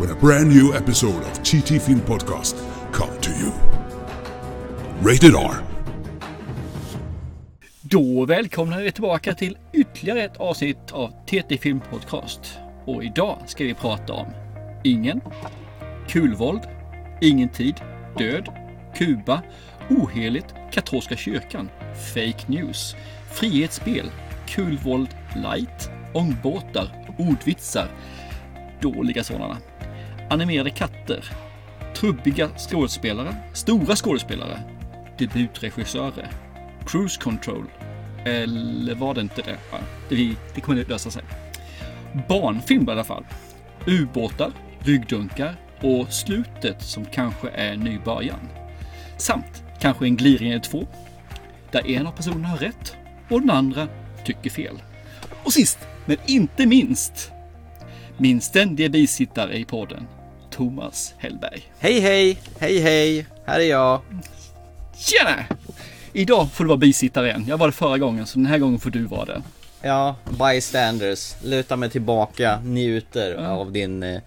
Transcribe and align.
when 0.00 0.10
a 0.10 0.14
brand 0.14 0.48
new 0.48 0.74
episode 0.74 1.22
of 1.24 1.42
TT 1.42 1.78
Film 1.78 2.00
Podcast 2.00 2.56
come 2.92 3.20
to 3.20 3.30
you. 3.30 3.52
Rated 5.02 5.34
R. 5.34 5.54
Då 7.82 8.24
välkomnar 8.24 8.80
vi 8.80 8.92
tillbaka 8.92 9.34
till 9.34 9.58
ytterligare 9.72 10.22
ett 10.24 10.36
avsnitt 10.36 10.92
av 10.92 11.12
TT 11.26 11.58
Film 11.58 11.80
Podcast. 11.90 12.58
Och 12.84 13.04
idag 13.04 13.38
ska 13.46 13.64
vi 13.64 13.74
prata 13.74 14.12
om 14.12 14.26
Ingen, 14.84 15.20
Kulvåld, 16.08 16.62
Ingen 17.20 17.48
tid, 17.48 17.74
Död, 18.18 18.48
Kuba, 18.94 19.42
Oheligt, 19.90 20.54
Katolska 20.72 21.16
kyrkan, 21.16 21.68
Fake 22.14 22.44
News, 22.46 22.96
Frihetsspel, 23.32 24.10
Kulvåld 24.48 25.08
Light, 25.36 25.90
Ångbåtar, 26.14 27.14
Ordvitsar, 27.18 27.88
dåliga 28.80 29.24
sådana, 29.24 29.56
Animerade 30.30 30.70
katter, 30.70 31.24
Trubbiga 31.94 32.50
skådespelare, 32.56 33.34
Stora 33.52 33.96
skådespelare, 33.96 34.60
Debutregissörer, 35.18 36.30
Cruise 36.86 37.20
Control, 37.20 37.64
eller 38.24 38.94
var 38.94 39.14
det 39.14 39.20
inte 39.20 39.42
det? 39.42 39.58
Det, 40.08 40.34
det 40.54 40.60
kommer 40.60 40.84
lösa 40.84 41.10
sig. 41.10 41.22
Barnfilm 42.28 42.88
i 42.88 42.92
alla 42.92 43.04
fall. 43.04 43.24
Ubåtar, 43.86 44.52
ryggdunkar 44.78 45.56
och 45.80 46.12
slutet 46.12 46.82
som 46.82 47.04
kanske 47.04 47.48
är 47.48 47.72
en 47.72 47.80
ny 47.80 47.98
början. 47.98 48.48
Samt 49.16 49.62
kanske 49.80 50.04
en 50.04 50.16
gliring 50.16 50.50
eller 50.50 50.60
två. 50.60 50.86
Där 51.70 51.90
en 51.90 52.06
av 52.06 52.12
personerna 52.12 52.48
har 52.48 52.58
rätt 52.58 52.96
och 53.28 53.40
den 53.40 53.50
andra 53.50 53.88
tycker 54.24 54.50
fel. 54.50 54.82
Och 55.44 55.52
sist 55.52 55.78
men 56.06 56.16
inte 56.26 56.66
minst 56.66 57.32
min 58.16 58.40
ständiga 58.40 58.88
bisittare 58.88 59.58
i 59.58 59.64
podden, 59.64 60.06
Thomas 60.60 61.14
Hellberg. 61.18 61.70
Hej 61.78 62.00
hej, 62.00 62.38
hej 62.58 62.78
hej, 62.80 63.26
här 63.44 63.60
är 63.60 63.64
jag. 63.64 64.00
Tjena! 64.98 65.44
Idag 66.12 66.52
får 66.52 66.64
du 66.64 66.68
vara 66.68 66.78
bisittare 66.78 67.26
igen. 67.28 67.44
Jag 67.48 67.58
var 67.58 67.66
det 67.66 67.72
förra 67.72 67.98
gången, 67.98 68.26
så 68.26 68.38
den 68.38 68.46
här 68.46 68.58
gången 68.58 68.78
får 68.78 68.90
du 68.90 69.04
vara 69.04 69.24
det. 69.24 69.42
Ja, 69.82 70.16
bystanders, 70.24 71.34
luta 71.42 71.76
mig 71.76 71.90
tillbaka, 71.90 72.60
njuter 72.64 73.34
Ja. 73.42 73.48
av 73.48 73.72
din 73.72 74.02
eh, 74.02 74.20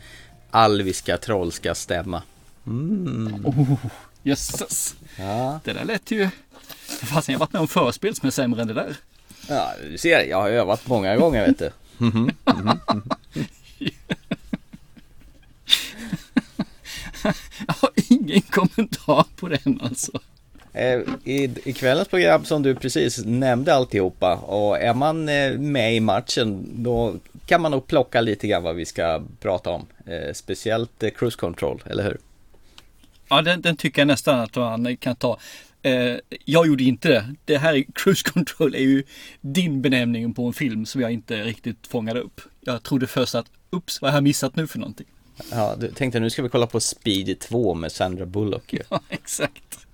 alviska 0.51 1.17
trollska 1.17 1.75
stämma. 1.75 2.21
Mm. 2.67 3.45
Oh, 3.45 3.77
jösses! 4.23 4.95
Ja. 5.19 5.59
Det 5.63 5.73
där 5.73 5.85
lät 5.85 6.11
ju... 6.11 6.29
Fasen, 6.87 7.33
jag 7.33 7.39
har 7.39 7.45
varit 7.45 7.53
med 7.53 7.61
om 7.61 7.67
förspel 7.67 8.15
som 8.15 8.27
är 8.27 8.31
sämre 8.31 8.61
än 8.61 8.67
det 8.67 8.73
där. 8.73 8.95
ja, 9.47 9.71
du 9.91 9.97
ser, 9.97 10.23
jag 10.29 10.37
har 10.41 10.49
övat 10.49 10.87
många 10.87 11.15
gånger 11.15 11.47
vet 11.47 11.59
du. 11.59 11.71
Jag 17.67 17.73
har 17.73 17.89
ingen 18.09 18.41
kommentar 18.41 19.25
på 19.35 19.47
den 19.47 19.79
alltså. 19.83 20.19
Eh, 20.73 20.99
I, 21.23 21.51
I 21.63 21.73
kvällens 21.73 22.07
program 22.07 22.45
som 22.45 22.63
du 22.63 22.75
precis 22.75 23.25
nämnde 23.25 23.73
alltihopa 23.73 24.35
och 24.35 24.77
är 24.77 24.93
man 24.93 25.29
eh, 25.29 25.57
med 25.57 25.95
i 25.95 25.99
matchen 25.99 26.69
då 26.73 27.15
kan 27.45 27.61
man 27.61 27.71
nog 27.71 27.87
plocka 27.87 28.21
lite 28.21 28.47
grann 28.47 28.63
vad 28.63 28.75
vi 28.75 28.85
ska 28.85 29.21
prata 29.39 29.69
om. 29.69 29.85
Eh, 30.05 30.33
speciellt 30.33 31.03
cruise 31.17 31.37
control, 31.37 31.83
eller 31.85 32.03
hur? 32.03 32.17
Ja, 33.29 33.41
den, 33.41 33.61
den 33.61 33.77
tycker 33.77 34.01
jag 34.01 34.07
nästan 34.07 34.39
att 34.39 34.55
man 34.55 34.97
kan 34.97 35.15
ta. 35.15 35.39
Jag 36.45 36.67
gjorde 36.67 36.83
inte 36.83 37.09
det. 37.09 37.35
Det 37.45 37.57
här 37.57 37.73
är 37.73 37.83
Cruise 37.95 38.29
Control 38.29 38.75
är 38.75 38.79
ju 38.79 39.03
din 39.41 39.81
benämning 39.81 40.33
på 40.33 40.47
en 40.47 40.53
film 40.53 40.85
som 40.85 41.01
jag 41.01 41.11
inte 41.11 41.43
riktigt 41.43 41.87
fångade 41.87 42.19
upp. 42.19 42.41
Jag 42.61 42.83
trodde 42.83 43.07
först 43.07 43.35
att, 43.35 43.45
ups, 43.71 44.01
vad 44.01 44.11
har 44.11 44.17
jag 44.17 44.23
missat 44.23 44.55
nu 44.55 44.67
för 44.67 44.79
någonting? 44.79 45.07
Ja, 45.51 45.75
du 45.79 45.91
tänkte 45.91 46.19
nu 46.19 46.29
ska 46.29 46.41
vi 46.41 46.49
kolla 46.49 46.67
på 46.67 46.79
Speed 46.79 47.39
2 47.39 47.73
med 47.73 47.91
Sandra 47.91 48.25
Bullock 48.25 48.73
ju. 48.73 48.79
Ja, 48.89 49.01
exakt. 49.09 49.87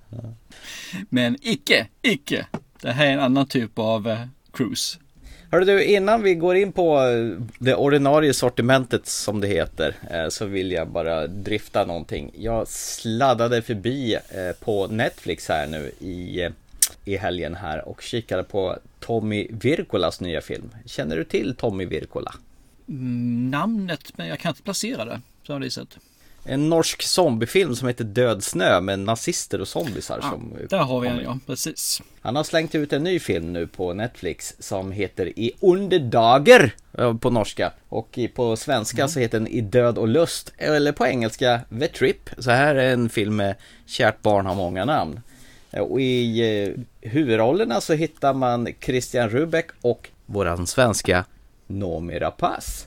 Men 1.10 1.38
icke, 1.42 1.88
icke. 2.02 2.48
Det 2.82 2.92
här 2.92 3.06
är 3.06 3.12
en 3.12 3.20
annan 3.20 3.48
typ 3.48 3.80
av 3.80 4.08
eh, 4.08 4.20
cruise. 4.54 5.00
Hörru 5.52 5.66
du, 5.66 5.84
innan 5.84 6.24
vi 6.24 6.36
går 6.36 6.56
in 6.56 6.72
på 6.72 7.02
eh, 7.02 7.44
det 7.60 7.76
ordinarie 7.76 8.34
sortimentet 8.34 9.08
som 9.08 9.42
det 9.42 9.48
heter 9.48 9.96
eh, 10.12 10.30
så 10.30 10.46
vill 10.46 10.72
jag 10.72 10.88
bara 10.88 11.28
drifta 11.28 11.86
någonting. 11.86 12.32
Jag 12.38 12.68
sladdade 12.68 13.62
förbi 13.62 14.14
eh, 14.14 14.52
på 14.60 14.88
Netflix 14.88 15.50
här 15.50 15.68
nu 15.68 15.92
i, 16.00 16.50
i 17.06 17.18
helgen 17.18 17.56
här 17.56 17.88
och 17.88 18.02
kikade 18.02 18.44
på 18.44 18.78
Tommy 19.00 19.48
Virkolas 19.50 20.22
nya 20.22 20.42
film. 20.42 20.70
Känner 20.86 21.16
du 21.16 21.24
till 21.24 21.56
Tommy 21.56 21.86
Virkola? 21.86 22.34
Mm, 22.90 23.52
Namnet, 23.52 24.18
men 24.18 24.28
jag 24.28 24.40
kan 24.40 24.50
inte 24.50 24.62
placera 24.64 25.06
det 25.06 25.22
på 25.48 25.54
det 25.54 25.60
viset. 25.60 25.98
En 26.44 26.70
norsk 26.70 27.02
zombiefilm 27.04 27.76
som 27.76 27.88
heter 27.88 28.04
Död 28.04 28.44
snö 28.44 28.82
med 28.82 29.00
nazister 29.00 29.62
och 29.62 29.68
zombisar 29.68 30.20
Ja, 30.22 30.30
som 30.30 30.54
där 30.70 30.78
har 30.78 31.00
vi 31.00 31.08
en 31.08 31.20
ja, 31.24 31.40
precis. 31.46 32.02
Han 32.22 32.36
har 32.36 32.44
slängt 32.44 32.76
ut 32.76 32.94
en 32.94 33.04
ny 33.04 33.20
film 33.20 33.54
nu 33.54 33.68
på 33.68 33.94
Netflix 33.94 34.56
som 34.60 34.92
heter 34.92 35.40
I 35.40 35.52
underdager 35.60 36.76
eh, 36.98 37.18
på 37.18 37.30
norska 37.30 37.72
och 37.90 38.20
på 38.36 38.56
svenska 38.56 39.08
så 39.08 39.20
heter 39.20 39.40
den 39.40 39.48
I 39.48 39.62
död 39.62 39.98
och 39.98 40.08
lust 40.08 40.54
eller 40.58 40.92
på 40.92 41.06
engelska 41.08 41.62
The 41.80 41.88
Trip. 41.88 42.30
Så 42.38 42.52
här 42.52 42.76
är 42.76 42.94
en 42.94 43.10
film 43.10 43.36
med 43.36 43.56
Kärt 43.86 44.22
barn 44.22 44.46
har 44.46 44.56
många 44.56 44.86
namn. 44.86 45.20
Eh, 45.72 45.82
Och 45.82 46.02
i 46.02 46.40
eh, 46.64 47.10
huvudrollerna 47.10 47.82
så 47.82 47.94
hittar 47.94 48.34
man 48.34 48.68
Christian 48.82 49.30
Rubeck 49.30 49.70
och 49.82 50.10
våran 50.26 50.68
svenska 50.68 51.26
Noomi 51.70 52.20
Rapace. 52.20 52.86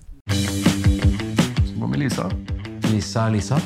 Hva 1.79 1.87
med 1.87 1.99
Lisa? 1.99 2.31
Lisa, 2.91 3.29
Lisa. 3.29 3.61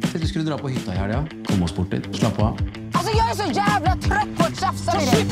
Tenkte 0.00 0.18
du 0.18 0.26
skulle 0.26 0.44
dra 0.44 0.58
på 0.58 0.68
hytta 0.68 0.94
i 0.94 0.96
helga. 0.96 1.26
Kom 1.48 1.62
oss 1.62 1.76
bort 1.76 1.92
litt. 1.92 2.16
Slapp 2.16 2.38
av. 2.38 2.58
Alltså 2.92 3.16
jag 3.16 3.30
är 3.30 3.34
så 3.34 3.52
jävla 3.52 3.96
trött 3.96 4.36
på 4.36 4.42
att 4.44 4.60
tjafsa 4.60 4.98
med 4.98 5.08
dig. 5.08 5.26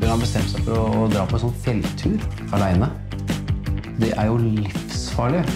Hun 0.00 0.10
har 0.10 0.18
bestemt 0.18 0.48
seg 0.50 0.64
for 0.64 0.78
å, 0.78 0.86
å 1.04 1.08
dra 1.12 1.26
på 1.28 1.36
en 1.36 1.42
sånn 1.44 1.54
fjelltur 1.64 2.18
aleine. 2.56 2.88
Det 4.00 4.12
er 4.16 4.26
jo 4.32 4.36
livsfarlig. 4.40 5.42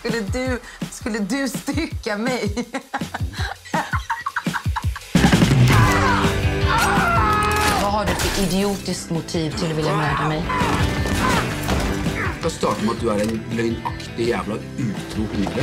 Skulle 0.00 0.20
du, 0.20 0.58
skulle 0.92 1.18
du 1.18 1.48
stycka 1.48 2.16
mig? 2.20 2.52
har 8.00 8.06
du 8.06 8.14
för 8.14 8.42
idiotiskt 8.42 9.10
motiv 9.10 9.50
till 9.50 9.70
att 9.70 9.78
vilja 9.78 9.96
mörda 9.96 10.28
mig? 10.28 10.42
Det 12.42 12.50
starter 12.50 12.84
med 12.84 12.92
at 12.94 13.00
du 13.00 13.08
er 13.08 13.20
en 13.20 13.42
løgnaktig 13.56 14.28
jævla 14.28 14.54
utro 14.78 15.22
hore. 15.32 15.62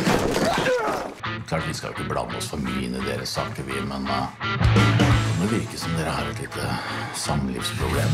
Klart 1.48 1.64
Vi 1.68 1.74
skal 1.74 1.90
jo 1.90 1.94
ikke 1.96 2.10
blande 2.10 2.38
oss 2.38 2.50
for 2.52 2.62
mye 2.62 2.84
inn 2.86 2.94
i 2.94 3.02
deres 3.08 3.30
saker, 3.30 3.64
vi, 3.66 3.82
men 3.82 4.06
uh, 4.06 4.28
det 4.70 5.34
må 5.40 5.50
virke 5.50 5.78
som 5.82 5.96
dere 5.98 6.14
har 6.14 6.30
et 6.30 6.42
lite 6.46 6.76
samlivsproblem. 7.16 8.14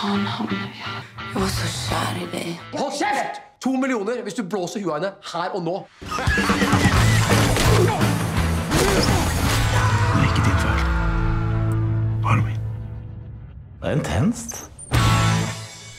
Han 0.00 0.26
hamnar 0.26 0.66
i 0.66 0.82
här. 0.82 1.02
Jag 1.34 1.40
var 1.40 1.48
så 1.48 1.66
kär 1.86 2.14
i 2.24 2.26
dig. 2.36 2.60
Hold 2.72 2.92
kjeft! 2.98 3.40
To 3.62 3.76
millioner 3.76 4.22
hvis 4.22 4.34
du 4.34 4.42
blåser 4.42 4.80
huet 4.80 4.94
av 4.94 4.98
henne 4.98 5.12
her 5.32 5.50
Det 13.84 13.90
er 13.90 13.96
intenst. 13.96 14.70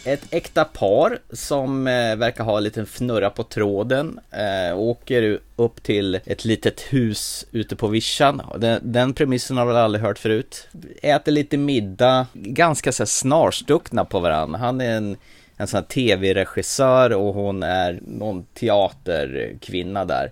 Ett 0.05 0.33
äkta 0.33 0.65
par 0.65 1.19
som 1.33 1.87
eh, 1.87 2.15
verkar 2.15 2.43
ha 2.43 2.57
en 2.57 2.63
liten 2.63 2.85
fnurra 2.85 3.29
på 3.29 3.43
tråden 3.43 4.19
eh, 4.31 4.77
åker 4.77 5.39
upp 5.55 5.83
till 5.83 6.15
ett 6.25 6.45
litet 6.45 6.81
hus 6.81 7.45
ute 7.51 7.75
på 7.75 7.87
vischan. 7.87 8.41
Den, 8.57 8.79
den 8.83 9.13
premissen 9.13 9.57
har 9.57 9.65
väl 9.65 9.75
aldrig 9.75 10.03
hört 10.03 10.19
förut. 10.19 10.67
Äter 11.01 11.31
lite 11.31 11.57
middag, 11.57 12.27
ganska 12.33 12.91
så 12.91 13.03
här 13.03 13.07
snarstuckna 13.07 14.05
på 14.05 14.19
varandra. 14.19 14.59
Han 14.59 14.81
är 14.81 14.97
en, 14.97 15.17
en 15.57 15.67
sån 15.67 15.77
här 15.77 15.85
tv-regissör 15.88 17.13
och 17.13 17.33
hon 17.33 17.63
är 17.63 17.99
någon 18.07 18.45
teaterkvinna 18.53 20.05
där. 20.05 20.31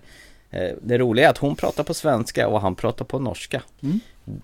Eh, 0.50 0.70
Det 0.82 0.98
roliga 0.98 1.26
är 1.26 1.30
att 1.30 1.38
hon 1.38 1.56
pratar 1.56 1.84
på 1.84 1.94
svenska 1.94 2.48
och 2.48 2.60
han 2.60 2.74
pratar 2.74 3.04
på 3.04 3.18
norska. 3.18 3.62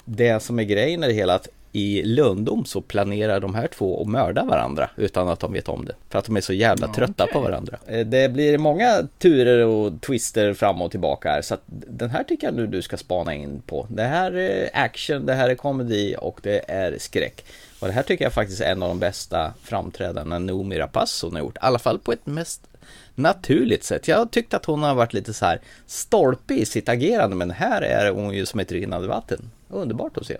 Det 0.04 0.42
som 0.42 0.58
är 0.58 0.64
grejen 0.64 1.04
i 1.04 1.06
det 1.06 1.12
hela 1.12 1.34
att 1.34 1.48
i 1.72 2.02
Lundom 2.02 2.64
så 2.64 2.80
planerar 2.80 3.40
de 3.40 3.54
här 3.54 3.66
två 3.66 4.02
att 4.02 4.08
mörda 4.08 4.44
varandra 4.44 4.90
utan 4.96 5.28
att 5.28 5.40
de 5.40 5.52
vet 5.52 5.68
om 5.68 5.84
det. 5.84 5.94
För 6.08 6.18
att 6.18 6.24
de 6.24 6.36
är 6.36 6.40
så 6.40 6.52
jävla 6.52 6.88
trötta 6.88 7.24
okej. 7.24 7.32
på 7.32 7.40
varandra. 7.40 7.78
Eh, 7.86 8.06
Det 8.06 8.32
blir 8.32 8.58
många 8.58 9.08
turer 9.18 9.66
och 9.66 10.00
twister 10.00 10.54
fram 10.54 10.82
och 10.82 10.90
tillbaka 10.90 11.30
här. 11.30 11.42
Så 11.42 11.54
att 11.54 11.62
den 11.66 12.10
här 12.10 12.24
tycker 12.24 12.46
jag 12.46 12.54
nu 12.54 12.66
du 12.66 12.82
ska 12.82 12.96
spana 12.96 13.34
in 13.34 13.62
på. 13.66 13.86
Det 13.90 14.02
här 14.02 14.32
är 14.36 14.70
action, 14.72 15.26
det 15.26 15.34
här 15.34 15.48
är 15.48 15.54
komedi 15.54 16.16
och 16.18 16.40
det 16.42 16.70
är 16.70 16.96
skräck. 16.98 17.44
Och 17.80 17.86
det 17.86 17.92
här 17.92 18.02
tycker 18.02 18.24
jag 18.24 18.32
faktiskt 18.32 18.60
är 18.60 18.72
en 18.72 18.82
av 18.82 18.88
de 18.88 18.98
bästa 18.98 19.54
framträdandena 19.62 20.38
Noomi 20.38 20.78
Rapace 20.78 21.26
har 21.26 21.38
gjort. 21.38 21.56
I 21.56 21.60
alla 21.60 21.78
fall 21.78 21.98
på 21.98 22.12
ett 22.12 22.26
mest 22.26 22.66
naturligt 23.14 23.84
sätt. 23.84 24.08
Jag 24.08 24.16
har 24.18 24.26
tyckt 24.26 24.54
att 24.54 24.64
hon 24.64 24.82
har 24.82 24.94
varit 24.94 25.12
lite 25.12 25.32
så 25.32 25.44
här 25.46 25.60
stolpig 25.86 26.58
i 26.58 26.66
sitt 26.66 26.88
agerande 26.88 27.36
men 27.36 27.50
här 27.50 27.82
är 27.82 28.10
hon 28.10 28.34
ju 28.34 28.46
som 28.46 28.60
ett 28.60 28.72
rinnande 28.72 29.08
vatten. 29.08 29.50
Underbart 29.70 30.16
att 30.16 30.26
se. 30.26 30.36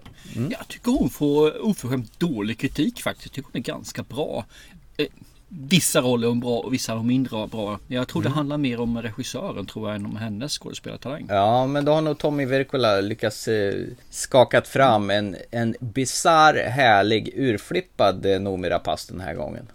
Jag 0.50 0.69
tycker 0.69 0.93
hon 0.93 1.11
får 1.11 1.65
oförskämt 1.65 2.19
dålig 2.21 2.59
kritik 2.59 3.03
faktiskt. 3.03 3.27
Jag 3.27 3.32
tycker 3.32 3.49
hon 3.53 3.61
är 3.61 3.65
ganska 3.65 4.03
bra. 4.03 4.44
Eh, 4.97 5.06
Vissa 5.53 6.00
roller 6.00 6.27
är 6.27 6.29
hon 6.29 6.41
bra 6.41 6.59
och 6.59 6.73
vissa 6.73 6.93
är 6.93 6.97
hon 6.97 7.06
mindre 7.06 7.47
bra. 7.47 7.79
Jag 7.88 8.09
tror 8.09 8.23
det 8.23 8.29
handlar 8.29 8.59
mer 8.59 8.81
om 8.81 9.03
regissören 9.03 9.67
tror 9.67 9.88
jag 9.88 9.97
än 9.97 10.06
om 10.06 10.17
hennes 10.17 10.59
skådespelartalang. 10.59 11.27
Ja, 11.29 11.67
men 11.67 11.85
då 11.85 11.93
har 11.93 12.00
nog 12.00 12.19
Tommy 12.19 12.44
Wirkola 12.44 13.00
lyckats 13.00 13.49
eh, 13.49 13.75
skakat 14.11 14.69
fram 14.69 15.11
en, 15.11 15.37
en 15.50 15.76
bizarr, 15.81 16.55
härlig, 16.55 17.33
urflippad 17.37 18.26
eh, 18.26 18.41
Noomi 18.41 18.69
Rapace 18.69 19.12
den 19.12 19.21
här 19.21 19.35
gången. 19.35 19.67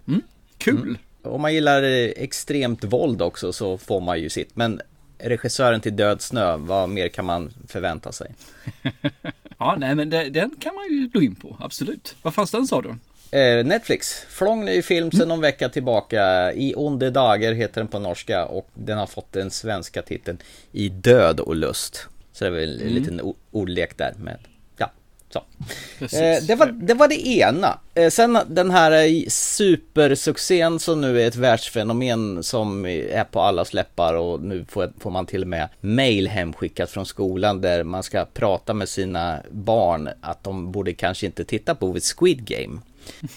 Kul! 0.57 0.97
Om 1.21 1.41
man 1.41 1.53
gillar 1.53 1.83
extremt 1.83 2.83
våld 2.83 3.21
också 3.21 3.53
så 3.53 3.77
får 3.77 4.01
man 4.01 4.19
ju 4.19 4.29
sitt. 4.29 4.55
Men 4.55 4.81
regissören 5.19 5.81
till 5.81 5.95
Död 5.95 6.21
snö, 6.21 6.57
vad 6.57 6.89
mer 6.89 7.07
kan 7.07 7.25
man 7.25 7.53
förvänta 7.67 8.11
sig? 8.11 8.31
Ja, 9.57 9.75
nej 9.79 9.95
men 9.95 10.09
det, 10.09 10.29
den 10.29 10.55
kan 10.59 10.75
man 10.75 10.83
ju 10.89 11.09
gå 11.13 11.21
in 11.21 11.35
på. 11.35 11.57
Absolut. 11.59 12.15
Vad 12.21 12.33
fanns 12.33 12.51
den 12.51 12.67
sa 12.67 12.81
du? 12.81 12.89
Eh, 13.39 13.65
Netflix, 13.65 14.25
flång 14.29 14.65
ny 14.65 14.81
film 14.81 15.11
sedan 15.11 15.27
någon 15.27 15.41
vecka 15.41 15.69
tillbaka. 15.69 16.53
I 16.53 16.73
onde 16.77 17.09
dagar 17.11 17.53
heter 17.53 17.81
den 17.81 17.87
på 17.87 17.99
norska 17.99 18.45
och 18.45 18.69
den 18.73 18.97
har 18.97 19.07
fått 19.07 19.31
den 19.31 19.51
svenska 19.51 20.01
titeln 20.01 20.37
I 20.71 20.89
död 20.89 21.39
och 21.39 21.55
lust. 21.55 22.07
Så 22.31 22.43
det 22.43 22.47
är 22.47 22.51
väl 22.51 22.81
en 22.81 22.87
liten 22.87 23.21
o- 23.21 23.35
ordlek 23.51 23.97
där 23.97 24.13
med. 24.17 24.37
Precis. 25.99 26.19
Eh, 26.19 26.43
det, 26.43 26.55
var, 26.55 26.67
det 26.67 26.93
var 26.93 27.07
det 27.07 27.27
ena. 27.27 27.79
Eh, 27.93 28.09
sen 28.09 28.37
den 28.47 28.71
här 28.71 29.29
supersuccén 29.29 30.79
som 30.79 31.01
nu 31.01 31.21
är 31.21 31.27
ett 31.27 31.35
världsfenomen 31.35 32.43
som 32.43 32.85
är 32.85 33.23
på 33.23 33.41
allas 33.41 33.73
läppar 33.73 34.13
och 34.13 34.41
nu 34.41 34.65
får, 34.69 34.93
får 34.99 35.11
man 35.11 35.25
till 35.25 35.41
och 35.41 35.47
med 35.47 35.69
mail 35.81 36.27
hemskickat 36.27 36.89
från 36.89 37.05
skolan 37.05 37.61
där 37.61 37.83
man 37.83 38.03
ska 38.03 38.25
prata 38.25 38.73
med 38.73 38.89
sina 38.89 39.39
barn 39.51 40.09
att 40.21 40.43
de 40.43 40.71
borde 40.71 40.93
kanske 40.93 41.25
inte 41.25 41.43
titta 41.43 41.75
på 41.75 41.97
Squid 42.17 42.45
Game. 42.45 42.79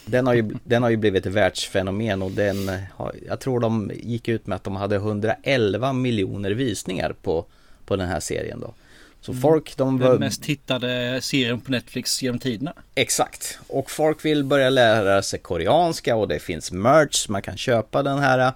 Den 0.06 0.26
har, 0.26 0.34
ju, 0.34 0.50
den 0.64 0.82
har 0.82 0.90
ju 0.90 0.96
blivit 0.96 1.26
ett 1.26 1.32
världsfenomen 1.32 2.22
och 2.22 2.30
den 2.30 2.70
har, 2.94 3.14
jag 3.26 3.40
tror 3.40 3.60
de 3.60 3.90
gick 3.94 4.28
ut 4.28 4.46
med 4.46 4.56
att 4.56 4.64
de 4.64 4.76
hade 4.76 4.96
111 4.96 5.92
miljoner 5.92 6.50
visningar 6.50 7.14
på, 7.22 7.44
på 7.84 7.96
den 7.96 8.08
här 8.08 8.20
serien 8.20 8.60
då. 8.60 8.74
Så 9.20 9.34
folk 9.34 9.76
de 9.76 9.98
var... 9.98 10.10
Den 10.10 10.20
mest 10.20 10.42
tittade 10.42 11.20
serien 11.22 11.60
på 11.60 11.70
Netflix 11.70 12.22
genom 12.22 12.38
tiderna. 12.38 12.72
Exakt, 12.94 13.58
och 13.66 13.90
folk 13.90 14.24
vill 14.24 14.44
börja 14.44 14.70
lära 14.70 15.22
sig 15.22 15.38
koreanska 15.38 16.16
och 16.16 16.28
det 16.28 16.38
finns 16.38 16.72
merch, 16.72 17.28
man 17.28 17.42
kan 17.42 17.56
köpa 17.56 18.02
den 18.02 18.18
här 18.18 18.52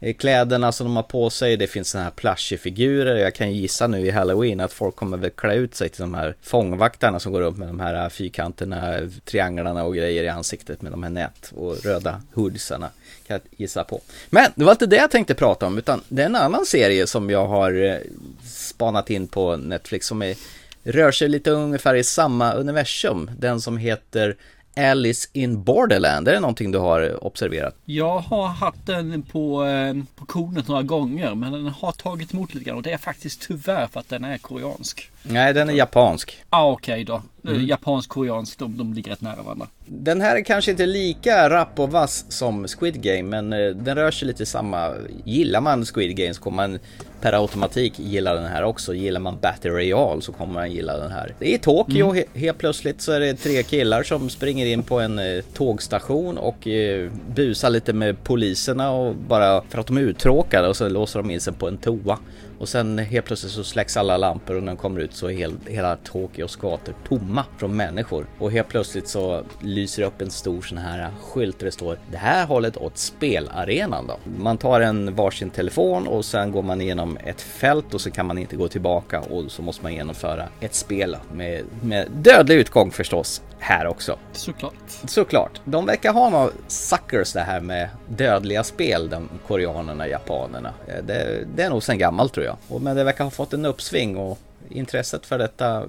eh, 0.00 0.14
kläderna 0.14 0.72
som 0.72 0.86
de 0.86 0.96
har 0.96 1.02
på 1.02 1.30
sig, 1.30 1.56
det 1.56 1.66
finns 1.66 1.88
såna 1.88 2.04
här 2.04 2.10
plushie-figurer, 2.10 3.16
jag 3.16 3.34
kan 3.34 3.52
gissa 3.52 3.86
nu 3.86 4.06
i 4.06 4.10
halloween 4.10 4.60
att 4.60 4.72
folk 4.72 4.96
kommer 4.96 5.16
väl 5.16 5.30
klä 5.30 5.54
ut 5.54 5.74
sig 5.74 5.88
till 5.88 6.00
de 6.00 6.14
här 6.14 6.34
fångvaktarna 6.42 7.20
som 7.20 7.32
går 7.32 7.40
upp 7.40 7.56
med 7.56 7.68
de 7.68 7.80
här 7.80 8.08
fyrkanterna, 8.08 8.98
trianglarna 9.24 9.84
och 9.84 9.94
grejer 9.94 10.24
i 10.24 10.28
ansiktet 10.28 10.82
med 10.82 10.92
de 10.92 11.02
här 11.02 11.10
nät 11.10 11.52
och 11.56 11.84
röda 11.84 12.22
hoodiesarna 12.34 12.90
kan 13.26 13.34
jag 13.34 13.60
gissa 13.60 13.84
på. 13.84 14.00
Men 14.30 14.50
det 14.54 14.64
var 14.64 14.72
inte 14.72 14.86
det 14.86 14.96
jag 14.96 15.10
tänkte 15.10 15.34
prata 15.34 15.66
om, 15.66 15.78
utan 15.78 16.00
det 16.08 16.22
är 16.22 16.26
en 16.26 16.36
annan 16.36 16.66
serie 16.66 17.06
som 17.06 17.30
jag 17.30 17.46
har 17.46 17.84
eh, 17.84 17.98
spanat 18.44 19.10
in 19.10 19.28
på 19.28 19.56
Netflix 19.56 20.06
som 20.06 20.22
är, 20.22 20.36
rör 20.82 21.12
sig 21.12 21.28
lite 21.28 21.50
ungefär 21.50 21.94
i 21.94 22.04
samma 22.04 22.52
universum. 22.52 23.30
Den 23.38 23.60
som 23.60 23.76
heter 23.78 24.36
Alice 24.76 25.28
in 25.32 25.62
Borderland. 25.62 26.28
Är 26.28 26.32
det 26.32 26.40
någonting 26.40 26.72
du 26.72 26.78
har 26.78 27.24
observerat? 27.24 27.76
Jag 27.84 28.18
har 28.18 28.46
haft 28.46 28.86
den 28.86 29.22
på, 29.22 29.64
eh, 29.64 29.94
på 30.16 30.26
kornet 30.26 30.68
några 30.68 30.82
gånger 30.82 31.34
men 31.34 31.52
den 31.52 31.66
har 31.66 31.92
tagit 31.92 32.34
emot 32.34 32.54
lite 32.54 32.64
grann 32.64 32.76
och 32.76 32.82
det 32.82 32.92
är 32.92 32.98
faktiskt 32.98 33.42
tyvärr 33.42 33.86
för 33.86 34.00
att 34.00 34.08
den 34.08 34.24
är 34.24 34.38
koreansk. 34.38 35.10
Nej, 35.22 35.54
den 35.54 35.68
är 35.68 35.74
japansk. 35.74 36.38
Ja 36.50 36.58
ah, 36.58 36.72
okej 36.72 37.04
då. 37.04 37.22
Mm. 37.48 37.66
Japansk, 37.66 38.10
koreansk, 38.10 38.58
de, 38.58 38.76
de 38.76 38.94
ligger 38.94 39.10
rätt 39.10 39.20
nära 39.20 39.42
varandra. 39.42 39.66
Den 39.86 40.20
här 40.20 40.36
är 40.36 40.44
kanske 40.44 40.70
inte 40.70 40.86
lika 40.86 41.50
rapp 41.50 41.78
och 41.78 41.90
vass 41.90 42.24
som 42.28 42.66
Squid 42.68 43.02
Game, 43.02 43.22
men 43.22 43.52
eh, 43.52 43.70
den 43.76 43.96
rör 43.96 44.10
sig 44.10 44.28
lite 44.28 44.46
samma. 44.46 44.94
Gillar 45.24 45.60
man 45.60 45.84
Squid 45.84 46.16
Game 46.16 46.34
så 46.34 46.42
kommer 46.42 46.68
man 46.68 46.78
per 47.20 47.32
automatik 47.32 47.98
gilla 47.98 48.34
den 48.34 48.44
här 48.44 48.62
också. 48.62 48.94
Gillar 48.94 49.20
man 49.20 49.38
Battle 49.42 49.70
Royale 49.70 50.22
så 50.22 50.32
kommer 50.32 50.54
man 50.54 50.72
gilla 50.72 50.96
den 50.96 51.10
här. 51.10 51.34
Det 51.38 51.54
är 51.54 51.58
Tokyo, 51.58 52.12
he 52.12 52.24
helt 52.34 52.58
plötsligt 52.58 53.00
så 53.00 53.12
är 53.12 53.20
det 53.20 53.34
tre 53.34 53.62
killar 53.62 54.02
som 54.02 54.30
springer 54.30 54.66
in 54.66 54.82
på 54.82 55.00
en 55.00 55.18
eh, 55.18 55.44
tågstation 55.54 56.38
och 56.38 56.66
eh, 56.68 57.10
busar 57.34 57.70
lite 57.70 57.92
med 57.92 58.24
poliserna 58.24 58.90
och 58.90 59.14
bara 59.14 59.62
för 59.68 59.78
att 59.78 59.86
de 59.86 59.96
är 59.96 60.00
uttråkade 60.00 60.68
och 60.68 60.76
så 60.76 60.88
låser 60.88 61.18
de 61.22 61.30
in 61.30 61.40
sig 61.40 61.52
på 61.52 61.68
en 61.68 61.76
toa. 61.76 62.18
Och 62.64 62.68
sen 62.68 62.98
helt 62.98 63.26
plötsligt 63.26 63.52
så 63.52 63.64
släcks 63.64 63.96
alla 63.96 64.16
lampor 64.16 64.56
och 64.56 64.62
när 64.62 64.72
de 64.72 64.76
kommer 64.76 65.00
ut 65.00 65.14
så 65.14 65.26
är 65.26 65.32
hel, 65.32 65.54
hela 65.66 65.96
Tokyos 65.96 66.56
gator 66.56 66.94
tomma 67.08 67.44
från 67.56 67.76
människor. 67.76 68.26
Och 68.38 68.52
helt 68.52 68.68
plötsligt 68.68 69.08
så 69.08 69.42
lyser 69.60 70.02
det 70.02 70.08
upp 70.08 70.20
en 70.20 70.30
stor 70.30 70.62
sån 70.62 70.78
här 70.78 71.10
skylt 71.22 71.58
där 71.58 71.66
det 71.66 71.72
står 71.72 71.98
Det 72.10 72.16
här 72.16 72.46
hållet 72.46 72.76
åt 72.76 72.98
spelarenan 72.98 74.06
då. 74.06 74.18
Man 74.38 74.58
tar 74.58 74.80
en 74.80 75.14
varsin 75.14 75.50
telefon 75.50 76.06
och 76.06 76.24
sen 76.24 76.52
går 76.52 76.62
man 76.62 76.80
igenom 76.80 77.18
ett 77.24 77.40
fält 77.40 77.94
och 77.94 78.00
så 78.00 78.10
kan 78.10 78.26
man 78.26 78.38
inte 78.38 78.56
gå 78.56 78.68
tillbaka 78.68 79.20
och 79.20 79.52
så 79.52 79.62
måste 79.62 79.82
man 79.82 79.94
genomföra 79.94 80.48
ett 80.60 80.74
spel 80.74 81.16
med, 81.32 81.64
med 81.82 82.08
dödlig 82.10 82.56
utgång 82.56 82.90
förstås. 82.90 83.42
Här 83.58 83.86
också. 83.86 84.18
Såklart. 84.32 84.74
Såklart. 85.06 85.60
De 85.64 85.86
verkar 85.86 86.12
ha 86.12 86.30
några 86.30 86.50
suckers 86.68 87.32
det 87.32 87.40
här 87.40 87.60
med 87.60 87.88
dödliga 88.08 88.64
spel, 88.64 89.10
de 89.10 89.28
koreanerna, 89.46 90.08
japanerna. 90.08 90.72
Det, 91.02 91.46
det 91.56 91.62
är 91.62 91.70
nog 91.70 91.82
sen 91.82 91.98
gammalt 91.98 92.32
tror 92.32 92.46
jag. 92.46 92.53
Och, 92.68 92.82
men 92.82 92.96
det 92.96 93.04
verkar 93.04 93.24
ha 93.24 93.30
fått 93.30 93.52
en 93.52 93.64
uppsving 93.64 94.16
och 94.16 94.38
intresset 94.68 95.26
för 95.26 95.38
detta 95.38 95.86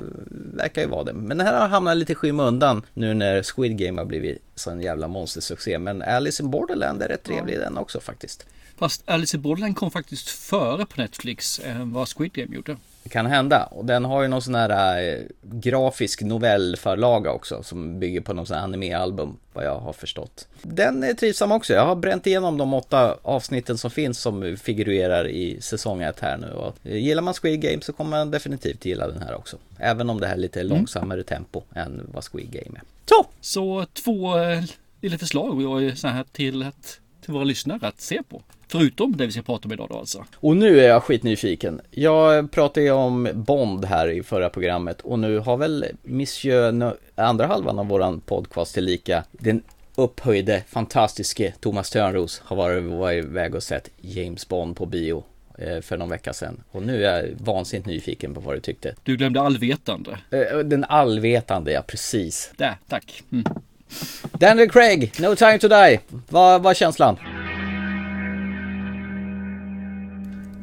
verkar 0.53 0.81
ju 0.81 0.87
vara 0.87 1.03
det. 1.03 1.13
Men 1.13 1.37
det 1.37 1.43
här 1.43 1.59
har 1.59 1.67
hamnat 1.67 1.97
lite 1.97 2.11
i 2.11 2.15
skymundan 2.15 2.81
nu 2.93 3.13
när 3.13 3.43
Squid 3.43 3.77
Game 3.77 4.01
har 4.01 4.05
blivit 4.05 4.41
så 4.55 4.71
en 4.71 4.81
jävla 4.81 5.07
monstersuccé. 5.07 5.79
Men 5.79 6.01
Alice 6.01 6.43
in 6.43 6.49
Borderland 6.49 7.01
är 7.01 7.07
rätt 7.07 7.23
trevlig 7.23 7.59
den 7.59 7.77
också 7.77 7.99
faktiskt. 7.99 8.45
Fast 8.77 9.03
Alice 9.05 9.37
in 9.37 9.41
Borderland 9.41 9.75
kom 9.75 9.91
faktiskt 9.91 10.29
före 10.29 10.85
på 10.85 11.01
Netflix 11.01 11.61
än 11.63 11.93
vad 11.93 12.07
Squid 12.07 12.33
Game 12.33 12.55
gjorde. 12.55 12.77
Kan 13.09 13.25
hända. 13.25 13.63
Och 13.63 13.85
den 13.85 14.05
har 14.05 14.21
ju 14.21 14.27
någon 14.27 14.41
sån 14.41 14.55
här 14.55 15.03
eh, 15.03 15.19
grafisk 15.41 16.21
novellförlaga 16.21 17.31
också 17.31 17.63
som 17.63 17.99
bygger 17.99 18.21
på 18.21 18.33
någon 18.33 18.45
sån 18.45 18.57
här 18.57 18.63
anime-album 18.63 19.37
vad 19.53 19.65
jag 19.65 19.79
har 19.79 19.93
förstått. 19.93 20.47
Den 20.61 21.03
är 21.03 21.13
trivsam 21.13 21.51
också. 21.51 21.73
Jag 21.73 21.85
har 21.85 21.95
bränt 21.95 22.27
igenom 22.27 22.57
de 22.57 22.73
åtta 22.73 23.17
avsnitten 23.21 23.77
som 23.77 23.91
finns 23.91 24.19
som 24.19 24.57
figurerar 24.57 25.27
i 25.27 25.61
säsong 25.61 26.01
1 26.01 26.19
här 26.19 26.37
nu. 26.37 26.47
Och 26.47 26.75
gillar 26.83 27.21
man 27.21 27.33
Squid 27.33 27.61
Game 27.61 27.81
så 27.81 27.93
kommer 27.93 28.11
man 28.11 28.31
definitivt 28.31 28.85
gilla 28.85 29.07
den 29.07 29.21
här 29.21 29.35
också. 29.35 29.57
Även 29.79 30.09
om 30.09 30.19
det 30.19 30.27
här 30.27 30.33
är 30.33 30.39
lite 30.39 30.63
långsammare 30.63 31.23
tempo 31.23 31.61
än 31.73 32.09
vad 32.13 32.23
Squid 32.23 32.51
Game 32.51 32.79
är. 32.79 32.83
Så! 33.05 33.25
Så 33.41 33.85
två 33.93 34.37
eh, 34.37 34.63
lilla 35.01 35.17
förslag 35.17 35.55
och 35.55 35.61
jag 35.61 35.83
är 35.83 35.95
så 35.95 36.07
här 36.07 36.25
till, 36.31 36.63
att, 36.63 36.99
till 37.21 37.33
våra 37.33 37.43
lyssnare 37.43 37.87
att 37.87 38.01
se 38.01 38.23
på. 38.29 38.41
Förutom 38.77 39.17
det 39.17 39.25
vi 39.25 39.31
ska 39.31 39.41
prata 39.41 39.67
om 39.67 39.73
idag 39.73 39.87
då 39.89 39.97
alltså. 39.97 40.25
Och 40.35 40.57
nu 40.57 40.79
är 40.79 40.87
jag 40.87 41.03
skitnyfiken. 41.03 41.81
Jag 41.91 42.51
pratade 42.51 42.85
ju 42.85 42.91
om 42.91 43.29
Bond 43.33 43.85
här 43.85 44.07
i 44.07 44.23
förra 44.23 44.49
programmet 44.49 45.01
och 45.01 45.19
nu 45.19 45.39
har 45.39 45.57
väl 45.57 45.85
Monsieur 46.03 46.93
andra 47.15 47.47
halvan 47.47 47.79
av 47.79 47.87
våran 47.87 48.19
podcast 48.19 48.73
tillika 48.73 49.23
den 49.31 49.63
upphöjde, 49.95 50.63
fantastiske 50.67 51.53
Thomas 51.59 51.89
Törnros 51.89 52.41
har 52.45 52.55
varit, 52.55 52.83
varit 52.83 53.25
iväg 53.25 53.55
och 53.55 53.63
sett 53.63 53.89
James 54.01 54.47
Bond 54.47 54.75
på 54.77 54.85
bio 54.85 55.23
eh, 55.57 55.81
för 55.81 55.97
någon 55.97 56.09
vecka 56.09 56.33
sedan. 56.33 56.63
Och 56.71 56.83
nu 56.83 57.05
är 57.05 57.23
jag 57.23 57.29
vansinnigt 57.39 57.87
nyfiken 57.87 58.33
på 58.33 58.39
vad 58.39 58.55
du 58.55 58.59
tyckte. 58.59 58.95
Du 59.03 59.17
glömde 59.17 59.41
allvetande. 59.41 60.17
Eh, 60.31 60.57
Den 60.59 60.83
allvetande, 60.83 61.71
ja 61.71 61.81
precis. 61.81 62.51
Där, 62.57 62.77
tack. 62.87 63.23
Mm. 63.31 63.45
Daniel 64.31 64.69
Craig, 64.69 65.11
No 65.19 65.35
time 65.35 65.59
to 65.59 65.67
die. 65.67 65.99
Vad 66.29 66.63
var 66.63 66.73
känslan? 66.73 67.17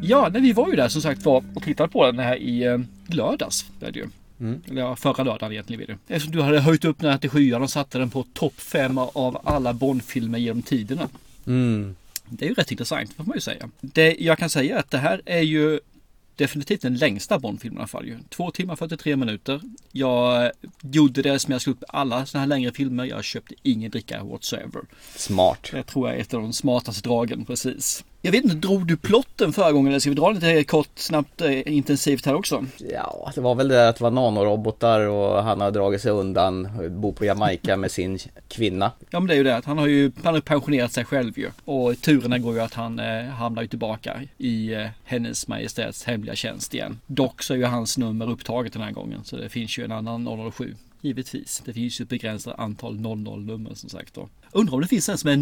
Ja, 0.03 0.29
nej, 0.33 0.43
vi 0.43 0.53
var 0.53 0.69
ju 0.69 0.77
där 0.77 0.89
som 0.89 1.03
sagt 1.03 1.25
var 1.25 1.45
och 1.55 1.63
tittade 1.63 1.89
på 1.89 2.07
den 2.07 2.19
här 2.19 2.37
i 2.37 2.65
eh, 2.65 2.79
lördags. 3.07 3.67
Det 3.81 3.87
är 3.87 3.93
det 3.93 3.99
ju. 3.99 4.09
Eller 4.69 4.83
ja, 4.83 4.97
förra 4.97 5.25
lördagen 5.25 5.53
egentligen 5.53 5.79
blir 5.79 5.87
det. 5.87 6.15
Eftersom 6.15 6.37
du 6.37 6.43
hade 6.43 6.61
höjt 6.61 6.85
upp 6.85 6.99
den 6.99 7.11
här 7.11 7.19
till 7.19 7.31
skyarna 7.31 7.65
och 7.65 7.71
satte 7.71 7.99
den 7.99 8.11
på 8.11 8.27
topp 8.33 8.61
fem 8.61 8.99
av 8.99 9.41
alla 9.45 9.73
Bond-filmer 9.73 10.39
genom 10.39 10.63
tiderna. 10.63 11.09
Mm. 11.47 11.97
Det 12.29 12.45
är 12.45 12.49
ju 12.49 12.55
rätt 12.55 12.71
intressant 12.71 13.13
får 13.13 13.25
man 13.25 13.37
ju 13.37 13.41
säga. 13.41 13.69
Det 13.81 14.17
jag 14.19 14.39
kan 14.39 14.51
säga 14.51 14.75
är 14.75 14.79
att 14.81 14.91
det 14.91 14.99
här 14.99 15.23
är 15.25 15.41
ju 15.41 15.81
definitivt 16.37 16.83
den 16.83 16.97
längsta 16.97 17.39
Bondfilmen 17.39 17.79
i 17.79 17.81
alla 17.81 17.89
fall. 17.89 18.07
ju. 18.07 18.19
Två 18.29 18.51
timmar 18.51 18.77
43 18.77 19.17
minuter. 19.17 19.61
Jag 19.93 20.51
gjorde 20.81 21.23
det 21.23 21.39
som 21.39 21.53
jag 21.53 21.61
skulle 21.61 21.75
upp 21.75 21.85
alla 21.89 22.27
sådana 22.27 22.43
här 22.43 22.49
längre 22.49 22.73
filmer. 22.73 23.05
Jag 23.05 23.25
köpte 23.25 23.55
ingen 23.63 23.91
dricka 23.91 24.25
whatsoever. 24.25 24.83
Smart. 25.17 25.69
Det 25.73 25.83
tror 25.83 26.09
jag 26.09 26.17
är 26.17 26.21
ett 26.21 26.35
av 26.35 26.43
de 26.43 26.53
smartaste 26.53 27.09
dragen 27.09 27.45
precis. 27.45 28.05
Jag 28.25 28.33
vet 28.33 28.45
inte, 28.45 28.57
drog 28.57 28.87
du 28.87 28.97
plotten 28.97 29.52
förra 29.52 29.73
gången 29.73 29.93
eller 29.93 30.00
ska 30.00 30.11
vi 30.11 30.17
dra 30.17 30.31
lite 30.31 30.64
kort, 30.64 30.91
snabbt, 30.95 31.41
eh, 31.41 31.73
intensivt 31.75 32.26
här 32.26 32.35
också? 32.35 32.64
Ja, 32.93 33.33
det 33.35 33.41
var 33.41 33.55
väl 33.55 33.69
det 33.69 33.88
att 33.88 33.97
det 33.97 34.05
var 34.05 34.11
nanorobotar 34.11 35.00
och 35.00 35.43
han 35.43 35.61
har 35.61 35.71
dragit 35.71 36.00
sig 36.00 36.11
undan, 36.11 36.69
bor 37.00 37.12
på 37.12 37.25
Jamaica 37.25 37.76
med 37.76 37.91
sin 37.91 38.19
kvinna. 38.49 38.93
Ja 39.11 39.21
men 39.21 39.26
det 39.26 39.35
är 39.35 39.37
ju 39.37 39.43
det 39.43 39.57
att 39.57 39.64
han 39.64 39.79
har 39.79 39.87
ju 39.87 40.12
han 40.25 40.35
har 40.35 40.41
pensionerat 40.41 40.93
sig 40.93 41.05
själv 41.05 41.38
ju. 41.38 41.50
Och 41.64 42.00
turerna 42.00 42.38
går 42.38 42.55
ju 42.55 42.61
att 42.61 42.75
han 42.75 42.99
eh, 42.99 43.25
hamnar 43.25 43.62
ju 43.62 43.69
tillbaka 43.69 44.21
i 44.38 44.75
eh, 44.75 44.87
hennes 45.05 45.49
majestäts 45.49 46.05
hemliga 46.05 46.35
tjänst 46.35 46.75
igen. 46.75 47.00
Dock 47.07 47.43
så 47.43 47.55
är 47.55 47.59
ju 47.59 47.64
hans 47.64 47.99
nummer 47.99 48.31
upptaget 48.31 48.73
den 48.73 48.83
här 48.83 48.93
gången 48.93 49.25
så 49.25 49.37
det 49.37 49.49
finns 49.49 49.79
ju 49.79 49.85
en 49.85 49.93
annan 49.93 50.52
007. 50.52 50.75
Givetvis. 51.05 51.63
Det 51.65 51.73
finns 51.73 52.01
ju 52.01 52.03
ett 52.03 52.09
begränsat 52.09 52.59
antal 52.59 52.97
00-nummer 52.97 53.75
som 53.75 53.89
sagt 53.89 54.15
då. 54.15 54.29
Undrar 54.53 54.75
om 54.75 54.81
det 54.81 54.87
finns 54.89 55.09
en 55.09 55.19
som 55.19 55.31
är 55.31 55.37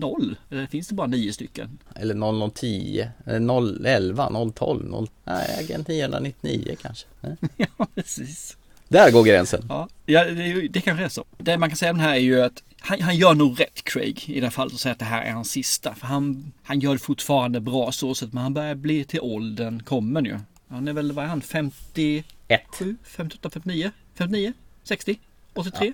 000? 0.00 0.36
Eller 0.50 0.66
finns 0.66 0.88
det 0.88 0.94
bara 0.94 1.06
nio 1.06 1.32
stycken? 1.32 1.78
Eller 1.94 2.48
0010, 2.48 3.08
eller 3.24 3.86
011, 3.86 4.52
012, 4.54 4.84
0... 4.84 5.08
Nej, 5.24 5.56
Agent 5.60 5.88
999 5.88 6.76
kanske. 6.82 7.06
Ja, 7.56 7.86
precis. 7.94 8.56
Där 8.88 9.10
går 9.10 9.24
gränsen. 9.24 9.66
Ja, 9.68 9.88
ja 10.06 10.24
det, 10.24 10.68
det 10.68 10.80
kanske 10.80 11.04
är 11.04 11.08
så. 11.08 11.24
Det 11.38 11.58
man 11.58 11.70
kan 11.70 11.76
säga 11.76 11.90
om 11.90 11.98
den 11.98 12.06
här 12.06 12.14
är 12.14 12.20
ju 12.20 12.42
att 12.42 12.62
han, 12.80 13.00
han 13.00 13.16
gör 13.16 13.34
nog 13.34 13.60
rätt 13.60 13.84
Craig 13.84 14.24
i 14.28 14.40
det 14.40 14.46
här 14.46 14.50
fallet 14.50 14.72
och 14.72 14.80
säger 14.80 14.92
att 14.92 14.98
det 14.98 15.04
här 15.04 15.22
är 15.24 15.32
hans 15.32 15.50
sista. 15.50 15.94
För 15.94 16.06
han, 16.06 16.52
han 16.62 16.80
gör 16.80 16.92
det 16.92 16.98
fortfarande 16.98 17.60
bra 17.60 17.92
så 17.92 18.14
sett 18.14 18.32
men 18.32 18.42
han 18.42 18.54
börjar 18.54 18.74
bli 18.74 19.04
till 19.04 19.20
åldern 19.20 19.82
kommen 19.82 20.24
ju. 20.24 20.38
Han 20.68 20.88
är 20.88 20.92
väl, 20.92 21.12
vad 21.12 21.24
är 21.24 21.28
han, 21.28 21.40
57, 21.40 22.24
Ett. 22.48 22.62
58, 23.04 23.50
59, 23.50 23.90
59, 24.14 24.52
60, 24.88 25.18
83? 25.54 25.92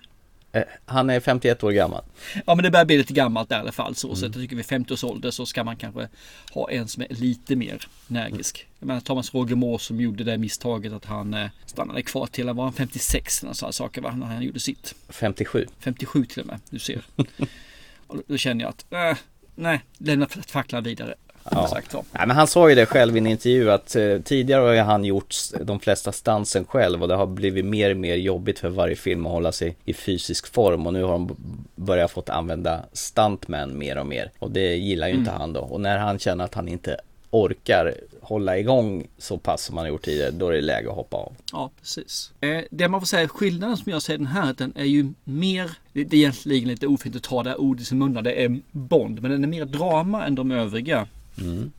Eh, 0.52 0.62
Han 0.84 1.10
är 1.10 1.20
51 1.20 1.64
år 1.64 1.70
gammal. 1.70 2.04
Ja 2.46 2.54
men 2.54 2.62
det 2.62 2.70
börjar 2.70 2.84
bli 2.84 2.98
lite 2.98 3.12
gammalt 3.12 3.48
där 3.48 3.56
i 3.56 3.60
alla 3.60 3.72
fall. 3.72 3.94
Så, 3.94 4.14
så 4.14 4.26
att 4.26 4.34
jag 4.34 4.42
tycker 4.42 4.56
vid 4.56 4.66
50 4.66 4.94
års 4.94 5.04
ålder 5.04 5.30
så 5.30 5.46
ska 5.46 5.64
man 5.64 5.76
kanske 5.76 6.08
ha 6.52 6.70
en 6.70 6.88
som 6.88 7.02
är 7.02 7.06
lite 7.10 7.56
mer 7.56 7.86
energisk. 8.08 8.66
Jag 8.78 8.86
menar 8.86 9.00
Thomas 9.00 9.34
Roger 9.34 9.56
Moore 9.56 9.78
som 9.78 10.00
gjorde 10.00 10.24
det 10.24 10.38
misstaget 10.38 10.92
att 10.92 11.04
han 11.04 11.34
eh, 11.34 11.50
stannade 11.66 12.02
kvar 12.02 12.26
till 12.26 12.46
han 12.46 12.56
var 12.56 12.72
56 12.72 13.42
eller 13.42 13.52
sådana 13.52 13.72
saker 13.72 14.02
va? 14.02 14.16
när 14.16 14.26
han 14.26 14.42
gjorde 14.42 14.60
sitt. 14.60 14.94
57. 15.08 15.66
57 15.78 16.24
till 16.24 16.40
och 16.40 16.46
med, 16.46 16.60
du 16.70 16.78
ser. 16.78 17.02
Och 18.06 18.16
då, 18.16 18.22
då 18.26 18.36
känner 18.36 18.64
jag 18.64 18.68
att, 18.68 18.92
äh, 18.92 19.18
nej, 19.54 19.80
lämna 19.98 20.26
facklan 20.28 20.82
vidare. 20.82 21.14
Ja. 21.50 21.68
Sagt. 21.68 21.94
Nej, 21.94 22.26
men 22.26 22.30
han 22.30 22.46
sa 22.46 22.68
ju 22.68 22.74
det 22.74 22.86
själv 22.86 23.16
i 23.16 23.18
en 23.18 23.26
intervju 23.26 23.70
att 23.70 23.96
eh, 23.96 24.18
tidigare 24.24 24.78
har 24.78 24.84
han 24.84 25.04
gjort 25.04 25.34
de 25.60 25.80
flesta 25.80 26.12
stansen 26.12 26.64
själv 26.64 27.02
och 27.02 27.08
det 27.08 27.14
har 27.14 27.26
blivit 27.26 27.64
mer 27.64 27.90
och 27.90 27.96
mer 27.96 28.16
jobbigt 28.16 28.58
för 28.58 28.68
varje 28.68 28.96
film 28.96 29.26
att 29.26 29.32
hålla 29.32 29.52
sig 29.52 29.76
i 29.84 29.94
fysisk 29.94 30.52
form 30.52 30.86
och 30.86 30.92
nu 30.92 31.02
har 31.02 31.12
de 31.12 31.36
börjat 31.74 32.10
fått 32.10 32.28
använda 32.28 32.80
stuntman 32.92 33.78
mer 33.78 33.98
och 33.98 34.06
mer 34.06 34.30
och 34.38 34.50
det 34.50 34.74
gillar 34.74 35.08
ju 35.08 35.14
inte 35.14 35.30
han 35.30 35.52
då 35.52 35.60
och 35.60 35.80
när 35.80 35.98
han 35.98 36.18
känner 36.18 36.44
att 36.44 36.54
han 36.54 36.68
inte 36.68 36.96
orkar 37.30 37.94
hålla 38.20 38.58
igång 38.58 39.06
så 39.18 39.38
pass 39.38 39.62
som 39.62 39.76
han 39.76 39.84
har 39.84 39.90
gjort 39.90 40.04
tidigare 40.04 40.30
då 40.30 40.48
är 40.48 40.52
det 40.52 40.60
läge 40.60 40.88
att 40.88 40.96
hoppa 40.96 41.16
av. 41.16 41.32
Ja, 41.52 41.70
precis. 41.80 42.32
Eh, 42.40 42.60
det 42.70 42.88
man 42.88 43.00
får 43.00 43.06
säga, 43.06 43.28
skillnaden 43.28 43.76
som 43.76 43.92
jag 43.92 44.02
ser 44.02 44.18
den 44.18 44.26
här, 44.26 44.54
den 44.58 44.72
är 44.76 44.84
ju 44.84 45.12
mer, 45.24 45.70
det, 45.92 46.04
det 46.04 46.16
är 46.16 46.20
egentligen 46.20 46.68
lite 46.68 46.86
ofint 46.86 47.16
att 47.16 47.22
ta 47.22 47.42
det 47.42 47.50
här 47.50 47.60
ordet 47.60 47.82
i 47.82 47.84
sin 47.84 47.98
mun, 47.98 48.24
det 48.24 48.44
är 48.44 48.60
Bond, 48.70 49.22
men 49.22 49.30
den 49.30 49.44
är 49.44 49.48
mer 49.48 49.64
drama 49.64 50.26
än 50.26 50.34
de 50.34 50.50
övriga 50.50 51.06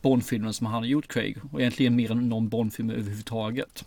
Bondfilmerna 0.02 0.52
som 0.52 0.66
han 0.66 0.82
har 0.82 0.86
gjort, 0.86 1.08
Craig. 1.08 1.36
Och 1.52 1.60
egentligen 1.60 1.96
mer 1.96 2.10
än 2.10 2.28
någon 2.28 2.48
Bondfilm 2.48 2.90
överhuvudtaget. 2.90 3.84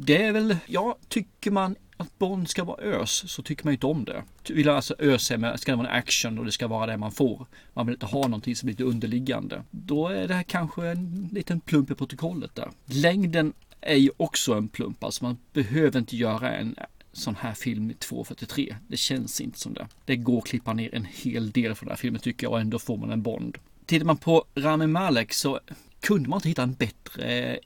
Det 0.00 0.22
är 0.22 0.32
väl, 0.32 0.56
ja, 0.66 0.96
tycker 1.08 1.50
man 1.50 1.76
att 1.96 2.18
Bond 2.18 2.48
ska 2.48 2.64
vara 2.64 2.82
ös 2.82 3.30
så 3.30 3.42
tycker 3.42 3.64
man 3.64 3.72
ju 3.72 3.74
inte 3.74 3.86
om 3.86 4.04
det. 4.04 4.22
Vill 4.48 4.68
alltså 4.68 4.94
ösa 4.98 5.38
med, 5.38 5.60
ska 5.60 5.72
det 5.72 5.76
vara 5.76 5.88
en 5.88 5.98
action 5.98 6.38
och 6.38 6.44
det 6.44 6.52
ska 6.52 6.68
vara 6.68 6.86
det 6.86 6.96
man 6.96 7.12
får. 7.12 7.46
Man 7.74 7.86
vill 7.86 7.94
inte 7.94 8.06
ha 8.06 8.22
någonting 8.22 8.56
som 8.56 8.68
är 8.68 8.72
lite 8.72 8.84
underliggande. 8.84 9.62
Då 9.70 10.08
är 10.08 10.28
det 10.28 10.34
här 10.34 10.42
kanske 10.42 10.86
en 10.86 11.28
liten 11.32 11.60
plump 11.60 11.90
i 11.90 11.94
protokollet 11.94 12.54
där. 12.54 12.68
Längden 12.84 13.52
är 13.80 13.96
ju 13.96 14.10
också 14.16 14.54
en 14.54 14.68
plump, 14.68 15.04
alltså 15.04 15.24
man 15.24 15.36
behöver 15.52 15.98
inte 15.98 16.16
göra 16.16 16.56
en 16.56 16.76
sån 17.12 17.36
här 17.40 17.54
film 17.54 17.90
i 17.90 17.94
2.43. 17.94 18.74
Det 18.88 18.96
känns 18.96 19.40
inte 19.40 19.58
som 19.58 19.74
det. 19.74 19.86
Det 20.04 20.16
går 20.16 20.38
att 20.38 20.46
klippa 20.46 20.72
ner 20.72 20.94
en 20.94 21.04
hel 21.04 21.50
del 21.50 21.74
från 21.74 21.86
den 21.86 21.92
här 21.92 22.00
filmen 22.00 22.20
tycker 22.20 22.46
jag 22.46 22.52
och 22.52 22.60
ändå 22.60 22.78
får 22.78 22.96
man 22.96 23.10
en 23.10 23.22
Bond. 23.22 23.58
Tittar 23.88 24.06
man 24.06 24.16
på 24.16 24.44
Rami 24.54 24.86
Malek 24.86 25.32
så 25.32 25.60
kunde 26.00 26.28
man 26.28 26.36
inte 26.36 26.48
hitta 26.48 26.62
en 26.62 26.74
bättre 26.74 27.22
eh, 27.24 27.56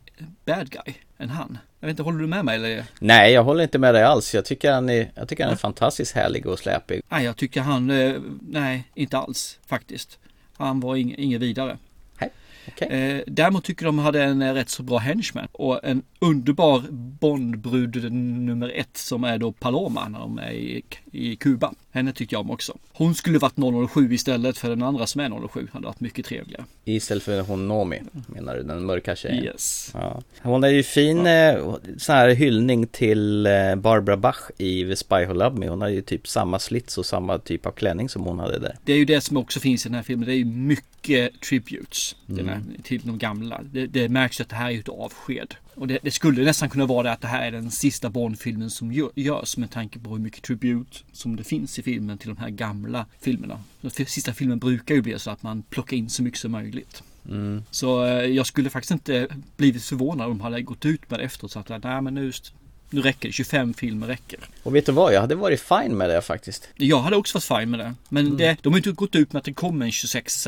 bad 0.44 0.70
guy 0.70 0.94
än 1.18 1.28
han. 1.28 1.58
Jag 1.80 1.86
vet 1.86 1.92
inte, 1.92 2.02
håller 2.02 2.18
du 2.18 2.26
med 2.26 2.44
mig 2.44 2.54
eller? 2.56 2.84
Nej, 3.00 3.32
jag 3.32 3.44
håller 3.44 3.62
inte 3.62 3.78
med 3.78 3.94
dig 3.94 4.02
alls. 4.02 4.34
Jag 4.34 4.44
tycker 4.44 4.72
han 4.72 4.88
är, 4.90 5.10
jag 5.14 5.28
tycker 5.28 5.44
han 5.44 5.52
är 5.52 5.56
fantastiskt 5.56 6.14
härlig 6.14 6.46
och 6.46 6.58
släpig. 6.58 7.02
Nej, 7.08 7.24
jag 7.24 7.36
tycker 7.36 7.60
han, 7.60 7.90
eh, 7.90 8.20
nej, 8.40 8.84
inte 8.94 9.18
alls 9.18 9.58
faktiskt. 9.66 10.18
Han 10.56 10.80
var 10.80 10.96
ing, 10.96 11.14
inget 11.18 11.40
vidare. 11.40 11.78
Okej. 12.68 12.88
Eh, 12.88 13.22
däremot 13.26 13.64
tycker 13.64 13.86
de 13.86 13.98
hade 13.98 14.22
en 14.22 14.42
eh, 14.42 14.54
rätt 14.54 14.68
så 14.68 14.82
bra 14.82 14.98
henchman 14.98 15.48
och 15.52 15.84
en 15.84 16.02
underbar 16.18 16.82
Bondbrud 16.90 18.12
nummer 18.12 18.68
ett 18.68 18.96
som 18.96 19.24
är 19.24 19.38
då 19.38 19.52
Paloma 19.52 20.08
när 20.08 20.18
de 20.18 20.38
är 20.38 20.50
i, 20.50 20.84
i 21.12 21.36
Kuba. 21.36 21.72
Henne 21.90 22.12
tyckte 22.12 22.34
jag 22.34 22.40
om 22.40 22.50
också. 22.50 22.78
Hon 22.92 23.14
skulle 23.14 23.38
varit 23.38 23.90
007 23.90 24.12
istället 24.12 24.58
för 24.58 24.68
den 24.68 24.82
andra 24.82 25.06
som 25.06 25.20
är 25.20 25.48
007. 25.48 25.68
Hade 25.72 25.86
varit 25.86 26.00
mycket 26.00 26.26
trevligare. 26.26 26.64
Istället 26.84 27.22
för 27.22 27.40
hon 27.40 27.68
Nomi, 27.68 28.02
menar 28.26 28.56
du? 28.56 28.62
Den 28.62 28.86
mörka 28.86 29.16
tjejen. 29.16 29.44
Yes. 29.44 29.90
Ja. 29.94 30.22
Hon 30.42 30.64
är 30.64 30.68
ju 30.68 30.82
fin 30.82 31.26
eh, 31.26 31.74
sån 31.98 32.14
här 32.14 32.28
hyllning 32.28 32.86
till 32.86 33.48
Barbara 33.76 34.16
Bach 34.16 34.50
i 34.58 34.84
The 34.84 34.96
Spy 34.96 35.24
Who 35.24 35.34
Loved 35.34 35.58
Me. 35.58 35.68
Hon 35.68 35.80
har 35.80 35.88
ju 35.88 36.02
typ 36.02 36.28
samma 36.28 36.58
slits 36.58 36.98
och 36.98 37.06
samma 37.06 37.38
typ 37.38 37.66
av 37.66 37.70
klänning 37.70 38.08
som 38.08 38.22
hon 38.22 38.38
hade 38.38 38.58
där. 38.58 38.76
Det 38.84 38.92
är 38.92 38.96
ju 38.96 39.04
det 39.04 39.20
som 39.20 39.36
också 39.36 39.60
finns 39.60 39.86
i 39.86 39.88
den 39.88 39.96
här 39.96 40.02
filmen. 40.02 40.26
Det 40.26 40.34
är 40.34 40.36
ju 40.36 40.44
mycket 40.44 41.40
tributes 41.40 42.16
den 42.26 42.48
här, 42.52 42.82
till 42.82 43.00
de 43.04 43.18
gamla. 43.18 43.60
Det, 43.72 43.86
det 43.86 44.08
märks 44.08 44.40
att 44.40 44.48
det 44.48 44.56
här 44.56 44.70
är 44.70 44.78
ett 44.78 44.88
avsked. 44.88 45.54
Och 45.74 45.86
det, 45.86 45.98
det 46.02 46.10
skulle 46.10 46.44
nästan 46.44 46.70
kunna 46.70 46.86
vara 46.86 47.02
det 47.02 47.12
att 47.12 47.20
det 47.20 47.28
här 47.28 47.46
är 47.46 47.52
den 47.52 47.70
sista 47.70 48.10
Bond-filmen 48.10 48.70
som 48.70 48.92
gör, 48.92 49.10
görs 49.14 49.56
med 49.56 49.70
tanke 49.70 49.98
på 49.98 50.10
hur 50.10 50.18
mycket 50.18 50.42
tribute 50.42 50.98
som 51.12 51.36
det 51.36 51.44
finns 51.44 51.78
i 51.78 51.82
filmen 51.82 52.18
till 52.18 52.28
de 52.28 52.36
här 52.36 52.50
gamla 52.50 53.06
filmerna. 53.20 53.60
Den 53.80 53.90
sista 53.90 54.32
filmen 54.32 54.58
brukar 54.58 54.94
ju 54.94 55.02
bli 55.02 55.18
så 55.18 55.30
att 55.30 55.42
man 55.42 55.62
plockar 55.62 55.96
in 55.96 56.10
så 56.10 56.22
mycket 56.22 56.40
som 56.40 56.52
möjligt. 56.52 57.02
Så 57.70 58.04
eh, 58.04 58.24
jag 58.24 58.46
skulle 58.46 58.70
faktiskt 58.70 58.90
inte 58.90 59.28
blivit 59.56 59.84
förvånad 59.84 60.26
om 60.26 60.38
de 60.38 60.44
hade 60.44 60.62
gått 60.62 60.84
ut 60.84 61.10
med 61.10 61.20
det 61.20 61.24
efteråt 61.24 61.52
så 61.52 61.58
att 61.58 61.68
nej 61.68 62.02
men 62.02 62.14
nu, 62.14 62.32
nu 62.92 63.02
räcker 63.02 63.28
det, 63.28 63.32
25 63.32 63.74
filmer 63.74 64.06
räcker. 64.06 64.40
Och 64.62 64.74
vet 64.74 64.86
du 64.86 64.92
vad? 64.92 65.14
Jag 65.14 65.20
hade 65.20 65.34
varit 65.34 65.60
fine 65.60 65.96
med 65.96 66.10
det 66.10 66.22
faktiskt. 66.22 66.68
Jag 66.76 66.98
hade 66.98 67.16
också 67.16 67.36
varit 67.36 67.60
fine 67.60 67.70
med 67.70 67.80
det. 67.80 67.94
Men 68.08 68.36
det, 68.36 68.56
de 68.62 68.72
har 68.72 68.78
inte 68.78 68.92
gått 68.92 69.14
ut 69.14 69.32
med 69.32 69.40
att 69.40 69.44
det 69.44 69.52
kommer 69.52 69.86
en 69.86 69.92
26 69.92 70.46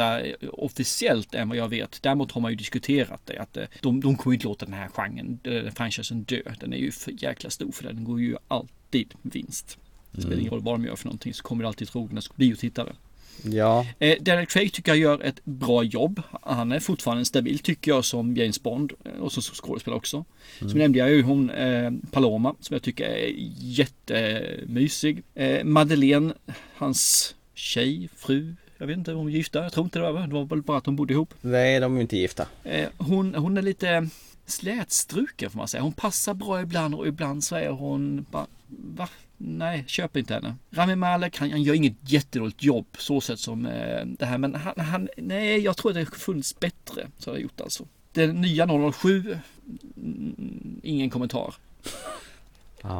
officiellt 0.52 1.34
än 1.34 1.48
vad 1.48 1.58
jag 1.58 1.68
vet. 1.68 2.02
Däremot 2.02 2.32
har 2.32 2.40
man 2.40 2.50
ju 2.50 2.56
diskuterat 2.56 3.20
det. 3.24 3.38
Att 3.38 3.56
eh, 3.56 3.64
de, 3.80 4.00
de 4.00 4.16
kommer 4.16 4.34
inte 4.34 4.46
låta 4.46 4.64
den 4.64 4.74
här 4.74 4.88
genren, 4.88 5.38
eh, 5.42 5.72
franchisen 5.74 6.22
dö. 6.22 6.40
Den 6.60 6.72
är 6.72 6.76
ju 6.76 6.90
för 6.90 7.12
jäkla 7.22 7.50
stor 7.50 7.72
för 7.72 7.84
den 7.84 8.04
går 8.04 8.20
ju 8.20 8.36
alltid 8.48 9.14
vinst. 9.22 9.78
Det 10.12 10.22
spelar 10.22 10.38
ingen 10.38 10.52
roll 10.52 10.62
vad 10.62 10.74
de 10.74 10.84
gör 10.84 10.96
för 10.96 11.04
någonting 11.04 11.34
så 11.34 11.42
kommer 11.42 11.62
det 11.62 11.68
alltid 11.68 11.88
trogna 11.88 12.20
biotittare. 12.36 12.92
Ja, 13.42 13.86
Eh, 13.98 14.16
Daniel 14.20 14.46
Craig 14.46 14.72
tycker 14.72 14.90
jag 14.92 14.98
gör 14.98 15.22
ett 15.22 15.44
bra 15.44 15.82
jobb. 15.82 16.22
Han 16.42 16.72
är 16.72 16.80
fortfarande 16.80 17.24
stabil 17.24 17.58
tycker 17.58 17.90
jag 17.90 18.04
som 18.04 18.36
James 18.36 18.62
Bond 18.62 18.92
eh, 19.04 19.20
och 19.20 19.32
som 19.32 19.42
skådespelare 19.42 19.96
också. 19.98 20.24
Som 20.58 20.78
nämnde 20.78 20.98
jag 20.98 21.10
ju 21.10 21.22
hon 21.22 21.50
eh, 21.50 21.90
Paloma 22.10 22.54
som 22.60 22.74
jag 22.74 22.82
tycker 22.82 23.04
är 23.04 23.32
jättemysig. 23.58 25.22
Eh, 25.34 25.64
Madeleine, 25.64 26.34
hans 26.76 27.34
tjej, 27.54 28.08
fru, 28.16 28.54
jag 28.78 28.86
vet 28.86 28.96
inte 28.96 29.12
om 29.12 29.18
hon 29.18 29.28
är 29.28 29.32
gifta, 29.32 29.62
jag 29.62 29.72
tror 29.72 29.84
inte 29.84 29.98
det 29.98 30.12
var, 30.12 30.26
det 30.26 30.34
var 30.34 30.44
väl 30.44 30.62
bara 30.62 30.78
att 30.78 30.84
de 30.84 30.96
bodde 30.96 31.14
ihop. 31.14 31.34
nej 31.40 31.80
de 31.80 31.96
är 31.96 32.00
inte 32.00 32.16
gifta. 32.16 32.46
Eh, 32.64 32.88
hon, 32.98 33.34
hon 33.34 33.56
är 33.56 33.62
lite 33.62 34.08
slätstruken 34.46 35.50
får 35.50 35.58
man 35.58 35.68
säga. 35.68 35.82
Hon 35.82 35.92
passar 35.92 36.34
bra 36.34 36.60
ibland 36.62 36.94
och 36.94 37.06
ibland 37.06 37.44
så 37.44 37.56
är 37.56 37.68
hon 37.70 38.26
bara, 38.30 38.46
va? 38.68 39.08
Nej, 39.36 39.84
köp 39.86 40.16
inte 40.16 40.34
henne. 40.34 40.56
Rami 40.70 40.96
Malek, 40.96 41.38
han, 41.38 41.50
han 41.50 41.62
gör 41.62 41.74
inget 41.74 41.96
jättedåligt 42.00 42.62
jobb 42.62 42.86
så 42.98 43.20
sätt 43.20 43.40
som 43.40 43.66
eh, 43.66 44.06
det 44.06 44.26
här. 44.26 44.38
Men 44.38 44.54
han, 44.54 44.74
han, 44.80 45.08
nej, 45.16 45.60
jag 45.60 45.76
tror 45.76 45.90
att 45.90 45.96
det 45.96 46.18
funnits 46.18 46.60
bättre. 46.60 47.06
Så 47.18 47.30
har 47.30 47.36
jag 47.36 47.42
gjort 47.42 47.60
alltså. 47.60 47.84
Den 48.12 48.40
nya 48.40 48.92
007, 48.92 49.38
mm, 49.96 50.80
ingen 50.82 51.10
kommentar. 51.10 51.54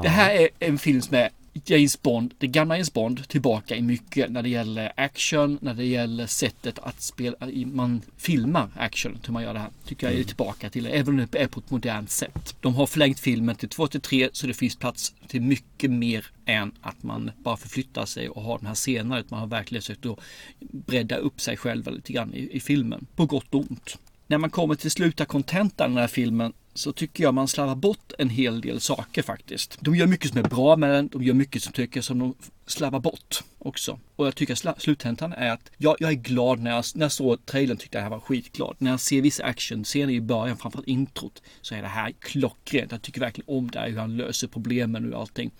Det 0.03 0.09
här 0.09 0.31
är 0.31 0.49
en 0.59 0.79
film 0.79 1.03
som 1.03 1.17
är 1.17 1.31
James 1.65 2.03
Bond, 2.03 2.35
det 2.39 2.47
gamla 2.47 2.75
James 2.75 2.93
Bond, 2.93 3.29
tillbaka 3.29 3.77
i 3.77 3.83
mycket 3.83 4.31
när 4.31 4.43
det 4.43 4.49
gäller 4.49 4.93
action, 4.97 5.59
när 5.63 5.75
det 5.75 5.85
gäller 5.85 6.27
sättet 6.27 6.79
att 6.79 7.03
spela, 7.03 7.37
man 7.67 8.03
filmar 8.17 8.71
action, 8.77 9.19
hur 9.27 9.33
man 9.33 9.43
gör 9.43 9.55
det 9.55 9.61
här. 9.61 9.71
Tycker 9.85 10.11
jag 10.11 10.21
är 10.21 10.25
tillbaka 10.25 10.71
till 10.71 10.87
även 10.87 11.09
om 11.21 11.27
det 11.31 11.39
är 11.39 11.47
på 11.47 11.61
ett 11.61 11.71
modernt 11.71 12.11
sätt. 12.11 12.57
De 12.61 12.75
har 12.75 12.87
förlängt 12.87 13.21
filmen 13.21 13.57
till 13.57 13.69
2 13.69 13.87
till 13.87 14.01
3 14.01 14.29
så 14.33 14.47
det 14.47 14.55
finns 14.55 14.77
plats 14.77 15.15
till 15.29 15.43
mycket 15.43 15.91
mer 15.91 16.27
än 16.47 16.73
att 16.81 17.03
man 17.03 17.31
bara 17.39 17.57
förflyttar 17.57 18.07
sig 18.07 18.29
och 18.29 18.43
har 18.43 18.59
de 18.59 18.67
här 18.67 18.75
scenerna. 18.75 19.19
Utan 19.19 19.29
man 19.31 19.41
har 19.41 19.47
verkligen 19.47 19.83
försökt 19.83 20.07
att 20.07 20.19
bredda 20.61 21.17
upp 21.17 21.41
sig 21.41 21.57
själva 21.57 21.91
lite 21.91 22.13
grann 22.13 22.35
i, 22.35 22.57
i 22.57 22.61
filmen, 22.61 23.07
på 23.17 23.27
gott 23.27 23.55
och 23.55 23.61
ont. 23.61 23.99
När 24.27 24.39
man 24.39 24.51
kommer 24.51 24.75
till 24.75 24.91
sluta 24.91 25.25
kontentan 25.25 25.91
i 25.91 25.95
den 25.95 26.01
här 26.01 26.09
filmen 26.09 26.53
så 26.75 26.93
tycker 26.93 27.25
jag 27.25 27.35
man 27.35 27.49
slarvar 27.49 27.75
bort 27.75 28.13
en 28.19 28.29
hel 28.29 28.61
del 28.61 28.81
saker 28.81 29.23
faktiskt. 29.23 29.77
De 29.81 29.97
gör 29.97 30.07
mycket 30.07 30.31
som 30.31 30.39
är 30.39 30.49
bra 30.49 30.77
med 30.77 30.91
den, 30.91 31.09
de 31.09 31.23
gör 31.23 31.35
mycket 31.35 31.63
som 31.63 31.73
tycker 31.73 32.01
som 32.01 32.19
de 32.19 32.35
slarvar 32.67 33.01
bort 33.01 33.45
också. 33.59 33.99
Och 34.17 34.27
jag 34.27 34.35
tycker 34.35 34.55
sla- 34.55 34.79
sluthäntan 34.79 35.33
är 35.33 35.51
att 35.51 35.71
jag, 35.77 35.97
jag 35.99 36.11
är 36.11 36.15
glad 36.15 36.61
när 36.61 36.71
jag, 36.71 36.85
när 36.95 37.05
jag 37.05 37.13
såg 37.13 37.47
trailern 37.47 37.77
tyckte 37.77 37.99
jag 37.99 38.01
det 38.01 38.05
här 38.05 38.11
var 38.11 38.21
skitglad. 38.21 38.77
När 38.79 38.91
jag 38.91 39.01
ser 39.01 39.23
vissa 39.23 39.45
actionscener 39.45 40.13
i 40.13 40.21
början, 40.21 40.57
framförallt 40.57 40.89
introt, 40.89 41.43
så 41.61 41.75
är 41.75 41.83
det 41.83 41.89
här 41.89 42.13
klockrent. 42.19 42.93
Jag 42.93 43.03
tycker 43.03 43.21
verkligen 43.21 43.57
om 43.57 43.71
det 43.71 43.79
här, 43.79 43.91
hur 43.91 43.99
han 43.99 44.17
löser 44.17 44.49
problemen 44.49 45.15
och 45.15 45.21
allting. 45.21 45.51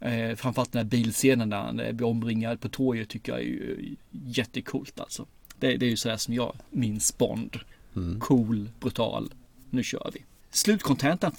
Eh, 0.00 0.34
framförallt 0.36 0.72
den 0.72 0.82
här 0.82 0.90
bilscenen 0.90 1.50
där 1.50 1.56
han 1.56 1.80
eh, 1.80 1.92
blir 1.92 2.06
omringad 2.06 2.60
på 2.60 2.68
torget 2.68 3.08
tycker 3.08 3.32
jag 3.32 3.42
är 3.42 3.76
jättekult 4.10 5.00
alltså. 5.00 5.26
Det, 5.58 5.76
det 5.76 5.86
är 5.86 5.90
ju 5.90 5.96
sådär 5.96 6.16
som 6.16 6.34
jag 6.34 6.56
minns 6.70 7.18
Bond. 7.18 7.56
Cool, 8.20 8.68
brutal. 8.80 9.32
Nu 9.70 9.82
kör 9.82 10.10
vi. 10.14 10.20
Slutkontentan, 10.50 11.32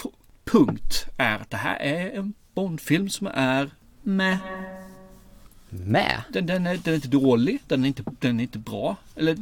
punkt, 0.44 1.06
är 1.18 1.36
att 1.36 1.50
det 1.50 1.58
här 1.58 1.76
är 1.76 2.12
en 2.12 2.34
Bondfilm 2.54 3.10
som 3.10 3.28
är 3.28 3.72
med. 4.02 4.38
Med? 5.70 6.22
Den, 6.30 6.46
den, 6.46 6.68
är, 6.68 6.78
den 6.78 6.94
är 6.94 6.96
inte 6.96 7.08
dålig, 7.08 7.60
den 7.68 7.84
är 7.84 7.88
inte, 7.88 8.04
den 8.20 8.40
är 8.40 8.44
inte 8.44 8.60
bra. 8.60 8.96
Eller, 9.16 9.38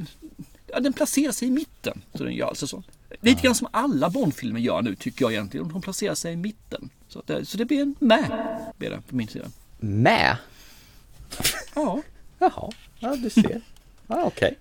ja, 0.67 0.79
den 0.79 0.93
placerar 0.93 1.31
sig 1.31 1.47
i 1.47 1.51
mitten. 1.51 2.01
Så 2.13 2.23
den 2.23 2.33
gör 2.33 2.47
alltså 2.47 2.67
så. 2.67 2.83
Lite 3.21 3.41
grann 3.41 3.55
som 3.55 3.67
alla 3.71 4.09
Bondfilmer 4.09 4.59
gör 4.59 4.81
nu 4.81 4.95
tycker 4.95 5.25
jag 5.25 5.31
egentligen. 5.31 5.69
De 5.69 5.81
placerar 5.81 6.15
sig 6.15 6.33
i 6.33 6.35
mitten. 6.35 6.89
Så, 7.07 7.23
det, 7.25 7.45
så 7.45 7.57
det 7.57 7.65
blir 7.65 7.81
en 7.81 7.95
med. 7.99 8.31
Blir 8.77 8.89
det 8.89 9.01
på 9.01 9.15
min 9.15 9.27
sida. 9.27 9.45
Med? 9.79 10.37
Ja. 11.75 12.01
Jaha, 12.39 12.71
ja 12.99 13.15
du 13.15 13.29
ser. 13.29 13.61
Ja, 14.11 14.23
okej. 14.23 14.57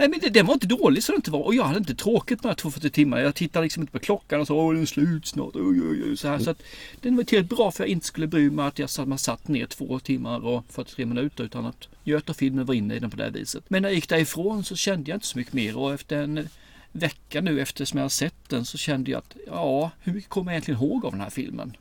Nej 0.00 0.08
men 0.08 0.20
det, 0.20 0.28
den 0.28 0.46
var 0.46 0.54
inte 0.54 0.66
dålig 0.66 1.02
så 1.02 1.12
det 1.12 1.16
inte 1.16 1.30
var. 1.30 1.40
Och 1.40 1.54
jag 1.54 1.64
hade 1.64 1.78
inte 1.78 1.94
tråkigt 1.94 2.44
med 2.44 2.56
240 2.56 2.90
timmar. 2.90 3.18
Jag 3.18 3.34
tittade 3.34 3.62
liksom 3.62 3.82
inte 3.82 3.92
på 3.92 3.98
klockan 3.98 4.40
och 4.40 4.46
så 4.46 4.56
åh 4.56 4.72
den 4.72 4.82
är 4.82 4.86
slut 4.86 5.26
snart. 5.26 5.54
Oj, 5.54 5.82
oj, 5.90 6.02
oj, 6.04 6.16
så 6.16 6.28
här. 6.28 6.38
Så 6.38 6.50
att 6.50 6.62
den 7.00 7.16
var 7.16 7.24
tillräckligt 7.24 7.56
bra 7.56 7.70
för 7.70 7.82
att 7.82 7.88
jag 7.88 7.92
inte 7.92 8.06
skulle 8.06 8.26
bry 8.26 8.50
mig 8.50 8.66
att 8.66 8.78
jag 8.78 8.90
satt, 8.90 9.08
man 9.08 9.18
satt 9.18 9.48
ner 9.48 9.66
två 9.66 9.98
timmar 9.98 10.46
och 10.46 10.64
43 10.68 11.06
minuter 11.06 11.44
utan 11.44 11.66
att 11.66 11.88
Göta-filmen 12.04 12.66
var 12.66 12.74
inne 12.74 12.94
i 12.94 12.98
den 12.98 13.10
på 13.10 13.16
det 13.16 13.22
här 13.22 13.30
viset. 13.30 13.64
Men 13.68 13.82
när 13.82 13.88
jag 13.88 13.94
gick 13.94 14.08
därifrån 14.08 14.64
så 14.64 14.76
kände 14.76 15.10
jag 15.10 15.16
inte 15.16 15.26
så 15.26 15.38
mycket 15.38 15.52
mer 15.52 15.76
och 15.76 15.94
efter 15.94 16.22
en 16.22 16.48
vecka 16.92 17.40
nu 17.40 17.60
efter 17.60 17.84
som 17.84 17.96
jag 17.96 18.04
har 18.04 18.08
sett 18.08 18.48
den 18.48 18.64
så 18.64 18.78
kände 18.78 19.10
jag 19.10 19.18
att 19.18 19.36
ja, 19.46 19.90
hur 20.00 20.12
mycket 20.12 20.30
kommer 20.30 20.52
jag 20.52 20.54
egentligen 20.54 20.80
ihåg 20.80 21.04
av 21.04 21.12
den 21.12 21.20
här 21.20 21.30
filmen? 21.30 21.76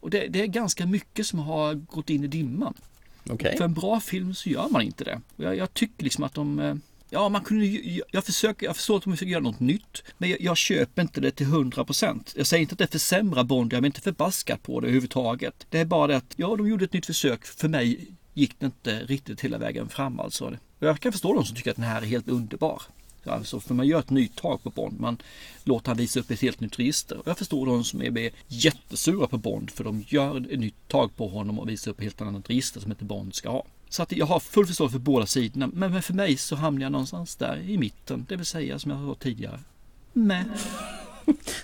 Och 0.00 0.10
det, 0.10 0.26
det 0.28 0.42
är 0.42 0.46
ganska 0.46 0.86
mycket 0.86 1.26
som 1.26 1.38
har 1.38 1.74
gått 1.74 2.10
in 2.10 2.24
i 2.24 2.26
dimman. 2.26 2.74
Okej. 3.30 3.56
För 3.56 3.64
en 3.64 3.74
bra 3.74 4.00
film 4.00 4.34
så 4.34 4.48
gör 4.48 4.68
man 4.68 4.82
inte 4.82 5.04
det. 5.04 5.20
Jag, 5.36 5.56
jag 5.56 5.74
tycker 5.74 6.04
liksom 6.04 6.24
att 6.24 6.34
de... 6.34 6.80
Ja, 7.10 7.28
man 7.28 7.40
kunde 7.44 7.66
ju- 7.66 7.92
jag, 7.96 8.06
jag, 8.10 8.24
försöker, 8.24 8.66
jag 8.66 8.76
förstår 8.76 8.96
att 8.96 9.02
de 9.04 9.12
försöker 9.12 9.32
göra 9.32 9.42
något 9.42 9.60
nytt. 9.60 10.02
Men 10.18 10.30
jag, 10.30 10.40
jag 10.40 10.56
köper 10.56 11.02
inte 11.02 11.20
det 11.20 11.30
till 11.30 11.46
100%. 11.46 12.32
Jag 12.36 12.46
säger 12.46 12.60
inte 12.60 12.72
att 12.72 12.78
det 12.78 12.86
försämrar 12.92 13.44
Bond. 13.44 13.72
Jag 13.72 13.82
är 13.82 13.86
inte 13.86 14.00
förbaskad 14.00 14.62
på 14.62 14.80
det 14.80 14.86
överhuvudtaget. 14.86 15.66
Det 15.70 15.78
är 15.78 15.84
bara 15.84 16.06
det 16.06 16.16
att, 16.16 16.34
ja, 16.36 16.56
de 16.56 16.68
gjorde 16.68 16.84
ett 16.84 16.92
nytt 16.92 17.06
försök. 17.06 17.44
För 17.46 17.68
mig 17.68 18.06
gick 18.34 18.54
det 18.60 18.66
inte 18.66 19.00
riktigt 19.04 19.40
hela 19.40 19.58
vägen 19.58 19.88
fram 19.88 20.20
alltså. 20.20 20.44
Och 20.78 20.86
jag 20.86 21.00
kan 21.00 21.12
förstå 21.12 21.34
de 21.34 21.44
som 21.44 21.56
tycker 21.56 21.70
att 21.70 21.76
den 21.76 21.84
här 21.84 22.02
är 22.02 22.06
helt 22.06 22.28
underbar. 22.28 22.82
Alltså, 23.24 23.60
för 23.60 23.74
man 23.74 23.86
gör 23.86 23.98
ett 23.98 24.10
nytt 24.10 24.36
tag 24.36 24.62
på 24.62 24.70
Bond. 24.70 25.00
Man 25.00 25.18
låter 25.64 25.88
han 25.88 25.96
visa 25.96 26.20
upp 26.20 26.30
ett 26.30 26.40
helt 26.40 26.60
nytt 26.60 26.78
register. 26.78 27.18
Och 27.18 27.26
jag 27.28 27.38
förstår 27.38 27.66
de 27.66 27.84
som 27.84 28.02
är 28.02 28.30
jättesura 28.48 29.26
på 29.26 29.38
Bond. 29.38 29.70
För 29.70 29.84
de 29.84 30.04
gör 30.08 30.52
ett 30.52 30.58
nytt 30.60 30.88
tag 30.88 31.16
på 31.16 31.28
honom 31.28 31.58
och 31.58 31.68
visar 31.68 31.90
upp 31.90 31.98
ett 31.98 32.04
helt 32.04 32.20
annat 32.20 32.50
register 32.50 32.80
som 32.80 32.90
inte 32.92 33.04
Bond 33.04 33.34
ska 33.34 33.50
ha. 33.50 33.64
Så 33.88 34.02
att 34.02 34.12
jag 34.12 34.26
har 34.26 34.40
full 34.40 34.66
förståelse 34.66 34.92
för 34.92 34.98
båda 34.98 35.26
sidorna. 35.26 35.70
Men 35.72 35.92
men 35.92 36.02
för 36.02 36.14
mig 36.14 36.36
så 36.36 36.56
hamnar 36.56 36.82
jag 36.82 36.92
någonstans 36.92 37.36
där 37.36 37.60
i 37.66 37.78
mitten. 37.78 38.26
Det 38.28 38.36
vill 38.36 38.46
säga 38.46 38.78
som 38.78 38.90
jag 38.90 39.00
sa 39.00 39.14
tidigare. 39.14 39.60
Med. 40.12 40.44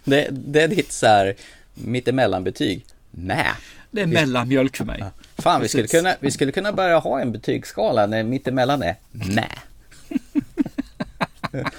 Det, 0.05 0.29
det 0.31 0.63
är 0.63 0.69
ditt 0.69 0.93
så 0.93 1.07
här 1.07 1.35
mittemellanbetyg. 1.75 2.85
Med. 3.11 3.55
Det 3.91 4.01
är 4.01 4.07
mellanmjölk 4.07 4.77
för 4.77 4.85
mig. 4.85 5.05
Fan, 5.39 5.61
vi 5.61 5.69
skulle, 5.69 5.87
kunna, 5.87 6.15
vi 6.21 6.31
skulle 6.31 6.53
kunna 6.53 6.73
börja 6.73 6.99
ha 6.99 7.21
en 7.21 7.33
betygsskala 7.33 8.07
när 8.07 8.23
mittemellan 8.23 8.83
är 8.83 8.97
med. 9.11 9.59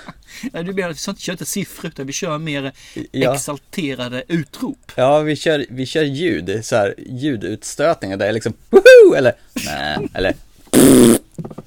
Du 0.54 0.74
menar 0.74 0.89
att 0.89 1.10
vi 1.10 1.22
kör 1.22 1.32
inte 1.34 1.46
siffror 1.46 1.88
utan 1.92 2.08
vi 2.08 2.13
kör 2.13 2.38
mer 2.38 2.71
Ja. 3.12 3.34
exalterade 3.36 4.24
utrop. 4.28 4.91
Ja, 4.95 5.19
vi 5.19 5.36
kör, 5.36 5.65
vi 5.69 5.86
kör 5.86 6.04
ljud, 6.04 6.65
så 6.65 6.76
här 6.76 6.95
ljudutstötningar 7.10 8.17
där 8.17 8.26
det 8.26 8.30
är 8.30 8.34
liksom 8.34 8.54
woho! 8.69 9.15
Eller 9.17 9.34
nej, 9.65 10.10
eller 10.13 10.34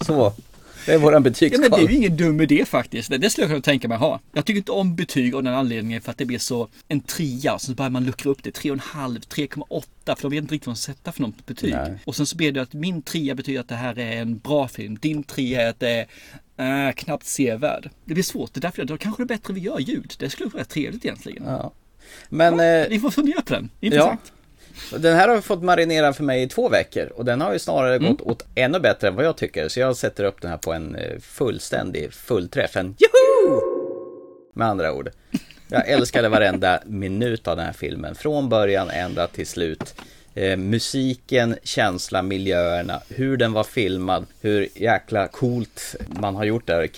så. 0.00 0.32
Det 0.86 0.94
är 0.94 0.98
våran 0.98 1.12
Ja, 1.14 1.20
betygsskala. 1.30 1.68
men 1.70 1.78
det 1.80 1.86
är 1.86 1.90
ju 1.90 1.96
ingen 1.96 2.16
dum 2.16 2.40
idé 2.40 2.64
faktiskt. 2.64 3.10
Det, 3.10 3.18
det 3.18 3.30
skulle 3.30 3.42
jag 3.44 3.50
kunna 3.50 3.60
tänka 3.62 3.88
mig 3.88 3.98
ha. 3.98 4.20
Jag 4.32 4.44
tycker 4.44 4.58
inte 4.58 4.72
om 4.72 4.96
betyg 4.96 5.34
av 5.34 5.42
den 5.42 5.54
anledningen 5.54 6.02
för 6.02 6.10
att 6.10 6.18
det 6.18 6.24
blir 6.24 6.38
så 6.38 6.68
en 6.88 7.00
trea 7.00 7.58
så 7.58 7.72
börjar 7.72 7.90
man 7.90 8.04
luckra 8.04 8.30
upp 8.30 8.42
det. 8.42 8.50
3,5, 8.58 9.18
3,8 9.28 9.82
för 10.06 10.22
de 10.22 10.30
vet 10.30 10.42
inte 10.42 10.54
riktigt 10.54 10.66
vad 10.66 10.76
de 10.76 10.80
sätter 10.80 11.12
för 11.12 11.22
något 11.22 11.46
betyg. 11.46 11.74
Nej. 11.74 11.92
Och 12.04 12.16
sen 12.16 12.26
så 12.26 12.36
blir 12.36 12.52
det 12.52 12.62
att 12.62 12.72
min 12.72 13.02
trea 13.02 13.34
betyder 13.34 13.60
att 13.60 13.68
det 13.68 13.74
här 13.74 13.98
är 13.98 14.16
en 14.22 14.38
bra 14.38 14.68
film. 14.68 14.98
Din 15.00 15.22
trea 15.22 15.62
är 15.62 15.70
att 15.70 15.80
det 15.80 15.88
är 15.90 16.06
äh, 16.58 16.92
knappt 16.94 17.26
sevärd. 17.26 17.90
Det 18.04 18.14
blir 18.14 18.24
svårt. 18.24 18.54
Det 18.54 18.58
är 18.58 18.62
därför 18.62 18.78
jag, 18.80 18.86
då 18.86 18.96
kanske 18.96 19.22
det 19.22 19.34
är 19.34 19.36
bättre 19.38 19.54
vi 19.54 19.60
gör 19.60 19.78
ljud. 19.78 20.14
Det 20.18 20.30
skulle 20.30 20.48
vara 20.50 20.64
trevligt 20.64 21.04
egentligen. 21.04 21.44
Ja. 21.46 21.72
Men 22.28 22.60
eh, 22.60 22.88
Ni 22.90 23.00
får 23.00 23.10
fundera 23.10 23.42
på 23.42 23.54
den. 23.54 23.70
ja, 23.80 23.86
Intressant. 23.86 24.32
den 24.98 25.16
här 25.16 25.28
har 25.28 25.40
fått 25.40 25.62
marinera 25.62 26.12
för 26.12 26.24
mig 26.24 26.42
i 26.42 26.48
två 26.48 26.68
veckor 26.68 27.06
och 27.16 27.24
den 27.24 27.40
har 27.40 27.52
ju 27.52 27.58
snarare 27.58 27.96
Mm. 27.96 28.10
gått 28.10 28.20
åt 28.20 28.46
ännu 28.54 28.80
bättre 28.80 29.08
än 29.08 29.14
vad 29.14 29.24
jag 29.24 29.36
tycker. 29.36 29.68
Så 29.68 29.80
jag 29.80 29.96
sätter 29.96 30.24
upp 30.24 30.40
den 30.40 30.50
här 30.50 30.58
på 30.58 30.72
en 30.72 30.94
eh, 30.94 31.18
fullständig 31.20 32.12
fullträff, 32.12 32.76
en 32.76 32.96
joho! 32.98 33.60
Med 34.54 34.66
andra 34.68 34.92
ord. 34.92 35.10
Jag 35.68 35.88
älskade 35.88 36.28
varenda 36.28 36.80
minut 36.86 37.48
av 37.48 37.56
den 37.56 37.66
här 37.66 37.72
filmen, 37.72 38.14
från 38.14 38.48
början 38.48 38.90
ända 38.90 39.26
till 39.26 39.46
slut. 39.46 39.94
Eh, 40.38 40.56
musiken, 40.56 41.56
känslan, 41.62 42.28
miljöerna, 42.28 43.00
hur 43.08 43.36
den 43.36 43.52
var 43.52 43.64
filmad, 43.64 44.26
hur 44.40 44.68
jäkla 44.74 45.28
coolt 45.28 45.96
man 46.08 46.36
har 46.36 46.44
gjort 46.44 46.66
det 46.66 46.74
här. 46.74 46.88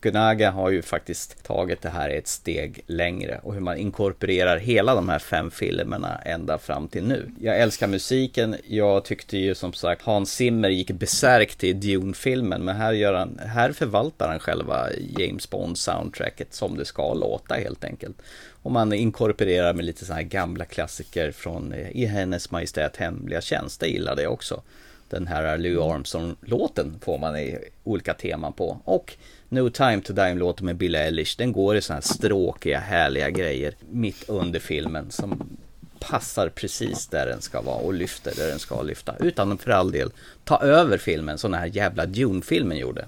Gunaga 0.00 0.50
har 0.50 0.70
ju 0.70 0.82
faktiskt 0.82 1.44
tagit 1.44 1.82
det 1.82 1.88
här 1.88 2.10
ett 2.10 2.28
steg 2.28 2.84
längre 2.86 3.40
och 3.42 3.54
hur 3.54 3.60
man 3.60 3.76
inkorporerar 3.76 4.56
hela 4.56 4.94
de 4.94 5.08
här 5.08 5.18
fem 5.18 5.50
filmerna 5.50 6.18
ända 6.24 6.58
fram 6.58 6.88
till 6.88 7.04
nu. 7.04 7.30
Jag 7.40 7.58
älskar 7.58 7.86
musiken, 7.86 8.56
jag 8.66 9.04
tyckte 9.04 9.38
ju 9.38 9.54
som 9.54 9.72
sagt 9.72 10.02
Hans 10.02 10.32
Zimmer 10.32 10.68
gick 10.68 10.90
besärkt 10.90 11.64
i 11.64 11.72
Dune-filmen 11.72 12.64
men 12.64 12.76
här, 12.76 12.92
gör 12.92 13.14
han, 13.14 13.40
här 13.46 13.72
förvaltar 13.72 14.28
han 14.28 14.38
själva 14.38 14.88
James 15.18 15.50
Bond-soundtracket 15.50 16.54
som 16.54 16.76
det 16.76 16.84
ska 16.84 17.14
låta 17.14 17.54
helt 17.54 17.84
enkelt. 17.84 18.16
Och 18.62 18.72
man 18.72 18.92
inkorporerar 18.92 19.74
med 19.74 19.84
lite 19.84 20.04
sådana 20.04 20.22
här 20.22 20.28
gamla 20.28 20.64
klassiker 20.64 21.30
från 21.30 21.72
eh, 21.72 21.90
I 21.90 22.06
hennes 22.06 22.50
majestät 22.50 22.96
hemliga 22.96 23.40
tjänst, 23.40 23.80
det 23.80 23.88
gillade 23.88 24.22
jag 24.22 24.32
också. 24.32 24.62
Den 25.08 25.26
här 25.26 25.58
Louis 25.58 25.78
Armstrong-låten 25.78 26.98
får 27.00 27.18
man 27.18 27.36
i 27.36 27.58
olika 27.84 28.14
teman 28.14 28.52
på. 28.52 28.80
Och 28.84 29.16
No 29.52 29.70
Time 29.70 30.00
To 30.00 30.12
Die-låten 30.12 30.66
med 30.66 30.76
Billie 30.76 30.98
Eilish, 30.98 31.38
den 31.38 31.52
går 31.52 31.76
i 31.76 31.82
sådana 31.82 31.96
här 31.96 32.14
stråkiga, 32.14 32.80
härliga 32.80 33.30
grejer 33.30 33.74
mitt 33.90 34.28
under 34.28 34.60
filmen 34.60 35.10
som 35.10 35.58
passar 35.98 36.48
precis 36.48 37.06
där 37.06 37.26
den 37.26 37.40
ska 37.40 37.60
vara 37.60 37.76
och 37.76 37.94
lyfter 37.94 38.34
där 38.36 38.48
den 38.48 38.58
ska 38.58 38.82
lyfta. 38.82 39.16
Utan 39.20 39.52
att 39.52 39.62
för 39.62 39.70
all 39.70 39.92
del 39.92 40.10
ta 40.44 40.62
över 40.62 40.98
filmen 40.98 41.38
som 41.38 41.50
den 41.50 41.60
här 41.60 41.66
jävla 41.66 42.06
Dune-filmen 42.06 42.78
gjorde. 42.78 43.04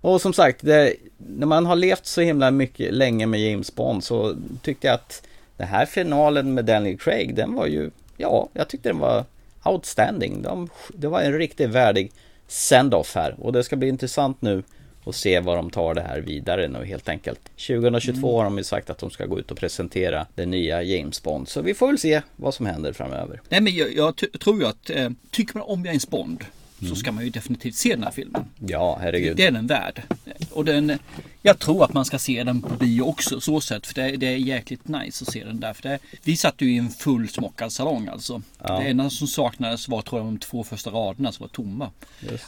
Och 0.00 0.20
som 0.20 0.32
sagt, 0.32 0.58
det, 0.60 0.94
när 1.16 1.46
man 1.46 1.66
har 1.66 1.76
levt 1.76 2.06
så 2.06 2.20
himla 2.20 2.50
mycket 2.50 2.94
länge 2.94 3.26
med 3.26 3.40
James 3.40 3.74
Bond 3.74 4.04
så 4.04 4.36
tyckte 4.62 4.86
jag 4.86 4.94
att 4.94 5.22
den 5.56 5.68
här 5.68 5.86
finalen 5.86 6.54
med 6.54 6.64
Daniel 6.64 6.98
Craig, 6.98 7.34
den 7.34 7.54
var 7.54 7.66
ju, 7.66 7.90
ja, 8.16 8.48
jag 8.52 8.68
tyckte 8.68 8.88
den 8.88 8.98
var 8.98 9.24
outstanding. 9.64 10.42
De, 10.42 10.68
det 10.88 11.08
var 11.08 11.20
en 11.20 11.38
riktigt 11.38 11.70
värdig 11.70 12.12
send-off 12.48 13.14
här 13.14 13.34
och 13.38 13.52
det 13.52 13.64
ska 13.64 13.76
bli 13.76 13.88
intressant 13.88 14.42
nu 14.42 14.62
att 15.04 15.14
se 15.14 15.40
vad 15.40 15.56
de 15.56 15.70
tar 15.70 15.94
det 15.94 16.00
här 16.00 16.20
vidare 16.20 16.68
nu 16.68 16.84
helt 16.84 17.08
enkelt. 17.08 17.40
2022 17.56 18.36
har 18.36 18.44
de 18.44 18.58
ju 18.58 18.64
sagt 18.64 18.90
att 18.90 18.98
de 18.98 19.10
ska 19.10 19.26
gå 19.26 19.38
ut 19.38 19.50
och 19.50 19.56
presentera 19.56 20.26
den 20.34 20.50
nya 20.50 20.82
James 20.82 21.22
Bond, 21.22 21.48
så 21.48 21.62
vi 21.62 21.74
får 21.74 21.86
väl 21.86 21.98
se 21.98 22.22
vad 22.36 22.54
som 22.54 22.66
händer 22.66 22.92
framöver. 22.92 23.40
Nej 23.48 23.60
men 23.60 23.74
jag, 23.74 23.92
jag 23.96 24.16
tror 24.16 24.60
ju 24.60 24.66
att 24.66 24.90
eh, 24.90 25.10
tycker 25.30 25.58
man 25.58 25.68
om 25.68 25.84
James 25.84 26.10
Bond 26.10 26.44
så 26.88 26.96
ska 26.96 27.12
man 27.12 27.24
ju 27.24 27.30
definitivt 27.30 27.74
se 27.74 27.88
den 27.94 28.02
här 28.02 28.10
filmen. 28.10 28.44
Ja, 28.66 28.98
herregud. 29.02 29.36
Det 29.36 29.46
är 29.46 29.50
den 29.50 29.66
värd. 29.66 30.02
Och 30.50 30.64
den, 30.64 30.98
jag 31.42 31.58
tror 31.58 31.84
att 31.84 31.92
man 31.92 32.04
ska 32.04 32.18
se 32.18 32.44
den 32.44 32.62
på 32.62 32.74
bio 32.74 33.02
också 33.02 33.40
så 33.40 33.60
sätt. 33.60 33.86
För 33.86 33.94
det, 33.94 34.16
det 34.16 34.26
är 34.26 34.36
jäkligt 34.36 34.88
nice 34.88 35.24
att 35.24 35.32
se 35.32 35.44
den 35.44 35.60
där. 35.60 35.72
För 35.72 35.82
det, 35.82 35.98
vi 36.24 36.36
satt 36.36 36.60
ju 36.60 36.74
i 36.74 36.78
en 36.78 36.90
fullsmockad 36.90 37.72
salong 37.72 38.08
alltså. 38.08 38.42
Ja. 38.62 38.78
Det 38.78 38.84
enda 38.84 39.10
som 39.10 39.26
saknades 39.26 39.88
var 39.88 40.02
tror 40.02 40.20
jag 40.20 40.28
de 40.28 40.38
två 40.38 40.64
första 40.64 40.90
raderna 40.90 41.32
som 41.32 41.44
var 41.44 41.48
tomma. 41.48 41.90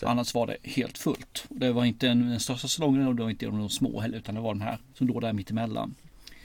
Annars 0.03 0.35
var 0.35 0.47
det 0.47 0.57
helt 0.63 0.99
fullt. 0.99 1.45
Det 1.49 1.73
var 1.73 1.85
inte 1.85 2.07
den, 2.07 2.31
den 2.31 2.41
största 2.41 2.69
salongen 2.69 3.07
och 3.07 3.15
det 3.15 3.23
var 3.23 3.31
inte 3.31 3.47
de 3.47 3.71
små 3.71 4.01
heller. 4.01 4.19
Utan 4.19 4.35
det 4.35 4.41
var 4.41 4.55
den 4.55 4.63
här 4.63 4.79
som 4.99 5.07
låg 5.07 5.21
där 5.21 5.33
mittemellan. 5.33 5.95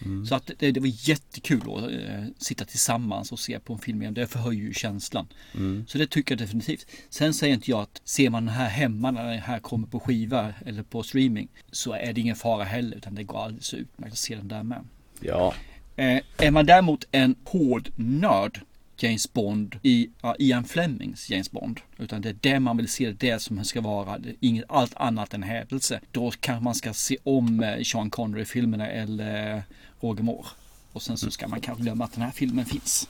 Mm. 0.06 0.26
Så 0.26 0.36
att 0.36 0.52
det, 0.58 0.72
det 0.72 0.80
var 0.80 1.10
jättekul 1.10 1.62
att 1.62 1.92
eh, 1.92 2.26
sitta 2.38 2.66
tillsammans 2.66 3.32
och 3.32 3.40
se 3.40 3.60
på 3.60 3.74
en 3.74 3.80
film 3.80 4.02
igen. 4.02 4.14
Det 4.14 4.28
förhöjer 4.28 4.62
ju 4.62 4.74
känslan. 4.74 5.28
Mm. 5.56 5.86
Så 5.88 5.98
det 5.98 6.08
tycker 6.08 6.32
jag 6.32 6.40
definitivt. 6.40 6.86
Sen 7.10 7.34
säger 7.34 7.54
inte 7.54 7.72
jag 7.72 7.80
att 7.80 8.02
ser 8.06 8.30
man 8.30 8.46
den 8.46 8.56
här 8.56 8.70
hemma 8.70 9.12
när 9.12 9.32
den 9.32 9.40
här 9.40 9.60
kommer 9.60 9.88
på 9.88 10.00
skiva 10.00 10.54
eller 10.66 10.84
på 10.84 11.04
streaming 11.04 11.48
så 11.72 11.94
är 11.94 12.14
det 12.14 12.22
ingen 12.22 12.36
fara 12.36 12.64
heller 12.64 12.98
utan 12.98 13.16
det 13.16 13.24
går 13.24 13.44
alldeles 13.44 13.74
utmärkt 13.74 14.14
att 14.14 14.20
se 14.20 14.36
den 14.36 14.48
där 14.48 14.64
med. 14.64 14.84
Ja, 15.20 15.54
Eh, 16.00 16.22
är 16.38 16.52
man 16.52 16.66
däremot 16.66 17.08
en 17.12 17.36
hård 17.44 17.90
nörd 17.96 18.62
James 18.98 19.34
Bond 19.34 19.76
i 19.84 20.10
ja, 20.22 20.36
Ian 20.40 20.64
Flemings 20.64 21.30
James 21.30 21.52
Bond. 21.52 21.80
Utan 21.98 22.22
det 22.22 22.30
är 22.30 22.36
det 22.42 22.60
man 22.60 22.78
vill 22.78 22.88
se, 22.88 23.12
det 23.12 23.42
som 23.42 23.66
ska 23.66 23.82
vara 23.82 24.20
inget 24.40 24.66
allt 24.68 24.96
annat 24.96 25.34
än 25.34 25.44
hädelse. 25.44 26.00
Då 26.12 26.32
kanske 26.40 26.64
man 26.64 26.76
ska 26.76 26.94
se 26.94 27.18
om 27.24 27.64
eh, 27.64 27.84
Sean 27.84 28.10
Connery-filmerna 28.10 28.88
eller 28.88 29.64
Roger 30.02 30.24
Moore. 30.24 30.48
Och 30.94 31.02
sen 31.02 31.18
så 31.18 31.32
ska 31.32 31.48
man 31.48 31.62
kanske 31.62 31.84
glömma 31.84 32.04
att 32.04 32.14
den 32.14 32.22
här 32.22 32.32
filmen 32.32 32.66
finns. 32.66 33.08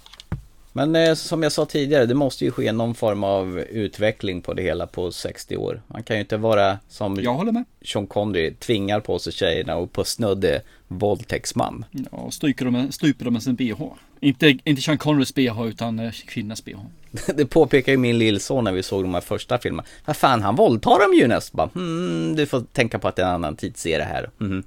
Men 0.74 0.96
eh, 0.96 1.14
som 1.14 1.44
jag 1.44 1.52
sa 1.52 1.66
tidigare, 1.66 2.06
det 2.06 2.14
måste 2.14 2.46
ju 2.46 2.52
ske 2.52 2.72
någon 2.72 2.96
form 2.96 3.24
av 3.24 3.60
utveckling 3.60 4.42
på 4.42 4.54
det 4.54 4.62
hela 4.62 4.88
på 4.88 5.12
60 5.12 5.58
år. 5.58 5.82
Man 5.88 6.04
kan 6.04 6.16
ju 6.16 6.22
inte 6.22 6.38
vara 6.38 6.80
som 6.90 7.20
Jag 7.22 7.34
håller 7.34 7.52
med. 7.52 7.66
Sean 7.86 8.08
Connery, 8.08 8.54
tvingar 8.54 9.00
på 9.00 9.20
sig 9.20 9.34
tjejerna 9.34 9.76
och 9.76 9.92
på 9.92 10.04
snudde 10.04 10.62
våldtäktsman. 10.88 11.86
Ja, 11.92 12.18
och 12.18 12.34
stryker 12.34 12.92
stryper 12.92 13.26
de 13.26 13.34
med 13.34 13.44
sin 13.44 13.56
bh. 13.56 13.82
Inte, 14.20 14.58
inte 14.64 14.82
Sean 14.82 14.98
Connerys 14.98 15.36
bh 15.36 15.68
utan 15.68 16.00
eh, 16.00 16.12
kvinnas 16.12 16.66
bh. 16.66 16.80
Det 17.36 17.46
påpekar 17.46 17.92
ju 17.92 17.98
min 17.98 18.18
lillson 18.18 18.64
när 18.64 18.72
vi 18.72 18.84
såg 18.84 19.04
de 19.04 19.14
här 19.14 19.22
första 19.22 19.58
filmerna. 19.58 19.88
Vad 20.06 20.18
fan, 20.18 20.42
han 20.42 20.56
våldtar 20.56 21.00
dem 21.00 21.14
ju 21.14 21.28
nästan. 21.28 21.58
Bara, 21.58 21.70
hmm, 21.74 22.36
du 22.36 22.46
får 22.46 22.62
tänka 22.62 23.00
på 23.00 23.08
att 23.08 23.16
det 23.16 23.22
är 23.22 23.28
en 23.28 23.34
annan 23.34 23.56
tidsserie 23.56 24.04
här. 24.04 24.30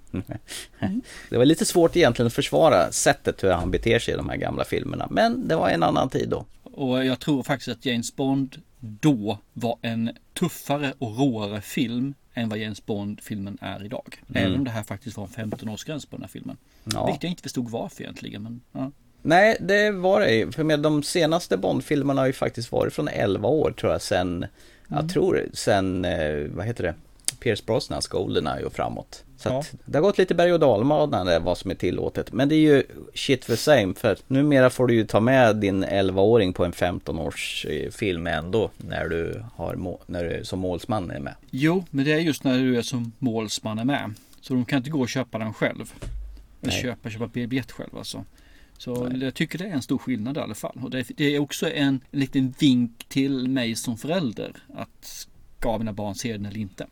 Mm. 0.83 1.03
Det 1.31 1.39
var 1.39 1.45
lite 1.45 1.65
svårt 1.65 1.97
egentligen 1.97 2.27
att 2.27 2.33
försvara 2.33 2.93
sättet 2.93 3.45
hur 3.45 3.51
han 3.51 3.71
beter 3.71 3.99
sig 3.99 4.15
i 4.15 4.17
de 4.17 4.29
här 4.29 4.37
gamla 4.37 4.65
filmerna. 4.65 5.09
Men 5.11 5.49
det 5.49 5.57
var 5.57 5.69
en 5.69 5.83
annan 5.83 6.09
tid 6.09 6.29
då. 6.29 6.47
Och 6.63 7.05
jag 7.05 7.21
tror 7.21 7.43
faktiskt 7.43 7.69
att 7.79 7.87
James 7.87 8.17
Bond 8.17 8.63
då 8.81 9.39
var 9.53 9.79
en 9.83 10.11
tuffare 10.39 10.95
och 10.99 11.19
råare 11.19 11.61
film 11.61 12.15
än 12.35 12.49
vad 12.49 12.59
James 12.59 12.87
Bond-filmen 12.87 13.59
är 13.61 13.85
idag. 13.85 14.23
Även 14.35 14.55
om 14.55 14.65
det 14.65 14.71
här 14.71 14.83
faktiskt 14.83 15.17
var 15.17 15.25
en 15.25 15.51
15-årsgräns 15.51 16.11
på 16.11 16.17
den 16.17 16.23
här 16.23 16.29
filmen. 16.29 16.57
Ja. 16.85 17.07
Vilket 17.07 17.23
jag 17.23 17.31
inte 17.31 17.43
förstod 17.43 17.71
varför 17.71 18.03
egentligen. 18.03 18.43
Men, 18.43 18.61
ja. 18.73 18.91
Nej, 19.23 19.57
det 19.61 19.91
var 19.91 20.21
det. 20.21 20.55
För 20.55 20.65
med 20.65 20.81
de 20.81 21.03
senaste 21.03 21.57
Bond-filmerna 21.57 22.21
har 22.21 22.27
ju 22.27 22.33
faktiskt 22.33 22.73
varit 22.73 22.93
från 22.93 23.09
11 23.09 23.49
år 23.49 23.71
tror 23.81 23.93
jag 23.93 24.03
sen, 24.03 24.47
jag 24.89 25.09
tror 25.13 25.47
sen, 25.53 26.05
eh, 26.05 26.47
vad 26.55 26.67
heter 26.67 26.85
det, 26.85 26.95
Pierce 27.41 27.67
Brosnans 27.67 28.07
Goldeneye 28.07 28.65
och 28.65 28.73
framåt. 28.73 29.25
Så 29.37 29.49
Ja. 29.49 29.59
att 29.59 29.75
det 29.85 29.99
har 29.99 30.03
gått 30.03 30.19
lite 30.19 30.35
berg 30.35 30.53
och 30.53 30.61
dalbana 30.61 31.39
vad 31.39 31.59
som 31.59 31.71
är 31.71 31.75
tillåtet. 31.75 32.33
Men 32.33 32.49
det 32.49 32.55
är 32.55 32.59
ju 32.61 32.83
shit 33.15 33.45
för 33.45 33.57
same 33.57 33.95
för 33.95 34.17
numera 34.27 34.71
får 34.71 34.87
du 34.87 34.95
ju 34.95 35.05
ta 35.05 35.21
med 35.21 35.57
din 35.57 35.85
11-åring 35.85 36.53
på 36.53 36.65
en 36.65 36.73
15-års 36.73 37.67
eh, 37.69 37.91
film 37.91 38.27
ändå 38.27 38.71
när 38.77 39.09
du 39.09 39.45
har 39.55 39.97
när 40.07 40.25
du 40.25 40.45
som 40.45 40.59
målsman 40.59 41.11
är 41.11 41.21
med. 41.21 41.35
Jo, 41.51 41.85
men 41.91 42.05
det 42.05 42.13
är 42.13 42.19
just 42.19 42.45
när 42.45 42.59
du 42.59 42.79
är 42.79 42.83
som 42.83 43.13
målsman 43.19 43.79
är 43.79 43.85
med. 43.85 44.15
Så 44.41 44.55
de 44.55 44.65
kan 44.65 44.77
inte 44.79 44.91
gå 44.91 45.01
och 45.01 45.09
köpa 45.09 45.39
den 45.39 45.55
själv. 45.55 45.93
Eller 46.63 46.73
köpa, 46.73 47.11
köpa 47.11 47.27
biljett 47.27 47.73
själv 47.73 47.99
alltså. 47.99 48.25
Så 48.85 49.13
jag 49.21 49.35
tycker 49.35 49.59
det 49.59 49.65
är 49.65 49.71
en 49.71 49.83
stor 49.83 49.99
skillnad 49.99 50.37
i 50.37 50.41
alla 50.41 50.55
fall. 50.55 50.81
Och 50.83 50.91
det, 50.91 51.07
det 51.17 51.25
är 51.35 51.39
också 51.39 51.71
en, 51.71 52.01
en 52.11 52.21
liten 52.21 52.55
vink 52.59 53.05
till 53.09 53.49
mig 53.49 53.75
som 53.75 53.99
förälder. 53.99 54.53
Att 54.75 55.29
ska 55.59 55.79
mina 55.79 55.93
barn 55.93 56.15
se 56.15 56.33
den 56.33 56.47
eller 56.47 56.61
inte? 56.61 56.87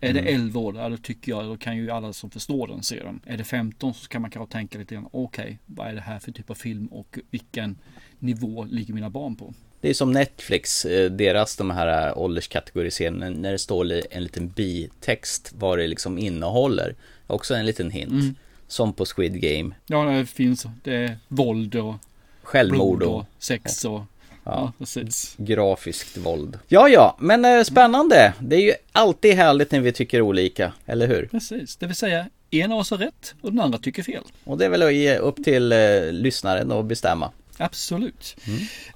Är 0.00 0.12
det 0.12 0.20
11 0.20 0.60
år, 0.60 0.90
då 0.90 0.96
tycker 0.96 1.32
jag, 1.32 1.44
då 1.44 1.56
kan 1.56 1.76
ju 1.76 1.90
alla 1.90 2.12
som 2.12 2.30
förstår 2.30 2.68
den 2.68 2.82
se 2.82 3.02
den. 3.02 3.20
Är 3.26 3.36
det 3.36 3.44
15 3.44 3.94
så 3.94 4.08
kan 4.08 4.22
man 4.22 4.30
kanske 4.30 4.52
tänka 4.52 4.78
lite 4.78 4.94
grann, 4.94 5.08
okej, 5.12 5.58
vad 5.66 5.88
är 5.88 5.94
det 5.94 6.00
här 6.00 6.18
för 6.18 6.32
typ 6.32 6.50
av 6.50 6.54
film 6.54 6.86
och 6.86 7.18
vilken 7.30 7.78
nivå 8.18 8.64
ligger 8.64 8.94
mina 8.94 9.10
barn 9.10 9.36
på? 9.36 9.54
Det 9.80 9.90
är 9.90 9.94
som 9.94 10.12
Netflix, 10.12 10.84
eh, 10.84 11.10
deras 11.10 11.56
de 11.56 11.70
här 11.70 12.08
eh, 12.08 12.18
ålderskategoriseringarna, 12.18 13.30
när 13.30 13.52
det 13.52 13.58
står 13.58 13.92
en 14.10 14.22
liten 14.22 14.48
bitext 14.48 15.52
vad 15.58 15.78
det 15.78 15.86
liksom 15.86 16.18
innehåller. 16.18 16.94
Också 17.26 17.54
en 17.54 17.66
liten 17.66 17.90
hint. 17.90 18.10
Mm. 18.10 18.34
Som 18.68 18.92
på 18.92 19.04
Squid 19.04 19.40
Game. 19.40 19.74
Ja, 19.86 20.04
det 20.04 20.26
finns, 20.26 20.66
det 20.82 20.94
är 20.94 21.16
våld 21.28 21.74
och 21.74 21.94
Självmord 22.42 23.02
och 23.02 23.16
och 23.16 23.24
sex 23.38 23.84
och 23.84 24.02
ja, 24.44 24.72
precis. 24.78 25.34
grafiskt 25.38 26.16
våld. 26.16 26.58
Ja, 26.68 26.88
ja, 26.88 27.16
men 27.20 27.44
eh, 27.44 27.62
spännande. 27.62 28.32
Det 28.40 28.56
är 28.56 28.60
ju 28.60 28.74
alltid 28.92 29.34
härligt 29.34 29.70
när 29.70 29.80
vi 29.80 29.92
tycker 29.92 30.20
olika, 30.20 30.72
eller 30.86 31.06
hur? 31.06 31.28
Precis, 31.30 31.76
det 31.76 31.86
vill 31.86 31.96
säga 31.96 32.26
en 32.50 32.72
av 32.72 32.78
oss 32.78 32.90
har 32.90 32.98
rätt 32.98 33.34
och 33.40 33.50
den 33.50 33.60
andra 33.60 33.78
tycker 33.78 34.02
fel. 34.02 34.22
Och 34.44 34.58
det 34.58 34.64
är 34.64 34.68
väl 34.68 34.82
att 34.82 34.94
ge 34.94 35.16
upp 35.16 35.44
till 35.44 35.72
eh, 35.72 35.78
lyssnaren 36.10 36.72
att 36.72 36.84
bestämma. 36.84 37.30
Absolut. 37.58 38.36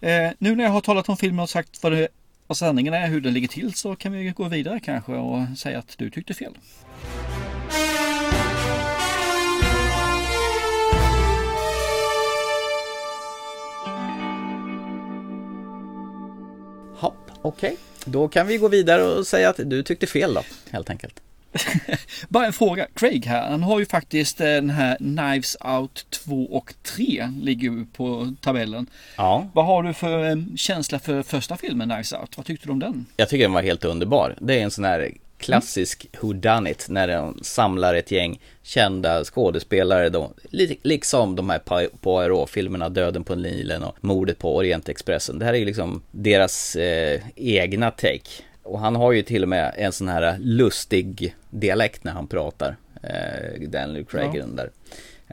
Eh, 0.00 0.30
nu 0.38 0.56
när 0.56 0.64
jag 0.64 0.70
har 0.70 0.80
talat 0.80 1.08
om 1.08 1.16
filmen 1.16 1.42
och 1.42 1.50
sagt 1.50 1.82
vad, 1.82 1.92
det, 1.92 2.08
vad 2.46 2.56
sanningen 2.56 2.94
är, 2.94 3.08
hur 3.08 3.20
den 3.20 3.34
ligger 3.34 3.48
till 3.48 3.74
så 3.74 3.96
kan 3.96 4.12
vi 4.12 4.30
gå 4.30 4.48
vidare 4.48 4.80
kanske 4.80 5.12
och 5.12 5.58
säga 5.58 5.78
att 5.78 5.98
du 5.98 6.10
tyckte 6.10 6.34
fel. 6.34 6.52
Okej. 17.42 17.76
Då 18.04 18.28
kan 18.28 18.46
vi 18.46 18.56
gå 18.56 18.68
vidare 18.68 19.02
och 19.02 19.26
säga 19.26 19.50
att 19.50 19.60
du 19.64 19.82
tyckte 19.82 20.06
fel 20.06 20.34
då, 20.34 20.42
helt 20.70 20.90
enkelt. 20.90 21.20
Bara 22.28 22.46
en 22.46 22.52
fråga. 22.52 22.86
Craig 22.94 23.26
här, 23.26 23.50
han 23.50 23.62
har 23.62 23.78
ju 23.78 23.86
faktiskt 23.86 24.40
eh, 24.40 24.46
den 24.46 24.70
här 24.70 24.96
Knives 24.96 25.56
Out 25.60 26.06
2 26.10 26.44
och 26.44 26.74
3 26.82 27.28
ligger 27.42 27.70
ju 27.70 27.86
på 27.86 28.34
tabellen. 28.40 28.86
Ja. 29.16 29.48
Vad 29.52 29.66
har 29.66 29.82
du 29.82 29.94
för 29.94 30.30
eh, 30.30 30.36
känsla 30.56 30.98
för 30.98 31.22
första 31.22 31.56
filmen 31.56 31.88
Knives 31.88 32.12
Out? 32.12 32.36
Vad 32.36 32.46
tyckte 32.46 32.66
du 32.66 32.72
om 32.72 32.78
den? 32.78 33.06
Jag 33.16 33.28
tycker 33.28 33.44
den 33.44 33.52
var 33.52 33.62
helt 33.62 33.84
underbar. 33.84 34.36
Det 34.40 34.58
är 34.60 34.62
en 34.62 34.70
sån 34.70 34.84
här 34.84 35.12
klassisk 35.40 36.06
who 36.20 36.32
done 36.32 36.70
it 36.70 36.86
när 36.88 37.08
de 37.08 37.38
samlar 37.42 37.94
ett 37.94 38.10
gäng 38.10 38.40
kända 38.62 39.24
skådespelare 39.24 40.08
då, 40.08 40.32
liksom 40.82 41.36
de 41.36 41.50
här 41.50 41.58
Poirot-filmerna 42.00 42.88
Döden 42.88 43.24
på 43.24 43.34
Nilen 43.34 43.82
och 43.82 43.96
Mordet 44.00 44.38
på 44.38 44.56
Orientexpressen. 44.56 45.38
Det 45.38 45.44
här 45.44 45.54
är 45.54 45.58
ju 45.58 45.64
liksom 45.64 46.02
deras 46.10 46.76
eh, 46.76 47.20
egna 47.36 47.90
take. 47.90 48.30
Och 48.62 48.80
han 48.80 48.96
har 48.96 49.12
ju 49.12 49.22
till 49.22 49.42
och 49.42 49.48
med 49.48 49.74
en 49.76 49.92
sån 49.92 50.08
här 50.08 50.36
lustig 50.40 51.34
dialekt 51.50 52.04
när 52.04 52.12
han 52.12 52.26
pratar. 52.26 52.76
Eh, 53.02 53.68
Daniel 53.68 54.04
Craig 54.04 54.30
Ja. 54.34 54.46
där. 54.46 54.70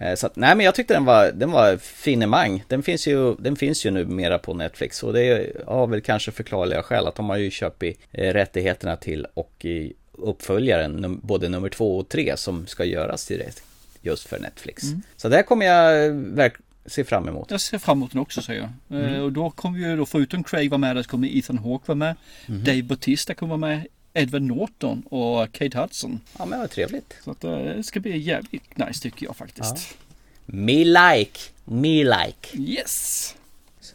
Eh, 0.02 0.16
Så 0.16 0.28
att, 0.28 0.36
nej 0.36 0.56
men 0.56 0.66
jag 0.66 0.76
tyckte 0.76 0.94
den 0.94 1.06
var, 1.06 1.32
den 1.32 1.52
var 1.52 1.78
finemang. 1.78 2.64
Den 2.68 2.84
finns 2.84 3.08
ju, 3.08 3.36
den 3.36 3.56
finns 3.56 3.86
ju 3.86 3.92
nu 3.92 4.06
mera 4.06 4.38
på 4.40 4.54
Netflix 4.54 5.04
och 5.04 5.14
det 5.14 5.52
av 5.66 5.90
väl 5.90 6.02
kanske 6.02 6.32
förklarliga 6.32 6.84
skäl 6.84 7.08
att 7.08 7.16
de 7.16 7.30
har 7.30 7.38
ju 7.38 7.52
köpt 7.52 7.84
i 7.84 7.98
eh, 8.12 8.34
rättigheterna 8.34 8.96
till 8.96 9.28
och 9.34 9.66
i 9.66 9.94
uppföljaren, 10.12 11.20
både 11.24 11.50
nummer 11.50 11.70
två 11.70 11.98
och 11.98 12.10
tre 12.10 12.38
som 12.38 12.68
ska 12.68 12.86
göras 12.86 13.28
direkt 13.28 13.64
just 14.02 14.28
för 14.28 14.40
Netflix. 14.40 14.84
Så 15.18 15.30
där 15.30 15.44
kommer 15.44 15.66
jag 15.66 16.12
verk- 16.14 16.58
se 16.86 17.04
fram 17.04 17.28
emot. 17.28 17.52
Jag 17.52 17.62
ser 17.62 17.78
fram 17.78 17.98
emot 17.98 18.12
den 18.12 18.22
också 18.22 18.42
säger 18.42 18.70
jag. 18.88 19.02
Eh, 19.16 19.22
Och 19.22 19.32
då 19.32 19.50
kommer 19.50 19.80
ju 19.80 19.96
då 19.98 20.06
förutom 20.06 20.44
Craig 20.44 20.70
vara 20.70 20.78
med 20.78 20.96
där 20.96 21.04
kommer 21.04 21.38
Ethan 21.38 21.58
Hawke 21.58 21.84
vara 21.88 21.96
med. 21.96 22.16
Dave 22.46 22.82
Bautista 22.84 23.34
kommer 23.34 23.58
vara 23.58 23.70
med. 23.70 23.88
Edward 24.18 24.42
Norton 24.42 25.02
och 25.02 25.52
Kate 25.52 25.80
Hudson. 25.80 26.20
Ja 26.40 26.46
men 26.46 26.60
vad 26.60 26.70
trevligt. 26.70 27.14
Så 27.24 27.32
att 27.32 27.44
eh, 27.44 27.58
det 27.58 27.84
ska 27.84 28.00
bli 28.00 28.18
jävligt 28.18 28.78
nice 28.78 29.02
tycker 29.02 29.26
jag 29.26 29.36
faktiskt. 29.36 29.98
Me 30.46 30.86
like, 30.86 31.40
me 31.66 32.04
like. 32.04 32.58
Yes! 32.58 33.36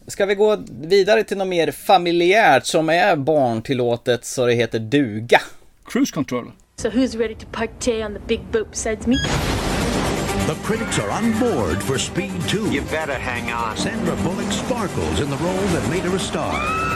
Ska 0.06 0.26
vi 0.26 0.34
gå 0.34 0.64
vidare 0.70 1.24
till 1.24 1.36
något 1.36 1.48
mer 1.48 1.70
familjärt 1.70 2.66
som 2.66 2.88
är 2.88 3.16
barntillåtet 3.16 4.24
så 4.24 4.46
det 4.46 4.54
heter 4.54 4.78
duga? 4.78 5.40
Cruise 5.84 6.14
Control. 6.14 6.52
So 6.76 6.88
who's 6.88 7.18
ready 7.18 7.34
to 7.34 7.46
partay 7.52 8.04
on 8.04 8.14
the 8.14 8.20
big 8.26 8.40
boat 8.52 8.70
besides 8.70 9.06
me? 9.06 9.16
The 10.46 10.54
critics 10.64 10.98
are 10.98 11.10
on 11.10 11.38
board 11.38 11.82
for 11.82 11.98
Speed 11.98 12.48
2. 12.48 12.58
You 12.72 12.82
better 12.82 13.18
hang 13.18 13.52
on. 13.52 13.76
Sandra 13.76 14.16
Bullock 14.16 14.52
sparkles 14.52 15.20
in 15.20 15.30
the 15.30 15.36
role 15.36 15.68
that 15.74 15.88
made 15.90 16.02
her 16.02 16.16
a 16.16 16.18
star. 16.18 16.91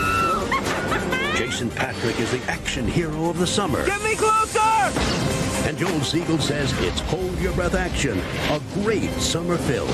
Jason 1.37 1.69
Patrick 1.69 2.19
is 2.19 2.31
the 2.31 2.41
action 2.51 2.87
hero 2.87 3.29
of 3.29 3.39
the 3.39 3.47
summer. 3.47 3.85
Get 3.85 4.03
me 4.03 4.15
closer! 4.15 4.61
And 5.69 5.77
Joel 5.77 6.01
Siegel 6.01 6.39
says 6.39 6.73
it's 6.79 7.01
hold 7.01 7.39
your 7.39 7.53
breath 7.53 7.75
action, 7.75 8.19
a 8.51 8.61
great 8.83 9.13
summer 9.21 9.59
film. 9.59 9.89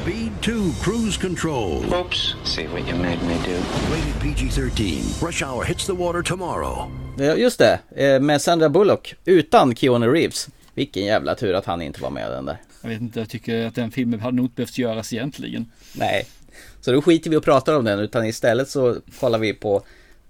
Speed 0.00 0.32
2 0.40 0.72
Cruise 0.82 1.18
Control. 1.18 1.84
Oops. 1.94 2.34
See 2.44 2.66
what 2.68 2.88
you 2.88 2.94
made 2.94 3.22
me 3.22 3.34
do. 3.44 3.58
Rated 3.92 4.20
PG 4.22 4.50
13. 4.50 5.02
Rush 5.20 5.42
Hour 5.42 5.64
hits 5.64 5.86
the 5.86 5.94
water 5.94 6.22
tomorrow. 6.22 6.90
Ja, 7.18 7.36
just 7.36 7.58
det, 7.58 7.78
eh, 7.96 8.20
med 8.20 8.42
Sandra 8.42 8.68
Bullock 8.68 9.14
utan 9.24 9.74
Keanu 9.74 10.06
Reeves. 10.06 10.48
Vilken 10.74 11.04
jävla 11.04 11.34
tur 11.34 11.54
att 11.54 11.66
han 11.66 11.82
inte 11.82 12.02
var 12.02 12.10
med 12.10 12.30
den 12.30 12.44
där. 12.44 12.56
Jag 12.82 12.88
vet 12.88 13.00
inte, 13.00 13.18
jag 13.18 13.28
tycker 13.28 13.66
att 13.66 13.74
den 13.74 13.90
filmen 13.90 14.20
hade 14.20 14.36
nog 14.36 14.44
inte 14.44 14.56
behövt 14.56 14.78
göras 14.78 15.12
egentligen. 15.12 15.72
Nej, 15.92 16.26
så 16.80 16.92
då 16.92 17.02
skiter 17.02 17.30
vi 17.30 17.36
och 17.36 17.44
pratar 17.44 17.76
om 17.76 17.84
den 17.84 17.98
utan 17.98 18.26
istället 18.26 18.68
så 18.68 18.96
kollar 19.20 19.38
vi 19.38 19.54
på 19.54 19.82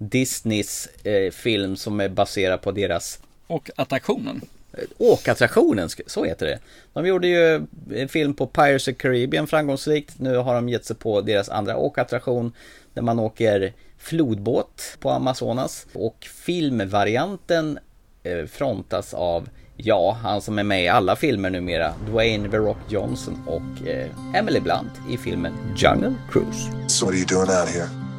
Disneys 0.08 0.88
eh, 1.04 1.30
film 1.30 1.76
som 1.76 2.00
är 2.00 2.08
baserad 2.08 2.60
på 2.62 2.72
deras 2.72 3.18
Och 3.46 3.70
attraktionen. 3.76 4.40
eh, 4.72 4.84
åkattraktionen, 4.98 5.88
så 6.06 6.24
heter 6.24 6.46
det. 6.46 6.58
De 6.92 7.06
gjorde 7.06 7.26
ju 7.28 7.66
en 7.94 8.08
film 8.08 8.34
på 8.34 8.46
Pirates 8.46 8.88
of 8.88 8.96
Caribbean 8.96 9.46
framgångsrikt. 9.46 10.14
Nu 10.18 10.36
har 10.36 10.54
de 10.54 10.68
gett 10.68 10.84
sig 10.84 10.96
på 10.96 11.20
deras 11.20 11.48
andra 11.48 11.76
åkattraktion 11.76 12.52
där 12.94 13.02
man 13.02 13.18
åker 13.18 13.72
flodbåt 13.98 14.82
på 15.00 15.10
Amazonas. 15.10 15.86
Och 15.92 16.26
filmvarianten 16.44 17.78
eh, 18.22 18.46
frontas 18.46 19.14
av, 19.14 19.48
ja, 19.76 20.18
han 20.22 20.40
som 20.42 20.58
är 20.58 20.62
med 20.62 20.84
i 20.84 20.88
alla 20.88 21.16
filmer 21.16 21.50
numera, 21.50 21.94
Dwayne 22.10 22.48
The 22.50 22.56
Rock 22.56 22.78
Johnson 22.88 23.38
och 23.46 23.88
eh, 23.88 24.10
Emily 24.34 24.60
Blunt 24.60 24.92
i 25.10 25.16
filmen 25.16 25.52
Jungle 25.76 26.14
Cruise. 26.30 26.70
So 26.88 27.06
what 27.06 27.14
are 27.14 27.18
you 27.18 27.26
doing 27.26 27.60
out 27.60 27.68
here? 27.68 28.11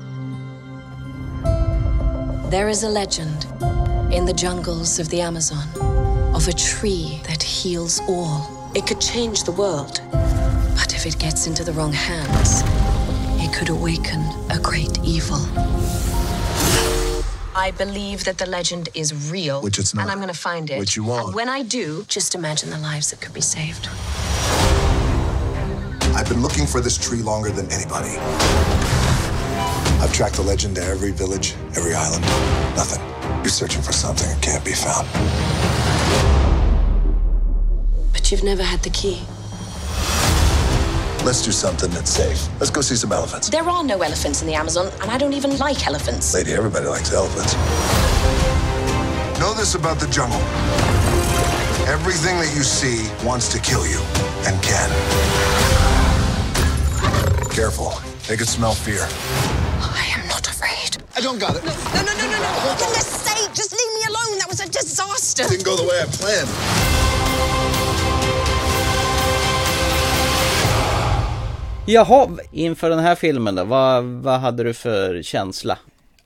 There 2.54 2.70
is 2.70 2.84
a 2.84 2.88
legend 2.88 3.48
in 4.14 4.26
the 4.26 4.32
jungles 4.32 5.00
of 5.00 5.10
the 5.10 5.22
Amazon 5.22 5.68
of 6.36 6.48
a 6.48 6.54
tree 6.54 7.20
that 7.26 7.42
heals 7.42 8.00
all. 8.02 8.70
It 8.76 8.86
could 8.86 9.02
change 9.02 9.42
the 9.42 9.52
world. 9.52 10.02
But 10.12 10.94
if 10.94 11.08
it 11.08 11.18
gets 11.18 11.48
into 11.48 11.64
the 11.64 11.74
wrong 11.74 11.92
hands, 11.92 12.62
it 13.44 13.52
could 13.58 13.70
awaken 13.70 14.22
a 14.52 14.60
great 14.62 15.00
evil. 15.04 15.40
I 17.56 17.74
believe 17.76 18.24
that 18.26 18.38
the 18.38 18.46
legend 18.46 18.90
is 18.94 19.32
real. 19.32 19.60
Which 19.64 19.80
it's 19.80 19.96
not. 19.96 20.04
And 20.04 20.12
I'm 20.12 20.20
going 20.20 20.28
to 20.28 20.40
find 20.40 20.70
it. 20.70 20.78
Which 20.78 20.96
you 20.96 21.06
won't. 21.06 21.26
And 21.26 21.36
when 21.36 21.50
I 21.50 21.64
do, 21.64 22.06
just 22.08 22.36
imagine 22.36 22.70
the 22.70 22.78
lives 22.78 23.10
that 23.10 23.20
could 23.20 23.34
be 23.34 23.42
saved. 23.42 23.90
I've 26.16 26.30
been 26.30 26.44
looking 26.44 26.68
for 26.68 26.82
this 26.82 27.00
tree 27.00 27.24
longer 27.24 27.50
than 27.50 27.72
anybody. 27.72 28.16
I've 30.04 30.12
tracked 30.12 30.36
the 30.36 30.42
legend 30.42 30.76
to 30.76 30.84
every 30.84 31.12
village, 31.12 31.56
every 31.78 31.94
island. 31.94 32.24
Nothing. 32.76 33.02
You're 33.38 33.48
searching 33.48 33.82
for 33.82 33.94
something 33.94 34.28
that 34.28 34.42
can't 34.42 34.64
be 34.66 34.74
found. 34.74 35.08
But 38.12 38.30
you've 38.30 38.44
never 38.44 38.64
had 38.64 38.84
the 38.84 38.90
key. 38.90 39.22
Let's 41.26 41.42
do 41.42 41.54
something 41.54 41.90
that's 41.92 42.10
safe. 42.10 42.50
Let's 42.60 42.70
go 42.70 42.82
see 42.82 42.96
some 42.96 43.14
elephants. 43.14 43.50
There 43.50 43.64
are 43.64 43.82
no 43.82 44.02
elephants 44.02 44.42
in 44.42 44.48
the 44.48 44.56
Amazon, 44.56 44.92
and 45.02 45.10
I 45.10 45.18
don't 45.18 45.32
even 45.32 45.58
like 45.58 45.88
elephants. 45.88 46.34
Lady, 46.34 46.52
everybody 46.52 46.86
likes 46.86 47.14
elephants. 47.14 47.54
Know 49.40 49.54
this 49.54 49.76
about 49.76 50.02
the 50.02 50.08
jungle. 50.08 50.42
Everything 51.88 52.36
that 52.40 52.52
you 52.54 52.64
see 52.64 53.10
wants 53.26 53.48
to 53.54 53.60
kill 53.62 53.88
you 53.88 54.02
and 54.48 54.62
can. 54.62 54.90
Careful. 57.52 57.94
They 58.28 58.36
could 58.36 58.50
smell 58.50 58.74
fear. 58.74 59.08
I 59.84 60.06
am 60.16 60.28
not 60.28 60.48
afraid. 60.48 60.92
I 61.18 61.22
don't 61.22 61.40
got 61.40 61.56
it. 61.58 61.64
No, 61.66 62.02
no, 62.08 62.14
no, 62.20 62.26
no, 62.34 62.38
no. 62.46 62.50
For 62.64 62.74
goodness 62.82 63.08
sake, 63.28 63.50
just 63.54 63.72
leave 63.72 63.94
me 63.98 64.04
alone. 64.12 64.34
That 64.40 64.50
was 64.50 64.60
a 64.60 64.68
disaster. 64.68 65.44
Didn't 65.44 65.66
go 65.66 65.76
the 65.76 65.88
way 65.90 65.98
I 66.02 66.08
planned. 66.18 66.50
Jaha, 71.86 72.38
inför 72.52 72.90
den 72.90 73.00
här 73.00 73.16
filmen 73.16 73.56
då, 73.56 73.64
vad, 73.64 74.04
vad 74.04 74.40
hade 74.40 74.64
du 74.64 74.74
för 74.74 75.22
känsla? 75.22 75.78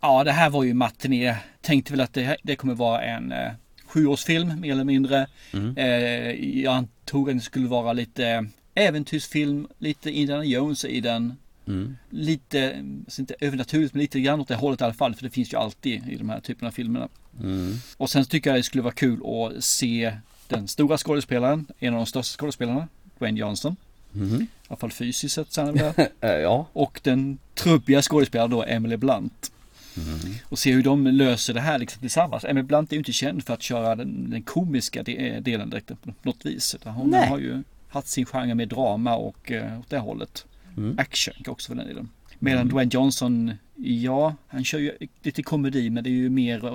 Ja, 0.02 0.24
det 0.24 0.32
här 0.32 0.50
var 0.50 0.64
ju 0.64 0.74
matiné. 0.74 1.36
Tänkte 1.62 1.94
väl 1.94 2.02
att 2.02 2.14
det, 2.14 2.38
det 2.44 2.56
kommer 2.56 2.74
vara 2.74 3.02
en 3.02 3.32
eh, 3.32 3.52
sjuårsfilm 3.88 4.60
mer 4.62 4.72
eller 4.72 4.84
mindre. 4.84 5.28
Mm. 5.54 5.78
Eh, 5.78 6.32
jag 6.62 6.74
antog 6.74 7.30
att 7.30 7.36
det 7.36 7.42
skulle 7.42 7.68
vara 7.68 7.94
lite 7.94 8.48
äventyrsfilm, 8.76 9.68
lite 9.78 10.12
Indiana 10.12 10.44
Jones 10.46 10.86
i 10.86 11.02
den. 11.02 11.38
Mm. 11.68 11.98
Lite, 12.10 12.84
alltså 13.06 13.22
inte 13.22 13.36
övernaturligt, 13.40 13.94
men 13.94 14.02
lite 14.02 14.20
grann 14.20 14.40
åt 14.40 14.48
det 14.48 14.56
hållet 14.56 14.82
i 14.82 14.84
alla 14.84 14.94
fall. 14.94 15.16
För 15.16 15.24
det 15.24 15.30
finns 15.30 15.54
ju 15.54 15.58
alltid 15.58 16.10
i 16.10 16.16
de 16.16 16.30
här 16.30 16.40
typerna 16.40 16.68
av 16.68 16.72
filmerna. 16.72 17.08
Mm. 17.40 17.76
Och 17.98 18.10
sen 18.10 18.26
tycker 18.26 18.50
jag 18.50 18.60
det 18.60 18.64
skulle 18.64 18.84
vara 18.84 18.94
kul 18.94 19.20
att 19.26 19.64
se 19.64 20.14
den 20.48 20.68
stora 20.68 20.98
skådespelaren, 20.98 21.66
en 21.80 21.94
av 21.94 22.00
de 22.00 22.06
största 22.06 22.38
skådespelarna, 22.38 22.88
Dwayne 23.18 23.40
Johnson. 23.40 23.76
Mhm. 24.12 24.42
I 24.42 24.48
alla 24.68 24.78
fall 24.78 24.92
fysiskt 24.92 25.36
sett 25.36 25.54
så 25.54 25.62
är 25.62 26.10
Eh, 26.26 26.32
ja. 26.32 26.68
Och 26.74 27.00
den 27.04 27.38
trubbiga 27.56 28.02
skådespelaren 28.02 28.52
då, 28.52 28.64
Emily 28.64 28.98
Blunt. 28.98 29.52
Mm. 29.98 30.36
Och 30.44 30.60
se 30.60 30.72
hur 30.72 30.84
de 30.84 31.08
löser 31.08 31.54
det 31.54 31.60
här 31.62 31.80
liksom 31.80 32.02
tillsammans. 32.02 32.44
Emily 32.44 32.64
Blunt 32.64 32.92
är 32.92 32.96
ju 32.96 33.00
inte 33.00 33.14
känd 33.14 33.44
för 33.44 33.54
att 33.54 33.62
köra 33.62 33.96
den, 33.96 34.30
den 34.30 34.44
komiska 34.44 35.04
de, 35.04 35.40
delen 35.40 35.70
direkt 35.70 35.88
på 35.88 36.14
något 36.22 36.46
vis. 36.46 36.76
Hon 36.84 37.10
Nej. 37.10 37.30
har 37.30 37.40
ju 37.40 37.64
haft 37.90 38.08
sin 38.08 38.26
genre 38.26 38.56
med 38.56 38.68
drama 38.68 39.16
och 39.16 39.52
eh, 39.52 39.80
åt 39.80 39.90
det 39.90 39.98
hållet. 39.98 40.46
Mm. 40.78 41.00
Action 41.00 41.34
också 41.48 41.68
för 41.68 41.76
den 41.76 41.88
delen. 41.88 42.10
Medan 42.40 42.62
Mm. 42.62 42.70
Dwayne 42.72 42.92
Johnson, 42.94 43.52
ja, 43.76 44.36
han 44.48 44.64
kör 44.64 44.80
ju 44.80 44.92
lite 45.22 45.44
komedi 45.44 45.90
men 45.90 46.04
det 46.04 46.10
är 46.10 46.12
ju 46.12 46.30
mer 46.30 46.66
eh, 46.66 46.74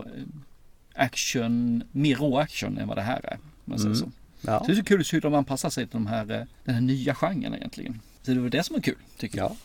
action, 0.95 1.83
mer 1.93 2.17
rå 2.17 2.39
action 2.39 2.79
än 2.79 2.89
vad 2.89 2.97
det 2.97 3.03
här 3.03 3.21
är. 3.27 3.39
Man 3.65 3.79
säger 3.79 3.95
Mm. 3.95 3.99
så. 3.99 4.11
Ja. 4.47 4.59
Så 4.61 4.67
det 4.67 4.73
är 4.73 4.77
så 4.77 4.85
kul 4.85 5.05
hur 5.13 5.21
de 5.21 5.35
anpassar 5.35 5.71
sig 5.71 5.85
till 5.87 5.93
de 5.93 6.07
här, 6.07 6.31
eh, 6.31 6.43
den 6.65 6.75
här 6.75 6.81
nya 6.83 7.15
genren 7.15 7.55
egentligen. 7.55 8.01
Så 8.23 8.31
det 8.31 8.41
var 8.41 8.49
det 8.49 8.63
som 8.63 8.75
var 8.75 8.81
kul, 8.81 8.95
tycker 9.19 9.39
jag. 9.39 9.57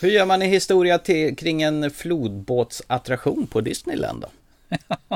Hur 0.00 0.08
gör 0.08 0.26
man 0.26 0.42
i 0.42 0.46
historia 0.46 0.98
till, 0.98 1.36
kring 1.36 1.62
en 1.62 1.90
flodbåtsattraktion 1.90 3.46
på 3.46 3.60
Disneyland 3.60 4.20
då? 4.22 4.28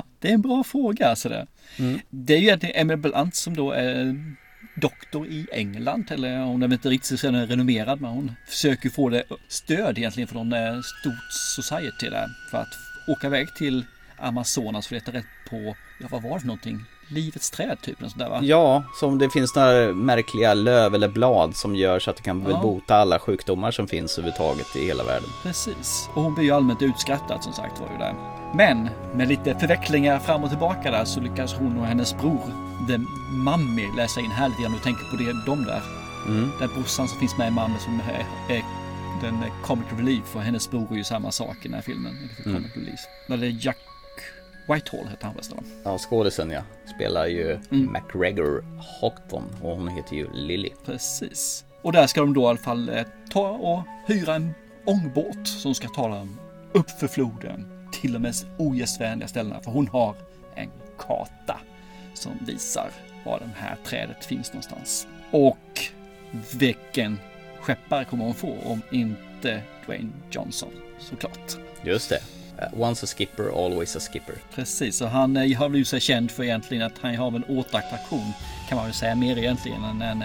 Det 0.18 0.28
är 0.28 0.32
en 0.34 0.42
bra 0.42 0.64
fråga 0.64 1.06
alltså 1.08 1.28
det. 1.28 1.46
Mm. 1.78 2.00
Det 2.10 2.34
är 2.34 2.38
ju 2.38 2.44
egentligen 2.46 2.76
Emily 2.76 2.96
Blunt 2.96 3.34
som 3.34 3.56
då 3.56 3.72
är 3.72 4.34
doktor 4.80 5.26
i 5.26 5.46
England. 5.52 6.04
Eller 6.10 6.38
hon 6.38 6.62
är 6.62 6.72
inte 6.72 6.88
riktigt 6.88 7.20
så 7.20 7.30
renommerad 7.30 8.00
men 8.00 8.10
hon 8.10 8.32
försöker 8.46 8.90
få 8.90 9.08
det 9.08 9.22
stöd 9.48 9.98
egentligen 9.98 10.28
från 10.28 10.52
eh, 10.52 10.80
stort 11.00 11.32
society 11.56 12.08
där. 12.10 12.26
För 12.50 12.58
att 12.58 12.68
åka 13.08 13.26
iväg 13.26 13.54
till 13.54 13.84
Amazonas 14.18 14.86
för 14.86 14.96
att 14.96 15.02
leta 15.06 15.18
rätt 15.18 15.26
på, 15.50 15.74
ja 16.00 16.06
vad 16.10 16.22
var 16.22 16.34
det 16.34 16.40
för 16.40 16.46
någonting? 16.46 16.84
Livets 17.10 17.50
träd 17.50 17.76
typ. 17.82 17.98
Där, 18.18 18.28
va? 18.28 18.40
Ja, 18.42 18.84
som 19.00 19.18
det 19.18 19.30
finns 19.30 19.54
några 19.56 19.92
märkliga 19.92 20.54
löv 20.54 20.94
eller 20.94 21.08
blad 21.08 21.56
som 21.56 21.76
gör 21.76 21.98
så 21.98 22.10
att 22.10 22.16
det 22.16 22.22
kan 22.22 22.46
Ja. 22.50 22.60
bota 22.62 22.94
alla 22.96 23.18
sjukdomar 23.18 23.70
som 23.70 23.88
finns 23.88 24.18
överhuvudtaget 24.18 24.76
i 24.76 24.86
hela 24.86 25.04
världen. 25.04 25.28
Precis. 25.42 26.08
Och 26.14 26.22
hon 26.22 26.34
blir 26.34 26.44
ju 26.44 26.50
allmänt 26.50 26.82
utskrattad 26.82 27.44
som 27.44 27.52
sagt 27.52 27.80
var 27.80 27.88
ju 27.92 27.98
där. 27.98 28.14
Men 28.54 28.88
med 29.14 29.28
lite 29.28 29.58
förvecklingar 29.58 30.18
fram 30.18 30.42
och 30.44 30.48
tillbaka 30.50 30.90
där 30.90 31.04
så 31.04 31.20
lyckas 31.20 31.54
hon 31.54 31.78
och 31.78 31.86
hennes 31.86 32.16
bror, 32.18 32.69
The 32.90 32.98
Mummy, 33.30 33.88
läsa 33.96 34.20
in 34.20 34.30
här 34.30 34.48
lite 34.48 34.62
grann. 34.62 34.72
Du 34.72 34.78
tänker 34.78 35.04
på 35.04 35.16
det, 35.16 35.32
de 35.46 35.64
där. 35.64 35.82
Mm. 36.28 36.50
Den 36.58 36.68
brorsan 36.74 37.08
som 37.08 37.18
finns 37.18 37.38
med 37.38 37.48
i 37.48 37.50
Mummy 37.50 37.78
som 37.78 38.00
är, 38.00 38.54
är 38.54 38.64
den 39.22 39.44
comic 39.62 39.86
relief 39.98 40.36
och 40.36 40.42
hennes 40.42 40.70
bror 40.70 40.86
är 40.90 40.96
ju 40.96 41.04
samma 41.04 41.32
sak 41.32 41.56
i 41.62 41.68
den 41.68 41.74
här 41.74 41.82
filmen. 41.82 42.12
Mm. 42.44 42.56
Comic 42.56 42.76
relief. 42.76 43.00
Eller 43.28 43.56
Jack 43.66 43.76
Whitehall 44.68 45.08
heter 45.08 45.24
han 45.24 45.34
förresten? 45.34 45.58
Ja, 45.84 45.98
skådisen 45.98 46.50
ja. 46.50 46.62
Spelar 46.94 47.26
ju 47.26 47.50
Mm. 47.70 47.92
McGregor 47.92 48.64
Houghton 49.00 49.44
och 49.62 49.76
hon 49.76 49.88
heter 49.88 50.16
ju 50.16 50.32
Lily. 50.32 50.70
Precis. 50.86 51.64
Och 51.82 51.92
där 51.92 52.06
ska 52.06 52.20
de 52.20 52.34
då 52.34 52.42
i 52.42 52.46
alla 52.46 52.58
fall 52.58 52.88
eh, 52.88 53.04
ta 53.30 53.48
och 53.48 53.82
hyra 54.06 54.34
en 54.34 54.54
ångbåt 54.84 55.48
som 55.48 55.74
ska 55.74 55.88
ta 55.88 56.08
dem 56.08 56.38
upp 56.72 56.90
för 56.90 57.08
floden 57.08 57.88
till 57.92 58.12
de 58.12 58.18
mest 58.18 58.46
ogästvänliga 58.58 59.28
ställena. 59.28 59.60
För 59.60 59.70
hon 59.70 59.88
har 59.88 60.14
en 60.54 60.70
karta 60.98 61.60
som 62.20 62.38
visar 62.46 62.90
var 63.24 63.38
det 63.38 63.50
här 63.60 63.76
trädet 63.84 64.24
finns 64.24 64.52
någonstans. 64.52 65.06
Och 65.30 65.80
vilken 66.52 67.18
skeppare 67.60 68.04
kommer 68.04 68.24
hon 68.24 68.34
få 68.34 68.56
om 68.64 68.82
inte 68.90 69.62
Dwayne 69.86 70.10
Johnson 70.30 70.70
såklart. 70.98 71.56
Just 71.82 72.08
det. 72.08 72.20
Uh, 72.62 72.80
once 72.80 73.06
a 73.06 73.08
skipper, 73.16 73.64
always 73.64 73.96
a 73.96 74.00
skipper. 74.00 74.34
Precis, 74.54 75.00
och 75.00 75.08
han 75.08 75.36
har 75.36 75.68
blivit 75.68 75.88
sig 75.88 76.00
känd 76.00 76.30
för 76.30 76.42
egentligen 76.42 76.86
att 76.86 76.98
han 77.00 77.16
har 77.16 77.26
en 77.26 77.44
återattraktion 77.44 78.32
kan 78.68 78.76
man 78.76 78.84
väl 78.84 78.94
säga 78.94 79.14
mer 79.14 79.38
egentligen 79.38 79.84
än 79.84 80.02
en, 80.02 80.24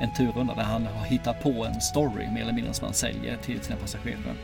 en 0.00 0.14
turrunda 0.16 0.54
där 0.54 0.62
han 0.62 0.86
har 0.86 1.04
hittat 1.06 1.42
på 1.42 1.64
en 1.64 1.80
story 1.80 2.30
mer 2.30 2.42
eller 2.42 2.52
mindre 2.52 2.74
som 2.74 2.84
han 2.84 2.94
säljer 2.94 3.36
till 3.36 3.60
sina 3.60 3.76
passagerare. 3.76 4.34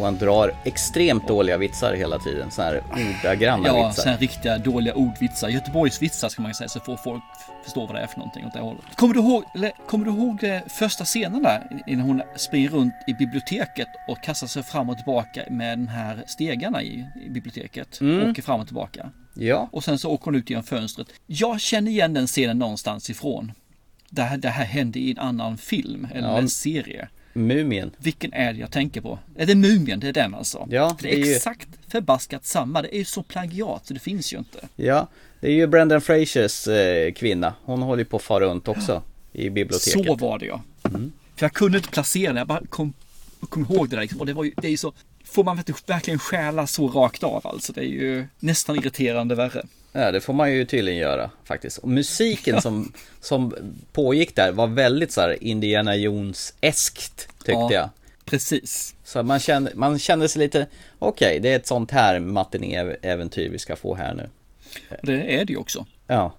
Och 0.00 0.06
han 0.06 0.18
drar 0.18 0.54
extremt 0.64 1.28
dåliga 1.28 1.56
vitsar 1.58 1.94
hela 1.94 2.18
tiden. 2.18 2.50
Sådana 2.50 2.70
här 2.72 2.82
ordagranna 3.24 3.68
Ja, 3.68 3.86
vitsar. 3.88 4.02
sen 4.02 4.18
riktiga 4.18 4.58
dåliga 4.58 4.94
ordvitsar. 4.94 5.48
Göteborgs 5.48 6.02
vitsar 6.02 6.28
ska 6.28 6.42
man 6.42 6.54
säga 6.54 6.68
så 6.68 6.80
får 6.80 6.96
folk 6.96 7.22
förstå 7.64 7.86
vad 7.86 7.94
det 7.94 8.00
är 8.00 8.06
för 8.06 8.18
någonting 8.18 8.46
åt 8.46 8.52
det 8.52 8.60
hållet. 8.60 8.84
Kommer 8.96 9.14
du 9.14 9.20
ihåg, 9.20 9.44
kommer 9.88 10.04
du 10.04 10.10
ihåg 10.10 10.38
det 10.40 10.62
första 10.68 11.04
scenen 11.04 11.42
där? 11.42 11.82
Innan 11.86 12.06
hon 12.06 12.22
springer 12.36 12.68
runt 12.68 12.94
i 13.06 13.14
biblioteket 13.14 13.88
och 14.08 14.22
kastar 14.22 14.46
sig 14.46 14.62
fram 14.62 14.90
och 14.90 14.96
tillbaka 14.96 15.42
med 15.50 15.78
den 15.78 15.88
här 15.88 16.24
stegarna 16.26 16.82
i, 16.82 17.06
i 17.26 17.30
biblioteket. 17.30 18.00
Mm. 18.00 18.30
Åker 18.30 18.42
fram 18.42 18.60
och 18.60 18.66
tillbaka. 18.66 19.10
Ja. 19.34 19.68
Och 19.72 19.84
sen 19.84 19.98
så 19.98 20.10
åker 20.10 20.24
hon 20.24 20.34
ut 20.34 20.50
genom 20.50 20.64
fönstret. 20.64 21.06
Jag 21.26 21.60
känner 21.60 21.90
igen 21.90 22.14
den 22.14 22.26
scenen 22.26 22.58
någonstans 22.58 23.10
ifrån. 23.10 23.52
Det 24.10 24.22
här, 24.22 24.36
det 24.36 24.48
här 24.48 24.64
hände 24.64 24.98
i 24.98 25.10
en 25.10 25.18
annan 25.18 25.58
film 25.58 26.08
eller 26.14 26.28
Ja. 26.28 26.38
en 26.38 26.48
serie. 26.48 27.08
Mumien. 27.32 27.90
Vilken 27.98 28.32
är 28.32 28.52
det 28.52 28.58
jag 28.58 28.70
tänker 28.70 29.00
på? 29.00 29.18
Är 29.36 29.46
det 29.46 29.54
Mumien? 29.54 30.00
Det 30.00 30.08
är 30.08 30.12
den 30.12 30.34
alltså? 30.34 30.66
Ja, 30.70 30.96
För 30.98 31.02
det 31.02 31.12
är, 31.12 31.16
det 31.16 31.22
är 31.22 31.26
ju- 31.26 31.34
exakt 31.36 31.68
förbaskat 31.88 32.46
samma. 32.46 32.82
Det 32.82 32.94
är 32.94 32.98
ju 32.98 33.04
så 33.04 33.22
plagiat 33.22 33.86
så 33.86 33.94
det 33.94 34.00
finns 34.00 34.32
ju 34.32 34.38
inte. 34.38 34.58
Ja, 34.76 35.08
det 35.40 35.46
är 35.48 35.52
ju 35.52 35.66
Brendan 35.66 36.00
Frasers 36.00 36.68
eh, 36.68 37.12
kvinna. 37.12 37.54
Hon 37.64 37.82
håller 37.82 37.98
ju 37.98 38.04
på 38.04 38.16
att 38.16 38.22
fara 38.22 38.44
runt 38.44 38.68
också 38.68 39.02
i 39.32 39.50
biblioteket. 39.50 40.06
Så 40.06 40.14
var 40.16 40.38
det 40.38 40.46
ja. 40.46 40.62
Mm. 40.84 41.12
För 41.36 41.44
jag 41.46 41.52
kunde 41.52 41.78
inte 41.78 41.90
placera 41.90 42.32
det. 42.32 42.38
Jag 42.40 42.46
bara 42.48 42.62
kom, 42.68 42.92
kom 43.48 43.62
ihåg 43.70 43.88
det 43.88 43.96
där. 43.96 44.02
Liksom. 44.02 44.20
Och 44.20 44.26
det, 44.26 44.32
var 44.32 44.44
ju, 44.44 44.52
det 44.56 44.66
är 44.66 44.70
ju 44.70 44.76
så. 44.76 44.92
Får 45.24 45.44
man 45.44 45.62
verkligen 45.86 46.18
stjäla 46.18 46.66
så 46.66 46.88
rakt 46.88 47.22
av 47.22 47.46
alltså. 47.46 47.72
Det 47.72 47.80
är 47.80 47.84
ju 47.84 48.26
nästan 48.38 48.76
irriterande 48.76 49.34
värre. 49.34 49.62
Ja, 49.92 50.12
det 50.12 50.20
får 50.20 50.32
man 50.32 50.52
ju 50.52 50.64
tydligen 50.64 50.98
göra 51.00 51.30
faktiskt. 51.44 51.78
Och 51.78 51.88
musiken 51.88 52.62
som, 52.62 52.92
som 53.20 53.54
pågick 53.92 54.36
där 54.36 54.52
var 54.52 54.66
väldigt 54.66 55.12
så 55.12 55.20
här 55.20 55.42
Indiana 55.44 55.96
Jones-eskt 55.96 57.28
tyckte 57.38 57.52
Ja. 57.52 57.72
jag. 57.72 57.88
Precis. 58.24 58.94
Så 59.04 59.22
man 59.22 59.38
kände, 59.40 59.70
man 59.74 59.98
kände 59.98 60.28
sig 60.28 60.40
lite, 60.40 60.66
okej, 60.98 61.40
det 61.40 61.48
är 61.52 61.56
ett 61.56 61.66
sånt 61.66 61.90
här 61.90 62.18
matiné-äventyr 62.20 63.48
vi 63.48 63.58
ska 63.58 63.76
få 63.76 63.94
här 63.94 64.14
nu. 64.14 64.28
Det 65.02 65.40
är 65.40 65.44
det 65.44 65.52
ju 65.52 65.56
också. 65.58 65.86
Ja. 66.06 66.34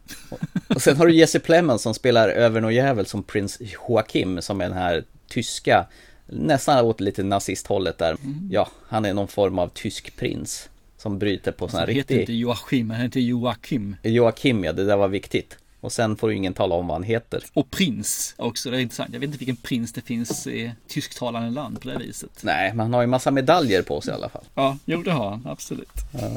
Och 0.68 0.82
sen 0.82 0.98
har 0.98 1.08
du 1.08 1.14
Jesse 1.16 1.40
Plemons 1.40 1.82
som 1.82 1.94
spelar 1.94 2.30
över 2.30 2.62
någon 2.62 2.74
jävel 2.74 3.06
som 3.06 3.24
prins 3.24 3.58
Joakim 3.60 4.42
som 4.42 4.62
är 4.62 4.66
den 4.66 4.78
här 4.78 5.04
tyska, 5.28 5.86
nästan 6.28 6.86
åt 6.86 7.02
lite 7.02 7.24
nazisthållet 7.24 7.98
där. 7.98 8.12
Mm. 8.12 8.50
Ja, 8.52 8.70
han 8.88 9.06
är 9.06 9.14
någon 9.14 9.28
form 9.28 9.60
av 9.60 9.68
tysk 9.68 10.16
prins 10.18 10.70
som 11.02 11.20
bryter 11.20 11.52
på 11.52 11.68
sån 11.68 11.80
här 11.80 11.88
Han 11.88 11.96
heter 11.96 12.16
riktig... 12.16 12.20
inte 12.20 12.34
Joachim, 12.34 12.90
han 12.90 13.02
heter 13.02 13.20
Joakim. 13.20 13.96
Joakim, 14.04 14.64
ja, 14.64 14.74
det 14.74 14.86
där 14.86 14.98
var 14.98 15.08
viktigt. 15.08 15.58
Och 15.80 15.92
sen 15.92 16.16
får 16.18 16.32
ju 16.32 16.38
ingen 16.38 16.54
tala 16.54 16.76
om 16.76 16.88
vad 16.88 16.96
han 16.96 17.04
heter. 17.04 17.44
Och 17.54 17.72
prins 17.72 18.36
också, 18.38 18.72
det 18.72 18.78
är 18.78 18.82
intressant. 18.82 19.10
Jag 19.14 19.20
vet 19.20 19.28
inte 19.28 19.38
vilken 19.38 19.56
prins 19.56 19.94
det 19.94 20.02
finns 20.02 20.48
i 20.48 20.72
tysktalande 20.88 21.50
land 21.50 21.82
på 21.82 21.90
det 21.90 21.98
viset. 21.98 22.42
Nej, 22.44 22.70
men 22.70 22.80
han 22.80 22.94
har 22.94 23.02
ju 23.02 23.08
massa 23.08 23.32
medaljer 23.32 23.82
på 23.82 24.02
sig 24.02 24.12
i 24.12 24.16
alla 24.16 24.30
fall. 24.30 24.44
Ja, 24.56 24.78
jo 24.86 25.04
det 25.04 25.12
har 25.12 25.30
han, 25.30 25.48
absolut. 25.48 25.90
Ja. 26.12 26.32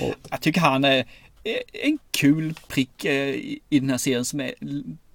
Och, 0.00 0.14
Jag 0.30 0.40
tycker 0.40 0.60
han 0.60 0.84
är 0.84 1.04
en 1.72 1.98
kul 2.10 2.54
prick 2.68 3.04
eh, 3.04 3.28
i 3.28 3.60
i 3.68 3.80
den 3.80 3.90
här 3.90 3.98
serien 3.98 4.24
som 4.24 4.40
är 4.40 4.54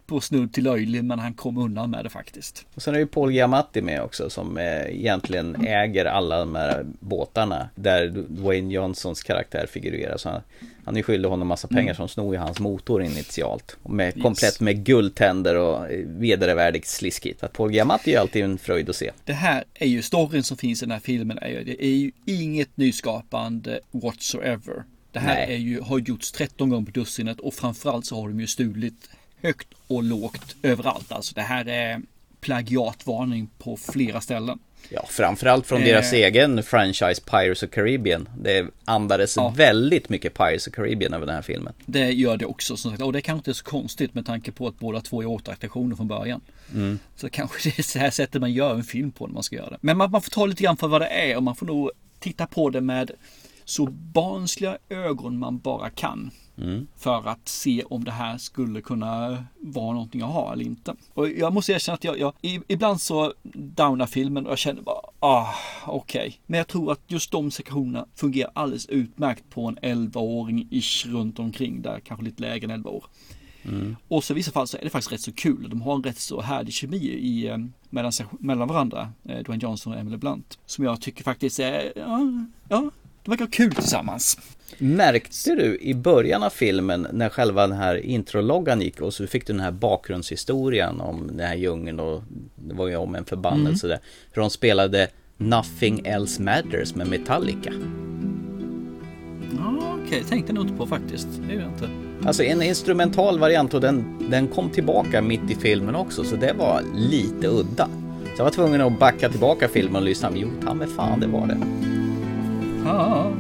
på 0.10 0.22
snudd 0.22 0.54
till 0.54 0.64
löjlig 0.64 1.04
men 1.04 1.20
han 1.20 1.34
kommer 1.34 1.62
undan 1.62 1.92
med 1.92 2.06
det 2.06 2.10
faktiskt. 2.10 2.66
och 2.76 2.82
sen 2.82 2.96
är 2.96 3.00
ju 3.00 3.08
Paul 3.08 3.32
Giamatti 3.34 3.82
med 3.82 4.02
också 4.02 4.30
som 4.30 4.58
eh, 4.58 4.66
egentligen 5.00 5.56
äger 5.66 6.06
alla 6.06 6.40
de 6.40 6.56
här 6.56 6.86
båtarna 7.00 7.70
där 7.76 8.08
Dwayne 8.28 8.74
Johnsons 8.74 9.24
karaktär 9.24 9.66
figurerar. 9.72 10.18
Så 10.18 10.30
han, 10.30 10.42
han 10.86 10.98
är 10.98 11.02
skyldig 11.02 11.30
honom 11.30 11.48
massa 11.48 11.68
pengar 11.68 11.82
Mm. 11.84 11.96
som 11.96 12.08
snor 12.08 12.34
ju 12.34 12.40
hans 12.40 12.60
motor 12.60 13.04
initialt. 13.04 13.78
Med, 13.90 14.08
Yes. 14.16 14.24
Komplett 14.24 14.60
med 14.60 14.86
guldtänder 14.86 15.56
och 15.56 15.92
eh, 15.92 16.06
vedervärdigt 16.08 16.88
sliskigt. 16.88 17.44
Att 17.44 17.54
Paul 17.54 17.72
Giamatti 17.74 18.14
är 18.14 18.20
alltid 18.20 18.44
en 18.44 18.58
fröjd 18.58 18.90
att 18.90 18.96
se. 18.96 19.12
Det 19.26 19.34
här 19.34 19.64
är 19.74 19.88
ju 19.88 20.02
storyn 20.02 20.44
som 20.44 20.58
finns 20.58 20.82
i 20.84 20.86
den 20.86 20.92
här 20.92 21.00
filmen. 21.00 21.38
Det 21.42 21.86
är 21.86 21.96
ju 21.96 22.12
inget 22.26 22.78
nyskapande 22.78 23.80
whatsoever. 23.92 24.84
Det 25.12 25.20
här 25.20 25.36
Nej. 25.48 25.56
är 25.56 25.60
ju, 25.60 25.82
har 25.82 26.00
gjorts 26.00 26.32
13 26.32 26.70
gånger 26.70 26.86
på 26.86 26.92
dussinet 26.92 27.40
och 27.40 27.54
framförallt 27.54 28.06
så 28.06 28.16
har 28.22 28.28
de 28.28 28.40
ju 28.40 28.48
stulit 28.48 29.10
högt 29.42 29.68
och 29.88 30.04
lågt 30.04 30.56
överallt. 30.64 31.12
Alltså 31.12 31.36
det 31.36 31.42
här 31.42 31.68
är 31.68 32.02
plagiatvarning 32.42 33.50
på 33.58 33.78
flera 33.78 34.22
ställen. 34.22 34.60
Ja, 34.90 35.06
framförallt 35.10 35.68
från 35.68 35.80
Eh. 35.82 35.86
deras 35.86 36.14
egen 36.14 36.64
franchise 36.64 37.22
Pirates 37.22 37.64
of 37.64 37.70
Caribbean. 37.70 38.30
Det 38.42 38.66
andades 38.86 39.36
Ja. 39.38 39.54
väldigt 39.58 40.10
mycket 40.10 40.34
Pirates 40.34 40.68
of 40.68 40.74
Caribbean 40.74 41.14
över 41.14 41.26
den 41.26 41.36
här 41.36 41.42
filmen. 41.42 41.74
Det 41.86 42.12
gör 42.12 42.38
det 42.38 42.46
också 42.46 42.78
som 42.78 42.92
sagt. 42.92 43.04
Och 43.04 43.14
det 43.14 43.22
kanske 43.22 43.40
inte 43.40 43.52
är 43.52 43.54
så 43.54 43.64
konstigt 43.64 44.14
med 44.14 44.26
tanke 44.26 44.52
på 44.52 44.68
att 44.68 44.80
båda 44.80 45.02
två 45.02 45.22
är 45.22 45.26
återattraktioner 45.26 45.96
från 45.96 46.08
början. 46.08 46.42
Mm. 46.74 47.00
Så 47.16 47.30
kanske 47.30 47.70
det 47.70 47.80
är 47.80 47.84
så 47.84 48.00
här 48.00 48.10
sättet 48.12 48.42
man 48.42 48.52
gör 48.54 48.74
en 48.76 48.84
film 48.84 49.12
på 49.12 49.28
när 49.28 49.34
man 49.34 49.44
ska 49.44 49.56
göra 49.56 49.70
det. 49.70 49.78
Men 49.82 49.98
man, 49.98 50.12
man 50.12 50.22
får 50.22 50.32
ta 50.32 50.46
lite 50.46 50.64
grann 50.64 50.78
för 50.78 50.88
vad 50.88 51.02
det 51.02 51.08
är 51.08 51.36
och 51.38 51.44
man 51.44 51.56
får 51.56 51.66
nog 51.66 51.92
titta 52.20 52.48
på 52.48 52.70
det 52.70 52.82
med 52.82 53.12
så 53.66 53.86
barnsliga 53.92 54.78
ögon 54.90 55.38
man 55.40 55.58
bara 55.60 55.90
kan. 55.90 56.32
Mm. 56.62 56.88
För 56.96 57.28
att 57.28 57.48
se 57.48 57.84
om 57.84 58.04
det 58.04 58.12
här 58.12 58.38
skulle 58.38 58.82
kunna 58.82 59.44
vara 59.60 59.94
någonting 59.94 60.22
att 60.22 60.34
ha 60.34 60.54
eller 60.54 60.66
inte. 60.66 60.96
Och 61.14 61.30
jag 61.30 61.54
måste 61.54 61.72
erkänna 61.72 61.94
att 61.94 62.04
jag, 62.04 62.20
jag 62.20 62.34
ibland 62.68 63.02
så 63.02 63.34
downar 63.54 64.06
filmen 64.06 64.46
och 64.46 64.52
jag 64.52 64.60
känner 64.60 64.82
bara, 64.82 65.02
ah, 65.20 65.54
okej. 65.86 66.40
Men 66.46 66.58
jag 66.58 66.68
tror 66.68 66.92
att 66.92 67.02
just 67.08 67.32
de 67.32 67.52
sektionerna 67.52 68.06
fungerar 68.16 68.52
alldeles 68.56 68.86
utmärkt 68.86 69.44
på 69.50 69.68
en 69.68 69.78
11-åring 69.78 70.68
ish 70.72 71.06
runt 71.06 71.40
omkring 71.40 71.82
där, 71.82 72.00
kanske 72.00 72.26
lite 72.26 72.42
lägre 72.42 72.66
än 72.66 72.72
11 72.72 72.90
år. 72.90 73.06
Mm. 73.64 73.96
Och 74.08 74.24
så 74.24 74.34
i 74.34 74.36
vissa 74.36 74.52
fall 74.52 74.68
så 74.68 74.78
är 74.78 74.84
det 74.84 74.90
faktiskt 74.90 75.12
rätt 75.12 75.22
så 75.22 75.32
kul. 75.32 75.70
De 75.70 75.82
har 75.82 75.96
en 75.96 76.04
rätt 76.04 76.20
så 76.20 76.42
härlig 76.42 76.74
kemi 76.74 76.98
i, 76.98 77.48
eh, 77.48 77.58
mellan, 77.90 78.12
mellan 78.40 78.68
varandra, 78.68 79.12
eh, 79.24 79.44
Dwayne 79.44 79.64
Johnson 79.64 79.94
och 79.94 80.00
Emily 80.00 80.18
Blunt. 80.18 80.60
Som 80.66 80.86
jag 80.86 81.02
tycker 81.02 81.24
faktiskt 81.24 81.60
är, 81.60 81.94
ja, 81.96 82.20
ja 82.70 82.92
de 83.24 83.30
verkar 83.30 83.46
ha 83.46 83.52
kul 83.52 83.76
tillsammans. 83.76 84.38
Märkte 84.78 85.56
du 85.56 85.78
i 85.82 85.94
början 85.94 86.44
av 86.44 86.50
filmen 86.50 87.08
när 87.12 87.30
själva 87.30 87.68
den 87.68 87.78
här 87.78 87.96
introloggan 88.06 88.82
gick 88.82 89.02
och 89.02 89.14
så 89.14 89.28
fick 89.28 89.48
du 89.48 89.54
den 89.54 89.62
här 89.62 89.72
bakgrundshistorien 89.72 91.02
om 91.02 91.28
den 91.28 91.48
här 91.48 91.56
djungeln 91.56 92.00
och 92.00 92.24
det 92.56 92.74
var 92.74 92.88
ju 92.88 92.96
om 92.96 93.16
en 93.16 93.26
förbannelse 93.26 93.88
där. 93.88 94.00
Hur 94.32 94.42
de 94.42 94.50
spelade 94.50 95.08
Nothing 95.38 96.02
Else 96.06 96.42
Matters 96.42 96.96
med 96.96 97.08
Metallica. 97.08 97.74
Ja, 99.58 99.98
okej, 100.06 100.24
tänkte 100.24 100.54
nog 100.54 100.64
inte 100.64 100.78
på 100.78 100.86
faktiskt. 100.86 101.28
Det 101.48 101.54
gör 101.54 101.62
jag 101.62 101.72
inte. 101.72 101.90
Alltså 102.28 102.44
en 102.44 102.62
instrumental 102.62 103.40
variant 103.40 103.74
och 103.74 103.82
den, 103.82 104.28
den 104.30 104.48
kom 104.48 104.70
tillbaka 104.70 105.22
mitt 105.22 105.52
i 105.52 105.56
filmen 105.56 105.96
också 105.96 106.24
så 106.24 106.36
det 106.36 106.54
var 106.54 106.82
lite 106.96 107.48
udda. 107.48 107.90
Så 108.26 108.34
jag 108.38 108.44
var 108.44 108.52
tvungen 108.52 108.82
att 108.82 109.00
backa 109.00 109.30
tillbaka 109.30 109.68
filmen 109.68 109.96
och 109.96 110.02
lyssna. 110.02 110.32
Jo, 110.36 110.50
ta 110.66 110.74
mig 110.74 110.88
fan 110.88 111.20
det 111.20 111.28
var 111.28 111.48
det. 111.48 111.58
Ja. 112.86 113.32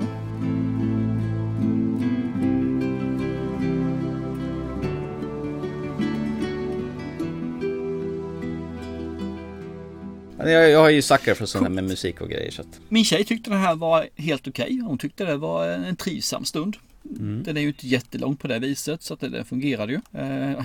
Jag, 10.39 10.69
jag 10.69 10.79
har 10.79 10.89
ju 10.89 11.01
suckar 11.01 11.33
för 11.33 11.61
här 11.61 11.69
med 11.69 11.83
musik 11.83 12.21
och 12.21 12.29
grejer 12.29 12.51
så 12.51 12.61
att... 12.61 12.79
Min 12.89 13.05
tjej 13.05 13.23
tyckte 13.25 13.49
den 13.49 13.59
här 13.59 13.75
var 13.75 14.07
helt 14.15 14.47
okej. 14.47 14.79
Hon 14.79 14.97
tyckte 14.97 15.25
det 15.25 15.37
var 15.37 15.67
en 15.67 15.95
trivsam 15.95 16.45
stund. 16.45 16.77
Mm. 17.19 17.43
Den 17.43 17.57
är 17.57 17.61
ju 17.61 17.67
inte 17.67 17.87
jättelång 17.87 18.35
på 18.35 18.47
det 18.47 18.59
viset 18.59 19.03
så 19.03 19.13
att 19.13 19.19
det, 19.19 19.29
det 19.29 19.43
fungerade 19.45 19.91
ju. 19.91 19.99
Eh, 20.13 20.21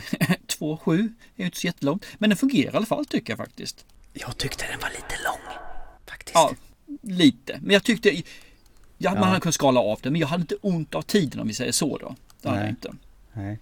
2,7 0.59 0.93
är 0.93 1.09
ju 1.37 1.45
inte 1.45 1.59
så 1.59 1.67
jättelångt. 1.67 2.05
Men 2.19 2.31
den 2.31 2.37
fungerar 2.37 2.73
i 2.73 2.77
alla 2.77 2.87
fall 2.87 3.07
tycker 3.07 3.31
jag 3.33 3.39
faktiskt. 3.39 3.85
Jag 4.13 4.37
tyckte 4.39 4.65
den 4.71 4.81
var 4.81 4.89
lite 4.89 5.23
lång. 5.25 5.57
Faktiskt. 6.07 6.35
Ja, 6.35 6.51
lite. 7.03 7.59
Men 7.63 7.71
jag 7.75 7.85
tyckte... 7.85 8.11
Ja, 8.11 8.23
Ja. 8.99 9.15
man 9.15 9.23
hade 9.29 9.41
kunnat 9.41 9.55
skala 9.55 9.81
av 9.81 9.99
det. 10.03 10.11
Men 10.11 10.21
jag 10.21 10.29
hade 10.29 10.41
inte 10.41 10.57
ont 10.61 10.95
av 10.95 11.03
tiden 11.03 11.41
om 11.41 11.49
vi 11.49 11.55
säger 11.55 11.73
så 11.73 11.99
då. 11.99 12.15
Det 12.43 12.49
hade 12.49 12.61
jag 12.61 12.65
Nej. 12.65 12.71
inte. 12.71 12.93
Nej. 13.33 13.59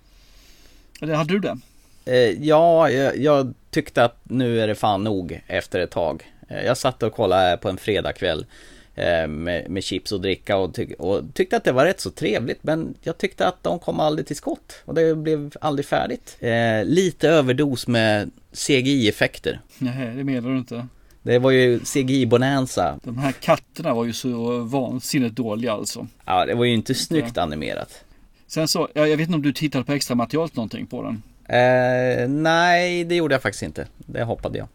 Eller 1.01 1.15
hade 1.15 1.35
du 1.35 1.39
det? 1.41 1.59
Eh, 2.05 2.45
ja, 2.47 2.91
jag, 2.91 3.19
jag 3.19 3.55
tyckte 3.73 4.05
att 4.05 4.17
nu 4.23 4.61
är 4.61 4.69
det 4.69 4.75
fan 4.75 5.05
nog 5.05 5.41
efter 5.47 5.81
ett 5.81 5.91
tag. 5.91 6.33
Eh, 6.49 6.65
jag 6.65 6.77
satt 6.77 7.03
och 7.03 7.13
kollade 7.13 7.57
på 7.57 7.69
en 7.69 7.77
fredagkväll 7.77 8.47
eh, 8.95 9.27
med, 9.27 9.71
med 9.71 9.85
chips 9.85 10.13
och 10.13 10.21
dricka 10.21 10.57
och, 10.57 10.75
tyck, 10.75 11.01
och 11.01 11.23
tyckte 11.35 11.57
att 11.57 11.65
det 11.65 11.73
var 11.73 11.85
rätt 11.85 12.01
så 12.01 12.11
trevligt. 12.11 12.65
Men 12.65 12.95
jag 13.03 13.19
tyckte 13.19 13.47
att 13.47 13.63
de 13.63 13.79
kom 13.79 14.01
aldrig 14.01 14.27
till 14.27 14.37
skott 14.37 14.83
och 14.85 14.95
det 14.95 15.15
blev 15.15 15.53
aldrig 15.61 15.87
färdigt. 15.87 16.37
Eh, 16.41 16.85
lite 16.85 17.29
överdos 17.29 17.87
med 17.87 18.31
CGI-effekter. 18.53 19.61
Nej, 19.79 20.17
det 20.17 20.25
menar 20.25 20.51
du 20.51 20.59
inte. 20.59 20.87
Det 21.23 21.39
var 21.39 21.51
ju 21.51 21.79
CGI-bonanza. 21.79 23.01
De 23.03 23.19
här 23.19 23.33
katterna 23.33 23.95
var 23.95 24.05
ju 24.05 24.13
så 24.13 24.59
vansinnigt 24.59 25.37
dåliga 25.37 25.73
alltså. 25.73 26.07
Ja, 26.25 26.47
det 26.47 26.55
var 26.55 26.65
ju 26.65 26.75
inte 26.75 26.95
snyggt 26.95 27.39
animerat. 27.39 28.05
Sen 28.47 28.69
så, 28.69 28.89
jag, 28.95 29.09
jag 29.09 29.17
vet 29.17 29.29
inte 29.29 29.37
om 29.37 29.43
du 29.43 29.53
tittade 29.53 29.85
på 29.85 29.93
extra 29.93 30.15
materialet 30.15 30.57
någonting 30.57 30.87
på 30.87 31.03
den? 31.03 31.23
Eh, 31.49 32.29
nej, 32.29 33.05
det 33.05 33.15
gjorde 33.15 33.35
jag 33.35 33.43
faktiskt 33.43 33.63
inte. 33.63 33.87
Det 33.97 34.25
hoppade 34.25 34.59
jag. 34.59 34.69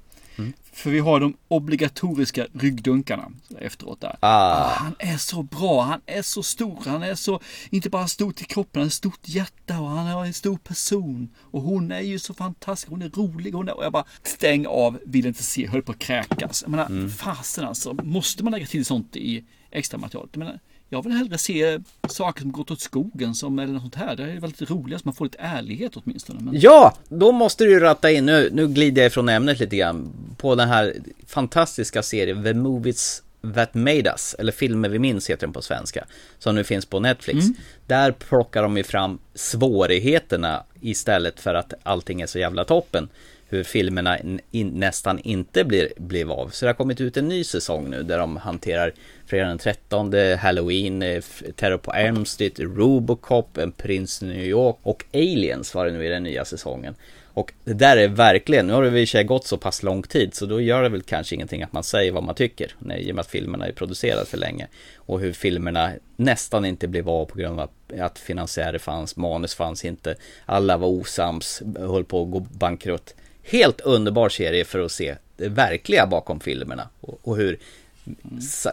För 0.73 0.89
vi 0.89 0.99
har 0.99 1.19
de 1.19 1.37
obligatoriska 1.47 2.47
ryggdunkarna 2.53 3.31
efteråt 3.59 4.01
där. 4.01 4.15
Ah. 4.19 4.67
han 4.69 4.95
är 4.99 5.17
så 5.17 5.43
bra, 5.43 5.81
han 5.81 6.01
är 6.05 6.21
så 6.21 6.43
stor, 6.43 6.79
han 6.85 7.03
är 7.03 7.15
så, 7.15 7.39
inte 7.69 7.89
bara 7.89 8.07
stor 8.07 8.31
till 8.31 8.45
kroppen, 8.45 8.79
han 8.81 8.87
ett 8.87 8.93
stort 8.93 9.19
hjärta 9.21 9.79
och 9.79 9.87
han 9.87 10.07
är 10.07 10.25
en 10.25 10.33
stor 10.33 10.57
person. 10.57 11.29
Och 11.39 11.61
hon 11.61 11.91
är 11.91 12.01
ju 12.01 12.19
så 12.19 12.33
fantastisk, 12.33 12.89
hon 12.89 13.01
är 13.01 13.09
rolig, 13.09 13.51
hon 13.51 13.69
är, 13.69 13.77
och 13.77 13.83
jag 13.85 13.91
bara 13.91 14.05
stäng 14.23 14.65
av, 14.67 14.99
vill 15.05 15.25
inte 15.25 15.43
se, 15.43 15.67
höll 15.67 15.81
på 15.81 15.91
att 15.91 15.99
kräkas. 15.99 16.61
Jag 16.61 16.71
menar, 16.71 16.85
Mm. 16.85 17.09
fasen 17.09 17.65
alltså, 17.65 17.93
måste 17.93 18.43
man 18.43 18.53
lägga 18.53 18.65
till 18.65 18.85
sånt 18.85 19.15
i 19.15 19.43
extra 19.71 19.97
materialet? 19.97 20.29
Jag 20.33 20.39
menar, 20.39 20.59
jag 20.89 21.03
vill 21.03 21.13
hellre 21.13 21.37
se 21.37 21.79
saker 22.09 22.41
som 22.41 22.51
gått 22.51 22.71
åt 22.71 22.79
skogen 22.79 23.35
som 23.35 23.59
eller 23.59 23.73
något 23.73 23.81
sånt 23.81 23.95
här. 23.95 24.15
Det 24.15 24.23
är 24.23 24.39
väldigt 24.39 24.69
roligast, 24.69 25.05
man 25.05 25.13
får 25.13 25.25
lite 25.25 25.37
ärlighet 25.37 25.91
åtminstone. 25.95 26.39
Men... 26.41 26.59
Ja, 26.59 26.97
då 27.09 27.31
måste 27.31 27.63
du 27.63 27.79
ratta 27.79 28.11
in, 28.11 28.25
nu, 28.25 28.49
nu 28.53 28.67
glider 28.67 29.01
jag 29.01 29.07
ifrån 29.07 29.29
ämnet 29.29 29.59
lite 29.59 29.75
grann, 29.75 30.13
på 30.37 30.55
den 30.55 30.69
här 30.69 30.93
fantastiska 31.27 32.03
serien 32.03 32.43
The 32.43 32.53
Movies 32.53 33.23
That 33.55 33.73
Made 33.73 34.09
Us, 34.09 34.35
eller 34.39 34.51
Filmer 34.51 34.89
vi 34.89 34.99
minns 34.99 35.29
heter 35.29 35.47
den 35.47 35.53
på 35.53 35.61
svenska, 35.61 36.05
som 36.39 36.55
nu 36.55 36.63
finns 36.63 36.85
på 36.85 36.99
Netflix. 36.99 37.45
Mm. 37.45 37.55
Där 37.87 38.11
plockar 38.11 38.63
de 38.63 38.77
ju 38.77 38.83
fram 38.83 39.19
svårigheterna 39.33 40.63
istället 40.81 41.39
för 41.39 41.53
att 41.53 41.73
allting 41.83 42.21
är 42.21 42.27
så 42.27 42.39
jävla 42.39 42.65
toppen. 42.65 43.09
Hur 43.49 43.63
filmerna 43.63 44.17
in, 44.51 44.67
nästan 44.67 45.19
inte 45.19 45.63
blir, 45.63 45.89
blev 45.97 46.31
av. 46.31 46.49
Så 46.49 46.65
det 46.65 46.69
har 46.69 46.73
kommit 46.73 47.01
ut 47.01 47.17
en 47.17 47.27
ny 47.27 47.43
säsong 47.43 47.89
nu 47.89 48.03
där 48.03 48.19
de 48.19 48.37
hanterar 48.37 48.93
Fredag 49.25 49.47
den 49.47 49.57
13, 49.57 50.13
Halloween, 50.39 51.01
eh, 51.01 51.23
Terror 51.55 51.77
på 51.77 51.93
Elm 51.93 52.25
Street, 52.25 52.59
Robocop, 52.59 53.57
En 53.57 53.71
prins 53.71 54.23
i 54.23 54.25
New 54.25 54.45
York 54.45 54.77
och 54.83 55.05
Aliens 55.13 55.75
var 55.75 55.85
det 55.85 55.91
nu 55.91 56.05
i 56.05 56.09
den 56.09 56.23
nya 56.23 56.45
säsongen. 56.45 56.95
Och 57.37 57.53
det 57.63 57.73
där 57.73 57.97
är 57.97 58.07
verkligen, 58.07 58.67
nu 58.67 58.73
har 58.73 58.81
det 58.81 58.87
i 58.87 58.91
och 58.91 58.93
för 58.93 59.05
sig 59.05 59.23
gått 59.23 59.47
så 59.47 59.57
pass 59.57 59.83
lång 59.83 60.03
tid 60.03 60.33
så 60.33 60.45
då 60.45 60.61
gör 60.61 60.83
det 60.83 60.89
väl 60.89 61.01
kanske 61.01 61.35
ingenting 61.35 61.63
att 61.63 61.73
man 61.73 61.83
säger 61.83 62.11
vad 62.11 62.23
man 62.23 62.35
tycker. 62.35 62.75
Nej, 62.79 63.07
I 63.07 63.11
och 63.11 63.15
med 63.15 63.21
att 63.21 63.27
filmerna 63.27 63.67
är 63.67 63.71
producerade 63.71 64.25
för 64.25 64.37
länge. 64.37 64.67
Och 64.95 65.19
hur 65.19 65.33
filmerna 65.33 65.91
nästan 66.15 66.65
inte 66.65 66.87
blev 66.87 67.09
av 67.09 67.25
på 67.25 67.37
grund 67.37 67.59
av 67.59 67.69
att 67.99 68.19
finansiärer 68.19 68.77
fanns, 68.77 69.15
manus 69.15 69.55
fanns 69.55 69.85
inte, 69.85 70.15
alla 70.45 70.77
var 70.77 70.87
osams, 70.87 71.61
höll 71.77 72.05
på 72.05 72.23
att 72.23 72.31
gå 72.31 72.39
bankrutt. 72.39 73.15
Helt 73.49 73.81
underbar 73.81 74.29
serie 74.29 74.65
för 74.65 74.79
att 74.79 74.91
se 74.91 75.15
det 75.37 75.49
verkliga 75.49 76.07
bakom 76.07 76.39
filmerna 76.39 76.89
och, 77.01 77.19
och 77.23 77.37
hur 77.37 77.59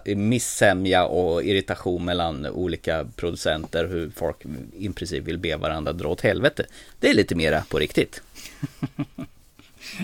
missämja 0.05 1.07
och 1.07 1.45
irritation 1.45 2.05
mellan 2.05 2.47
olika 2.47 3.07
producenter, 3.17 3.89
hur 3.89 4.11
folk 4.17 4.37
i 4.79 4.89
princip 4.89 5.25
vill 5.25 5.39
be 5.39 5.57
varandra 5.57 5.93
dra 5.93 6.09
åt 6.09 6.21
helvete. 6.21 6.67
Det 7.01 7.11
är 7.11 7.15
lite 7.15 7.35
mera 7.35 7.65
på 7.69 7.79
riktigt. 7.79 8.23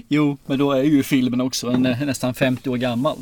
Jo, 0.09 0.37
men 0.47 0.59
då 0.59 0.73
är 0.73 0.83
ju 0.83 1.03
filmen 1.03 1.41
också 1.41 1.69
en, 1.69 1.83
nästan 1.83 2.35
50 2.35 2.71
år 2.71 2.77
gammal. 2.77 3.19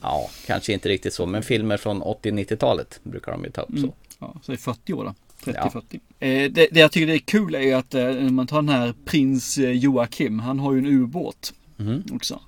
Ja, 0.00 0.30
kanske 0.46 0.72
inte 0.72 0.88
riktigt 0.88 1.14
så, 1.14 1.26
men 1.26 1.42
filmer 1.42 1.76
från 1.76 2.02
80-90-talet 2.02 3.00
brukar 3.02 3.32
de 3.32 3.44
ju 3.44 3.50
ta 3.50 3.60
upp 3.60 3.70
så. 3.70 3.76
Mm. 3.76 3.92
Ja, 4.18 4.34
så 4.42 4.52
det 4.52 4.56
är 4.56 4.58
40 4.58 4.92
år 4.92 5.04
då. 5.04 5.14
30-40. 5.44 5.82
Ja. 6.18 6.26
Eh, 6.26 6.50
det, 6.52 6.68
det, 6.72 6.80
jag 6.80 6.92
tycker 6.92 7.06
det 7.06 7.14
är 7.14 7.18
kul 7.18 7.54
är 7.54 7.60
ju 7.60 7.72
att 7.72 7.94
eh, 7.94 8.14
man 8.14 8.46
tar 8.46 8.62
den 8.62 8.68
här 8.68 8.94
prins 9.04 9.58
eh, 9.58 9.70
Joakim, 9.70 10.38
han 10.38 10.58
har 10.58 10.72
ju 10.72 10.78
en 10.78 10.86
ubåt 10.86 11.54
mm. 11.78 12.02
också. 12.12 12.40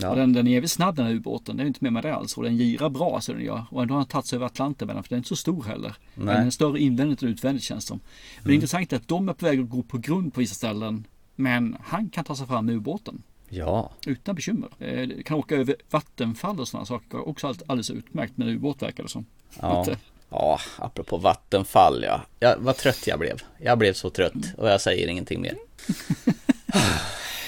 Ja. 0.00 0.10
Och 0.10 0.16
den, 0.16 0.32
den 0.32 0.46
är 0.46 0.50
jävligt 0.50 0.70
snabb 0.70 0.96
den 0.96 1.06
här 1.06 1.12
ubåten, 1.12 1.56
det 1.56 1.62
är 1.62 1.66
inte 1.66 1.84
med 1.84 1.92
med 1.92 2.04
det 2.04 2.14
alls. 2.14 2.36
Och 2.36 2.42
den 2.42 2.56
girar 2.56 2.88
bra 2.88 3.20
så 3.20 3.32
den 3.32 3.44
gör. 3.44 3.64
Och 3.70 3.82
ändå 3.82 3.94
har 3.94 3.98
han 3.98 4.06
tagit 4.06 4.26
sig 4.26 4.36
över 4.36 4.46
Atlanten 4.46 4.86
med 4.86 4.96
den, 4.96 5.02
för 5.02 5.10
den 5.10 5.16
är 5.16 5.18
inte 5.18 5.28
så 5.28 5.36
stor 5.36 5.64
heller. 5.64 5.94
Nej. 6.14 6.34
Den 6.34 6.46
är 6.46 6.50
större 6.50 6.80
invändigt 6.80 7.22
än 7.22 7.28
utvändigt 7.28 7.64
känns 7.64 7.84
det 7.84 7.88
som. 7.88 8.00
Men 8.36 8.40
mm. 8.42 8.48
det 8.48 8.54
intressanta 8.54 8.96
är 8.96 9.00
att 9.00 9.08
de 9.08 9.28
är 9.28 9.32
på 9.32 9.46
väg 9.46 9.60
att 9.60 9.68
gå 9.68 9.82
på 9.82 9.98
grund 9.98 10.34
på 10.34 10.40
vissa 10.40 10.54
ställen. 10.54 11.04
Men 11.34 11.76
han 11.82 12.08
kan 12.08 12.24
ta 12.24 12.36
sig 12.36 12.46
fram 12.46 12.66
med 12.66 12.74
ubåten. 12.74 13.22
Ja. 13.48 13.90
Utan 14.06 14.34
bekymmer. 14.34 14.68
Eh, 14.78 15.08
kan 15.24 15.36
åka 15.36 15.56
över 15.56 15.76
vattenfall 15.90 16.60
och 16.60 16.68
sådana 16.68 16.86
saker. 16.86 17.28
Också 17.28 17.54
alldeles 17.66 17.90
utmärkt 17.90 18.36
med 18.36 18.48
ubåt 18.48 18.82
verkar 18.82 19.02
det 19.02 19.08
som. 19.08 19.26
Ja. 19.60 19.82
Att, 19.82 19.98
Ja, 20.30 20.60
apropå 20.76 21.16
vattenfall 21.16 22.02
ja. 22.02 22.22
ja. 22.40 22.54
Vad 22.58 22.76
trött 22.76 23.06
jag 23.06 23.18
blev. 23.18 23.42
Jag 23.58 23.78
blev 23.78 23.92
så 23.92 24.10
trött 24.10 24.54
och 24.56 24.68
jag 24.68 24.80
säger 24.80 25.08
ingenting 25.08 25.40
mer. 25.40 25.54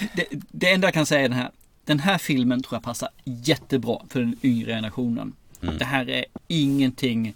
det, 0.15 0.27
det 0.31 0.73
enda 0.73 0.87
jag 0.87 0.95
kan 0.95 1.07
säga 1.07 1.21
är 1.21 1.29
den 1.29 1.39
här. 1.39 1.51
Den 1.85 1.99
här 1.99 2.19
filmen 2.19 2.63
tror 2.63 2.75
jag 2.77 2.83
passar 2.83 3.09
jättebra 3.25 4.01
för 4.09 4.21
den 4.21 4.37
yngre 4.43 4.73
generationen. 4.73 5.33
Mm. 5.63 5.79
Det 5.79 5.85
här 5.85 6.11
är 6.11 6.25
ingenting 6.49 7.35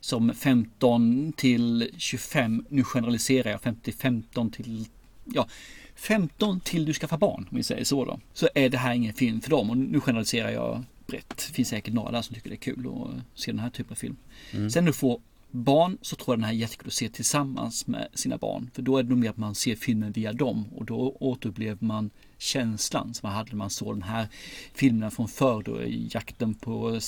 som 0.00 0.34
15 0.34 1.32
till 1.36 1.90
25, 1.96 2.64
nu 2.68 2.84
generaliserar 2.84 3.50
jag, 3.50 3.60
50, 3.60 3.92
15 3.92 4.50
till, 4.50 4.84
ja, 5.24 5.46
15 5.94 6.60
till 6.60 6.84
du 6.84 6.94
skaffar 6.94 7.18
barn, 7.18 7.46
om 7.50 7.56
vi 7.56 7.62
säger 7.62 7.84
så 7.84 8.04
då. 8.04 8.20
Så 8.34 8.48
är 8.54 8.68
det 8.68 8.78
här 8.78 8.94
ingen 8.94 9.14
film 9.14 9.40
för 9.40 9.50
dem 9.50 9.70
och 9.70 9.76
nu 9.76 10.00
generaliserar 10.00 10.50
jag 10.50 10.84
brett. 11.06 11.28
Det 11.28 11.52
finns 11.54 11.68
säkert 11.68 11.94
några 11.94 12.10
där 12.10 12.22
som 12.22 12.34
tycker 12.34 12.50
det 12.50 12.54
är 12.54 12.56
kul 12.56 12.86
att 12.86 13.40
se 13.40 13.50
den 13.50 13.58
här 13.58 13.70
typen 13.70 13.92
av 13.92 13.96
film. 13.96 14.16
Mm. 14.50 14.70
Sen 14.70 14.84
när 14.84 14.90
du 14.90 14.96
får 14.96 15.20
barn 15.50 15.98
så 16.02 16.16
tror 16.16 16.32
jag 16.34 16.38
den 16.38 16.44
här 16.44 16.52
är 16.52 16.56
jättekul 16.56 16.86
att 16.86 16.92
se 16.92 17.08
tillsammans 17.08 17.86
med 17.86 18.08
sina 18.14 18.36
barn. 18.38 18.70
För 18.74 18.82
då 18.82 18.98
är 18.98 19.02
det 19.02 19.08
nog 19.08 19.18
mer 19.18 19.30
att 19.30 19.36
man 19.36 19.54
ser 19.54 19.76
filmen 19.76 20.12
via 20.12 20.32
dem 20.32 20.64
och 20.76 20.84
då 20.84 21.16
återupplever 21.20 21.84
man 21.84 22.10
känslan 22.38 23.14
som 23.14 23.28
man 23.28 23.36
hade 23.36 23.50
när 23.50 23.56
man 23.56 23.70
såg 23.70 23.94
den 23.94 24.02
här 24.02 24.28
filmerna 24.74 25.10
från 25.10 25.28
förr 25.28 25.62
då, 25.62 25.80
jakten 25.86 26.54
på 26.54 27.00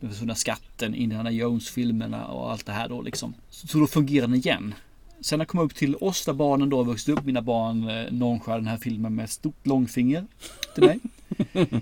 den 0.00 0.36
skatten, 0.36 0.94
Indiana 0.94 1.30
Jones-filmerna 1.30 2.26
och 2.26 2.52
allt 2.52 2.66
det 2.66 2.72
här 2.72 2.88
då 2.88 3.02
liksom. 3.02 3.34
Så 3.50 3.78
då 3.78 3.86
fungerar 3.86 4.26
den 4.26 4.36
igen. 4.36 4.74
Sen 5.20 5.38
när 5.38 5.44
jag 5.44 5.48
kom 5.48 5.60
upp 5.60 5.74
till 5.74 5.96
oss 5.96 6.24
där 6.24 6.32
barnen 6.32 6.70
då 6.70 6.82
vuxit 6.82 7.18
upp, 7.18 7.24
mina 7.24 7.42
barn 7.42 7.88
eh, 7.88 8.46
den 8.46 8.66
här 8.66 8.76
filmen 8.76 9.14
med 9.14 9.30
stort 9.30 9.66
långfinger 9.66 10.26
till 10.74 10.84
mig. 10.84 10.98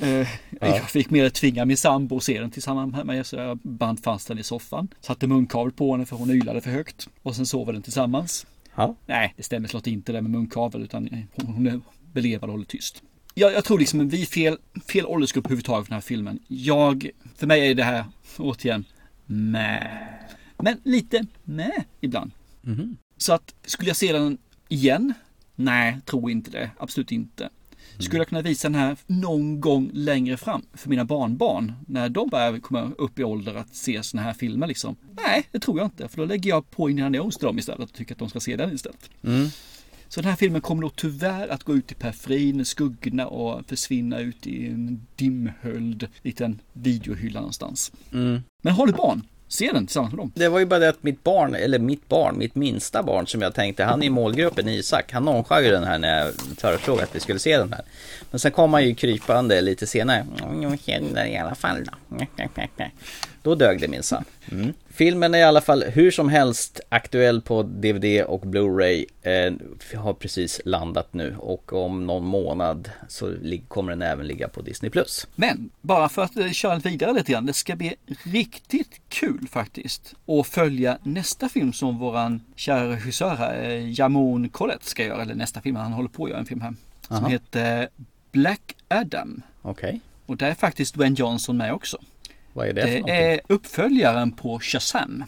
eh, 0.00 0.28
jag 0.60 0.90
fick 0.90 1.10
mer 1.10 1.30
tvinga 1.30 1.64
min 1.64 1.76
sambo 1.76 2.16
att 2.16 2.22
se 2.22 2.40
den 2.40 2.50
tillsammans 2.50 2.92
med 2.92 3.06
mig 3.06 3.24
så 3.24 3.36
jag 3.36 3.58
band 3.58 4.02
fast 4.02 4.28
den 4.28 4.38
i 4.38 4.42
soffan. 4.42 4.88
Satte 5.00 5.26
munkavel 5.26 5.72
på 5.72 5.92
henne 5.92 6.06
för 6.06 6.16
hon 6.16 6.30
ylade 6.30 6.60
för 6.60 6.70
högt. 6.70 7.08
Och 7.22 7.36
sen 7.36 7.46
sov 7.46 7.72
den 7.72 7.82
tillsammans. 7.82 8.46
Ja. 8.74 8.94
Nej, 9.06 9.34
det 9.36 9.42
stämmer 9.42 9.68
slått 9.68 9.86
inte 9.86 10.12
det 10.12 10.22
med 10.22 10.30
munkavel 10.30 10.82
utan 10.82 11.26
hon 11.36 11.66
är 11.66 11.80
belevad 12.12 12.50
och 12.50 12.52
håller 12.52 12.64
tyst. 12.64 13.02
Jag, 13.34 13.52
jag 13.52 13.64
tror 13.64 13.78
liksom 13.78 14.00
att 14.00 14.12
vi 14.12 14.22
är 14.22 14.26
fel, 14.26 14.58
fel 14.92 15.06
åldersgrupp 15.06 15.46
överhuvudtaget 15.46 15.86
för 15.86 15.90
den 15.90 15.96
här 15.96 16.00
filmen. 16.00 16.38
Jag, 16.48 17.10
för 17.36 17.46
mig 17.46 17.70
är 17.70 17.74
det 17.74 17.84
här 17.84 18.04
återigen 18.38 18.84
med. 19.26 20.08
Men 20.56 20.80
lite 20.84 21.26
med 21.44 21.84
ibland. 22.00 22.30
Mm. 22.66 22.96
Så 23.16 23.32
att 23.32 23.54
skulle 23.64 23.90
jag 23.90 23.96
se 23.96 24.12
den 24.12 24.38
igen? 24.68 25.14
Nej, 25.54 25.98
tror 26.04 26.30
inte 26.30 26.50
det. 26.50 26.70
Absolut 26.78 27.12
inte. 27.12 27.48
Mm. 27.98 28.04
Skulle 28.04 28.20
jag 28.20 28.28
kunna 28.28 28.42
visa 28.42 28.68
den 28.68 28.74
här 28.74 28.96
någon 29.06 29.60
gång 29.60 29.90
längre 29.92 30.36
fram 30.36 30.62
för 30.74 30.88
mina 30.88 31.04
barnbarn 31.04 31.72
när 31.86 32.08
de 32.08 32.28
börjar 32.28 32.58
komma 32.60 32.92
upp 32.98 33.18
i 33.18 33.24
ålder 33.24 33.54
att 33.54 33.74
se 33.74 34.02
sådana 34.02 34.26
här 34.26 34.34
filmer 34.34 34.66
liksom? 34.66 34.96
Nej, 35.26 35.48
det 35.52 35.58
tror 35.60 35.78
jag 35.78 35.86
inte. 35.86 36.08
För 36.08 36.16
då 36.16 36.24
lägger 36.24 36.50
jag 36.50 36.70
på 36.70 36.90
Indiana 36.90 37.16
Jones 37.16 37.36
till 37.36 37.46
dem 37.46 37.58
istället 37.58 37.90
och 37.90 37.96
tycker 37.96 38.14
att 38.14 38.18
de 38.18 38.28
ska 38.28 38.40
se 38.40 38.56
den 38.56 38.74
istället. 38.74 39.10
Mm. 39.24 39.48
Så 40.08 40.20
den 40.20 40.30
här 40.30 40.36
filmen 40.36 40.60
kommer 40.60 40.82
då 40.82 40.90
tyvärr 40.90 41.48
att 41.48 41.64
gå 41.64 41.74
ut 41.74 41.92
i 41.92 41.94
periferin, 41.94 42.64
skuggorna 42.64 43.26
och 43.26 43.66
försvinna 43.66 44.20
ut 44.20 44.46
i 44.46 44.66
en 44.66 45.06
dimhöljd 45.16 46.08
liten 46.22 46.60
videohylla 46.72 47.40
någonstans. 47.40 47.92
Mm. 48.12 48.42
Men 48.62 48.72
har 48.74 48.86
du 48.86 48.92
barn? 48.92 49.22
Se 49.48 49.72
den 49.72 49.86
tillsammans 49.86 50.12
med 50.12 50.18
dem. 50.18 50.32
Det 50.34 50.48
var 50.48 50.58
ju 50.58 50.66
bara 50.66 50.78
det 50.80 50.88
att 50.88 51.02
mitt 51.02 51.24
barn, 51.24 51.54
eller 51.54 51.78
mitt 51.78 52.08
barn, 52.08 52.38
mitt 52.38 52.54
minsta 52.54 53.02
barn 53.02 53.26
som 53.26 53.42
jag 53.42 53.54
tänkte, 53.54 53.84
han 53.84 54.02
är 54.02 54.06
i 54.06 54.10
målgruppen, 54.10 54.68
Isak, 54.68 55.12
han 55.12 55.24
nonchade 55.24 55.64
ju 55.64 55.70
den 55.70 55.84
här 55.84 55.98
när 55.98 56.24
jag 56.24 56.34
föreslog 56.56 57.00
att 57.00 57.14
vi 57.16 57.20
skulle 57.20 57.38
se 57.38 57.58
den 57.58 57.72
här. 57.72 57.82
Men 58.30 58.40
sen 58.40 58.52
kom 58.52 58.72
han 58.72 58.84
ju 58.84 58.94
krypande 58.94 59.60
lite 59.60 59.86
senare. 59.86 60.26
Jag 60.62 60.80
känner 60.80 61.26
i 61.26 61.36
alla 61.36 61.54
fall 61.54 61.84
då. 61.84 61.92
Då 63.42 63.54
dög 63.54 63.80
det 63.80 63.88
minsann. 63.88 64.24
Mm. 64.52 64.72
Filmen 64.98 65.34
är 65.34 65.38
i 65.38 65.42
alla 65.42 65.60
fall 65.60 65.84
hur 65.84 66.10
som 66.10 66.28
helst 66.28 66.80
aktuell 66.88 67.40
på 67.40 67.62
DVD 67.62 68.24
och 68.24 68.42
Blu-ray. 68.42 69.04
Eh, 69.22 70.00
har 70.00 70.14
precis 70.14 70.60
landat 70.64 71.14
nu 71.14 71.36
och 71.38 71.72
om 71.72 72.06
någon 72.06 72.24
månad 72.24 72.90
så 73.08 73.34
kommer 73.68 73.92
den 73.92 74.02
även 74.02 74.26
ligga 74.26 74.48
på 74.48 74.62
Disney+. 74.62 74.90
Men 75.34 75.70
bara 75.80 76.08
för 76.08 76.22
att 76.22 76.36
eh, 76.36 76.50
köra 76.50 76.78
vidare 76.78 77.12
lite 77.12 77.32
grann. 77.32 77.46
Det 77.46 77.52
ska 77.52 77.76
bli 77.76 77.94
riktigt 78.22 79.00
kul 79.08 79.48
faktiskt 79.50 80.14
att 80.26 80.46
följa 80.46 80.98
nästa 81.02 81.48
film 81.48 81.72
som 81.72 81.98
våran 81.98 82.40
kära 82.56 82.92
regissör 82.92 83.34
här, 83.36 83.70
eh, 83.70 84.00
Jamon 84.00 84.48
Colette 84.48 84.86
ska 84.86 85.04
göra. 85.04 85.22
Eller 85.22 85.34
nästa 85.34 85.60
film, 85.60 85.76
han 85.76 85.92
håller 85.92 86.08
på 86.08 86.24
att 86.24 86.30
göra 86.30 86.40
en 86.40 86.46
film 86.46 86.60
här. 86.60 86.74
Som 87.08 87.16
Aha. 87.16 87.28
heter 87.28 87.88
Black 88.32 88.76
Adam. 88.88 89.42
Okej. 89.62 89.88
Okay. 89.88 90.00
Och 90.26 90.36
där 90.36 90.50
är 90.50 90.54
faktiskt 90.54 90.94
Dwayne 90.94 91.16
Johnson 91.18 91.56
med 91.56 91.72
också. 91.72 91.98
Vad 92.58 92.68
är 92.68 92.72
det, 92.72 93.02
det 93.06 93.32
är 93.32 93.40
uppföljaren 93.46 94.32
på 94.32 94.60
Shazam. 94.60 95.24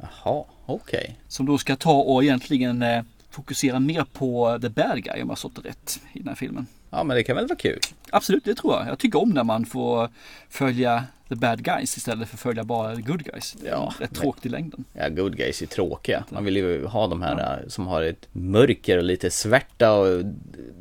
Jaha, 0.00 0.44
okej. 0.66 1.00
Okay. 1.00 1.14
Som 1.28 1.46
då 1.46 1.58
ska 1.58 1.76
ta 1.76 1.92
och 1.92 2.24
egentligen 2.24 2.82
eh, 2.82 3.02
fokusera 3.30 3.80
mer 3.80 4.04
på 4.12 4.58
the 4.62 4.68
bad 4.68 5.04
guy 5.04 5.22
om 5.22 5.28
jag 5.28 5.38
sått 5.38 5.64
rätt 5.64 6.00
i 6.12 6.18
den 6.18 6.28
här 6.28 6.34
filmen. 6.34 6.66
Ja 6.90 7.04
men 7.04 7.16
det 7.16 7.22
kan 7.22 7.36
väl 7.36 7.46
vara 7.46 7.58
kul? 7.58 7.80
Absolut, 8.10 8.44
det 8.44 8.54
tror 8.54 8.74
jag. 8.74 8.88
Jag 8.88 8.98
tycker 8.98 9.22
om 9.22 9.30
när 9.30 9.44
man 9.44 9.66
får 9.66 10.10
följa 10.48 11.04
the 11.28 11.34
bad 11.34 11.62
guys 11.62 11.96
istället 11.96 12.28
för 12.28 12.36
att 12.36 12.40
följa 12.40 12.64
bara 12.64 12.96
the 12.96 13.02
good 13.02 13.24
guys. 13.24 13.56
Ja, 13.64 13.94
Rätt 13.98 14.14
tråkigt 14.14 14.46
i 14.46 14.48
längden. 14.48 14.84
Ja, 14.92 15.08
good 15.08 15.36
guys 15.36 15.62
är 15.62 15.66
tråkiga. 15.66 16.24
Man 16.28 16.44
vill 16.44 16.56
ju 16.56 16.86
ha 16.86 17.06
de 17.06 17.22
här 17.22 17.38
ja. 17.38 17.62
Eh, 17.62 17.68
som 17.68 17.86
har 17.86 18.02
ett 18.02 18.28
mörker 18.32 18.98
och 18.98 19.04
lite 19.04 19.30
svärta 19.30 19.92
och 19.92 20.22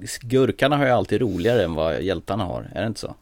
skurkarna 0.05 0.77
har 0.77 0.85
ju 0.85 0.91
alltid 0.91 1.21
roligare 1.21 1.63
än 1.63 1.73
vad 1.73 2.01
hjältarna 2.01 2.43
har. 2.43 2.71
Är 2.75 2.81
det 2.81 2.87
inte 2.87 2.99
så? 2.99 3.15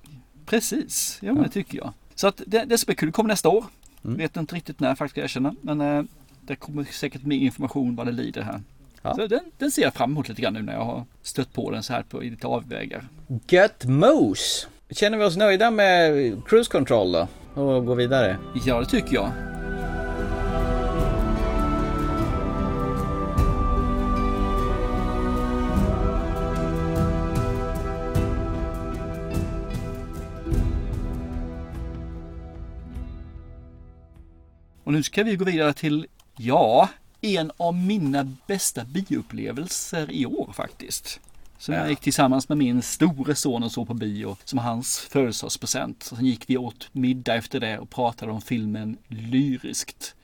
Precis, 0.45 1.19
ja, 1.21 1.33
men 1.33 1.43
det 1.43 1.49
tycker 1.49 1.77
jag. 1.77 1.93
Så 2.15 2.27
att 2.27 2.41
det, 2.45 2.65
det 2.65 2.77
ska 2.77 2.85
bli 2.85 2.95
kul. 2.95 3.09
Det 3.09 3.13
kommer 3.13 3.27
nästa 3.27 3.49
år. 3.49 3.65
Mm. 4.05 4.17
Vet 4.17 4.37
inte 4.37 4.55
riktigt 4.55 4.79
när 4.79 4.95
faktiskt 4.95 5.17
jag 5.17 5.23
erkänna. 5.23 5.55
Men 5.61 5.81
eh, 5.81 6.03
det 6.41 6.55
kommer 6.55 6.83
säkert 6.83 7.23
mer 7.23 7.37
information 7.37 7.95
vad 7.95 8.05
det 8.05 8.11
lider 8.11 8.41
här. 8.41 8.61
Ja. 9.01 9.15
Så 9.15 9.27
den, 9.27 9.39
den, 9.57 9.71
ser 9.71 9.81
jag 9.81 9.93
fram 9.93 10.11
emot 10.11 10.29
lite 10.29 10.41
grann 10.41 10.53
nu 10.53 10.61
när 10.61 10.73
jag 10.73 10.85
har 10.85 11.05
stött 11.21 11.53
på 11.53 11.71
den 11.71 11.83
så 11.83 11.93
här 11.93 12.03
på 12.03 12.19
lite 12.19 12.47
avvägar. 12.47 13.07
Gött 13.47 13.85
mos! 13.85 14.67
Känner 14.89 15.17
vi 15.17 15.23
oss 15.23 15.37
nöjda 15.37 15.71
med 15.71 16.41
cruise 16.45 16.71
control 16.71 17.11
då? 17.11 17.27
Och 17.61 17.85
gå 17.85 17.95
vidare? 17.95 18.37
Ja, 18.65 18.79
det 18.79 18.85
tycker 18.85 19.13
jag. 19.13 19.52
Och 34.83 34.93
nu 34.93 35.03
ska 35.03 35.23
vi 35.23 35.35
gå 35.35 35.45
vidare 35.45 35.73
till, 35.73 36.07
ja, 36.37 36.89
en 37.21 37.51
av 37.57 37.73
mina 37.73 38.35
bästa 38.47 38.85
bioupplevelser 38.85 40.11
i 40.11 40.25
år 40.25 40.53
faktiskt. 40.53 41.19
Som 41.57 41.73
ja. 41.73 41.79
jag 41.79 41.89
gick 41.89 41.99
tillsammans 41.99 42.49
med 42.49 42.57
min 42.57 42.81
store 42.81 43.35
son 43.35 43.63
och 43.63 43.71
såg 43.71 43.87
på 43.87 43.93
bio 43.93 44.37
som 44.43 44.59
hans 44.59 44.99
födelsedagspresent. 44.99 46.03
Sen 46.03 46.25
gick 46.25 46.49
vi 46.49 46.57
åt 46.57 46.89
middag 46.91 47.35
efter 47.35 47.59
det 47.59 47.79
och 47.79 47.89
pratade 47.89 48.31
om 48.31 48.41
filmen 48.41 48.97
lyriskt. 49.07 50.15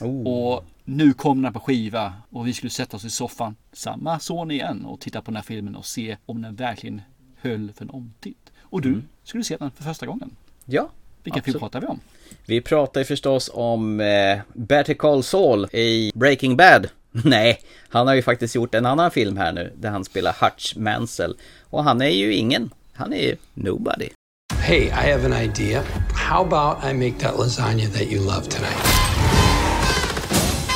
Oh. 0.00 0.26
Och 0.26 0.64
nu 0.84 1.12
kom 1.12 1.42
den 1.42 1.52
på 1.52 1.60
skiva 1.60 2.14
och 2.30 2.46
vi 2.46 2.52
skulle 2.52 2.70
sätta 2.70 2.96
oss 2.96 3.04
i 3.04 3.10
soffan, 3.10 3.56
samma 3.72 4.20
son 4.20 4.50
igen 4.50 4.84
och 4.84 5.00
titta 5.00 5.22
på 5.22 5.30
den 5.30 5.36
här 5.36 5.42
filmen 5.42 5.76
och 5.76 5.86
se 5.86 6.16
om 6.26 6.42
den 6.42 6.54
verkligen 6.54 7.02
höll 7.40 7.72
för 7.72 7.84
en 7.84 7.90
omtitt. 7.90 8.52
Och 8.60 8.80
du 8.80 8.88
mm. 8.88 9.08
skulle 9.24 9.44
se 9.44 9.56
den 9.56 9.70
för 9.70 9.84
första 9.84 10.06
gången. 10.06 10.30
Ja, 10.64 10.90
Vilka 11.22 11.42
film 11.42 11.58
pratar 11.58 11.80
vi 11.80 11.86
om? 11.86 12.00
Vi 12.46 12.60
pratar 12.60 13.00
ju 13.00 13.04
förstås 13.04 13.50
om 13.52 14.00
eh, 14.00 14.38
Better 14.52 14.94
Call 14.94 15.22
Saul 15.22 15.68
i 15.72 16.12
Breaking 16.14 16.56
Bad. 16.56 16.88
Nej, 17.12 17.60
han 17.88 18.06
har 18.06 18.14
ju 18.14 18.22
faktiskt 18.22 18.54
gjort 18.54 18.74
en 18.74 18.86
annan 18.86 19.10
film 19.10 19.36
här 19.36 19.52
nu 19.52 19.72
där 19.76 19.90
han 19.90 20.04
spelar 20.04 20.36
Hutch 20.40 20.76
Mansell. 20.76 21.36
Och 21.70 21.84
han 21.84 22.02
är 22.02 22.10
ju 22.10 22.34
ingen. 22.34 22.70
Han 22.92 23.12
är 23.12 23.22
ju 23.22 23.36
nobody. 23.54 24.08
Hey, 24.54 24.86
I 24.86 25.12
have 25.12 25.24
an 25.24 25.32
idea. 25.32 25.82
How 26.14 26.44
about 26.44 26.84
I 26.84 26.92
make 26.92 27.18
that 27.20 27.38
lasagna 27.38 27.88
that 27.88 28.02
you 28.02 28.20
love 28.20 28.48
tonight? 28.48 28.76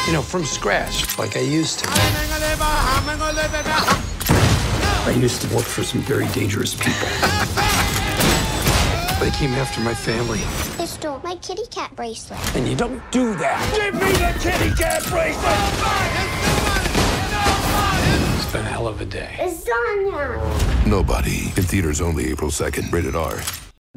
You 0.07 0.13
know, 0.13 0.23
from 0.23 0.45
scratch, 0.45 1.19
like 1.19 1.37
I 1.37 1.41
used 1.41 1.79
to. 1.79 1.89
I 5.07 5.11
used 5.23 5.43
to 5.43 5.55
work 5.55 5.65
for 5.65 5.83
some 5.83 6.03
very 6.03 6.27
dangerous 6.35 6.75
people. 6.75 7.09
Came 9.39 9.55
after 9.55 9.81
my 9.81 9.95
family. 9.95 10.39
They 10.79 10.87
stole 10.87 11.21
my 11.25 11.37
kitty 11.37 11.67
cat 11.71 11.91
bracelet. 11.97 12.39
And 12.57 12.69
you 12.69 12.77
don't 12.77 13.01
do 13.11 13.35
that. 13.35 13.59
Give 13.75 13.95
me 13.95 14.13
the 14.13 14.33
kitty 14.39 14.71
cat 14.83 15.03
bracelet! 15.11 15.59
It's 18.37 18.53
been 18.53 18.65
a 18.65 18.69
hell 18.69 18.87
of 18.87 19.01
a 19.01 19.05
day. 19.05 19.35
Lasagna! 19.39 20.87
Nobody. 20.87 21.53
In 21.57 21.65
theaters 21.65 22.01
only 22.01 22.33
April 22.33 22.51
2nd. 22.51 22.93
Rated 22.93 23.17
R. 23.17 23.41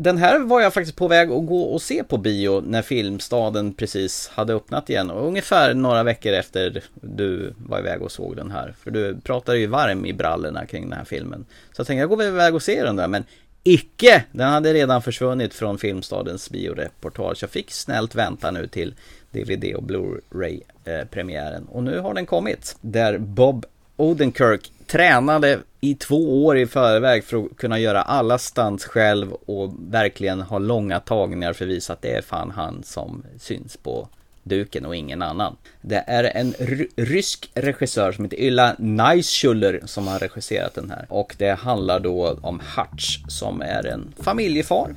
Den 0.01 0.17
här 0.17 0.39
var 0.39 0.61
jag 0.61 0.73
faktiskt 0.73 0.97
på 0.97 1.07
väg 1.07 1.31
att 1.31 1.45
gå 1.45 1.61
och 1.61 1.81
se 1.81 2.03
på 2.03 2.17
bio 2.17 2.61
när 2.61 2.81
Filmstaden 2.81 3.73
precis 3.73 4.31
hade 4.33 4.53
öppnat 4.53 4.89
igen. 4.89 5.11
Och 5.11 5.27
ungefär 5.27 5.73
några 5.73 6.03
veckor 6.03 6.33
efter 6.33 6.83
du 7.01 7.53
var 7.57 7.79
iväg 7.79 8.01
och 8.01 8.11
såg 8.11 8.35
den 8.35 8.51
här. 8.51 8.75
För 8.83 8.91
du 8.91 9.19
pratade 9.23 9.57
ju 9.57 9.67
varm 9.67 10.05
i 10.05 10.13
brallorna 10.13 10.65
kring 10.65 10.89
den 10.89 10.97
här 10.97 11.05
filmen. 11.05 11.45
Så 11.73 11.79
jag 11.79 11.87
tänkte 11.87 11.99
jag 11.99 12.09
går 12.09 12.17
väl 12.17 12.27
iväg 12.27 12.55
och 12.55 12.61
ser 12.61 12.85
den 12.85 12.95
där. 12.95 13.07
Men 13.07 13.23
icke! 13.67 14.23
Den 14.31 14.49
hade 14.49 14.73
redan 14.73 15.01
försvunnit 15.01 15.53
från 15.53 15.77
Filmstadens 15.77 16.49
bioreportage. 16.49 17.37
Jag 17.41 17.49
fick 17.49 17.71
snällt 17.71 18.15
vänta 18.15 18.51
nu 18.51 18.67
till 18.67 18.95
DVD 19.31 19.75
och 19.75 19.83
Blu-ray 19.83 20.61
eh, 20.85 21.07
premiären. 21.07 21.67
Och 21.67 21.83
nu 21.83 21.99
har 21.99 22.13
den 22.13 22.25
kommit. 22.25 22.77
Där 22.81 23.17
Bob 23.17 23.65
Odenkirk 23.95 24.71
tränade 24.87 25.59
i 25.81 25.95
två 25.95 26.45
år 26.45 26.57
i 26.57 26.67
förväg 26.67 27.23
för 27.23 27.37
att 27.37 27.57
kunna 27.57 27.79
göra 27.79 28.01
alla 28.01 28.37
stunts 28.37 28.85
själv 28.85 29.33
och 29.33 29.73
verkligen 29.79 30.41
ha 30.41 30.59
långa 30.59 30.99
tagningar 30.99 31.53
för 31.53 31.65
att 31.65 31.71
visa 31.71 31.93
att 31.93 32.01
det 32.01 32.11
är 32.11 32.21
fan 32.21 32.51
han 32.51 32.83
som 32.83 33.23
syns 33.39 33.77
på 33.77 34.07
duken 34.47 34.85
och 34.85 34.95
ingen 34.95 35.21
annan. 35.21 35.55
Det 35.81 36.03
är 36.07 36.23
en 36.23 36.53
rysk 36.97 37.51
regissör 37.53 38.11
som 38.11 38.23
heter 38.25 38.39
Ylla 38.39 38.75
Naischuller 38.79 39.81
som 39.85 40.07
har 40.07 40.19
regisserat 40.19 40.73
den 40.73 40.89
här. 40.89 41.05
Och 41.09 41.35
det 41.37 41.51
handlar 41.51 41.99
då 41.99 42.37
om 42.41 42.61
Hutch 42.75 43.19
som 43.27 43.61
är 43.61 43.87
en 43.87 44.13
familjefar. 44.19 44.95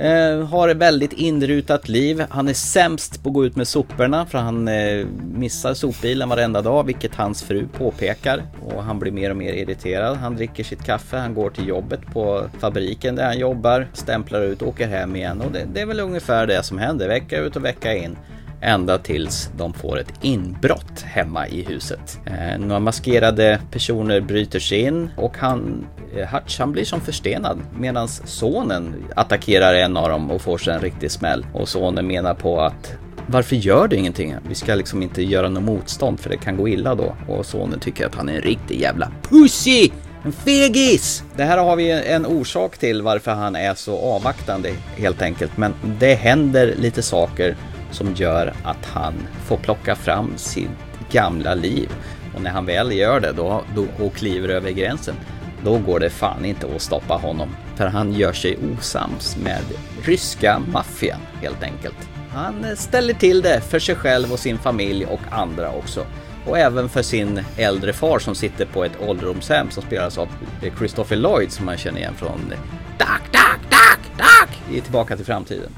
Eh, 0.00 0.46
har 0.46 0.68
ett 0.68 0.76
väldigt 0.76 1.12
inrutat 1.12 1.88
liv. 1.88 2.24
Han 2.30 2.48
är 2.48 2.54
sämst 2.54 3.22
på 3.22 3.28
att 3.28 3.34
gå 3.34 3.44
ut 3.44 3.56
med 3.56 3.68
soporna 3.68 4.26
för 4.26 4.38
han 4.38 4.68
eh, 4.68 5.06
missar 5.34 5.74
sopbilen 5.74 6.28
varenda 6.28 6.62
dag, 6.62 6.84
vilket 6.84 7.14
hans 7.14 7.42
fru 7.42 7.66
påpekar. 7.72 8.42
Och 8.66 8.82
han 8.82 8.98
blir 8.98 9.12
mer 9.12 9.30
och 9.30 9.36
mer 9.36 9.52
irriterad. 9.52 10.16
Han 10.16 10.36
dricker 10.36 10.64
sitt 10.64 10.84
kaffe, 10.84 11.16
han 11.16 11.34
går 11.34 11.50
till 11.50 11.68
jobbet 11.68 12.00
på 12.12 12.44
fabriken 12.58 13.16
där 13.16 13.24
han 13.24 13.38
jobbar, 13.38 13.88
stämplar 13.92 14.42
ut, 14.42 14.62
åker 14.62 14.86
hem 14.88 15.16
igen. 15.16 15.40
Och 15.40 15.52
det, 15.52 15.66
det 15.72 15.80
är 15.80 15.86
väl 15.86 16.00
ungefär 16.00 16.46
det 16.46 16.62
som 16.62 16.78
händer 16.78 17.08
vecka 17.08 17.38
ut 17.38 17.56
och 17.56 17.64
vecka 17.64 17.94
in. 17.94 18.16
Ända 18.62 18.98
tills 18.98 19.50
de 19.56 19.72
får 19.72 19.98
ett 19.98 20.12
inbrott 20.20 21.00
hemma 21.00 21.48
i 21.48 21.62
huset. 21.62 22.18
Eh, 22.26 22.58
några 22.58 22.80
maskerade 22.80 23.60
personer 23.70 24.20
bryter 24.20 24.60
sig 24.60 24.80
in 24.80 25.10
och 25.16 25.36
han, 25.36 25.86
eh, 26.16 26.28
Hutch, 26.28 26.58
han 26.58 26.72
blir 26.72 26.84
som 26.84 27.00
förstenad 27.00 27.58
medan 27.78 28.08
sonen 28.08 28.94
attackerar 29.16 29.74
en 29.74 29.96
av 29.96 30.08
dem 30.08 30.30
och 30.30 30.42
får 30.42 30.58
sig 30.58 30.74
en 30.74 30.80
riktig 30.80 31.10
smäll. 31.10 31.46
Och 31.52 31.68
sonen 31.68 32.06
menar 32.06 32.34
på 32.34 32.60
att 32.60 32.96
varför 33.26 33.56
gör 33.56 33.88
du 33.88 33.96
ingenting? 33.96 34.36
Vi 34.48 34.54
ska 34.54 34.74
liksom 34.74 35.02
inte 35.02 35.22
göra 35.22 35.48
något 35.48 35.62
motstånd 35.62 36.20
för 36.20 36.30
det 36.30 36.36
kan 36.36 36.56
gå 36.56 36.68
illa 36.68 36.94
då. 36.94 37.16
Och 37.28 37.46
sonen 37.46 37.80
tycker 37.80 38.06
att 38.06 38.14
han 38.14 38.28
är 38.28 38.34
en 38.34 38.42
riktig 38.42 38.80
jävla 38.80 39.12
pussy! 39.22 39.90
En 40.24 40.32
fegis! 40.32 41.24
Det 41.36 41.44
här 41.44 41.58
har 41.58 41.76
vi 41.76 41.90
en 41.90 42.26
orsak 42.26 42.78
till 42.78 43.02
varför 43.02 43.30
han 43.30 43.56
är 43.56 43.74
så 43.74 43.98
avvaktande 43.98 44.70
helt 44.96 45.22
enkelt. 45.22 45.56
Men 45.56 45.74
det 45.98 46.14
händer 46.14 46.74
lite 46.78 47.02
saker 47.02 47.56
som 47.90 48.14
gör 48.14 48.54
att 48.64 48.86
han 48.86 49.14
får 49.44 49.56
plocka 49.56 49.96
fram 49.96 50.32
sitt 50.36 50.68
gamla 51.10 51.54
liv. 51.54 51.90
Och 52.34 52.42
när 52.42 52.50
han 52.50 52.66
väl 52.66 52.92
gör 52.92 53.20
det 53.20 53.32
då, 53.32 53.64
då, 53.74 54.04
och 54.04 54.14
kliver 54.14 54.48
över 54.48 54.70
gränsen, 54.70 55.14
då 55.64 55.78
går 55.78 56.00
det 56.00 56.10
fan 56.10 56.44
inte 56.44 56.66
att 56.74 56.82
stoppa 56.82 57.14
honom. 57.14 57.48
För 57.76 57.86
han 57.86 58.12
gör 58.12 58.32
sig 58.32 58.58
osams 58.72 59.36
med 59.36 59.62
ryska 60.02 60.62
maffian 60.72 61.20
helt 61.42 61.62
enkelt. 61.62 62.08
Han 62.32 62.76
ställer 62.76 63.14
till 63.14 63.42
det 63.42 63.60
för 63.60 63.78
sig 63.78 63.94
själv 63.94 64.32
och 64.32 64.38
sin 64.38 64.58
familj 64.58 65.06
och 65.06 65.20
andra 65.30 65.70
också. 65.72 66.06
Och 66.46 66.58
även 66.58 66.88
för 66.88 67.02
sin 67.02 67.40
äldre 67.56 67.92
far 67.92 68.18
som 68.18 68.34
sitter 68.34 68.66
på 68.66 68.84
ett 68.84 69.00
ålderdomshem 69.00 69.70
som 69.70 69.82
spelas 69.82 70.18
av 70.18 70.28
Christopher 70.78 71.16
Lloyd 71.16 71.52
som 71.52 71.66
man 71.66 71.76
känner 71.76 71.98
igen 71.98 72.14
från 72.16 72.40
Duck, 72.98 73.32
Duck, 73.32 73.70
Duck, 73.70 74.16
Duck 74.16 74.76
i 74.76 74.80
Tillbaka 74.80 75.16
till 75.16 75.26
framtiden. 75.26 75.70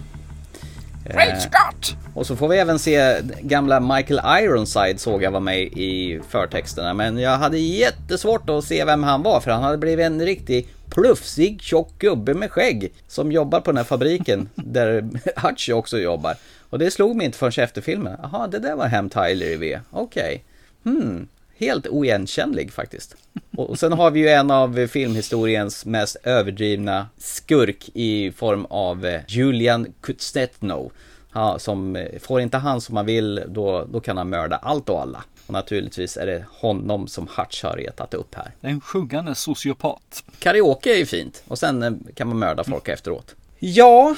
Great 1.13 1.43
Scott! 1.43 1.97
Och 2.15 2.27
så 2.27 2.37
får 2.37 2.49
vi 2.49 2.59
även 2.59 2.79
se 2.79 3.21
gamla 3.41 3.81
Michael 3.81 4.45
Ironside 4.45 5.01
såg 5.01 5.23
jag 5.23 5.31
var 5.31 5.41
med 5.41 5.63
i 5.63 6.21
förtexterna. 6.29 6.95
Men 6.95 7.19
jag 7.19 7.39
hade 7.39 7.59
jättesvårt 7.59 8.51
att 8.51 8.65
se 8.65 8.85
vem 8.85 9.03
han 9.03 9.23
var 9.23 9.41
för 9.41 9.51
han 9.51 9.63
hade 9.63 9.79
blivit 9.79 10.07
en 10.07 10.21
riktig 10.21 10.69
plufsig 10.91 11.63
tjock 11.63 11.99
gubbe 11.99 12.35
med 12.35 12.51
skägg. 12.51 12.93
Som 13.09 13.33
jobbar 13.33 13.61
på 13.61 13.71
den 13.71 13.77
här 13.77 13.85
fabriken 13.85 14.49
där 14.55 15.09
Hutch 15.37 15.69
också 15.69 15.99
jobbar. 15.99 16.35
Och 16.71 16.79
det 16.79 16.91
slog 16.91 17.17
mig 17.17 17.27
inte 17.27 17.39
förrän 17.39 17.65
efter 17.65 17.81
filmen. 17.81 18.17
Jaha, 18.23 18.47
det 18.47 18.59
där 18.59 18.77
var 18.77 18.87
Hem 18.87 19.11
Tyler 19.11 19.47
i 19.47 19.57
V. 19.57 19.81
Okej. 19.91 20.45
Okay. 20.85 20.95
Hmm. 20.95 21.29
Helt 21.63 21.87
oigenkännlig 21.87 22.73
faktiskt. 22.73 23.17
Och 23.57 23.79
sen 23.79 23.93
har 23.93 24.11
vi 24.11 24.21
ju 24.21 24.29
en 24.29 24.51
av 24.51 24.87
filmhistoriens 24.87 25.87
mest 25.87 26.17
överdrivna 26.23 27.07
skurk 27.19 27.91
i 27.95 28.33
form 28.33 28.65
av 28.65 29.19
Julian 29.29 29.87
Kuznetsov. 30.01 30.93
Ja, 31.33 31.59
som 31.59 32.07
får 32.21 32.41
inte 32.41 32.57
han 32.57 32.81
som 32.81 32.95
man 32.95 33.07
vill, 33.07 33.43
då, 33.49 33.85
då 33.93 34.01
kan 34.01 34.17
han 34.17 34.29
mörda 34.29 34.57
allt 34.57 34.89
och 34.89 35.01
alla. 35.01 35.25
Och 35.47 35.53
naturligtvis 35.53 36.17
är 36.17 36.27
det 36.27 36.45
honom 36.51 37.09
som 37.09 37.29
Hutch 37.37 37.63
har 37.63 37.77
retat 37.77 38.15
upp 38.15 38.35
här. 38.35 38.51
En 38.61 38.81
sjungande 38.81 39.35
sociopat. 39.35 40.25
Karaoke 40.39 40.95
är 40.95 40.99
ju 40.99 41.07
fint 41.07 41.43
och 41.49 41.59
sen 41.59 42.07
kan 42.15 42.29
man 42.29 42.39
mörda 42.39 42.65
folk 42.65 42.89
mm. 42.89 42.95
efteråt. 42.95 43.35
Ja, 43.59 44.17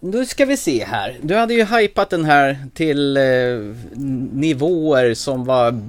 då 0.00 0.24
ska 0.24 0.44
vi 0.44 0.56
se 0.56 0.84
här. 0.84 1.18
Du 1.22 1.34
hade 1.34 1.54
ju 1.54 1.64
hypat 1.64 2.10
den 2.10 2.24
här 2.24 2.58
till 2.74 3.16
eh, 3.16 3.22
nivåer 4.32 5.14
som 5.14 5.44
var 5.44 5.80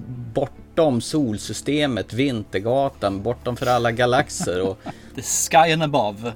bortom 0.78 1.02
solsystemet, 1.02 2.14
Vintergatan, 2.14 3.24
bortom 3.24 3.56
för 3.56 3.66
alla 3.66 3.92
galaxer 3.92 4.62
och... 4.62 4.78
The 5.16 5.22
sky 5.22 5.74
and 5.74 5.84
above. 5.84 6.34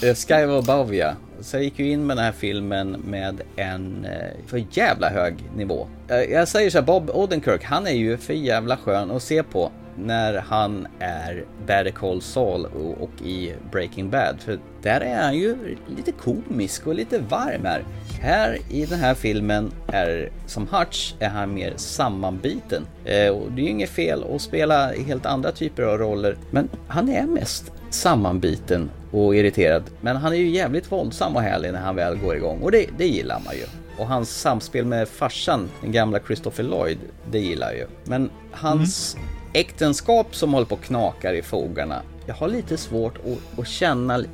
The 0.00 0.14
sky 0.14 0.34
above, 0.34 0.96
ja. 0.96 1.12
Så 1.40 1.56
jag 1.56 1.64
gick 1.64 1.78
ju 1.78 1.90
in 1.90 2.06
med 2.06 2.16
den 2.16 2.24
här 2.24 2.32
filmen 2.32 2.90
med 2.90 3.40
en 3.56 4.04
eh, 4.04 4.46
för 4.46 4.64
jävla 4.70 5.08
hög 5.08 5.34
nivå. 5.56 5.88
Jag 6.08 6.48
säger 6.48 6.70
så 6.70 6.78
här, 6.78 6.84
Bob 6.84 7.10
Odenkirk, 7.10 7.64
han 7.64 7.86
är 7.86 7.92
ju 7.92 8.16
för 8.16 8.34
jävla 8.34 8.76
skön 8.76 9.10
att 9.10 9.22
se 9.22 9.42
på 9.42 9.72
när 9.98 10.34
han 10.34 10.86
är 10.98 11.44
Better 11.66 11.90
Call 11.90 12.22
Saul 12.22 12.66
och 13.00 13.22
i 13.22 13.54
Breaking 13.72 14.10
Bad. 14.10 14.36
För 14.40 14.58
där 14.82 15.00
är 15.00 15.22
han 15.22 15.36
ju 15.36 15.76
lite 15.96 16.12
komisk 16.12 16.86
och 16.86 16.94
lite 16.94 17.18
varm 17.18 17.64
här. 17.64 17.84
Här 18.20 18.58
i 18.70 18.86
den 18.86 18.98
här 18.98 19.14
filmen 19.14 19.72
är 19.86 20.30
som 20.46 20.68
Hutch 20.70 21.14
är 21.18 21.28
han 21.28 21.54
mer 21.54 21.72
sammanbiten. 21.76 22.86
Eh, 23.04 23.28
och 23.28 23.52
det 23.52 23.60
är 23.60 23.64
ju 23.64 23.70
inget 23.70 23.90
fel 23.90 24.24
att 24.34 24.42
spela 24.42 24.92
helt 24.92 25.26
andra 25.26 25.52
typer 25.52 25.82
av 25.82 25.98
roller. 25.98 26.36
Men 26.50 26.68
han 26.88 27.08
är 27.08 27.26
mest 27.26 27.72
sammanbiten 27.90 28.90
och 29.12 29.36
irriterad. 29.36 29.82
Men 30.00 30.16
han 30.16 30.32
är 30.32 30.36
ju 30.36 30.48
jävligt 30.48 30.92
våldsam 30.92 31.36
och 31.36 31.42
härlig 31.42 31.72
när 31.72 31.80
han 31.80 31.96
väl 31.96 32.16
går 32.16 32.36
igång 32.36 32.60
och 32.60 32.70
det, 32.70 32.86
det 32.98 33.06
gillar 33.06 33.40
man 33.44 33.54
ju. 33.54 33.64
Och 33.98 34.06
hans 34.06 34.40
samspel 34.40 34.84
med 34.84 35.08
farsan, 35.08 35.68
den 35.82 35.92
gamla 35.92 36.18
Christopher 36.26 36.64
Lloyd, 36.64 36.98
det 37.30 37.38
gillar 37.38 37.66
jag 37.66 37.76
ju. 37.76 37.86
Men 38.04 38.30
hans 38.52 39.14
mm 39.14 39.35
äktenskap 39.56 40.36
som 40.36 40.52
håller 40.52 40.66
på 40.66 40.74
och 40.74 40.82
knakar 40.82 41.32
i 41.32 41.42
fogarna. 41.42 42.02
Jag 42.26 42.34
har 42.34 42.48
lite 42.48 42.76
svårt 42.76 43.14
att, 43.18 43.58
att 43.58 43.68
känna 43.68 44.24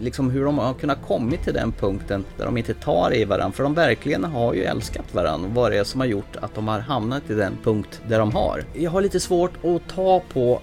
liksom 0.00 0.30
hur 0.30 0.44
de 0.44 0.58
har 0.58 0.74
kunnat 0.74 1.06
kommit 1.06 1.44
till 1.44 1.54
den 1.54 1.72
punkten 1.72 2.24
där 2.36 2.44
de 2.44 2.56
inte 2.56 2.74
tar 2.74 3.14
i 3.14 3.24
varandra. 3.24 3.56
För 3.56 3.62
de 3.62 3.74
verkligen 3.74 4.24
har 4.24 4.54
ju 4.54 4.64
älskat 4.64 5.14
varandra. 5.14 5.50
Vad 5.52 5.72
det 5.72 5.78
är 5.78 5.84
som 5.84 6.00
har 6.00 6.06
gjort 6.06 6.36
att 6.40 6.54
de 6.54 6.68
har 6.68 6.80
hamnat 6.80 7.30
i 7.30 7.34
den 7.34 7.58
punkt 7.64 8.00
där 8.08 8.18
de 8.18 8.32
har. 8.32 8.64
Jag 8.74 8.90
har 8.90 9.02
lite 9.02 9.20
svårt 9.20 9.64
att 9.64 9.94
ta 9.94 10.22
på 10.32 10.60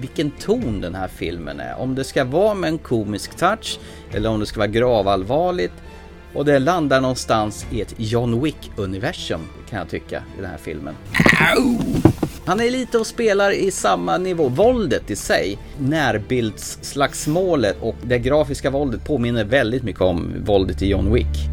vilken 0.00 0.30
ton 0.30 0.80
den 0.80 0.94
här 0.94 1.08
filmen 1.08 1.60
är. 1.60 1.80
Om 1.80 1.94
det 1.94 2.04
ska 2.04 2.24
vara 2.24 2.54
med 2.54 2.68
en 2.68 2.78
komisk 2.78 3.36
touch 3.36 3.78
eller 4.12 4.30
om 4.30 4.40
det 4.40 4.46
ska 4.46 4.60
vara 4.60 4.68
gravallvarligt. 4.68 5.74
Och 6.34 6.44
det 6.44 6.58
landar 6.58 7.00
någonstans 7.00 7.66
i 7.70 7.80
ett 7.80 7.94
John 7.96 8.40
Wick-universum 8.44 9.40
kan 9.70 9.78
jag 9.78 9.88
tycka 9.88 10.22
i 10.38 10.40
den 10.40 10.50
här 10.50 10.58
filmen. 10.58 10.94
Han 12.48 12.60
är 12.60 12.70
lite 12.70 12.98
och 12.98 13.06
spelar 13.06 13.50
i 13.50 13.70
samma 13.70 14.18
nivå. 14.18 14.48
Våldet 14.48 15.10
i 15.10 15.16
sig, 15.16 15.58
närbildsslagsmålet 15.78 17.76
och 17.80 17.96
det 18.02 18.18
grafiska 18.18 18.70
våldet 18.70 19.04
påminner 19.04 19.44
väldigt 19.44 19.82
mycket 19.82 20.02
om 20.02 20.34
våldet 20.44 20.82
i 20.82 20.86
John 20.86 21.12
Wick. 21.12 21.48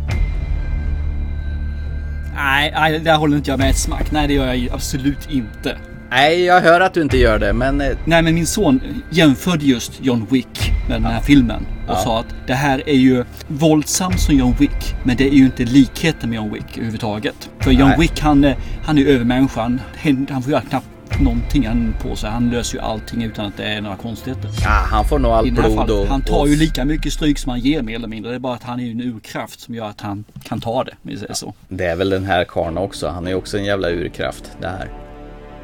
Nej, 2.35 2.73
nej, 2.75 2.99
där 2.99 3.15
håller 3.15 3.37
inte 3.37 3.49
jag 3.49 3.59
med 3.59 3.69
ett 3.69 3.77
smack. 3.77 4.11
Nej, 4.11 4.27
det 4.27 4.33
gör 4.33 4.53
jag 4.53 4.69
absolut 4.73 5.31
inte. 5.31 5.77
Nej, 6.09 6.43
jag 6.43 6.61
hör 6.61 6.81
att 6.81 6.93
du 6.93 7.01
inte 7.01 7.17
gör 7.17 7.39
det, 7.39 7.53
men... 7.53 7.77
Nej, 7.77 8.21
men 8.21 8.35
min 8.35 8.47
son 8.47 8.79
jämförde 9.09 9.65
just 9.65 9.91
John 10.01 10.27
Wick 10.29 10.71
med 10.87 11.01
den 11.01 11.11
här 11.11 11.21
filmen. 11.21 11.65
Och 11.87 11.97
sa 11.97 12.19
att 12.19 12.35
det 12.47 12.53
här 12.53 12.89
är 12.89 12.93
ju 12.93 13.23
våldsamt 13.47 14.19
som 14.19 14.35
John 14.35 14.53
Wick. 14.59 14.95
Men 15.03 15.17
det 15.17 15.27
är 15.27 15.33
ju 15.33 15.45
inte 15.45 15.63
likheten 15.65 16.29
med 16.29 16.35
John 16.37 16.53
Wick 16.53 16.77
överhuvudtaget. 16.77 17.49
För 17.59 17.71
John 17.71 17.89
Nej. 17.89 17.99
Wick 17.99 18.19
han, 18.19 18.43
är- 18.43 18.55
han 18.83 18.97
är 18.97 19.01
ju 19.01 19.09
övermänniskan. 19.09 19.81
Han 20.03 20.27
han 20.31 20.41
får 20.43 20.51
göra 20.51 20.61
knappt 20.61 20.85
någonting 21.19 21.67
han 21.67 21.93
på 22.01 22.15
sig. 22.15 22.29
Han 22.29 22.49
löser 22.49 22.77
ju 22.77 22.83
allting 22.83 23.23
utan 23.23 23.45
att 23.45 23.57
det 23.57 23.63
är 23.63 23.81
några 23.81 23.95
konstigheter. 23.95 24.49
Ja, 24.63 24.69
han 24.69 25.05
får 25.05 25.19
nog 25.19 25.31
allt 25.31 25.53
blod 25.53 25.75
fallet, 25.75 25.91
och... 25.91 26.07
han 26.07 26.21
tar 26.21 26.47
ju 26.47 26.55
lika 26.55 26.85
mycket 26.85 27.13
stryk 27.13 27.39
som 27.39 27.49
han 27.49 27.59
ger 27.59 27.81
mer 27.81 27.95
eller 27.95 28.07
mindre. 28.07 28.31
Det 28.31 28.35
är 28.35 28.39
bara 28.39 28.53
att 28.53 28.63
han 28.63 28.79
är 28.79 28.83
ju 28.83 28.91
en 28.91 29.01
urkraft 29.01 29.59
som 29.59 29.75
gör 29.75 29.89
att 29.89 30.01
han 30.01 30.23
kan 30.43 30.61
ta 30.61 30.83
det. 30.83 30.91
Om 30.91 31.09
vi 31.11 31.17
säger 31.17 31.33
så. 31.33 31.53
Det 31.69 31.85
är 31.85 31.95
väl 31.95 32.09
den 32.09 32.25
här 32.25 32.43
karln 32.43 32.77
också. 32.77 33.07
Han 33.07 33.25
är 33.25 33.29
ju 33.31 33.35
också 33.35 33.57
en 33.57 33.65
jävla 33.65 33.89
urkraft. 33.89 34.51
Det 34.61 34.67
här. 34.67 34.89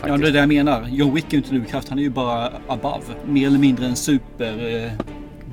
Ja, 0.08 0.18
det 0.18 0.28
är 0.28 0.32
det 0.32 0.40
jag 0.40 0.48
menar. 0.48 0.88
John 0.92 1.14
Wick 1.16 1.26
är 1.28 1.32
ju 1.32 1.38
inte 1.38 1.50
en 1.56 1.62
urkraft. 1.62 1.90
Han 1.90 2.00
är 2.00 2.04
ju 2.04 2.10
bara 2.10 2.52
above. 2.68 3.04
Mer 3.26 3.48
eller 3.48 3.60
mindre 3.60 3.86
en 3.86 3.96
super 3.96 4.84
eh, 4.86 4.92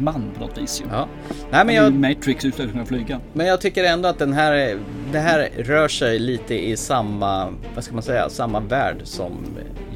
på 0.05 0.41
något 0.41 0.59
vis 0.59 0.81
ju. 0.81 0.85
Ja. 0.91 1.09
Nej, 1.51 1.65
men 1.67 1.75
jag- 1.75 1.93
Matrix 1.93 2.45
utan 2.45 2.67
att 2.67 2.73
kunna 2.73 2.87
flyga. 2.87 3.21
Men 3.33 3.47
jag 3.47 3.61
tycker 3.61 3.85
ändå 3.85 4.09
att 4.09 4.19
den 4.19 4.33
här, 4.33 4.79
det 5.13 5.19
här 5.19 5.49
rör 5.57 5.89
sig 5.89 6.19
lite 6.19 6.69
i 6.69 6.77
samma, 6.77 7.49
vad 7.75 7.85
ska 7.85 7.95
man 7.95 8.03
säga, 8.03 8.29
samma 8.31 8.61
värld 8.61 8.97
som 9.05 9.33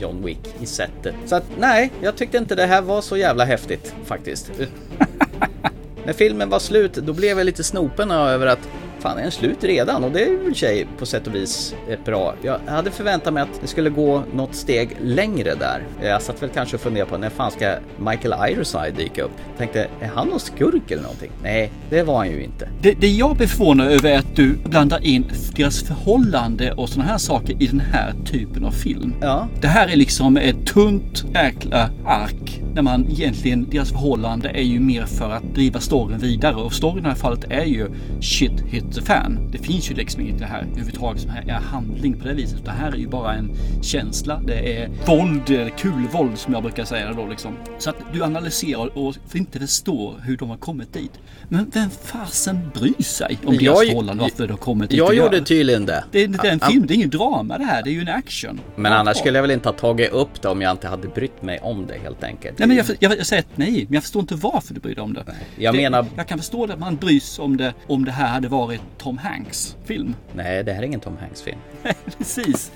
John 0.00 0.24
Wick 0.24 0.54
i 0.60 0.66
sättet. 0.66 1.14
Så 1.26 1.36
att 1.36 1.44
nej, 1.58 1.90
jag 2.02 2.16
tyckte 2.16 2.38
inte 2.38 2.54
det 2.54 2.66
här 2.66 2.82
var 2.82 3.00
så 3.00 3.16
jävla 3.16 3.44
häftigt 3.44 3.94
faktiskt. 4.04 4.50
När 6.04 6.12
filmen 6.12 6.48
var 6.48 6.58
slut, 6.58 6.94
då 6.94 7.12
blev 7.12 7.38
jag 7.38 7.44
lite 7.44 7.64
snopen 7.64 8.10
över 8.10 8.46
att 8.46 8.68
fan 9.02 9.18
är 9.18 9.22
den 9.22 9.30
slut 9.30 9.64
redan? 9.64 10.04
Och 10.04 10.10
det 10.10 10.22
är 10.22 10.28
ju 10.28 10.50
i 10.50 10.54
sig 10.54 10.86
på 10.98 11.06
sätt 11.06 11.26
och 11.26 11.34
vis 11.34 11.74
ett 11.88 12.04
bra. 12.04 12.34
Jag 12.42 12.58
hade 12.66 12.90
förväntat 12.90 13.34
mig 13.34 13.42
att 13.42 13.60
det 13.60 13.66
skulle 13.66 13.90
gå 13.90 14.22
något 14.34 14.54
steg 14.54 14.96
längre 15.00 15.54
där. 15.54 15.82
Jag 16.02 16.22
satt 16.22 16.42
väl 16.42 16.50
kanske 16.54 16.76
och 16.76 16.82
funderade 16.82 17.10
på 17.10 17.18
när 17.18 17.30
fan 17.30 17.50
ska 17.50 17.74
Michael 17.98 18.52
Ironside 18.52 18.94
dyka 18.96 19.22
upp? 19.22 19.30
Tänkte, 19.58 19.88
är 20.00 20.08
han 20.08 20.28
någon 20.28 20.40
skurk 20.40 20.90
eller 20.90 21.02
någonting? 21.02 21.30
Nej, 21.42 21.72
det 21.90 22.02
var 22.02 22.16
han 22.16 22.30
ju 22.30 22.44
inte. 22.44 22.68
Det, 22.80 22.92
det 22.92 23.08
jag 23.08 23.36
blir 23.36 23.46
förvånad 23.46 23.86
över 23.86 24.10
är 24.10 24.18
att 24.18 24.36
du 24.36 24.56
blandar 24.64 25.04
in 25.04 25.24
deras 25.56 25.82
förhållande 25.82 26.72
och 26.72 26.88
sådana 26.88 27.10
här 27.10 27.18
saker 27.18 27.62
i 27.62 27.66
den 27.66 27.80
här 27.80 28.14
typen 28.24 28.64
av 28.64 28.70
film. 28.70 29.14
Ja. 29.20 29.48
Det 29.60 29.68
här 29.68 29.88
är 29.88 29.96
liksom 29.96 30.36
ett 30.36 30.66
tunt 30.66 31.24
jäkla 31.34 31.90
ark. 32.06 32.62
När 32.74 32.82
man 32.82 33.06
egentligen, 33.10 33.66
deras 33.70 33.90
förhållande 33.90 34.48
är 34.48 34.62
ju 34.62 34.80
mer 34.80 35.04
för 35.06 35.30
att 35.30 35.54
driva 35.54 35.80
storyn 35.80 36.18
vidare. 36.18 36.54
Och 36.54 36.72
storyn 36.72 36.98
i 36.98 37.02
det 37.02 37.08
här 37.08 37.14
fallet 37.14 37.44
är 37.50 37.64
ju 37.64 37.86
shit 38.20 38.60
hit 38.66 38.91
fan. 39.00 39.48
Det 39.52 39.58
finns 39.58 39.90
ju 39.90 39.94
liksom 39.94 40.20
inget 40.22 40.38
det 40.38 40.46
här 40.46 40.62
överhuvudtaget 40.62 41.22
som 41.22 41.30
här 41.30 41.44
är 41.48 41.52
handling 41.52 42.14
på 42.20 42.28
det 42.28 42.34
viset. 42.34 42.64
Det 42.64 42.70
här 42.70 42.92
är 42.92 42.96
ju 42.96 43.08
bara 43.08 43.34
en 43.34 43.50
känsla. 43.82 44.40
Det 44.46 44.78
är 44.82 44.88
våld, 45.06 45.50
eller 45.50 45.68
kulvåld 45.70 46.38
som 46.38 46.52
jag 46.54 46.62
brukar 46.62 46.84
säga 46.84 47.12
då 47.12 47.26
liksom. 47.26 47.52
Så 47.78 47.90
att 47.90 47.96
du 48.12 48.22
analyserar 48.24 48.98
och 48.98 49.14
inte 49.34 49.58
förstår 49.60 50.14
hur 50.24 50.36
de 50.36 50.50
har 50.50 50.56
kommit 50.56 50.92
dit. 50.92 51.12
Men 51.48 51.70
vem 51.74 51.90
fasen 51.90 52.58
bryr 52.74 53.02
sig 53.02 53.38
om 53.44 53.54
Jag- 53.54 53.64
deras 53.64 53.78
förhållande? 53.88 54.22
Varför 54.22 54.46
de 54.46 54.50
har 54.52 54.58
kommit 54.58 54.90
dit 54.90 54.98
Jag 54.98 55.10
de 55.10 55.16
gjorde 55.16 55.40
tydligen 55.44 55.86
det. 55.86 56.04
Det 56.10 56.20
är 56.20 56.24
inte 56.24 56.50
en 56.50 56.60
film, 56.60 56.86
det 56.86 56.92
är 56.92 56.96
ingen 56.96 57.10
drama 57.10 57.58
det 57.58 57.64
här. 57.64 57.82
Det 57.82 57.90
är 57.90 57.92
ju 57.92 58.00
en 58.00 58.08
action. 58.08 58.60
Men 58.76 58.92
annars 58.92 59.16
skulle 59.16 59.38
jag 59.38 59.42
väl 59.42 59.50
inte 59.50 59.68
ha 59.68 59.74
tagit 59.76 60.10
upp 60.10 60.42
det 60.42 60.48
om 60.48 60.60
jag 60.62 60.70
inte 60.70 60.88
hade 60.88 61.08
brytt 61.08 61.42
mig 61.42 61.58
om 61.62 61.86
det 61.86 61.98
helt 62.02 62.24
enkelt. 62.24 62.58
Nej 62.58 62.68
men 62.68 62.76
jag, 62.76 62.86
jag, 63.00 63.18
jag 63.18 63.26
säger 63.26 63.42
att 63.42 63.56
nej, 63.56 63.84
men 63.88 63.94
jag 63.94 64.02
förstår 64.02 64.20
inte 64.20 64.34
varför 64.34 64.74
du 64.74 64.80
bryr 64.80 64.94
dig 64.94 65.04
om 65.04 65.14
det. 65.14 65.24
Jag 65.58 65.74
det, 65.74 65.82
menar- 65.82 66.06
Jag 66.16 66.28
kan 66.28 66.38
förstå 66.38 66.64
att 66.64 66.78
man 66.78 66.96
bryr 66.96 67.20
sig 67.20 67.44
om 67.44 67.56
det 67.56 67.74
om 67.86 68.04
det 68.04 68.10
här 68.12 68.26
hade 68.28 68.48
varit 68.48 68.81
Tom 68.98 69.18
Hanks 69.18 69.76
film. 69.84 70.14
Nej, 70.32 70.64
det 70.64 70.72
här 70.72 70.82
är 70.82 70.86
ingen 70.86 71.00
Tom 71.00 71.16
Hanks 71.20 71.42
film. 71.42 71.58
Precis. 72.18 72.72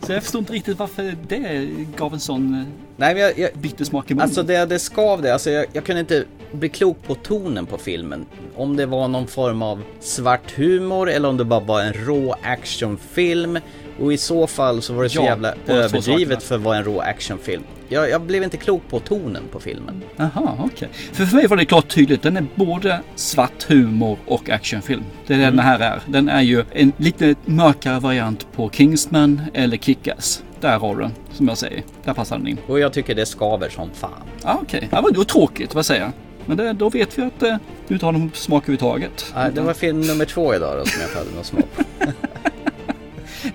Så 0.00 0.12
jag 0.12 0.22
förstår 0.22 0.38
inte 0.38 0.52
riktigt 0.52 0.78
varför 0.78 1.16
det 1.28 1.68
gav 1.96 2.14
en 2.14 2.20
sån 2.20 2.54
eh, 2.54 2.66
Nej, 2.96 3.14
men 3.14 3.22
jag, 3.22 3.38
jag, 3.38 3.50
bitter 3.54 3.84
smak 3.84 4.10
i 4.10 4.14
munnen. 4.14 4.22
Alltså 4.22 4.42
det, 4.42 4.66
det 4.66 4.78
skav 4.78 5.22
det. 5.22 5.32
Alltså 5.32 5.50
jag, 5.50 5.66
jag 5.72 5.84
kunde 5.84 6.00
inte 6.00 6.24
bli 6.52 6.68
klok 6.68 7.02
på 7.06 7.14
tonen 7.14 7.66
på 7.66 7.78
filmen. 7.78 8.26
Om 8.54 8.76
det 8.76 8.86
var 8.86 9.08
någon 9.08 9.26
form 9.26 9.62
av 9.62 9.82
svart 10.00 10.52
humor 10.52 11.10
eller 11.10 11.28
om 11.28 11.36
det 11.36 11.44
bara 11.44 11.60
var 11.60 11.82
en 11.82 11.92
rå 11.92 12.34
actionfilm. 12.42 13.58
Och 14.00 14.12
i 14.12 14.16
så 14.18 14.46
fall 14.46 14.82
så 14.82 14.92
var 14.94 15.02
det 15.02 15.08
så 15.08 15.18
Ja, 15.20 15.24
jävla 15.24 15.54
överdrivet 15.66 16.42
för 16.42 16.54
att 16.54 16.60
vara 16.60 16.76
en 16.76 16.84
rå 16.84 17.00
actionfilm. 17.00 17.62
Jag, 17.88 18.10
jag 18.10 18.20
blev 18.20 18.42
inte 18.42 18.56
klok 18.56 18.82
på 18.90 19.00
tonen 19.00 19.42
på 19.52 19.60
filmen. 19.60 20.02
Jaha, 20.16 20.58
okej. 20.58 20.88
För 21.12 21.24
för 21.26 21.36
mig 21.36 21.46
var 21.46 21.56
det 21.56 21.64
klart 21.64 21.88
tydligt. 21.88 22.22
Den 22.22 22.36
är 22.36 22.46
både 22.54 23.00
svart 23.14 23.62
humor 23.68 24.18
och 24.26 24.50
actionfilm. 24.50 25.02
Det 25.26 25.34
är 25.34 25.38
det 25.38 25.44
Mm. 25.44 25.56
den 25.56 25.64
här 25.66 25.80
är. 25.80 26.00
Den 26.06 26.28
är 26.28 26.42
ju 26.42 26.64
en 26.72 26.92
lite 26.96 27.34
mörkare 27.44 28.00
variant 28.00 28.46
på 28.52 28.70
Kingsman 28.70 29.42
eller 29.54 29.76
Kick-Ass. 29.76 30.42
Där 30.60 30.78
har 30.78 30.96
du 30.96 31.02
den, 31.02 31.12
som 31.32 31.48
jag 31.48 31.58
säger. 31.58 31.82
Där 32.04 32.14
passar 32.14 32.38
den 32.38 32.46
in. 32.48 32.58
Och 32.66 32.80
jag 32.80 32.92
tycker 32.92 33.14
det 33.14 33.26
skaver 33.26 33.68
som 33.68 33.90
fan. 33.94 34.10
Ja, 34.42 34.58
okej. 34.62 34.88
Ja, 34.92 35.02
men 35.02 35.12
det 35.12 35.18
var 35.18 35.24
tråkigt, 35.24 35.74
vad 35.74 35.86
säger 35.86 36.00
jag? 36.02 36.10
Men 36.46 36.56
det, 36.56 36.72
då 36.72 36.88
vet 36.90 37.18
vi 37.18 37.22
att 37.22 37.42
eh, 37.42 37.56
du 37.88 37.94
inte 37.94 38.06
har 38.06 38.12
någon 38.12 38.30
smak 38.34 38.62
överhuvudtaget. 38.62 39.32
Nej, 39.34 39.50
det 39.54 39.60
var 39.60 39.74
film 39.74 40.00
nummer 40.00 40.24
två 40.24 40.54
idag 40.54 40.78
då 40.78 40.84
som 40.86 41.00
jag 41.00 41.08
inte 41.10 41.18
hade 41.18 41.30
någon 41.30 41.44
smak 41.44 41.64
på. 41.76 41.82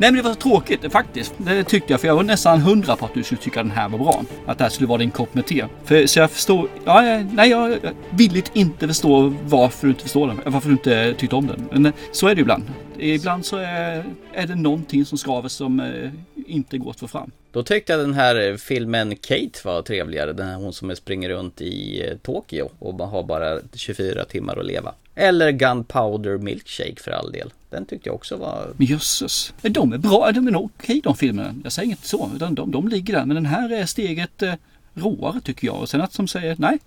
Nej 0.01 0.11
men 0.11 0.23
det 0.23 0.29
var 0.29 0.35
tråkigt 0.35 0.91
faktiskt. 0.91 1.33
Det 1.37 1.63
tyckte 1.63 1.93
jag. 1.93 2.01
För 2.01 2.07
jag 2.07 2.15
var 2.15 2.23
nästan 2.23 2.59
hundra 2.59 2.95
på 2.95 3.05
att 3.05 3.13
du 3.13 3.23
skulle 3.23 3.41
tycka 3.41 3.63
den 3.63 3.71
här 3.71 3.89
var 3.89 3.99
bra. 3.99 4.23
Att 4.45 4.57
det 4.57 4.63
här 4.63 4.71
skulle 4.71 4.87
vara 4.87 4.97
din 4.97 5.11
kopp 5.11 5.33
med 5.33 5.45
te. 5.45 5.65
För, 5.83 6.07
så 6.07 6.19
jag 6.19 6.31
förstår. 6.31 6.67
Ja, 6.85 7.01
nej, 7.31 7.49
jag 7.49 7.71
jag 7.71 7.79
villigt 8.09 8.51
inte 8.53 8.87
förstår 8.87 9.33
varför 9.45 9.87
du 9.87 9.91
inte 9.91 10.03
förstår 10.03 10.27
den. 10.27 10.41
Varför 10.45 10.69
du 10.69 10.73
inte 10.73 11.13
tyckte 11.13 11.35
om 11.35 11.47
den. 11.47 11.69
Men 11.71 11.85
eh, 11.85 11.93
så 12.11 12.27
är 12.27 12.35
det 12.35 12.35
ju 12.35 12.41
ibland. 12.41 12.63
Ibland 13.01 13.45
så 13.45 13.57
är, 13.57 14.05
är 14.33 14.47
det 14.47 14.55
någonting 14.55 15.05
som 15.05 15.17
skaver 15.17 15.49
som 15.49 15.79
eh, 15.79 16.11
inte 16.45 16.77
går 16.77 16.89
att 16.89 16.99
få 16.99 17.07
fram. 17.07 17.31
Då 17.51 17.63
tyckte 17.63 17.93
jag 17.93 17.99
den 17.99 18.13
här 18.13 18.57
filmen 18.57 19.15
Kate 19.15 19.59
var 19.63 19.81
trevligare. 19.81 20.33
Den 20.33 20.47
här 20.47 20.55
hon 20.55 20.73
som 20.73 20.95
springer 20.95 21.29
runt 21.29 21.61
i 21.61 22.07
eh, 22.07 22.17
Tokyo 22.17 22.69
och 22.79 22.93
har 23.07 23.23
bara 23.23 23.59
24 23.73 24.25
timmar 24.25 24.57
att 24.57 24.65
leva. 24.65 24.93
Eller 25.15 25.51
Gunpowder 25.51 26.37
Milkshake 26.37 26.95
för 27.01 27.11
all 27.11 27.31
del. 27.31 27.53
Den 27.69 27.85
tyckte 27.85 28.09
jag 28.09 28.15
också 28.15 28.37
var... 28.37 28.73
Men 28.77 28.87
jösses. 28.87 29.53
De 29.61 29.93
är 29.93 29.97
bra. 29.97 30.31
De 30.31 30.47
är 30.47 30.51
nog 30.51 30.69
okej 30.77 31.01
de 31.03 31.15
filmerna. 31.15 31.55
Jag 31.63 31.71
säger 31.71 31.89
inte 31.89 32.07
så. 32.07 32.31
Utan 32.35 32.55
de, 32.55 32.71
de 32.71 32.87
ligger 32.87 33.13
där. 33.13 33.25
Men 33.25 33.35
den 33.35 33.45
här 33.45 33.71
är 33.71 33.85
steget 33.85 34.41
eh, 34.41 34.53
råare 34.93 35.41
tycker 35.41 35.67
jag. 35.67 35.75
Och 35.75 35.89
sen 35.89 36.01
att 36.01 36.13
som 36.13 36.27
säger 36.27 36.55
nej. 36.59 36.79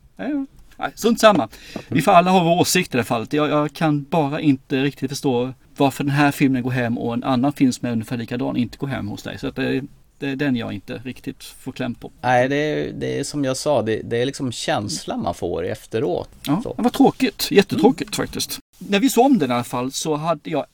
Nej 0.76 0.92
strunt 0.94 1.20
samma. 1.20 1.48
Vi 1.88 2.02
får 2.02 2.12
alla 2.12 2.30
ha 2.30 2.44
vår 2.44 2.60
åsikt 2.60 2.94
i 2.94 2.96
det 2.96 3.02
här 3.02 3.04
fallet. 3.06 3.32
Jag, 3.32 3.50
jag 3.50 3.72
kan 3.72 4.02
bara 4.02 4.40
inte 4.40 4.82
riktigt 4.82 5.10
förstå 5.10 5.52
varför 5.76 6.04
den 6.04 6.12
här 6.12 6.30
filmen 6.30 6.62
går 6.62 6.70
hem 6.70 6.98
och 6.98 7.14
en 7.14 7.24
annan 7.24 7.52
film 7.52 7.72
som 7.72 7.88
är 7.88 7.92
ungefär 7.92 8.16
likadan 8.16 8.56
inte 8.56 8.78
går 8.78 8.86
hem 8.86 9.08
hos 9.08 9.22
dig. 9.22 9.38
Så 9.38 9.46
att 9.46 9.56
det, 9.56 9.82
det 10.18 10.30
är 10.30 10.36
den 10.36 10.56
jag 10.56 10.72
inte 10.72 11.00
riktigt 11.04 11.44
får 11.44 11.72
kläm 11.72 11.94
på. 11.94 12.10
Nej, 12.20 12.48
det 12.48 12.56
är, 12.56 12.92
det 12.92 13.18
är 13.18 13.24
som 13.24 13.44
jag 13.44 13.56
sa, 13.56 13.82
det, 13.82 14.00
det 14.04 14.22
är 14.22 14.26
liksom 14.26 14.52
känslan 14.52 15.22
man 15.22 15.34
får 15.34 15.66
efteråt. 15.66 16.28
Ja, 16.46 16.60
Så. 16.62 16.74
det 16.76 16.82
var 16.82 16.90
tråkigt. 16.90 17.48
Jättetråkigt 17.50 18.16
faktiskt. 18.16 18.58
När 18.78 19.00
vi 19.00 19.10
såg 19.10 19.26
om 19.26 19.38
den 19.38 19.50
i 19.50 19.54
alla 19.54 19.64
fall 19.64 19.92
så 19.92 20.16
hade 20.16 20.50
jag 20.50 20.66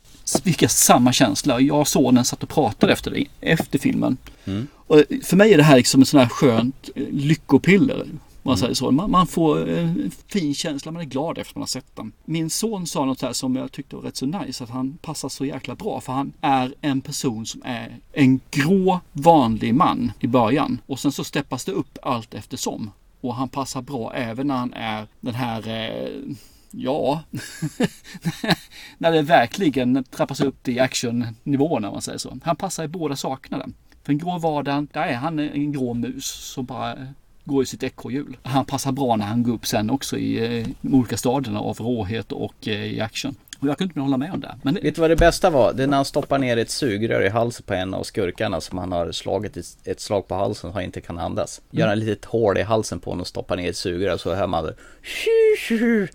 vilka 0.45 0.69
samma 0.69 1.13
känsla. 1.13 1.61
Jag 1.61 1.81
och 1.81 1.89
sonen 1.89 2.25
satt 2.25 2.43
och 2.43 2.49
pratade 2.49 2.93
efter 2.93 3.11
det, 3.11 3.27
efter 3.41 3.79
filmen. 3.79 4.17
Mm. 4.45 4.67
Och 4.75 5.03
för 5.23 5.37
mig 5.37 5.53
är 5.53 5.57
det 5.57 5.63
här 5.63 5.77
liksom 5.77 6.03
ett 6.03 6.09
sånt 6.09 6.23
här 6.23 6.29
skönt 6.29 6.91
lyckopiller. 6.95 8.07
Man 8.43 8.59
säger 8.59 8.75
så. 8.75 8.91
Man, 8.91 9.11
man 9.11 9.27
får 9.27 9.69
eh, 9.69 9.79
en 9.79 10.11
fin 10.27 10.55
känsla, 10.55 10.93
man 10.93 11.03
är 11.03 11.07
glad 11.07 11.39
efter 11.39 11.59
man 11.59 11.63
har 11.63 11.67
sett 11.67 11.97
den. 11.97 12.13
Min 12.25 12.51
son 12.51 12.87
sa 12.87 13.05
något 13.05 13.23
här 13.23 13.33
som 13.33 13.57
jag 13.57 13.73
tyckte 13.73 13.97
var 13.97 14.03
rätt 14.03 14.17
så 14.17 14.27
nice. 14.27 14.65
Att 14.65 14.71
han 14.71 14.99
passar 15.03 15.29
så 15.29 15.45
jäkla 15.45 15.75
bra. 15.75 16.01
För 16.01 16.13
han 16.13 16.33
är 16.41 16.75
en 16.81 17.01
person 17.01 17.47
som 17.47 17.63
är 17.65 17.97
en 18.13 18.41
grå 18.51 19.01
vanlig 19.13 19.75
man 19.75 20.13
i 20.21 20.27
början. 20.27 20.81
Och 20.87 20.99
sen 20.99 21.13
så 21.13 21.25
steppas 21.25 21.65
det 21.65 21.73
upp 21.73 21.99
allt 22.03 22.35
eftersom. 22.35 22.91
Och 23.21 23.35
han 23.35 23.49
passar 23.49 23.83
bra 23.83 24.13
även 24.15 24.47
när 24.47 24.57
han 24.57 24.73
är 24.73 25.07
den 25.21 25.35
här 25.35 25.69
eh, 25.69 26.35
Ja, 26.73 27.23
när 28.99 29.13
det 29.13 29.23
verkligen 29.23 30.05
trappas 30.05 30.41
upp 30.41 30.63
till 30.63 30.81
actionnivåerna 30.81 31.89
om 31.89 31.93
man 31.93 32.03
säger 32.03 32.19
så. 32.19 32.39
Han 32.43 32.57
passar 32.57 32.85
i 32.85 32.89
båda 32.89 33.17
sakerna. 33.17 33.67
För 34.03 34.13
en 34.13 34.19
grå 34.19 34.39
vardag, 34.39 34.87
där 34.93 35.07
är 35.07 35.15
han 35.15 35.39
en 35.39 35.73
grå 35.73 35.95
mus 35.95 36.25
som 36.27 36.65
bara 36.65 36.97
går 37.45 37.63
i 37.63 37.67
sitt 37.67 37.83
ekorrhjul. 37.83 38.37
Han 38.43 38.65
passar 38.65 38.93
bra 38.93 39.17
när 39.17 39.25
han 39.27 39.43
går 39.43 39.53
upp 39.53 39.67
sen 39.67 39.91
också 39.91 40.19
i 40.19 40.59
eh, 40.61 40.67
de 40.81 40.95
olika 40.95 41.17
stadierna 41.17 41.61
av 41.61 41.77
råhet 41.79 42.33
och 42.33 42.69
eh, 42.69 42.85
i 42.85 43.01
action. 43.01 43.35
Och 43.61 43.69
jag 43.69 43.79
kunde 43.79 43.91
inte 43.91 44.01
hålla 44.01 44.17
med 44.17 44.33
om 44.33 44.41
det. 44.41 44.55
Men 44.63 44.75
Vet 44.75 44.95
du 44.95 45.01
vad 45.01 45.11
det 45.11 45.17
bästa 45.17 45.51
var? 45.51 45.73
Det 45.73 45.83
är 45.83 45.87
när 45.87 45.97
han 45.97 46.05
stoppar 46.05 46.39
ner 46.39 46.57
ett 46.57 46.71
sugrör 46.71 47.23
i 47.23 47.29
halsen 47.29 47.65
på 47.67 47.75
en 47.75 47.95
av 47.95 48.03
skurkarna 48.03 48.61
som 48.61 48.79
han 48.79 48.93
har 48.93 49.13
slagit 49.13 49.57
ett, 49.85 50.01
slag 50.01 50.29
på 50.29 50.35
halsen 50.35 50.71
så 50.71 50.75
han 50.75 50.83
inte 50.83 51.01
kan 51.01 51.19
andas. 51.19 51.61
Gör 51.71 51.87
Mm. 51.87 51.93
en 51.93 51.99
litet 52.07 52.25
hål 52.25 52.59
i 52.59 52.63
halsen 52.63 53.01
på 53.01 53.11
honom 53.11 53.21
och 53.21 53.27
stoppar 53.27 53.57
ner 53.57 53.71
ett 53.71 53.77
sugrör 53.77 54.17
så 54.17 54.35
hör 54.35 54.47
man. 54.47 54.73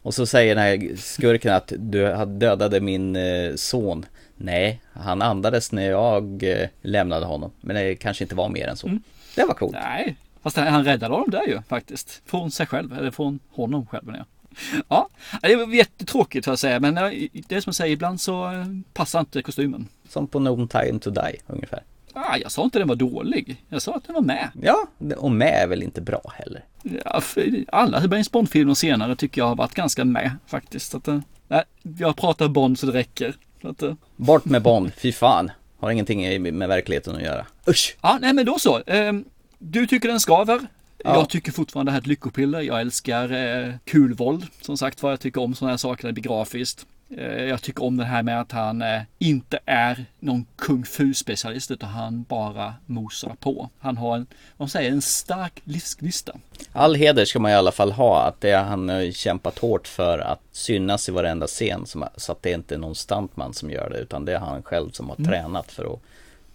Och 0.01 0.13
så 0.13 0.25
säger 0.25 0.55
den 0.55 0.63
här 0.63 0.95
skurken 0.97 1.53
att 1.53 1.73
du 1.77 2.25
dödade 2.25 2.81
min 2.81 3.15
eh, 3.15 3.55
son. 3.55 4.05
Nej, 4.37 4.81
han 4.93 5.21
andades 5.21 5.71
när 5.71 5.89
jag 5.89 6.43
eh, 6.43 6.67
lämnade 6.81 7.25
honom. 7.25 7.51
Men 7.61 7.75
det 7.75 7.95
kanske 7.95 8.23
inte 8.23 8.35
var 8.35 8.49
mer 8.49 8.67
än 8.67 8.77
så. 8.77 8.99
Det 9.35 9.43
var 9.45 9.53
coolt. 9.53 9.73
Nej, 9.73 10.15
fast 10.45 10.57
han 10.57 10.83
räddade 10.83 11.13
honom 11.13 11.29
där 11.29 11.47
ju 11.47 11.61
faktiskt. 11.67 12.21
Från 12.25 12.51
sig 12.51 12.67
själv, 12.67 12.93
eller 12.93 13.11
från 13.11 13.39
honom 13.49 13.85
själv 13.85 14.05
menar 14.05 14.17
jag. 14.19 14.27
Ja, 14.87 15.09
det 15.41 15.55
var 15.55 15.73
jättetråkigt 15.73 16.45
får 16.45 16.51
jag 16.51 16.59
säga. 16.59 16.79
Men 16.79 16.97
eh, 16.97 17.03
det 17.47 17.55
är 17.55 17.61
som 17.61 17.69
jag 17.69 17.75
säger, 17.75 17.93
ibland 17.93 18.21
så 18.21 18.51
eh, 18.51 18.65
passar 18.93 19.19
inte 19.19 19.41
kostymen. 19.41 19.87
Som 20.09 20.27
på 20.27 20.39
No 20.39 20.67
Time 20.67 20.99
To 20.99 21.09
Die 21.09 21.37
ungefär. 21.47 21.83
Ah, 22.13 22.37
jag 22.37 22.51
sa 22.51 22.63
inte 22.63 22.79
den 22.79 22.87
var 22.87 22.95
dålig. 22.95 23.63
Jag 23.69 23.81
sa 23.81 23.95
att 23.95 24.03
den 24.03 24.15
var 24.15 24.21
med. 24.21 24.49
Ja, 24.61 24.87
och 25.17 25.31
med 25.31 25.63
är 25.63 25.67
väl 25.67 25.83
inte 25.83 26.01
bra 26.01 26.33
heller. 26.35 26.63
ja, 27.05 27.21
för 27.21 27.65
alla 27.67 28.01
James 28.01 28.31
Bond-filmer 28.31 28.73
senare 28.73 29.15
tycker 29.15 29.41
jag 29.41 29.47
har 29.47 29.55
varit 29.55 29.73
ganska 29.73 30.05
med 30.05 30.31
faktiskt. 30.47 30.95
Att, 30.95 31.07
eh, 31.07 31.19
nej, 31.47 31.63
jag 31.81 32.17
pratar 32.17 32.47
Bond 32.47 32.79
så 32.79 32.85
det 32.85 32.93
räcker. 32.93 33.35
Att, 33.61 33.83
Bort 34.15 34.45
med 34.45 34.61
Bond, 34.61 34.91
fy 34.97 35.11
fan. 35.11 35.51
Har 35.79 35.91
ingenting 35.91 36.57
med 36.57 36.67
verkligheten 36.67 37.15
att 37.15 37.21
göra. 37.21 37.45
Usch! 37.67 37.97
ja, 38.01 38.17
nej 38.21 38.33
men 38.33 38.45
då 38.45 38.59
så. 38.59 38.81
Ehm, 38.87 39.25
Du 39.67 39.87
tycker 39.87 40.07
den 40.09 40.19
skaver. 40.19 40.59
Ja. 41.03 41.15
Jag 41.15 41.29
tycker 41.29 41.51
fortfarande 41.51 41.89
det 41.89 41.93
här 41.93 41.99
är 41.99 42.01
ett 42.01 42.07
lyckopiller. 42.07 42.61
Jag 42.61 42.81
älskar 42.81 43.31
eh, 43.31 43.73
kul 43.83 44.13
våld. 44.13 44.45
Som 44.61 44.77
sagt 44.77 45.03
var, 45.03 45.09
jag 45.09 45.19
tycker 45.19 45.41
om 45.41 45.55
sådana 45.55 45.71
här 45.71 45.77
saker. 45.77 46.07
Det 46.07 46.13
blir 46.13 46.23
grafiskt. 46.23 46.85
Eh, 47.17 47.43
jag 47.43 47.61
tycker 47.61 47.83
om 47.83 47.97
det 47.97 48.05
här 48.05 48.23
med 48.23 48.41
att 48.41 48.51
han 48.51 48.81
eh, 48.81 49.01
inte 49.19 49.59
är 49.65 50.05
någon 50.19 50.45
kung 50.55 50.85
fu 50.85 51.13
specialist 51.13 51.71
utan 51.71 51.89
han 51.89 52.23
bara 52.23 52.73
mosar 52.85 53.35
på. 53.39 53.69
Han 53.79 53.97
har 53.97 54.15
en, 54.15 54.27
vad 54.57 54.71
säger, 54.71 54.91
en 54.91 55.01
stark 55.01 55.61
livsgnista. 55.63 56.33
All 56.71 56.95
heder 56.95 57.25
ska 57.25 57.39
man 57.39 57.51
i 57.51 57.55
alla 57.55 57.71
fall 57.71 57.91
ha, 57.91 58.23
att 58.23 58.41
det, 58.41 58.55
han 58.55 58.89
har 58.89 59.11
kämpat 59.11 59.59
hårt 59.59 59.87
för 59.87 60.19
att 60.19 60.41
synas 60.51 61.09
i 61.09 61.11
varenda 61.11 61.47
scen. 61.47 61.85
Så 62.15 62.31
att 62.31 62.41
det 62.41 62.51
inte 62.51 62.75
är 62.75 62.79
någon 62.79 62.95
stuntman 62.95 63.53
som 63.53 63.71
gör 63.71 63.89
det, 63.89 63.97
utan 63.99 64.25
det 64.25 64.33
är 64.33 64.39
han 64.39 64.63
själv 64.63 64.91
som 64.91 65.09
har 65.09 65.15
Mm. 65.15 65.31
tränat 65.31 65.71
för 65.71 65.93
att 65.93 65.99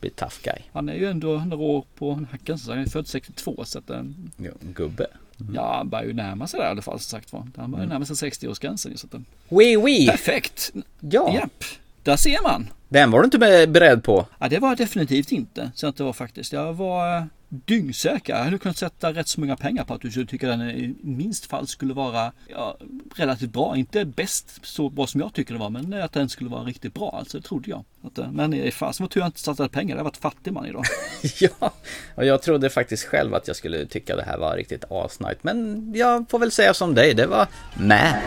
bli 0.01 0.11
tough 0.11 0.34
guy. 0.42 0.59
Han 0.72 0.88
är 0.88 0.94
ju 0.94 1.11
ändå 1.11 1.38
några 1.38 1.62
år 1.64 1.84
på 1.98 2.16
nacken. 2.32 2.59
Så 2.59 2.70
han 2.72 2.80
är 2.80 2.86
född 2.86 3.07
62 3.07 3.64
så 3.64 3.78
att 3.78 3.90
eh, 3.90 4.03
Ja, 4.36 4.51
gubbe. 4.74 5.07
Ja, 5.55 5.76
han 5.76 5.88
börjar 5.88 6.05
ju 6.05 6.12
närma 6.12 6.46
sig 6.46 6.61
det 6.61 6.66
i 6.66 6.68
alla 6.68 6.82
fall 6.82 6.98
som 7.01 7.18
sagt 7.18 7.32
var. 7.32 7.46
Han 7.57 7.70
börjar 7.70 7.84
Mm. 7.84 7.88
närma 8.01 8.05
sig 8.14 8.30
60-årsgränsen. 8.30 8.96
Så 8.96 9.07
att, 9.07 9.14
eh, 9.14 9.20
Oui, 9.48 9.76
oui! 9.76 10.07
Perfekt! 10.07 10.72
Ja. 11.01 11.34
Japp, 11.34 11.64
där 12.03 12.16
ser 12.16 12.42
man. 12.42 12.68
Den 12.88 13.11
var 13.11 13.18
du 13.20 13.24
inte 13.24 13.38
be- 13.38 13.66
beredd 13.66 14.05
på. 14.05 14.26
Ja, 14.38 14.48
det 14.48 14.59
var 14.59 14.68
jag 14.68 14.78
definitivt 14.78 15.32
inte. 15.32 15.70
Så 15.74 15.86
att 15.86 15.96
det 15.96 16.05
var 16.05 16.12
faktiskt. 16.12 16.53
Jag 16.53 16.72
var 16.72 17.16
eh, 17.16 17.24
dyngsäker. 17.51 18.36
Jag 18.36 18.44
hade 18.44 18.59
kunnat 18.59 18.76
sätta 18.76 19.12
rätt 19.12 19.28
så 19.28 19.40
många 19.40 19.57
pengar 19.57 19.84
på 19.84 19.94
att 19.94 20.01
du 20.01 20.11
skulle 20.11 20.26
tycka 20.26 20.48
den 20.48 20.70
i 20.70 20.94
minst 21.01 21.46
fall 21.46 21.66
skulle 21.66 21.94
vara 21.94 22.32
ja, 22.48 22.76
relativt 23.16 23.53
bra. 23.53 23.76
Inte 23.76 24.05
bäst 24.05 24.61
så 24.62 24.88
bra 24.88 25.07
som 25.07 25.20
jag 25.20 25.34
tycker 25.34 25.55
det 25.55 25.61
var, 25.61 25.70
men 25.70 26.03
att 26.03 26.12
den 26.12 26.28
skulle 26.28 26.51
vara 26.51 26.64
riktigt 26.64 26.94
bra. 26.94 27.16
Alltså 27.18 27.38
det 27.38 27.44
trodde 27.44 27.70
jag. 27.70 27.84
Att, 28.05 28.18
eh, 28.18 28.30
men 28.32 28.55
i 28.55 28.70
fasen 28.70 29.05
vad 29.05 29.11
tur 29.11 29.20
jag 29.20 29.28
inte 29.28 29.40
satsade 29.40 29.68
pengar. 29.68 29.96
Jag 29.96 30.01
har 30.01 30.05
varit 30.05 30.16
fattig 30.16 30.53
man 30.53 30.66
idag. 30.66 30.84
ja, 31.40 31.72
och 32.14 32.24
jag 32.24 32.42
trodde 32.42 32.70
faktiskt 32.70 33.05
själv 33.05 33.34
att 33.34 33.46
jag 33.46 33.57
skulle 33.57 33.86
tycka 33.86 34.16
det 34.16 34.24
här 34.24 34.38
var 34.38 34.57
riktigt 34.57 34.84
asnight. 34.90 35.44
Men 35.44 35.90
jag 35.94 36.30
får 36.30 36.38
väl 36.38 36.51
säga 36.51 36.74
som 36.74 36.94
dig, 36.94 37.14
det 37.14 37.26
var 37.26 37.46
med. 37.74 38.22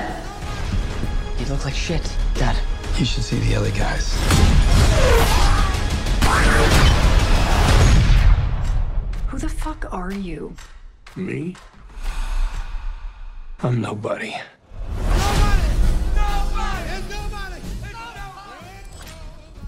You 1.39 1.49
look 1.49 1.65
like 1.65 1.78
shit, 1.78 2.03
Dad. 2.39 2.55
You 2.99 3.05
should 3.05 3.26
see 3.26 3.39
the 3.39 3.57
other 3.57 3.71
guys. 3.71 4.13
Who 9.34 9.40
the 9.40 9.50
fuck 9.50 9.86
are 9.92 10.12
you? 10.12 10.54
Me? 11.16 11.56
I'm 13.62 13.82
nobody. 13.82 14.34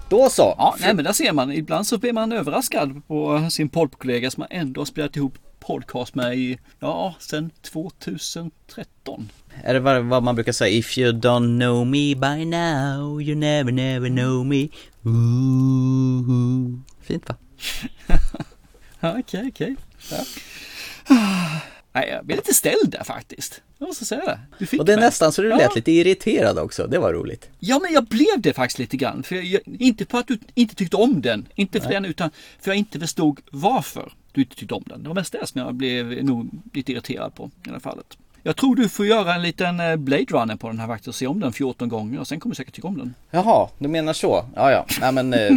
Då 0.08 0.30
så! 0.30 0.54
Ja, 0.58 0.76
nej 0.80 0.94
men 0.94 1.04
där 1.04 1.12
ser 1.12 1.32
man. 1.32 1.52
Ibland 1.52 1.86
så 1.86 1.98
blir 1.98 2.12
man 2.12 2.32
överraskad 2.32 3.06
på 3.06 3.48
sin 3.50 3.68
poddkollega 3.68 4.30
som 4.30 4.40
man 4.40 4.48
ändå 4.50 4.80
har 4.80 4.86
spelat 4.86 5.16
ihop 5.16 5.38
podcast 5.60 6.14
med 6.14 6.38
i, 6.38 6.58
ja, 6.80 7.14
sedan 7.18 7.50
2013. 7.72 9.28
Är 9.62 9.74
det 9.74 9.80
vad, 9.80 10.04
vad 10.04 10.22
man 10.22 10.34
brukar 10.34 10.52
säga? 10.52 10.78
If 10.78 10.98
you 10.98 11.12
don't 11.12 11.58
know 11.58 11.86
me 11.86 12.14
by 12.14 12.44
now, 12.44 13.22
you 13.22 13.34
never 13.34 13.72
never 13.72 14.08
know 14.08 14.46
me. 14.46 14.68
Ooh. 15.04 16.78
Fint 17.00 17.28
va? 17.28 17.34
Ja, 19.06 19.18
okej, 19.20 19.50
okej. 19.54 19.76
Ja. 20.10 20.16
Nej, 21.92 22.08
jag 22.08 22.24
blev 22.26 22.36
lite 22.38 22.54
ställd 22.54 22.88
där 22.90 23.04
faktiskt. 23.04 23.62
Jag 23.78 23.86
måste 23.86 24.04
säga 24.04 24.24
det. 24.24 24.40
Du 24.58 24.66
fick 24.66 24.80
Och 24.80 24.86
det 24.86 24.92
är 24.92 24.96
mig. 24.96 25.04
nästan 25.04 25.32
så 25.32 25.42
du 25.42 25.48
Ja. 25.48 25.56
lät 25.56 25.74
lite 25.76 25.92
irriterad 25.92 26.58
också, 26.58 26.86
det 26.86 26.98
var 26.98 27.12
roligt. 27.12 27.48
Ja, 27.58 27.78
men 27.82 27.92
jag 27.92 28.04
blev 28.04 28.26
det 28.40 28.52
faktiskt 28.52 28.78
lite 28.78 28.96
grann. 28.96 29.22
För 29.22 29.36
jag, 29.36 29.60
inte 29.78 30.04
på 30.04 30.18
att 30.18 30.26
du 30.26 30.38
inte 30.54 30.74
tyckte 30.74 30.96
om 30.96 31.20
den, 31.20 31.48
inte 31.54 31.80
för 31.80 31.88
Nej. 31.88 31.94
den, 31.94 32.04
utan 32.04 32.30
för 32.60 32.70
jag 32.70 32.78
inte 32.78 33.00
förstod 33.00 33.40
varför 33.50 34.12
du 34.32 34.40
inte 34.40 34.56
tyckte 34.56 34.74
om 34.74 34.84
den. 34.86 35.02
Det 35.02 35.08
var 35.08 35.14
mest 35.14 35.32
det 35.32 35.46
som 35.46 35.60
jag 35.60 35.74
blev 35.74 36.24
nog 36.24 36.50
lite 36.72 36.92
irriterad 36.92 37.34
på 37.34 37.44
i 37.46 37.50
det 37.62 37.70
här 37.72 37.78
fallet. 37.80 38.16
Jag 38.42 38.56
tror 38.56 38.76
du 38.76 38.88
får 38.88 39.06
göra 39.06 39.34
en 39.34 39.42
liten 39.42 39.80
eh, 39.80 39.96
Blade 39.96 40.24
Runner 40.24 40.56
på 40.56 40.68
den 40.68 40.78
här 40.78 40.86
faktiskt 40.86 41.08
och 41.08 41.14
se 41.14 41.26
om 41.26 41.40
den 41.40 41.52
14 41.52 41.88
gånger 41.88 42.20
och 42.20 42.26
sen 42.28 42.40
kommer 42.40 42.54
du 42.54 42.56
säkert 42.56 42.74
tycka 42.74 42.88
om 42.88 42.98
den. 42.98 43.14
Jaha, 43.30 43.68
du 43.78 43.88
menar 43.88 44.12
så? 44.12 44.44
Ja, 44.54 44.70
ja. 44.70 44.86
Nej, 45.00 45.12
men 45.12 45.34
eh, 45.34 45.50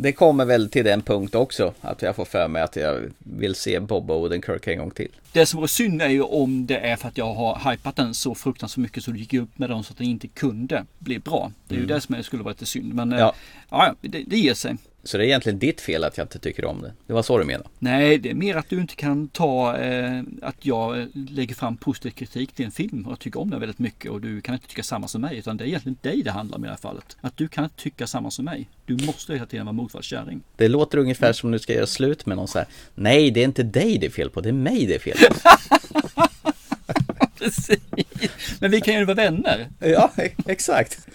det 0.00 0.12
kommer 0.12 0.44
väl 0.44 0.70
till 0.70 0.84
den 0.84 1.02
punkt 1.02 1.34
också, 1.34 1.72
att 1.80 2.02
jag 2.02 2.16
får 2.16 2.24
för 2.24 2.48
mig 2.48 2.62
att 2.62 2.76
jag 2.76 3.00
vill 3.18 3.54
se 3.54 3.80
Bob 3.80 4.10
Odenkirk 4.10 4.66
en 4.66 4.78
gång 4.78 4.90
till. 4.90 5.08
Det 5.32 5.46
som 5.46 5.56
vore 5.56 5.68
synd 5.68 6.02
är 6.02 6.08
ju 6.08 6.22
om 6.22 6.66
det 6.66 6.76
är 6.78 6.96
för 6.96 7.08
att 7.08 7.18
jag 7.18 7.34
har 7.34 7.70
hypat 7.70 7.96
den 7.96 8.14
så 8.14 8.34
fruktansvärt 8.34 8.82
mycket 8.82 9.04
så 9.04 9.10
det 9.10 9.18
gick 9.18 9.34
upp 9.34 9.58
med 9.58 9.70
den 9.70 9.82
så 9.84 9.92
att 9.92 9.98
den 9.98 10.06
inte 10.06 10.28
kunde 10.28 10.84
bli 10.98 11.18
bra. 11.18 11.52
Det 11.68 11.74
är 11.74 11.78
ju 11.78 11.84
Mm. 11.84 11.94
det 11.94 12.00
som 12.00 12.14
är- 12.14 12.22
skulle 12.22 12.42
vara 12.42 12.52
lite 12.52 12.66
synd. 12.66 12.94
Men 12.94 13.12
eh, 13.12 13.18
Ja. 13.18 13.34
ja, 13.70 13.86
ja 14.02 14.08
det, 14.08 14.24
det 14.26 14.38
ger 14.38 14.54
sig. 14.54 14.76
Så 15.08 15.18
det 15.18 15.24
är 15.24 15.26
egentligen 15.26 15.58
ditt 15.58 15.80
fel 15.80 16.04
att 16.04 16.16
jag 16.16 16.24
inte 16.24 16.38
tycker 16.38 16.64
om 16.64 16.82
det. 16.82 16.92
Det 17.06 17.12
var 17.12 17.22
så 17.22 17.38
du 17.38 17.44
menade? 17.44 17.68
Nej, 17.78 18.18
det 18.18 18.30
är 18.30 18.34
mer 18.34 18.56
att 18.56 18.68
du 18.68 18.80
inte 18.80 18.96
kan 18.96 19.28
ta 19.28 19.76
eh, 19.76 20.22
att 20.42 20.56
jag 20.66 21.00
eh, 21.00 21.06
lägger 21.14 21.54
fram 21.54 21.76
positiv 21.76 22.10
kritik 22.10 22.52
till 22.52 22.64
en 22.64 22.70
film 22.70 23.06
och 23.06 23.12
jag 23.12 23.18
tycker 23.18 23.40
om 23.40 23.50
den 23.50 23.60
väldigt 23.60 23.78
mycket 23.78 24.10
och 24.10 24.20
du 24.20 24.40
kan 24.40 24.54
inte 24.54 24.66
tycka 24.66 24.82
samma 24.82 25.08
som 25.08 25.20
mig 25.20 25.38
utan 25.38 25.56
det 25.56 25.64
är 25.64 25.66
egentligen 25.66 25.98
dig 26.02 26.22
det 26.22 26.30
handlar 26.30 26.58
om 26.58 26.64
i 26.64 26.66
det 26.66 26.72
här 26.72 26.78
fallet. 26.78 27.16
Att 27.20 27.36
du 27.36 27.48
kan 27.48 27.64
inte 27.64 27.76
tycka 27.76 28.06
samma 28.06 28.30
som 28.30 28.44
mig. 28.44 28.68
Du 28.86 29.06
måste 29.06 29.32
hela 29.32 29.46
tiden 29.46 29.66
vara 29.66 29.72
motfallskärring. 29.72 30.42
Det 30.56 30.68
låter 30.68 30.98
ungefär 30.98 31.32
som 31.32 31.50
du 31.50 31.58
ska 31.58 31.74
göra 31.74 31.86
slut 31.86 32.26
med 32.26 32.36
någon 32.36 32.48
så 32.48 32.58
här. 32.58 32.68
Nej, 32.94 33.30
det 33.30 33.40
är 33.40 33.44
inte 33.44 33.62
dig 33.62 33.98
det 33.98 34.06
är 34.06 34.10
fel 34.10 34.30
på, 34.30 34.40
det 34.40 34.48
är 34.48 34.52
mig 34.52 34.86
det 34.86 34.94
är 34.94 34.98
fel 34.98 35.16
på. 35.18 35.50
Precis. 37.38 37.80
Men 38.60 38.70
vi 38.70 38.80
kan 38.80 38.94
ju 38.94 39.04
vara 39.04 39.14
vänner. 39.14 39.68
Ja, 39.78 40.12
exakt. 40.46 41.08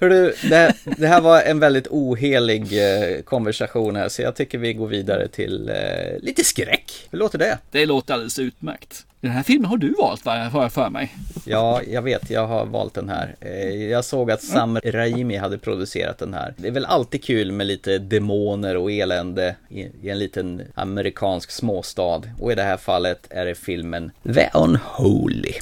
Hörru, 0.00 0.32
det, 0.42 0.74
det 0.98 1.06
här 1.06 1.20
var 1.20 1.42
en 1.42 1.58
väldigt 1.58 1.86
ohelig 1.90 2.62
eh, 2.62 3.22
konversation 3.22 3.96
här, 3.96 4.08
så 4.08 4.22
jag 4.22 4.36
tycker 4.36 4.58
vi 4.58 4.72
går 4.72 4.86
vidare 4.86 5.28
till 5.28 5.68
eh, 5.68 6.18
lite 6.22 6.44
skräck. 6.44 6.92
Hur 7.10 7.18
låter 7.18 7.38
det? 7.38 7.58
Det 7.70 7.86
låter 7.86 8.14
alldeles 8.14 8.38
utmärkt. 8.38 9.06
Den 9.20 9.30
här 9.32 9.42
filmen 9.42 9.64
har 9.70 9.76
du 9.76 9.94
valt 9.98 10.24
vad 10.24 10.38
jag 10.38 10.44
har 10.44 10.62
jag 10.62 10.72
för 10.72 10.90
mig. 10.90 11.14
Ja, 11.44 11.80
jag 11.90 12.02
vet, 12.02 12.30
jag 12.30 12.46
har 12.46 12.66
valt 12.66 12.94
den 12.94 13.08
här. 13.08 13.34
Eh, 13.40 13.84
Jag 13.84 14.04
såg 14.04 14.30
att 14.30 14.42
Sam 14.42 14.78
Raimi 14.84 15.36
hade 15.36 15.58
producerat 15.58 16.18
den 16.18 16.34
här. 16.34 16.54
Det 16.56 16.68
är 16.68 16.72
väl 16.72 16.84
alltid 16.84 17.24
kul 17.24 17.52
med 17.52 17.66
lite 17.66 17.98
demoner 17.98 18.76
och 18.76 18.92
elände 18.92 19.56
i, 19.68 19.80
i 20.02 20.10
en 20.10 20.18
liten 20.18 20.62
amerikansk 20.74 21.50
småstad. 21.50 22.22
Och 22.40 22.52
i 22.52 22.54
det 22.54 22.62
här 22.62 22.76
fallet 22.76 23.26
är 23.30 23.44
det 23.46 23.54
filmen 23.54 24.10
The 24.34 24.48
Unholy. 24.54 25.52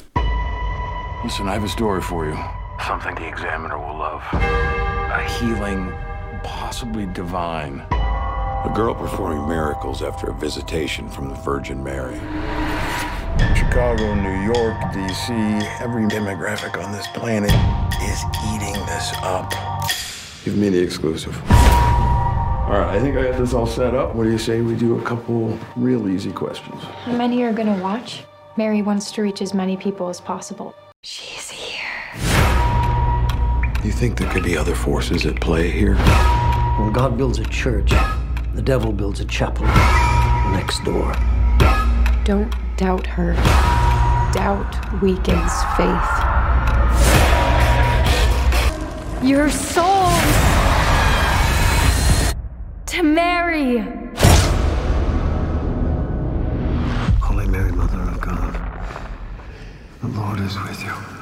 Listen, 1.23 1.45
I 1.47 1.49
have 1.49 1.65
a 1.65 1.69
story 1.75 2.01
for 2.01 2.25
you. 2.25 2.62
Something 2.87 3.15
the 3.15 3.25
examiner 3.25 3.77
will 3.77 3.97
love. 3.97 4.21
A 4.33 5.25
healing, 5.39 5.93
possibly 6.43 7.05
divine. 7.05 7.79
A 7.91 8.71
girl 8.75 8.93
performing 8.93 9.47
miracles 9.47 10.03
after 10.03 10.27
a 10.27 10.33
visitation 10.33 11.07
from 11.07 11.29
the 11.29 11.35
Virgin 11.35 11.81
Mary. 11.81 12.19
Chicago, 13.55 14.13
New 14.15 14.53
York, 14.53 14.75
D.C., 14.93 15.33
every 15.79 16.03
demographic 16.03 16.83
on 16.83 16.91
this 16.91 17.07
planet 17.13 17.51
is 18.01 18.23
eating 18.53 18.73
this 18.85 19.13
up. 19.21 19.53
Give 20.43 20.57
me 20.57 20.67
the 20.67 20.79
exclusive. 20.79 21.35
All 21.51 22.79
right, 22.79 22.89
I 22.89 22.99
think 22.99 23.15
I 23.15 23.23
got 23.23 23.39
this 23.39 23.53
all 23.53 23.65
set 23.65 23.95
up. 23.95 24.13
What 24.13 24.25
do 24.25 24.31
you 24.31 24.37
say 24.37 24.59
we 24.59 24.75
do 24.75 24.99
a 24.99 25.01
couple 25.03 25.57
real 25.77 26.09
easy 26.09 26.33
questions? 26.33 26.83
How 26.83 27.15
many 27.15 27.43
are 27.43 27.53
gonna 27.53 27.81
watch? 27.81 28.25
Mary 28.57 28.81
wants 28.81 29.11
to 29.13 29.21
reach 29.21 29.41
as 29.41 29.53
many 29.53 29.77
people 29.77 30.09
as 30.09 30.19
possible. 30.19 30.75
She's 31.01 31.49
here. 31.49 31.82
You 33.83 33.91
think 33.91 34.17
there 34.17 34.31
could 34.31 34.43
be 34.43 34.55
other 34.55 34.75
forces 34.75 35.25
at 35.25 35.41
play 35.41 35.69
here? 35.69 35.95
When 36.79 36.93
God 36.93 37.17
builds 37.17 37.39
a 37.39 37.43
church, 37.43 37.91
the 38.53 38.61
devil 38.61 38.93
builds 38.93 39.19
a 39.19 39.25
chapel 39.25 39.65
next 40.53 40.85
door. 40.85 41.13
Don't 42.23 42.55
doubt 42.77 43.05
her. 43.05 43.33
Doubt 44.31 45.01
weakens 45.01 45.51
faith. 45.75 46.11
Your 49.21 49.49
souls 49.49 50.13
to 52.85 53.03
Mary. 53.03 53.79
Holy 57.19 57.47
Mary, 57.47 57.73
Mother 57.73 57.99
of 57.99 58.21
God, 58.21 58.53
the 60.01 60.07
Lord 60.07 60.39
is 60.39 60.57
with 60.57 60.81
you. 60.85 61.12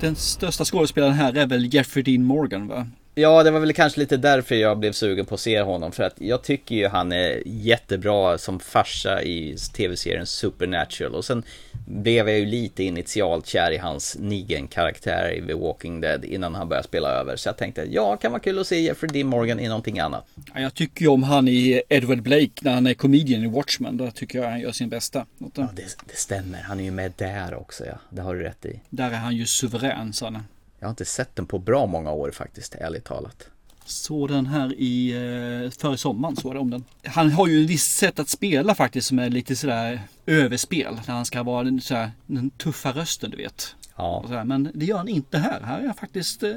Den 0.00 0.16
största 0.16 0.64
skådespelaren 0.64 1.14
här 1.14 1.36
är 1.36 1.46
väl 1.46 1.74
Jeffrey 1.74 2.02
Dean 2.02 2.24
Morgan 2.24 2.68
va? 2.68 2.86
Ja, 3.14 3.42
det 3.42 3.50
var 3.50 3.60
väl 3.60 3.72
kanske 3.72 4.00
lite 4.00 4.16
därför 4.16 4.54
jag 4.54 4.78
blev 4.78 4.92
sugen 4.92 5.26
på 5.26 5.34
att 5.34 5.40
se 5.40 5.60
honom. 5.60 5.92
För 5.92 6.02
att 6.02 6.14
jag 6.18 6.42
tycker 6.42 6.74
ju 6.74 6.88
han 6.88 7.12
är 7.12 7.42
jättebra 7.46 8.38
som 8.38 8.60
farsa 8.60 9.22
i 9.22 9.56
tv-serien 9.76 10.26
Supernatural. 10.26 11.14
Och 11.14 11.24
sen 11.24 11.42
blev 11.86 12.28
jag 12.28 12.38
ju 12.38 12.46
lite 12.46 12.84
initialt 12.84 13.46
kär 13.46 13.70
i 13.70 13.76
hans 13.76 14.16
Negan-karaktär 14.20 15.30
i 15.32 15.46
The 15.46 15.54
Walking 15.54 16.00
Dead 16.00 16.24
innan 16.24 16.54
han 16.54 16.68
började 16.68 16.88
spela 16.88 17.08
över. 17.08 17.36
Så 17.36 17.48
jag 17.48 17.56
tänkte, 17.56 17.86
ja, 17.90 18.16
kan 18.16 18.32
vara 18.32 18.40
kul 18.42 18.58
att 18.58 18.66
se 18.66 18.80
Jeffrey 18.80 19.10
Dean 19.12 19.26
Morgan 19.26 19.60
i 19.60 19.68
någonting 19.68 19.98
annat. 19.98 20.26
Ja, 20.54 20.60
Jag 20.60 20.74
tycker 20.74 21.02
ju 21.02 21.08
om 21.08 21.22
han 21.22 21.48
i 21.48 21.82
Edward 21.88 22.22
Blake 22.22 22.50
när 22.60 22.74
han 22.74 22.86
är 22.86 22.94
comedian 22.94 23.44
i 23.44 23.46
Watchmen. 23.46 23.96
Där 23.96 24.10
tycker 24.10 24.38
jag 24.38 24.50
han 24.50 24.60
gör 24.60 24.72
sin 24.72 24.88
bästa. 24.88 25.26
Ja, 25.38 25.46
det, 25.54 25.82
det 26.06 26.16
stämmer. 26.16 26.58
Han 26.58 26.80
är 26.80 26.84
ju 26.84 26.90
med 26.90 27.12
där 27.16 27.54
också, 27.54 27.86
ja. 27.86 27.98
Det 28.10 28.22
har 28.22 28.34
du 28.34 28.42
rätt 28.42 28.66
i. 28.66 28.80
Där 28.90 29.10
är 29.10 29.16
han 29.16 29.36
ju 29.36 29.46
suverän, 29.46 30.12
Sanne. 30.12 30.40
Jag 30.78 30.86
har 30.86 30.90
inte 30.90 31.04
sett 31.04 31.36
den 31.36 31.46
på 31.46 31.58
bra 31.58 31.86
många 31.86 32.12
år 32.12 32.30
faktiskt, 32.30 32.74
ärligt 32.74 33.04
talat. 33.04 33.48
Såg 33.86 34.28
den 34.28 34.46
här 34.46 34.74
i 34.78 35.12
eh, 35.12 35.70
före 35.70 35.96
sommaren, 35.96 36.36
såg 36.36 36.54
jag 36.54 36.62
om 36.62 36.70
den. 36.70 36.84
Han 37.04 37.30
har 37.30 37.46
ju 37.46 37.64
ett 37.64 37.70
visst 37.70 37.96
sätt 37.96 38.18
att 38.18 38.28
spela 38.28 38.74
faktiskt 38.74 39.08
som 39.08 39.18
är 39.18 39.30
lite 39.30 39.56
sådär 39.56 40.00
överspel. 40.26 40.94
När 41.06 41.14
han 41.14 41.24
ska 41.24 41.42
vara 41.42 41.64
den, 41.64 41.80
sådär, 41.80 42.10
den 42.26 42.50
tuffa 42.50 42.92
rösten, 42.92 43.30
du 43.30 43.36
vet. 43.36 43.76
Ja. 43.96 44.24
Sådär, 44.26 44.44
men 44.44 44.70
det 44.74 44.86
gör 44.86 44.96
han 44.96 45.08
inte 45.08 45.38
här. 45.38 45.60
Här 45.60 45.78
är 45.80 45.86
han 45.86 45.94
faktiskt 45.94 46.42
eh, 46.42 46.50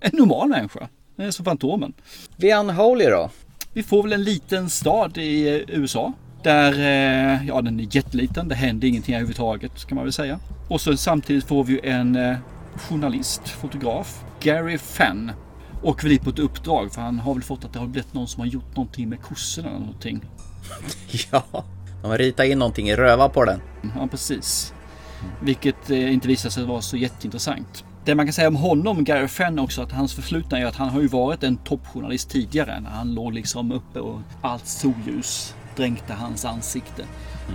en 0.00 0.10
normal 0.12 0.48
människa. 0.48 0.88
Det 1.16 1.24
är 1.24 1.30
som 1.30 1.44
Fantomen. 1.44 1.92
The 2.40 2.54
Unholy 2.54 3.04
då? 3.04 3.30
Vi 3.72 3.82
får 3.82 4.02
väl 4.02 4.12
en 4.12 4.24
liten 4.24 4.70
stad 4.70 5.18
i 5.18 5.48
eh, 5.48 5.78
USA. 5.78 6.12
Där, 6.42 6.72
eh, 6.72 7.46
ja 7.46 7.62
den 7.62 7.80
är 7.80 7.96
jätteliten. 7.96 8.48
Det 8.48 8.54
händer 8.54 8.88
ingenting 8.88 9.14
överhuvudtaget 9.14 9.86
kan 9.86 9.96
man 9.96 10.04
väl 10.04 10.12
säga. 10.12 10.40
Och 10.68 10.80
så 10.80 10.96
samtidigt 10.96 11.44
får 11.44 11.64
vi 11.64 11.72
ju 11.72 11.80
en 11.82 12.16
eh, 12.16 12.36
journalist, 12.76 13.48
fotograf, 13.48 14.24
Gary 14.40 14.78
Fenn. 14.78 15.32
Åker 15.82 16.02
väl 16.02 16.12
dit 16.12 16.22
på 16.22 16.30
ett 16.30 16.38
uppdrag 16.38 16.92
för 16.92 17.02
han 17.02 17.18
har 17.18 17.34
väl 17.34 17.42
fått 17.42 17.64
att 17.64 17.72
det 17.72 17.78
har 17.78 17.86
blivit 17.86 18.14
någon 18.14 18.28
som 18.28 18.40
har 18.40 18.46
gjort 18.46 18.76
någonting 18.76 19.08
med 19.08 19.22
kossorna 19.22 19.68
eller 19.68 19.78
någonting. 19.78 20.24
Ja, 21.32 21.64
de 22.02 22.10
har 22.10 22.18
ritat 22.18 22.46
in 22.46 22.58
någonting 22.58 22.88
i 22.88 22.96
röva 22.96 23.28
på 23.28 23.44
den. 23.44 23.60
Ja, 23.96 24.06
precis. 24.06 24.74
Vilket 25.40 25.90
eh, 25.90 26.12
inte 26.12 26.28
visar 26.28 26.50
sig 26.50 26.64
vara 26.64 26.80
så 26.80 26.96
jätteintressant. 26.96 27.84
Det 28.04 28.14
man 28.14 28.26
kan 28.26 28.32
säga 28.32 28.48
om 28.48 28.56
honom, 28.56 29.04
Gary 29.04 29.28
Fenn 29.28 29.58
också, 29.58 29.82
att 29.82 29.92
hans 29.92 30.14
förflutna 30.14 30.58
är 30.58 30.66
att 30.66 30.76
han 30.76 30.88
har 30.88 31.00
ju 31.00 31.06
varit 31.06 31.42
en 31.42 31.56
toppjournalist 31.56 32.30
tidigare. 32.30 32.80
När 32.80 32.90
han 32.90 33.14
låg 33.14 33.32
liksom 33.32 33.72
uppe 33.72 34.00
och 34.00 34.20
allt 34.42 34.66
solljus 34.66 35.54
dränkte 35.76 36.12
hans 36.12 36.44
ansikte. 36.44 37.04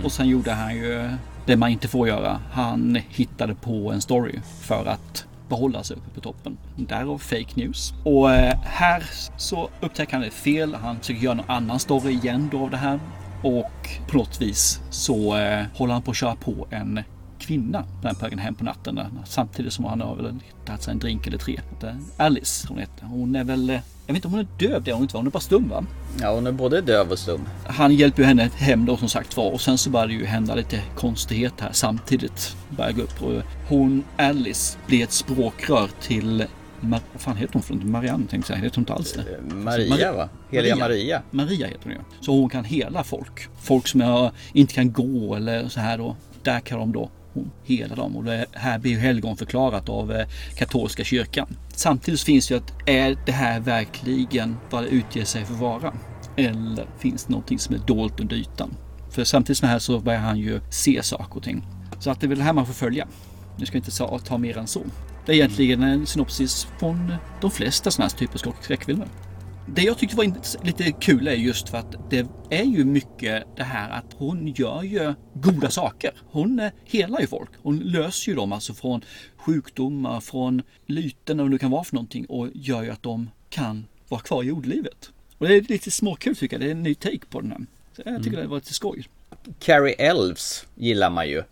Och 0.04 0.12
sen 0.12 0.28
gjorde 0.28 0.52
han 0.52 0.76
ju 0.76 1.10
det 1.46 1.56
man 1.56 1.70
inte 1.70 1.88
får 1.88 2.08
göra. 2.08 2.40
Han 2.52 2.98
hittade 3.08 3.54
på 3.54 3.92
en 3.92 4.00
story 4.00 4.40
för 4.60 4.86
att 4.86 5.26
behålla 5.48 5.82
sig 5.82 5.96
uppe 5.96 6.10
på 6.14 6.20
toppen. 6.20 6.58
Därav 6.76 7.18
fake 7.18 7.52
news. 7.54 7.94
Och 8.04 8.32
eh, 8.32 8.58
här 8.64 9.02
så 9.36 9.68
upptäcker 9.80 10.12
han 10.12 10.22
ett 10.22 10.34
fel. 10.34 10.74
Han 10.74 10.98
försöker 10.98 11.20
göra 11.20 11.34
någon 11.34 11.50
annan 11.50 11.78
story 11.78 12.12
igen 12.12 12.48
då 12.52 12.62
av 12.62 12.70
det 12.70 12.76
här. 12.76 13.00
Och 13.42 13.88
på 14.10 14.16
något 14.16 14.42
vis 14.42 14.80
så 14.90 15.36
eh, 15.36 15.64
håller 15.74 15.92
han 15.92 16.02
på 16.02 16.10
att 16.10 16.16
köra 16.16 16.36
på 16.36 16.66
en 16.70 17.02
kvinna 17.46 17.84
vägen 18.20 18.38
hem 18.38 18.54
på 18.54 18.64
natten. 18.64 18.94
Där. 18.94 19.08
Samtidigt 19.24 19.72
som 19.72 19.84
han 19.84 20.00
har 20.00 20.16
väl 20.16 20.34
tagit 20.66 20.82
sig 20.82 20.92
en 20.92 20.98
drink 20.98 21.26
eller 21.26 21.38
tre. 21.38 21.60
Är 21.82 21.96
Alice 22.16 22.66
hon 22.68 22.78
heter. 22.78 23.04
Hon 23.06 23.36
är 23.36 23.44
väl, 23.44 23.70
eh, 23.70 23.74
jag 24.06 24.14
vet 24.14 24.16
inte 24.16 24.28
om 24.28 24.34
hon 24.34 24.40
är 24.40 24.68
döv, 24.68 24.82
det 24.82 24.90
är 24.90 24.94
hon 24.94 25.02
inte 25.02 25.14
va? 25.14 25.18
Hon 25.18 25.26
är 25.26 25.30
bara 25.30 25.40
stum 25.40 25.68
va? 25.68 25.84
Ja, 26.20 26.34
hon 26.34 26.46
är 26.46 26.52
både 26.52 26.80
döv 26.80 27.10
och 27.10 27.18
stum. 27.18 27.40
Han 27.66 27.94
hjälper 27.94 28.22
ju 28.22 28.28
henne 28.28 28.50
hem 28.56 28.86
då 28.86 28.96
som 28.96 29.08
sagt 29.08 29.36
var 29.36 29.50
och 29.50 29.60
sen 29.60 29.78
så 29.78 29.90
börjar 29.90 30.06
det 30.06 30.12
ju 30.14 30.24
hända 30.24 30.54
lite 30.54 30.82
konstigheter 30.96 31.64
här 31.64 31.72
samtidigt. 31.72 32.56
Börjar 32.68 32.92
gå 32.92 33.02
upp 33.02 33.22
och 33.22 33.42
hon, 33.68 34.04
Alice, 34.16 34.78
blir 34.86 35.02
ett 35.02 35.12
språkrör 35.12 35.90
till 36.00 36.44
Mar- 36.80 37.00
vad 37.12 37.20
fan 37.22 37.36
heter 37.36 37.52
hon 37.52 37.62
för? 37.62 37.74
Marianne 37.74 38.26
tänkte 38.26 38.36
jag 38.36 38.46
säga. 38.46 38.64
Heter 38.64 38.76
hon 38.76 38.82
inte 38.82 38.92
alls 38.92 39.12
det? 39.12 39.54
Maria 39.54 39.94
Mari- 40.12 40.16
va? 40.16 40.28
Heliga 40.50 40.76
Maria. 40.76 41.22
Maria 41.30 41.66
heter 41.66 41.82
hon 41.84 41.92
ju. 41.92 41.98
Så 42.20 42.32
hon 42.40 42.48
kan 42.50 42.64
hela 42.64 43.04
folk. 43.04 43.48
Folk 43.60 43.86
som 43.86 44.00
jag 44.00 44.30
inte 44.52 44.74
kan 44.74 44.92
gå 44.92 45.34
eller 45.34 45.68
så 45.68 45.80
här 45.80 45.98
då. 45.98 46.16
Där 46.42 46.60
kan 46.60 46.78
de 46.78 46.92
då 46.92 47.10
hon 47.36 47.50
hela 47.64 47.94
dem. 47.94 48.16
Och 48.16 48.24
det 48.24 48.46
här 48.52 48.78
blir 48.78 48.92
ju 48.92 48.98
helgon 48.98 49.36
förklarat 49.36 49.88
av 49.88 50.12
eh, 50.12 50.26
katolska 50.54 51.04
kyrkan. 51.04 51.56
Samtidigt 51.74 52.20
så 52.20 52.26
finns 52.26 52.48
det 52.48 52.54
ju 52.54 52.60
att 52.60 52.88
är 52.88 53.18
det 53.26 53.32
här 53.32 53.60
verkligen 53.60 54.56
vad 54.70 54.82
det 54.82 54.88
utger 54.88 55.24
sig 55.24 55.44
för 55.44 55.54
att 55.54 55.60
vara? 55.60 55.92
Eller 56.36 56.86
finns 56.98 57.24
det 57.24 57.30
någonting 57.30 57.58
som 57.58 57.74
är 57.74 57.78
dolt 57.78 58.20
under 58.20 58.36
ytan? 58.36 58.74
För 59.10 59.24
samtidigt 59.24 59.58
som 59.58 59.66
det 59.66 59.72
här 59.72 59.78
så 59.78 60.00
börjar 60.00 60.20
han 60.20 60.38
ju 60.38 60.60
se 60.70 61.02
saker 61.02 61.36
och 61.36 61.42
ting. 61.42 61.62
Så 61.98 62.10
att 62.10 62.20
det 62.20 62.26
är 62.26 62.28
väl 62.28 62.38
det 62.38 62.44
här 62.44 62.52
man 62.52 62.66
får 62.66 62.74
följa. 62.74 63.08
Nu 63.56 63.66
ska 63.66 63.76
jag 63.76 63.80
inte 63.80 63.98
ta, 63.98 64.18
ta 64.18 64.38
mer 64.38 64.58
än 64.58 64.66
så. 64.66 64.80
Det 65.26 65.32
är 65.32 65.36
egentligen 65.36 65.82
en 65.82 66.06
synopsis 66.06 66.68
från 66.78 67.14
de 67.40 67.50
flesta 67.50 67.90
sådana 67.90 68.10
här 68.10 68.18
typer 68.18 68.48
av 68.48 68.54
skräckfilmer. 68.60 69.08
Det 69.74 69.82
jag 69.82 69.98
tyckte 69.98 70.16
var 70.16 70.64
lite 70.66 70.92
kul 70.92 71.28
är 71.28 71.32
just 71.32 71.68
för 71.68 71.78
att 71.78 72.10
det 72.10 72.26
är 72.50 72.64
ju 72.64 72.84
mycket 72.84 73.44
det 73.56 73.62
här 73.62 73.90
att 73.90 74.12
hon 74.14 74.48
gör 74.48 74.82
ju 74.82 75.14
goda 75.34 75.70
saker. 75.70 76.10
Hon 76.26 76.58
eh, 76.60 76.70
helar 76.84 77.20
ju 77.20 77.26
folk. 77.26 77.50
Hon 77.62 77.78
löser 77.78 78.32
ju 78.32 78.36
dem 78.36 78.52
alltså 78.52 78.74
från 78.74 79.04
sjukdomar, 79.36 80.20
från 80.20 80.62
lyten 80.86 81.40
och 81.40 81.50
det 81.50 81.58
kan 81.58 81.70
vara 81.70 81.84
för 81.84 81.94
någonting 81.94 82.26
och 82.26 82.48
gör 82.54 82.82
ju 82.82 82.90
att 82.90 83.02
de 83.02 83.30
kan 83.50 83.86
vara 84.08 84.20
kvar 84.20 84.42
i 84.42 84.46
jordlivet. 84.46 85.10
Och 85.38 85.48
det 85.48 85.54
är 85.54 85.60
lite 85.60 85.90
småkul 85.90 86.36
tycker 86.36 86.56
jag. 86.56 86.60
Det 86.60 86.66
är 86.66 86.72
en 86.72 86.82
ny 86.82 86.94
take 86.94 87.26
på 87.30 87.40
den 87.40 87.50
här. 87.52 87.60
Så 87.96 88.02
jag 88.04 88.16
tycker 88.16 88.30
Mm. 88.30 88.40
det 88.42 88.46
var 88.48 88.56
lite 88.56 88.74
skoj. 88.74 89.08
Carrie 89.58 89.94
Elves 89.94 90.66
gillar 90.74 91.10
man 91.10 91.28
ju. 91.28 91.42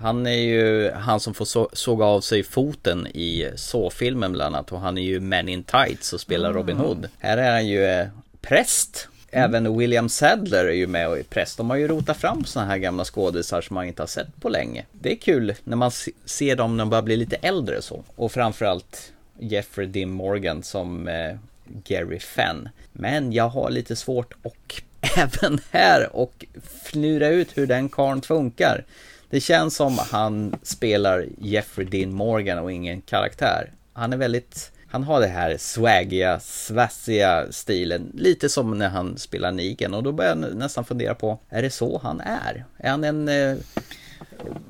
Han 0.00 0.26
är 0.26 0.30
ju 0.40 0.90
han 0.90 1.20
som 1.20 1.34
får 1.34 1.44
så, 1.44 1.68
såga 1.72 2.04
av 2.04 2.20
sig 2.20 2.42
foten 2.42 3.06
i 3.06 3.50
så-filmen 3.56 4.32
bland 4.32 4.54
annat 4.56 4.72
och 4.72 4.80
han 4.80 4.98
är 4.98 5.02
ju 5.02 5.20
Man 5.20 5.48
in 5.48 5.62
Tights 5.62 6.12
och 6.12 6.20
spelar 6.20 6.52
Robin 6.52 6.76
Ah. 6.76 6.82
Hood. 6.82 7.08
Här 7.18 7.36
är 7.38 7.52
han 7.52 7.66
ju 7.66 7.84
eh, 7.84 8.06
präst. 8.40 9.08
Även 9.32 9.78
William 9.78 10.08
Sadler 10.08 10.64
är 10.64 10.72
ju 10.72 10.86
med 10.86 11.08
och 11.08 11.18
är 11.18 11.22
präst. 11.22 11.56
De 11.56 11.70
har 11.70 11.76
ju 11.76 11.88
rotat 11.88 12.16
fram 12.16 12.44
sådana 12.44 12.70
här 12.70 12.78
gamla 12.78 13.04
skådisar 13.04 13.60
som 13.60 13.74
man 13.74 13.84
inte 13.86 14.02
har 14.02 14.06
sett 14.06 14.40
på 14.40 14.48
länge. 14.48 14.84
Det 14.92 15.12
är 15.12 15.16
kul 15.16 15.54
när 15.64 15.76
man 15.76 15.90
se- 15.90 16.12
ser 16.24 16.56
dem 16.56 16.76
när 16.76 16.84
de 16.84 16.90
börjar 16.90 17.02
bli 17.02 17.16
lite 17.16 17.36
äldre 17.36 17.82
så. 17.82 18.04
Och 18.16 18.32
framförallt 18.32 19.12
Jeffrey 19.38 19.86
Dean 19.86 20.10
Morgan 20.10 20.62
som 20.62 21.08
eh, 21.08 21.36
Gary 21.84 22.18
Fenn. 22.18 22.68
Men 22.92 23.32
jag 23.32 23.48
har 23.48 23.70
lite 23.70 23.96
svårt 23.96 24.32
och 24.42 24.82
även 25.16 25.60
här 25.70 26.16
och 26.16 26.44
fnura 26.84 27.28
ut 27.28 27.48
hur 27.54 27.66
den 27.66 27.88
karln 27.88 28.22
funkar. 28.22 28.84
Det 29.30 29.40
känns 29.40 29.76
som 29.76 29.98
han 29.98 30.54
spelar 30.62 31.26
Jeffrey 31.38 31.86
Dean 31.86 32.14
Morgan 32.14 32.58
och 32.58 32.72
ingen 32.72 33.00
karaktär. 33.00 33.72
Han 33.92 34.12
är 34.12 34.16
väldigt, 34.16 34.72
han 34.88 35.02
har 35.02 35.20
det 35.20 35.26
här 35.26 35.56
swaggiga, 35.58 36.40
svassiga 36.40 37.46
stilen. 37.50 38.12
Lite 38.14 38.48
som 38.48 38.78
när 38.78 38.88
han 38.88 39.18
spelar 39.18 39.52
Negan 39.52 39.94
och 39.94 40.02
då 40.02 40.12
börjar 40.12 40.36
jag 40.36 40.56
nästan 40.56 40.84
fundera 40.84 41.14
på, 41.14 41.38
är 41.48 41.62
det 41.62 41.70
så 41.70 42.00
han 42.02 42.20
är? 42.20 42.64
Är 42.78 42.90
han 42.90 43.04
en, 43.04 43.28
eh, 43.28 43.56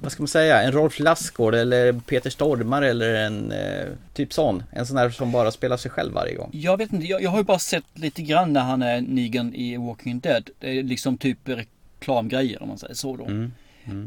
vad 0.01 0.13
ska 0.13 0.23
man 0.23 0.29
säga, 0.29 0.63
en 0.63 0.73
Rolf 0.73 0.99
Lassgård 0.99 1.55
eller 1.55 1.93
Peter 1.93 2.31
Stormare 2.31 2.91
eller 2.91 3.15
en 3.15 3.53
eh, 3.53 3.87
typ 4.15 4.33
sån? 4.33 4.63
En 4.71 4.87
sån 4.87 4.97
där 4.97 5.11
som 5.11 5.33
bara 5.33 5.51
spelar 5.51 5.77
sig 5.77 5.91
själv 5.91 6.13
varje 6.13 6.35
gång. 6.35 6.51
Jag 6.53 6.77
vet 6.77 6.93
inte, 6.93 7.07
jag, 7.07 7.23
jag 7.23 7.31
har 7.31 7.39
ju 7.39 7.45
bara 7.45 7.59
sett 7.59 7.85
lite 7.95 8.23
grann 8.23 8.53
när 8.53 8.61
han 8.61 8.83
är 8.83 9.01
Negan 9.01 9.55
i 9.55 9.77
Walking 9.77 10.21
Dead. 10.21 10.51
Det 10.59 10.79
är 10.79 10.83
liksom 10.83 11.19
typ 11.19 11.39
reklamgrejer 11.45 12.63
om 12.63 12.69
man 12.69 12.79
säger 12.79 12.95
så 12.95 13.17
då. 13.17 13.25
Mm. 13.25 13.53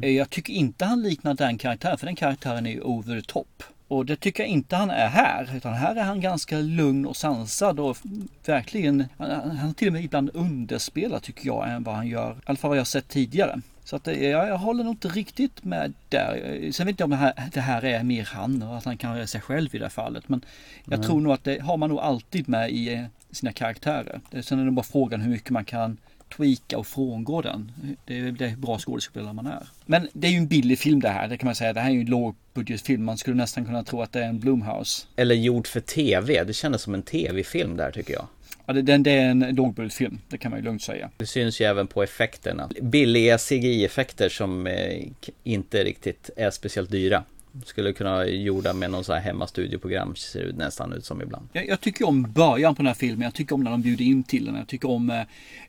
Eh, 0.03 0.09
Jag 0.09 0.29
tycker 0.29 0.53
inte 0.53 0.85
han 0.85 1.01
liknar 1.03 1.33
den 1.33 1.57
karaktären 1.57 1.97
för 1.97 2.05
den 2.05 2.15
karaktären 2.15 2.65
är 2.65 2.71
ju 2.71 2.81
over 2.81 3.21
the 3.21 3.27
top. 3.27 3.63
Och 3.87 4.05
det 4.05 4.15
tycker 4.15 4.43
jag 4.43 4.49
inte 4.49 4.75
han 4.75 4.89
är 4.89 5.07
här. 5.07 5.49
Utan 5.55 5.73
här 5.73 5.95
är 5.95 6.03
han 6.03 6.21
ganska 6.21 6.57
lugn 6.59 7.05
och 7.05 7.15
sansad 7.15 7.79
och 7.79 7.97
verkligen, 8.45 9.05
han, 9.17 9.57
han 9.57 9.73
till 9.73 9.87
och 9.87 9.93
med 9.93 10.03
ibland 10.03 10.29
underspelar 10.33 11.19
tycker 11.19 11.45
jag 11.45 11.69
än 11.69 11.83
vad 11.83 11.95
han 11.95 12.07
gör. 12.07 12.31
I 12.31 12.35
alla 12.45 12.57
fall 12.57 12.69
vad 12.69 12.77
jag 12.77 12.87
sett 12.87 13.07
tidigare. 13.07 13.61
Så 13.85 13.95
att 13.95 14.03
det, 14.03 14.15
jag, 14.29 14.47
jag 14.49 14.57
håller 14.57 14.83
nog 14.83 14.93
inte 14.93 15.07
riktigt 15.07 15.63
med 15.63 15.93
där. 16.09 16.59
Eh, 16.63 16.71
Sen 16.71 16.85
vet 16.87 16.99
jag 16.99 17.05
om 17.07 17.09
det 17.11 17.15
här, 17.17 17.33
det 17.53 17.61
här 17.61 17.85
är 17.85 18.03
mer 18.03 18.29
han 18.33 18.63
och 18.63 18.77
att 18.77 18.85
han 18.85 18.97
kan 18.97 19.13
vara 19.15 19.27
sig 19.27 19.41
själv 19.41 19.75
i 19.75 19.77
det 19.77 19.85
här 19.85 19.89
fallet. 19.89 20.29
Men 20.29 20.41
jag 20.85 20.93
Mm. 20.93 21.07
tror 21.07 21.21
nog 21.21 21.33
att 21.33 21.43
det 21.43 21.61
har 21.61 21.77
man 21.77 21.89
nog 21.89 21.99
alltid 21.99 22.49
med 22.49 22.71
i 22.71 22.93
eh, 22.93 23.03
sina 23.31 23.51
karaktärer. 23.53 24.21
Sen 24.41 24.59
är 24.59 24.65
det 24.65 24.71
bara 24.71 24.83
frågan 24.83 25.21
hur 25.21 25.29
mycket 25.31 25.49
man 25.49 25.65
kan 25.65 25.97
tweaka 26.35 26.77
och 26.77 26.87
frångå 26.87 27.41
den. 27.41 27.71
Det 28.05 28.17
är 28.19 28.31
det 28.31 28.55
bra 28.57 28.79
skådespelare 28.79 29.33
man 29.33 29.47
är. 29.47 29.67
Men 29.85 30.07
det 30.13 30.27
är 30.27 30.31
ju 30.31 30.37
en 30.37 30.47
billig 30.47 30.79
film 30.79 30.99
det 30.99 31.09
här, 31.09 31.27
det 31.27 31.37
kan 31.37 31.45
man 31.47 31.55
säga. 31.55 31.73
Det 31.73 31.79
här 31.79 31.89
är 31.89 31.93
ju 31.93 31.99
en 32.01 32.05
lågbudgetfilm. 32.05 33.03
Man 33.03 33.17
skulle 33.17 33.35
nästan 33.35 33.65
kunna 33.65 33.83
tro 33.83 34.01
att 34.01 34.11
det 34.11 34.19
är 34.19 34.27
en 34.27 34.39
Blumhouse. 34.39 35.05
Eller 35.15 35.35
gjord 35.35 35.67
för 35.67 35.79
tv, 35.79 36.43
det 36.43 36.53
kändes 36.53 36.81
som 36.81 36.93
en 36.93 37.03
tv-film 37.03 37.77
där 37.77 37.91
tycker 37.91 38.13
jag. 38.13 38.27
Ja, 38.65 38.73
det, 38.73 38.81
den- 38.81 39.03
det 39.03 39.11
är 39.11 39.25
en 39.29 39.39
lågbudgetfilm, 39.55 40.19
det 40.29 40.37
kan 40.37 40.51
man 40.51 40.59
ju 40.59 40.65
lugnt 40.65 40.81
säga. 40.83 41.09
Det 41.17 41.25
syns 41.25 41.61
ju 41.61 41.65
även 41.65 41.87
på 41.87 42.03
effekterna. 42.03 42.69
Billiga 42.81 43.37
CGI-effekter 43.37 44.29
som 44.29 44.67
eh, 44.67 45.03
inte 45.43 45.83
riktigt 45.83 46.29
är 46.37 46.51
speciellt 46.51 46.91
dyra. 46.91 47.23
Skulle 47.65 47.93
kunna 47.93 48.25
gjorda 48.25 48.73
med 48.73 48.91
någon 48.91 49.03
sån 49.03 49.15
här 49.15 49.21
hemmastudioprogram 49.21 50.15
ser 50.15 50.45
det 50.45 50.53
nästan 50.53 50.93
ut 50.93 51.05
som 51.05 51.21
ibland. 51.21 51.49
Jag, 51.53 51.67
jag 51.67 51.81
tycker 51.81 52.07
om 52.07 52.31
början 52.31 52.75
på 52.75 52.81
den 52.81 52.87
här 52.87 52.93
filmen. 52.93 53.21
Jag 53.21 53.33
tycker 53.33 53.55
om 53.55 53.63
när 53.63 53.71
de 53.71 53.81
bjuder 53.81 54.05
in 54.05 54.23
till 54.23 54.45
den. 54.45 54.55
Jag 54.55 54.67
tycker 54.67 54.89
om 54.89 55.09
eh, 55.09 55.21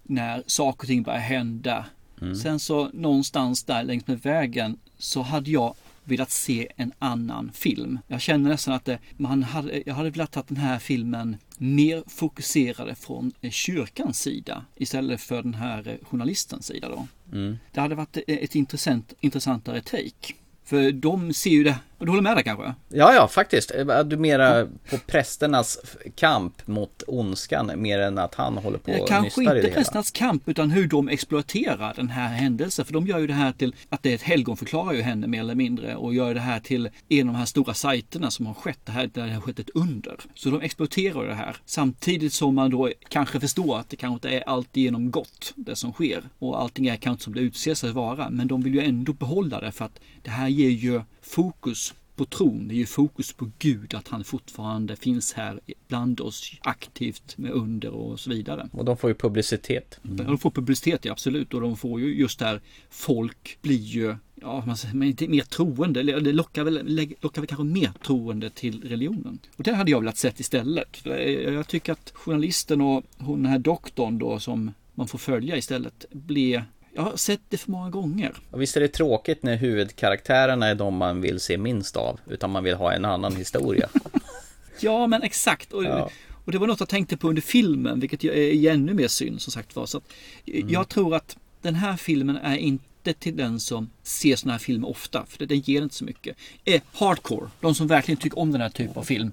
när 0.03 0.43
saker 0.47 0.83
och 0.83 0.87
ting 0.87 1.03
börjar 1.03 1.19
hända. 1.19 1.87
Mm. 2.21 2.35
Sen 2.35 2.61
så 2.61 2.91
någonstans 2.93 3.65
där 3.65 3.83
längs 3.83 4.07
med 4.07 4.23
vägen 4.23 4.79
så 4.99 5.23
hade 5.23 5.51
jag 5.51 5.75
velat 6.05 6.31
se 6.31 6.69
en 6.77 6.93
annan 6.99 7.51
film. 7.55 7.99
Jag 8.07 8.21
känner 8.21 8.51
nästan 8.51 8.75
att 8.75 8.85
det, 8.85 8.99
man 9.17 9.43
hade, 9.43 9.83
jag 9.87 9.95
hade 9.95 10.11
velat 10.11 10.37
att 10.37 10.49
den 10.49 10.57
här 10.57 10.79
filmen 10.79 11.37
mer 11.59 12.03
fokuserade 12.07 12.95
från 12.95 13.33
eh, 13.41 13.51
kyrkans 13.51 14.21
sida 14.21 14.65
istället 14.77 15.21
för 15.21 15.43
den 15.43 15.55
här 15.55 15.89
eh, 15.89 16.07
journalistens 16.07 16.67
sida 16.67 16.89
då. 16.89 17.07
Mm. 17.33 17.59
Det 17.73 17.81
hade 17.81 17.95
varit 17.95 18.17
eh, 18.17 18.23
ett 18.27 18.55
intressant, 18.55 19.13
intressantare 19.21 19.81
take. 19.81 20.35
För 20.65 20.93
de 20.93 21.35
ser 21.35 21.51
ju 21.51 21.65
det, 21.65 21.77
och 21.99 22.07
du 22.07 22.13
håller 22.13 22.23
med 22.23 22.37
där 22.37 22.43
kanske? 22.43 22.75
Ja, 22.89 23.15
ja, 23.15 23.29
faktiskt. 23.29 23.73
Du 24.05 24.17
mera 24.17 24.67
på 24.91 24.99
prästernas 25.07 25.79
kamp 26.15 26.67
mot 26.67 27.03
ondskan 27.07 27.71
mer 27.77 27.99
än 27.99 28.19
att 28.19 28.35
han 28.35 28.57
håller 28.59 28.79
på 28.79 28.93
och 28.93 29.09
Kanske 29.09 29.25
nystar 29.41 29.43
i 29.43 29.45
inte 29.45 29.55
det 29.55 29.63
hela. 29.63 29.75
prästernas 29.75 30.11
kamp 30.11 30.49
utan 30.49 30.71
hur 30.71 30.89
de 30.89 31.09
exploaterar 31.09 31.93
den 31.97 32.09
här 32.09 32.29
händelsen. 32.29 32.85
För 32.85 32.93
de 32.93 33.07
gör 33.07 33.19
ju 33.19 33.27
det 33.27 33.33
här 33.35 33.53
till 33.53 33.75
att 33.89 34.03
det 34.03 34.11
är 34.11 34.15
ett 34.15 34.23
helgon 34.23 34.57
förklarar 34.57 34.93
ju 34.93 35.03
henne 35.03 35.27
mer 35.27 35.41
eller 35.41 35.55
mindre 35.55 35.97
och 35.97 36.15
gör 36.15 36.35
det 36.35 36.41
här 36.41 36.61
till 36.61 36.89
en 37.09 37.29
av 37.29 37.35
de 37.35 37.39
här 37.39 37.47
stora 37.47 37.75
sajterna 37.75 38.31
som 38.31 38.47
har 38.47 38.55
skett 38.55 38.79
det 38.85 38.93
här, 38.93 39.11
där 39.15 39.27
det 39.27 39.33
har 39.33 39.41
skett 39.41 39.59
ett 39.59 39.71
under. 39.75 40.17
Så 40.35 40.51
de 40.51 40.61
exploaterar 40.61 41.27
det 41.27 41.35
här 41.35 41.57
samtidigt 41.65 42.33
som 42.33 42.55
man 42.55 42.71
då 42.71 42.91
kanske 43.09 43.41
förstår 43.41 43.79
att 43.79 43.89
det 43.91 43.97
kanske 43.97 44.15
inte 44.15 44.29
är 44.45 44.49
alltigenom 44.49 45.11
gott 45.11 45.53
det 45.57 45.77
som 45.77 45.93
sker 45.93 46.23
och 46.39 46.61
allting 46.61 46.87
är 46.87 46.97
kanske 46.97 47.11
inte 47.11 47.25
som 47.25 47.35
det 47.35 47.41
utses 47.41 47.85
att 47.85 47.91
vara. 47.91 48.31
Men 48.31 48.49
de 48.49 48.63
vill 48.63 48.75
ju 48.75 48.81
ändå 48.81 49.13
behålla 49.13 49.61
det 49.61 49.73
för 49.73 49.85
att 49.85 50.01
det 50.23 50.31
här 50.31 50.49
ger 50.49 50.71
ju 50.71 51.01
fokus 51.25 51.95
på 52.17 52.25
tron. 52.25 52.69
Det 52.69 52.75
är 52.75 52.77
ju 52.77 52.87
fokus 52.87 53.33
på 53.33 53.51
Gud, 53.59 53.95
att 53.95 54.09
han 54.09 54.25
fortfarande 54.25 54.97
finns 54.97 55.33
här 55.33 55.61
bland 55.89 56.21
oss 56.21 56.53
aktivt 56.61 57.39
med 57.39 57.51
under 57.51 57.91
och 57.91 58.21
så 58.21 58.31
vidare. 58.31 58.69
Och 58.73 58.85
de 58.85 58.97
får 58.97 59.11
ju 59.11 59.15
publicitet. 59.15 60.01
Mm. 60.05 60.27
De 60.27 60.39
får 60.39 60.51
publicitet, 60.51 61.05
ja, 61.05 61.13
absolut. 61.13 61.55
Och 61.55 61.61
de 61.61 61.77
får 61.77 62.01
ju 62.01 62.15
just 62.15 62.39
där, 62.39 62.61
folk 62.91 63.59
blir 63.63 63.77
ju 63.77 64.17
Ja, 64.41 64.65
man 64.67 64.77
säger, 64.77 64.95
men 64.95 65.09
inte 65.09 65.29
mer 65.29 65.43
troende. 65.43 66.03
Det 66.03 66.33
lockar 66.33 66.65
väl, 66.65 67.07
lockar 67.21 67.41
väl 67.43 67.49
kanske 67.49 67.65
mer 67.65 67.93
troende 68.05 68.51
till 68.51 68.83
religionen. 68.83 69.39
Och 69.57 69.65
det 69.65 69.75
hade 69.75 69.91
jag 69.91 70.01
velat 70.01 70.17
sett 70.17 70.41
istället. 70.41 71.07
Jag 71.45 71.69
tycker 71.69 71.93
att 71.93 72.13
journalisten 72.15 72.81
och 72.81 73.05
hon 73.19 73.43
den 73.43 73.53
här 73.53 73.59
doktorn 73.59 74.19
då 74.19 74.39
som 74.39 74.73
man 74.95 75.09
får 75.09 75.19
följa 75.19 75.57
istället 75.57 76.05
blir 76.11 76.65
jag 76.95 77.03
har 77.03 77.17
sett 77.17 77.41
det 77.49 77.57
för 77.57 77.71
många 77.71 77.91
gånger. 77.91 78.35
Och 78.51 78.63
visst 78.63 78.77
är 78.77 78.81
det 78.81 78.89
tråkigt 78.89 79.43
när 79.43 79.57
huvudkaraktärerna 79.57 80.67
är 80.67 80.75
de 80.75 80.97
man 80.97 81.21
vill 81.21 81.41
se 81.41 81.59
minst 81.59 81.97
av, 81.97 82.21
utan 82.31 82.51
man 82.51 82.65
vill 82.65 82.75
ha 82.75 82.93
en 82.93 83.05
annan 83.05 83.37
historia. 83.37 83.89
ja, 84.81 85.07
men 85.07 85.23
exakt. 85.23 85.73
Och, 85.73 85.85
ja. 85.85 86.11
och, 86.45 86.53
det 86.53 86.59
var 86.59 86.67
något 86.67 86.81
jag 86.81 86.89
tänkte 86.89 87.17
på 87.17 87.29
under 87.29 87.43
filmen, 87.43 88.01
vilket 88.01 88.25
är 88.25 88.71
ännu 88.71 88.95
mer 88.95 89.09
synd 89.09 89.43
som 89.43 89.53
sagt 89.53 89.77
var. 89.77 89.87
Så 89.87 90.01
mm. 90.47 90.69
Jag 90.69 90.89
tror 90.89 91.15
att 91.15 91.37
den 91.63 91.75
här 91.75 91.97
filmen 91.97 92.37
är 92.37 92.57
inte 92.57 93.13
till 93.13 93.37
den 93.37 93.61
som 93.61 93.91
ser 94.03 94.37
sådana 94.37 94.53
här 94.53 94.59
filmer 94.59 94.89
ofta, 94.89 95.27
för 95.29 95.47
den 95.47 95.61
ger 95.61 95.83
inte 95.83 95.95
så 95.95 96.05
mycket. 96.05 96.37
Eh, 96.65 96.83
hardcore, 96.93 97.51
de 97.61 97.75
som 97.75 97.87
verkligen 97.87 98.19
tycker 98.19 98.39
om 98.39 98.53
den 98.53 98.61
här 98.61 98.69
typen 98.69 98.97
av 98.97 99.03
film, 99.03 99.33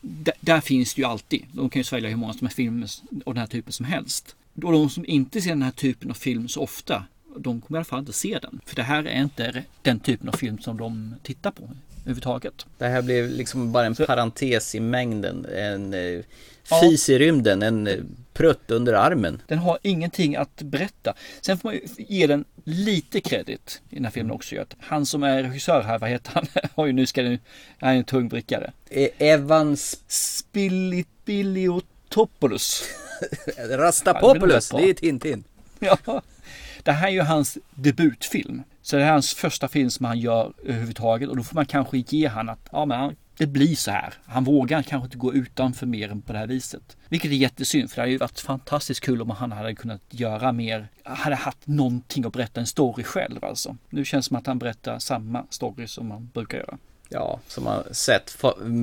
där, 0.00 0.34
där, 0.40 0.60
finns 0.60 0.94
det 0.94 1.02
ju 1.02 1.08
alltid. 1.08 1.46
De 1.52 1.70
kan 1.70 1.80
ju 1.80 1.84
svälja 1.84 2.08
hur 2.08 2.16
många 2.16 2.32
som 2.32 2.46
är 2.46 2.50
filmer 2.50 2.90
av 3.26 3.34
den 3.34 3.40
här 3.40 3.46
typen 3.46 3.72
som 3.72 3.86
helst. 3.86 4.36
Och 4.64 4.72
de 4.72 4.90
som 4.90 5.04
inte 5.06 5.40
ser 5.40 5.50
den 5.50 5.62
här 5.62 5.70
typen 5.70 6.10
av 6.10 6.14
film 6.14 6.48
så 6.48 6.62
ofta, 6.62 7.04
de 7.36 7.60
kommer 7.60 7.64
i 7.70 7.78
alla 7.78 7.84
fall 7.84 7.98
inte 7.98 8.12
se 8.12 8.38
den. 8.42 8.60
För 8.66 8.76
det 8.76 8.82
här 8.82 9.04
är 9.04 9.22
inte 9.22 9.64
den 9.82 10.00
typen 10.00 10.28
av 10.28 10.32
film 10.32 10.58
som 10.58 10.76
de 10.76 11.14
tittar 11.22 11.50
på 11.50 11.70
överhuvudtaget. 12.08 12.66
Det 12.78 12.86
här 12.86 13.02
blev 13.02 13.30
liksom 13.30 13.72
bara 13.72 13.86
en 13.86 13.94
så. 13.94 14.06
parentes 14.06 14.74
i 14.74 14.80
mängden. 14.80 15.46
En 15.56 15.94
eh, 15.94 16.20
fis 16.80 17.08
ja. 17.08 17.14
i 17.14 17.18
rymden, 17.18 17.62
en 17.62 17.86
eh, 17.86 17.96
prutt 18.32 18.70
under 18.70 18.92
armen. 18.92 19.42
Den 19.46 19.58
har 19.58 19.78
ingenting 19.82 20.36
att 20.36 20.62
berätta. 20.62 21.14
Sen 21.40 21.58
får 21.58 21.68
man 21.68 21.78
ge 21.96 22.26
den 22.26 22.44
lite 22.64 23.20
kredit 23.20 23.80
i 23.90 23.94
den 23.94 24.04
här 24.04 24.12
filmen 24.12 24.32
också. 24.32 24.60
Att 24.60 24.76
han 24.80 25.06
som 25.06 25.22
är 25.22 25.42
regissör 25.42 25.82
här, 25.82 25.98
vad 25.98 26.10
heter 26.10 26.32
han? 26.34 26.46
har 26.74 26.86
ju 26.86 26.92
nu 26.92 27.06
ska 27.06 27.22
nu, 27.22 27.38
han 27.78 27.90
är 27.90 27.96
en 27.96 28.04
tung 28.04 28.28
brickare. 28.28 28.72
E 28.90 29.08
Evans 29.18 30.00
Spiliotopoulos. 30.08 32.84
Rastapopoulos, 33.70 34.68
det 34.68 34.90
är 34.90 34.94
Tintin. 34.94 35.44
Ja, 35.78 36.22
det 36.82 36.92
här 36.92 37.08
är 37.08 37.12
ju 37.12 37.20
hans 37.20 37.58
debutfilm. 37.74 38.62
Så 38.82 38.96
det 38.96 39.02
är 39.02 39.10
hans 39.10 39.34
första 39.34 39.68
film 39.68 39.90
som 39.90 40.06
han 40.06 40.18
gör 40.18 40.52
överhuvudtaget 40.64 41.28
och 41.28 41.36
då 41.36 41.42
får 41.42 41.54
man 41.54 41.66
kanske 41.66 41.98
ge 42.08 42.28
han 42.28 42.48
att 42.48 42.68
ja, 42.72 42.84
men 42.84 43.16
det 43.38 43.46
blir 43.46 43.76
så 43.76 43.90
här. 43.90 44.14
Han 44.26 44.44
vågar 44.44 44.82
kanske 44.82 45.04
inte 45.04 45.16
gå 45.16 45.34
utanför 45.34 45.86
mer 45.86 46.10
än 46.10 46.22
på 46.22 46.32
det 46.32 46.38
här 46.38 46.46
viset. 46.46 46.96
Vilket 47.08 47.30
är 47.30 47.34
jättesynd 47.34 47.90
för 47.90 47.96
det 47.96 48.02
hade 48.02 48.12
ju 48.12 48.18
varit 48.18 48.40
fantastiskt 48.40 49.00
kul 49.00 49.22
om 49.22 49.30
han 49.30 49.52
hade 49.52 49.74
kunnat 49.74 50.02
göra 50.10 50.52
mer. 50.52 50.88
Hade 51.02 51.36
haft 51.36 51.66
någonting 51.66 52.24
att 52.24 52.32
berätta 52.32 52.60
en 52.60 52.66
story 52.66 53.04
själv 53.04 53.44
alltså. 53.44 53.76
Nu 53.90 54.04
känns 54.04 54.26
det 54.26 54.28
som 54.28 54.36
att 54.36 54.46
han 54.46 54.58
berättar 54.58 54.98
samma 54.98 55.46
story 55.50 55.86
som 55.86 56.08
man 56.08 56.30
brukar 56.34 56.58
göra. 56.58 56.78
Ja, 57.08 57.40
som 57.48 57.66
har 57.66 57.84
sett 57.92 58.30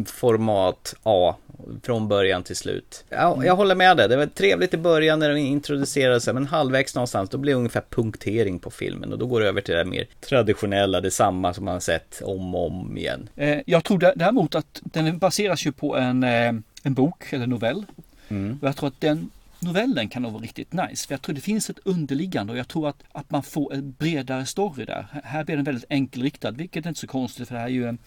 format 0.08 0.96
A 1.04 1.36
från 1.84 2.08
början 2.08 2.44
till 2.44 2.56
slut. 2.56 3.04
Ja, 3.10 3.46
jag 3.46 3.56
håller 3.56 3.76
med 3.76 3.98
dig. 3.98 4.10
Det 4.10 4.18
var 4.18 4.26
trevligt 4.26 4.74
i 4.74 4.78
början 4.78 5.20
när 5.20 5.30
de 5.30 5.38
introducerade 5.38 6.22
sig, 6.22 6.34
men 6.34 6.46
halvvägs 6.46 6.96
någonstans 6.96 7.30
då 7.30 7.38
blir 7.38 7.54
det 7.54 7.58
ungefär 7.58 7.84
punktering 7.90 8.60
på 8.60 8.72
filmen 8.72 9.14
och 9.14 9.20
då 9.20 9.26
går 9.26 9.42
det 9.42 9.48
över 9.48 9.62
till 9.62 9.76
det 9.76 9.86
mer 9.86 10.08
traditionella, 10.22 11.02
detsamma 11.02 11.54
som 11.54 11.66
man 11.66 11.74
har 11.74 11.80
sett 11.80 12.22
om 12.24 12.56
och 12.56 12.68
om 12.68 12.98
igen. 12.98 13.30
Eh, 13.36 13.58
jag 13.66 13.84
tror 13.84 14.00
däremot 14.16 14.56
att 14.56 14.82
den 14.84 15.18
baseras 15.18 15.66
ju 15.66 15.72
på 15.72 15.98
en, 15.98 16.24
eh, 16.24 16.54
en 16.84 16.94
bok 16.94 17.34
eller 17.34 17.48
novell. 17.48 17.86
Mm. 18.28 18.58
Och 18.62 18.68
jag 18.68 18.76
tror 18.76 18.88
att 18.88 19.02
den 19.02 19.30
novellen 19.66 20.10
kan 20.10 20.22
nog 20.22 20.32
vara 20.32 20.44
riktigt 20.44 20.74
nice. 20.74 21.08
För 21.08 21.14
jag 21.14 21.22
tror 21.22 21.36
det 21.36 21.42
finns 21.42 21.70
ett 21.70 21.80
underliggande 21.84 22.54
och 22.54 22.60
jag 22.60 22.68
tror 22.68 22.90
att, 22.90 23.04
att 23.12 23.32
man 23.32 23.44
får 23.44 23.74
en 23.74 23.92
bredare 23.92 24.46
story 24.46 24.86
där. 24.86 25.08
Här 25.24 25.44
blir 25.44 25.56
den 25.56 25.66
väldigt 25.66 25.86
enkelriktad, 25.90 26.52
vilket 26.52 26.86
är 26.86 26.90
inte 26.90 27.00
så 27.00 27.08
konstigt 27.08 27.48
för 27.48 27.56
det 27.56 27.62
här 27.62 27.68
är 27.68 27.72
ju 27.72 27.88
en, 27.88 27.98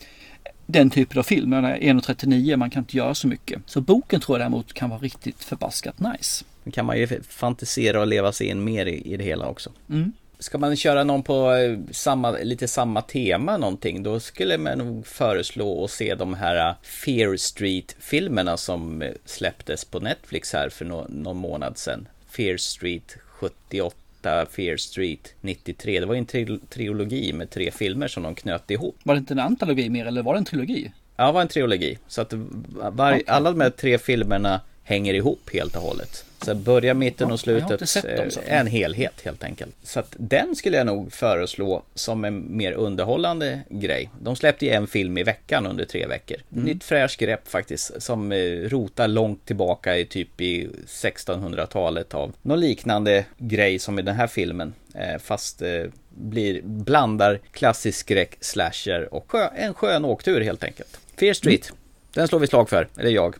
den 0.66 0.90
typen 0.90 1.18
av 1.18 1.22
film. 1.22 1.54
1.39, 1.54 2.56
man 2.56 2.70
kan 2.70 2.82
inte 2.82 2.96
göra 2.96 3.14
så 3.14 3.28
mycket. 3.28 3.62
Så 3.66 3.80
boken 3.80 4.20
tror 4.20 4.38
jag 4.38 4.40
däremot 4.40 4.72
kan 4.72 4.90
vara 4.90 5.00
riktigt 5.00 5.44
förbaskat 5.44 6.00
nice. 6.00 6.44
Nu 6.64 6.72
kan 6.72 6.86
man 6.86 6.98
ju 6.98 7.22
fantisera 7.22 8.00
och 8.00 8.06
leva 8.06 8.32
sig 8.32 8.46
in 8.46 8.64
mer 8.64 8.86
i, 8.86 9.12
i 9.12 9.16
det 9.16 9.24
hela 9.24 9.48
också. 9.48 9.70
Mm. 9.90 10.12
Ska 10.40 10.58
man 10.58 10.76
köra 10.76 11.04
någon 11.04 11.22
på 11.22 11.52
eh, 11.52 11.78
samma, 11.90 12.30
lite 12.30 12.68
samma 12.68 13.02
tema 13.02 13.56
någonting, 13.56 14.02
då 14.02 14.20
skulle 14.20 14.58
man 14.58 14.78
nog 14.78 15.06
föreslå 15.06 15.84
att 15.84 15.90
se 15.90 16.14
de 16.14 16.34
här 16.34 16.68
eh, 16.68 16.74
Fear 16.82 17.36
Street-filmerna 17.36 18.56
som 18.56 19.02
eh, 19.02 19.12
släpptes 19.24 19.84
på 19.84 20.00
Netflix 20.00 20.52
här 20.52 20.68
för 20.68 20.84
no 20.84 21.06
någon 21.08 21.36
månad 21.36 21.78
sedan. 21.78 22.08
Fear 22.30 22.56
Street 22.56 23.16
78, 23.28 24.46
Fear 24.50 24.76
Street 24.76 25.34
93. 25.40 26.00
Det 26.00 26.06
var 26.06 26.14
ju 26.14 26.18
en 26.18 26.26
tri 26.26 26.58
trilogi 26.68 27.32
med 27.32 27.50
tre 27.50 27.70
filmer 27.70 28.08
som 28.08 28.22
de 28.22 28.34
knöt 28.34 28.70
ihop. 28.70 28.96
Var 29.02 29.14
det 29.14 29.18
inte 29.18 29.34
en 29.34 29.40
antologi 29.40 29.90
mer 29.90 30.06
eller 30.06 30.22
var 30.22 30.34
det 30.34 30.38
en 30.38 30.44
trilogi? 30.44 30.92
Ja, 31.16 31.26
det 31.26 31.32
var 31.32 31.40
en 31.40 31.48
trilogi. 31.48 31.98
Så 32.08 32.20
att 32.20 32.32
var, 32.32 33.12
okay. 33.12 33.24
alla 33.26 33.50
de 33.50 33.60
här 33.60 33.70
tre 33.70 33.98
filmerna 33.98 34.60
hänger 34.82 35.14
ihop 35.14 35.50
helt 35.52 35.76
och 35.76 35.82
hållet. 35.82 36.24
Så 36.42 36.54
börja 36.54 36.94
mitten 36.94 37.32
och 37.32 37.40
slutet 37.40 38.02
dem, 38.02 38.30
en 38.46 38.66
helhet 38.66 39.20
helt 39.24 39.44
enkelt. 39.44 39.74
Så 39.82 40.00
att 40.00 40.14
den 40.16 40.56
skulle 40.56 40.76
jag 40.76 40.86
nog 40.86 41.12
föreslå 41.12 41.82
som 41.94 42.24
en 42.24 42.56
mer 42.56 42.72
underhållande 42.72 43.60
grej. 43.68 44.10
De 44.20 44.36
släppte 44.36 44.66
ju 44.66 44.72
en 44.72 44.86
film 44.86 45.18
i 45.18 45.22
veckan 45.22 45.66
under 45.66 45.84
tre 45.84 46.06
veckor. 46.06 46.36
Mm. 46.52 46.64
Nytt 46.64 46.84
fräscht 46.84 47.20
grepp 47.20 47.48
faktiskt 47.48 48.02
som 48.02 48.32
rotar 48.64 49.08
långt 49.08 49.46
tillbaka 49.46 49.98
i 49.98 50.04
typ 50.04 50.40
i 50.40 50.68
1600-talet 50.86 52.14
av 52.14 52.32
någon 52.42 52.60
liknande 52.60 53.24
grej 53.38 53.78
som 53.78 53.98
i 53.98 54.02
den 54.02 54.16
här 54.16 54.26
filmen. 54.26 54.74
Fast 55.18 55.62
blir, 56.08 56.62
blandar 56.62 57.40
klassisk 57.52 57.98
skräck, 57.98 58.36
slasher 58.40 59.14
och 59.14 59.34
en 59.56 59.74
skön 59.74 60.04
åktur 60.04 60.40
helt 60.40 60.64
enkelt. 60.64 61.00
Fear 61.16 61.34
Street, 61.34 61.70
mm. 61.70 61.78
den 62.14 62.28
slår 62.28 62.38
vi 62.38 62.46
slag 62.46 62.68
för, 62.68 62.88
eller 62.96 63.10
jag. 63.10 63.36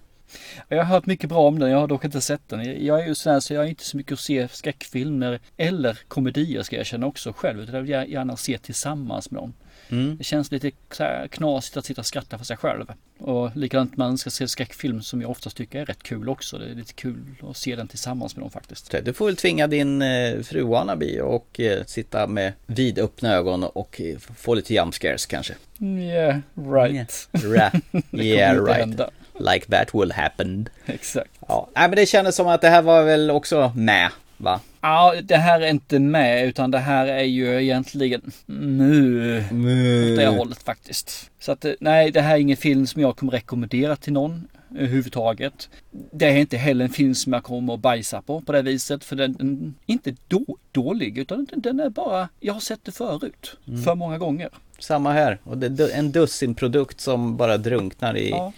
Jag 0.69 0.79
har 0.79 0.85
hört 0.85 1.07
mycket 1.07 1.29
bra 1.29 1.39
om 1.39 1.59
den, 1.59 1.71
jag 1.71 1.79
har 1.79 1.89
dock 1.89 2.05
inte 2.05 2.21
sett 2.21 2.49
den. 2.49 2.85
Jag 2.87 3.01
är 3.01 3.07
ju 3.07 3.14
sån 3.14 3.33
här 3.33 3.41
så 3.41 3.55
jag 3.55 3.64
är 3.64 3.69
inte 3.69 3.85
så 3.85 3.97
mycket 3.97 4.12
att 4.12 4.21
se 4.21 4.49
skräckfilmer 4.49 5.41
eller 5.57 5.99
komedier 6.09 6.62
ska 6.62 6.77
jag 6.77 6.87
känna 6.87 7.07
också 7.07 7.33
själv. 7.33 7.61
Utan 7.61 7.75
jag 7.75 7.83
vill 7.83 8.12
gärna 8.12 8.37
se 8.37 8.59
tillsammans 8.59 9.31
med 9.31 9.41
någon. 9.41 9.55
Mm. 9.89 10.16
Det 10.16 10.25
känns 10.25 10.53
lite 10.53 10.71
knasigt 11.31 11.77
att 11.77 11.85
sitta 11.85 12.01
och 12.01 12.07
skratta 12.07 12.39
för 12.39 12.45
sig 12.45 12.57
själv. 12.57 12.87
Och 13.19 13.57
likadant 13.57 13.97
man 13.97 14.19
ska 14.19 14.31
se 14.31 14.49
skräckfilm 14.49 15.03
som 15.03 15.21
jag 15.21 15.31
oftast 15.31 15.57
tycker 15.57 15.81
är 15.81 15.85
rätt 15.87 16.03
kul 16.03 16.29
också. 16.29 16.59
Det 16.59 16.64
är 16.64 16.75
lite 16.75 16.93
kul 16.93 17.35
att 17.43 17.57
se 17.57 17.77
den 17.77 17.89
tillsammans 17.89 18.37
med 18.37 18.43
någon 18.43 18.51
faktiskt. 18.51 18.95
Du 19.05 19.12
får 19.12 19.27
väl 19.27 19.37
tvinga 19.37 19.66
din 19.66 20.03
eh, 20.03 20.41
fru 20.43 20.62
Wannabe 20.62 21.23
och 21.23 21.61
eh, 21.61 21.85
sitta 21.85 22.27
med 22.27 22.53
vidöppna 22.66 23.35
ögon 23.35 23.64
och 23.64 24.01
eh, 24.01 24.19
få 24.19 24.55
lite 24.55 24.75
jump 24.75 24.95
scares 24.95 25.27
kanske. 25.27 25.55
Yeah, 25.81 26.39
right. 26.55 27.29
Yeah, 27.45 27.73
yeah 28.12 28.64
right. 28.64 29.01
Like 29.39 29.66
that 29.66 29.95
will 29.95 30.12
happen. 30.12 30.68
Exakt. 30.86 31.30
Ja, 31.49 31.68
nej 31.74 31.89
men 31.89 31.97
det 31.97 32.07
kändes 32.07 32.36
som 32.36 32.47
att 32.47 32.61
det 32.61 32.68
här 32.68 32.82
var 32.82 33.05
väl 33.05 33.30
också 33.30 33.72
med, 33.76 34.11
va? 34.36 34.61
Ja, 34.80 35.14
det 35.22 35.36
här 35.36 35.61
är 35.61 35.70
inte 35.70 35.99
med 35.99 36.47
utan 36.47 36.70
det 36.70 36.78
här 36.78 37.07
är 37.07 37.22
ju 37.22 37.62
egentligen 37.62 38.32
nu 38.47 39.39
mm. 39.51 40.12
åt 40.12 40.18
det 40.18 40.26
hållet 40.26 40.62
faktiskt. 40.62 41.30
Så 41.41 41.53
att 41.53 41.66
nej, 41.80 42.11
det 42.11 42.20
här 42.20 42.34
är 42.34 42.41
ingen 42.41 42.57
film 42.57 42.86
som 42.86 43.03
jag 43.03 43.16
kommer 43.16 43.32
rekommendera 43.32 43.97
till 43.97 44.12
någon 44.12 44.49
överhuvudtaget. 44.76 45.68
Det 45.91 46.26
är 46.26 46.36
inte 46.36 46.57
heller 46.57 46.84
en 46.84 46.91
film 46.91 47.14
som 47.14 47.32
jag 47.32 47.45
kommer 47.45 47.74
att 47.74 47.80
bajsa 47.80 48.22
på 48.22 48.41
på 48.41 48.53
det 48.53 48.62
viset 48.62 49.05
för 49.05 49.16
den, 49.16 49.32
den 49.32 49.74
är 49.86 49.93
inte 49.93 50.14
då, 50.28 50.45
dålig 50.72 51.18
utan 51.18 51.45
den, 51.45 51.61
den, 51.61 51.80
är 51.80 51.91
bara, 51.91 52.28
jag 52.41 52.53
har 52.53 52.61
sett 52.61 52.84
det 52.84 52.93
förut, 52.93 53.57
mm. 53.68 53.82
för 53.82 53.95
många 53.95 54.18
gånger. 54.18 54.49
Samma 54.78 55.12
här 55.12 55.39
och 55.45 55.59
det 55.59 55.84
är 55.84 55.99
en 55.99 56.12
dussinprodukt 56.12 57.01
som 57.01 57.36
bara 57.36 57.57
drunknar 57.57 58.16
i 58.16 58.30
ja. 58.30 58.53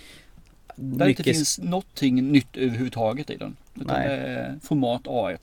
Där 0.80 1.06
mycket... 1.06 1.26
inte 1.26 1.38
finns 1.38 1.58
någonting 1.58 2.32
nytt 2.32 2.56
överhuvudtaget 2.56 3.30
i 3.30 3.36
den. 3.36 3.56
Utan 3.80 3.96
Nej. 3.96 4.08
det 4.08 4.14
är 4.14 4.58
format 4.62 5.02
A1. 5.02 5.38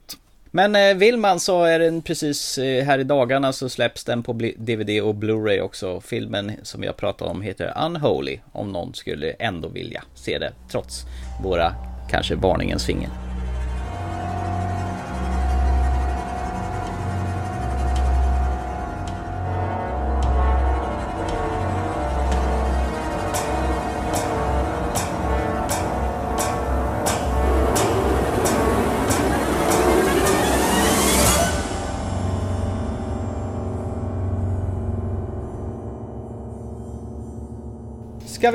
Men 0.52 0.76
eh, 0.76 0.94
vill 0.96 1.18
man 1.18 1.40
så 1.40 1.64
är 1.64 1.80
den 1.80 2.02
precis 2.02 2.58
eh, 2.58 2.86
här 2.86 3.00
i 3.00 3.04
dagarna 3.04 3.54
så 3.54 3.70
släpps 3.70 4.04
den 4.04 4.24
på 4.24 4.34
DVD 4.58 5.02
och 5.02 5.16
Blu-ray 5.16 5.60
också. 5.60 6.02
Filmen 6.02 6.52
som 6.64 6.84
jag 6.84 6.98
pratade 6.98 7.32
om 7.32 7.42
heter 7.42 7.74
Unholy 7.86 8.40
om 8.52 8.72
någon 8.72 8.94
skulle 8.94 9.32
ändå 9.32 9.68
vilja 9.68 10.04
se 10.16 10.38
det 10.38 10.52
trots 10.72 11.04
våra 11.44 11.74
kanske 12.10 12.36
varningens 12.36 12.86
finger. 12.86 13.27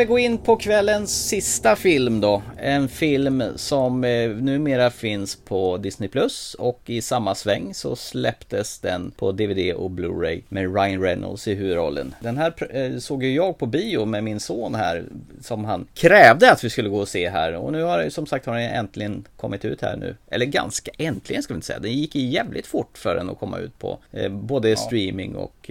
Vi 0.02 0.06
gå 0.06 0.18
in 0.18 0.38
på 0.38 0.56
kvällens 0.56 1.28
sista 1.28 1.76
film 1.76 2.20
då? 2.20 2.42
En 2.64 2.88
film 2.88 3.42
som 3.56 4.04
eh, 4.04 4.30
numera 4.30 4.90
finns 4.90 5.36
på 5.36 5.76
Disney 5.76 6.08
Plus 6.08 6.54
och 6.54 6.80
i 6.86 7.02
samma 7.02 7.34
sväng 7.34 7.74
så 7.74 7.96
släpptes 7.96 8.78
den 8.78 9.10
på 9.10 9.32
DVD 9.32 9.74
och 9.74 9.90
Blu-ray 9.90 10.42
med 10.48 10.74
Ryan 10.74 11.02
Reynolds 11.02 11.48
i 11.48 11.54
huvudrollen. 11.54 12.14
Den 12.20 12.36
här 12.36 12.54
eh, 12.70 12.98
såg 12.98 13.24
ju 13.24 13.34
jag 13.34 13.58
på 13.58 13.66
bio 13.66 14.04
med 14.04 14.24
min 14.24 14.40
son 14.40 14.74
här 14.74 15.04
som 15.40 15.64
han 15.64 15.86
krävde 15.94 16.52
att 16.52 16.64
vi 16.64 16.70
skulle 16.70 16.88
gå 16.88 16.98
och 16.98 17.08
se 17.08 17.30
här 17.30 17.56
och 17.56 17.72
nu 17.72 17.82
har 17.82 18.08
som 18.08 18.26
sagt 18.26 18.46
har 18.46 18.54
den 18.54 18.70
äntligen 18.70 19.24
kommit 19.36 19.64
ut 19.64 19.82
här 19.82 19.96
nu. 19.96 20.16
Eller 20.30 20.46
ganska 20.46 20.90
äntligen 20.98 21.42
ska 21.42 21.54
vi 21.54 21.56
inte 21.56 21.66
säga. 21.66 21.78
Den 21.78 21.92
gick 21.92 22.14
jävligt 22.14 22.66
fort 22.66 22.98
för 22.98 23.14
den 23.14 23.30
att 23.30 23.38
komma 23.38 23.58
ut 23.58 23.78
på 23.78 23.98
eh, 24.12 24.32
både 24.32 24.76
streaming 24.76 25.36
och 25.36 25.70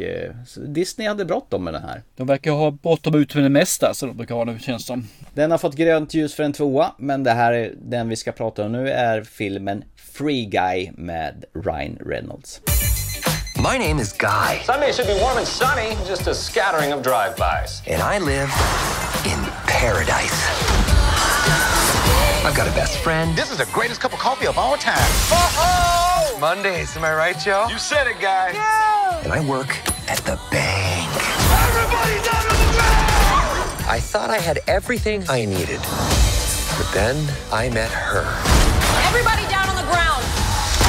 Disney 0.65 1.07
hade 1.07 1.25
bråttom 1.25 1.63
med 1.63 1.73
den 1.73 1.83
här. 1.83 2.01
De 2.15 2.27
verkar 2.27 2.51
ha 2.51 2.71
bråttom 2.71 3.15
ut 3.15 3.35
med 3.35 3.43
det 3.43 3.49
mesta 3.49 3.93
så 3.93 4.05
de 4.05 4.17
brukar 4.17 4.35
ha 4.35 4.43
nu 4.43 4.59
känns 4.59 4.85
som. 4.85 5.07
Den 5.33 5.51
har 5.51 5.57
fått 5.57 5.75
grönt 5.75 6.13
ljus 6.13 6.33
för 6.33 6.43
en 6.43 6.53
tvåa, 6.53 6.80
men 6.97 7.23
det 7.23 7.31
här 7.31 7.53
är 7.53 7.73
den 7.77 8.09
vi 8.09 8.15
ska 8.15 8.31
prata 8.31 8.65
om 8.65 8.71
nu 8.71 8.89
är 8.89 9.23
filmen 9.23 9.83
Free 10.13 10.45
Guy 10.45 10.91
med 10.97 11.45
Ryan 11.65 11.97
Reynolds. 12.05 12.61
My 13.55 13.77
name 13.87 14.01
is 14.01 14.13
Guy, 14.13 14.59
Sunday 14.65 14.91
should 14.93 15.07
be 15.07 15.13
warm 15.23 15.37
and 15.37 15.47
sunny, 15.47 15.97
just 16.09 16.27
a 16.27 16.33
scattering 16.33 16.93
of 16.93 17.03
drive-bys. 17.03 17.81
and 17.87 18.01
I 18.15 18.19
live 18.19 18.49
in 19.25 19.39
paradise. 19.67 20.41
I've 22.45 22.55
got 22.57 22.67
a 22.67 22.71
best 22.75 22.97
friend. 22.97 23.35
This 23.37 23.51
is 23.51 23.57
the 23.57 23.67
greatest 23.71 24.01
cup 24.01 24.13
of 24.13 24.19
coffee 24.19 24.47
of 24.47 24.57
all 24.57 24.77
time. 24.77 25.11
Mondays, 26.39 26.97
am 26.97 27.03
I 27.03 27.13
right, 27.13 27.37
Joe? 27.45 27.67
You 27.69 27.77
said 27.77 28.07
it, 28.07 28.19
guy. 28.19 28.49
And 29.23 29.31
I 29.31 29.39
work 29.47 29.77
at 30.09 30.17
the 30.25 30.39
bank. 30.49 31.09
Everybody's 31.67 32.27
out 32.33 32.45
of 32.51 32.57
the 32.57 32.77
bank! 32.77 33.87
I 33.87 33.99
thought 33.99 34.29
I 34.31 34.39
had 34.39 34.59
everything 34.67 35.23
I 35.29 35.45
needed. 35.45 35.79
But 36.81 36.93
then 36.93 37.29
I 37.51 37.69
met 37.69 37.91
her. 37.91 38.25
Everybody 39.05 39.47
down 39.51 39.69
on 39.69 39.75
the 39.75 39.83
ground. 39.83 40.25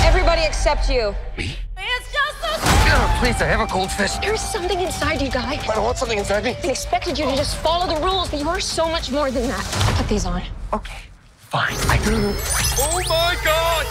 Everybody 0.07 0.41
except 0.41 0.89
you. 0.89 1.15
Me? 1.37 1.55
It's 1.77 2.11
just 2.11 2.39
a... 2.45 2.57
Oh, 2.95 3.19
please, 3.21 3.43
I 3.43 3.45
have 3.45 3.61
a 3.61 3.71
goldfish. 3.71 4.17
There's 4.17 4.41
something 4.41 4.81
inside 4.81 5.21
you, 5.21 5.31
Guy. 5.31 5.51
I 5.51 5.75
don't 5.75 5.85
want 5.85 5.99
something 5.99 6.17
inside 6.17 6.45
me. 6.45 6.57
I 6.65 6.69
expected 6.69 7.19
you 7.19 7.27
to 7.27 7.37
just 7.37 7.59
follow 7.59 7.87
the 7.95 8.01
rules, 8.01 8.31
but 8.31 8.41
you 8.41 8.49
are 8.49 8.59
so 8.59 8.89
much 8.89 9.11
more 9.11 9.31
than 9.31 9.47
that. 9.49 9.95
Put 9.99 10.09
these 10.09 10.25
on. 10.25 10.43
Okay, 10.73 11.03
fine. 11.37 11.77
I... 11.91 11.99
Do. 12.07 12.33
Oh 12.79 13.03
my 13.11 13.37
god! 13.45 13.87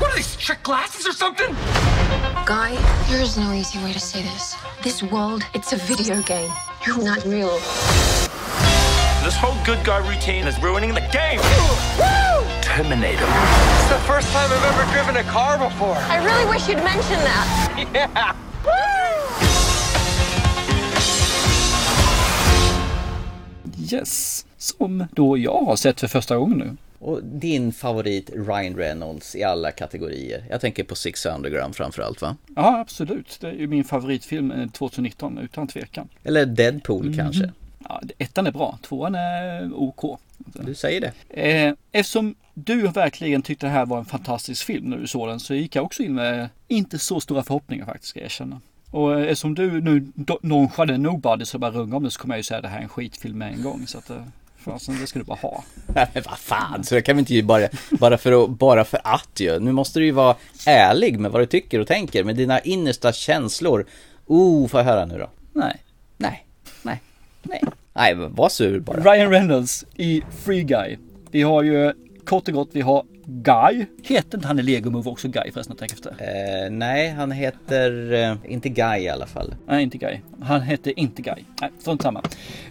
What 0.00 0.12
are 0.12 0.16
these, 0.16 0.36
trick 0.36 0.62
glasses 0.62 1.08
or 1.08 1.12
something? 1.12 1.52
Guy, 2.46 2.76
there's 3.08 3.36
no 3.36 3.52
easy 3.52 3.82
way 3.82 3.92
to 3.92 3.98
say 3.98 4.22
this. 4.22 4.54
This 4.84 5.02
world, 5.02 5.42
it's 5.54 5.72
a 5.72 5.76
video 5.76 6.22
game. 6.22 6.52
You're 6.86 7.02
not 7.02 7.24
real. 7.24 7.60
This 9.24 9.36
whole 9.36 9.56
good 9.66 9.84
guy 9.84 9.98
routine 9.98 10.46
is 10.48 10.58
ruining 10.62 10.94
the 10.94 11.00
game. 11.12 11.40
Terminator. 12.62 13.26
It's 13.26 13.88
the 13.88 13.98
first 14.06 14.32
time 14.32 14.50
I've 14.50 14.64
ever 14.64 14.84
driven 14.92 15.16
a 15.16 15.24
car 15.24 15.58
before. 15.58 15.96
I 16.08 16.24
really 16.24 16.46
wish 16.52 16.68
you'd 16.68 16.82
mention 16.82 17.18
that. 17.28 17.86
Yeah. 17.94 18.34
Yes. 23.92 24.44
Som 24.58 25.04
då 25.12 25.38
jag 25.38 25.60
har 25.62 25.76
sett 25.76 26.00
för 26.00 26.08
första 26.08 26.36
gången 26.36 26.58
nu. 26.58 26.76
Och 26.98 27.24
din 27.24 27.72
favorit 27.72 28.30
Ryan 28.34 28.76
Reynolds 28.76 29.36
i 29.36 29.42
alla 29.42 29.70
kategorier. 29.70 30.44
Jag 30.50 30.60
tänker 30.60 30.84
på 30.84 30.94
Six 30.94 31.26
Underground 31.26 31.76
framförallt 31.76 32.22
va? 32.22 32.36
Ja, 32.56 32.78
absolut. 32.80 33.38
Det 33.40 33.48
är 33.48 33.52
ju 33.52 33.66
min 33.66 33.84
favoritfilm 33.84 34.50
eh, 34.52 34.70
2019 34.70 35.38
utan 35.38 35.68
tvekan. 35.68 36.08
Eller 36.24 36.46
Deadpool 36.46 37.14
kanske? 37.16 37.52
Ja, 37.88 38.00
ettan 38.18 38.46
är 38.46 38.52
bra, 38.52 38.78
tvåan 38.82 39.14
är 39.14 39.74
OK. 39.74 40.20
Du 40.38 40.74
säger 40.74 41.00
det. 41.00 41.12
Eh, 41.50 41.74
Eftersom 41.92 42.34
du 42.54 42.88
verkligen 42.88 43.42
tyckte 43.42 43.66
det 43.66 43.70
här 43.70 43.86
var 43.86 43.98
en 43.98 44.04
fantastisk 44.04 44.66
film 44.66 44.84
när 44.90 44.96
du 44.96 45.06
såg 45.06 45.28
den 45.28 45.40
så 45.40 45.54
gick 45.54 45.76
jag 45.76 45.84
också 45.84 46.02
in 46.02 46.14
med 46.14 46.48
inte 46.68 46.98
så 46.98 47.20
stora 47.20 47.42
förhoppningar 47.42 47.86
faktiskt 47.86 48.08
ska 48.08 48.18
jag 48.18 48.24
erkänna. 48.24 48.60
Och 48.90 49.20
eh, 49.20 49.22
eftersom 49.22 49.54
du 49.54 49.80
nu 49.80 50.12
nonchalerade 50.42 51.02
Nobody 51.02 51.44
så 51.44 51.58
bara 51.58 51.70
runga 51.70 51.96
om 51.96 52.02
det 52.02 52.10
så 52.10 52.20
kommer 52.20 52.34
jag 52.34 52.38
ju 52.38 52.42
säga 52.42 52.58
att 52.58 52.62
det 52.62 52.68
här 52.68 52.78
är 52.78 52.82
en 52.82 52.88
skitfilm 52.88 53.38
med 53.38 53.52
en 53.52 53.62
gång. 53.62 53.86
Så 53.86 53.98
att 53.98 54.10
eh, 54.10 54.22
fasen 54.58 55.00
det 55.00 55.06
ska 55.06 55.18
du 55.18 55.24
bara 55.24 55.38
ha. 55.38 55.64
Men 55.86 56.06
vad 56.14 56.38
fan, 56.38 56.84
så 56.84 56.94
det 56.94 57.02
kan 57.02 57.16
vi 57.16 57.20
inte 57.20 57.34
ju 57.34 57.42
bara, 57.42 57.68
bara, 57.90 58.18
för, 58.18 58.44
att, 58.44 58.50
bara 58.50 58.84
för 58.84 59.00
att 59.04 59.40
ju. 59.40 59.58
Nu 59.60 59.72
måste 59.72 59.98
du 59.98 60.04
ju 60.04 60.12
vara 60.12 60.36
ärlig 60.66 61.18
med 61.18 61.30
vad 61.30 61.42
du 61.42 61.46
tycker 61.46 61.78
och 61.78 61.86
tänker, 61.86 62.24
med 62.24 62.36
dina 62.36 62.60
innersta 62.60 63.12
känslor. 63.12 63.86
Oh, 64.26 64.68
får 64.68 64.80
jag 64.80 64.84
höra 64.84 65.04
nu 65.04 65.18
då? 65.18 65.30
Nej. 65.52 65.76
Nej, 66.16 66.46
nej, 67.42 67.60
nej. 67.92 68.14
Var 68.14 68.48
sur 68.48 68.80
bara. 68.80 69.14
Ryan 69.14 69.30
Reynolds 69.30 69.84
i 69.96 70.22
Free 70.44 70.62
Guy. 70.62 70.96
Vi 71.30 71.42
har 71.42 71.62
ju 71.62 71.92
kort 72.30 72.48
och 72.48 72.54
gott, 72.54 72.68
vi 72.72 72.80
har 72.80 73.04
Guy. 73.26 73.86
Heter 74.02 74.38
inte 74.38 74.48
han 74.48 74.58
i 74.58 74.62
Lego 74.62 74.90
Movie 74.90 75.12
också 75.12 75.28
Guy 75.28 75.52
förresten? 75.52 75.76
Tänk 75.78 75.92
efter. 75.92 76.10
Eh, 76.10 76.70
nej, 76.70 77.10
han 77.10 77.30
heter 77.32 78.12
eh, 78.12 78.36
inte 78.52 78.68
Guy 78.68 78.98
i 79.00 79.08
alla 79.08 79.26
fall. 79.26 79.54
Nej, 79.66 79.82
inte 79.82 79.98
Guy. 79.98 80.20
Han 80.42 80.60
hette 80.60 81.00
inte 81.00 81.22
Guy. 81.22 81.44
Nej, 81.60 81.70
strunt 81.78 82.02
samma. 82.02 82.22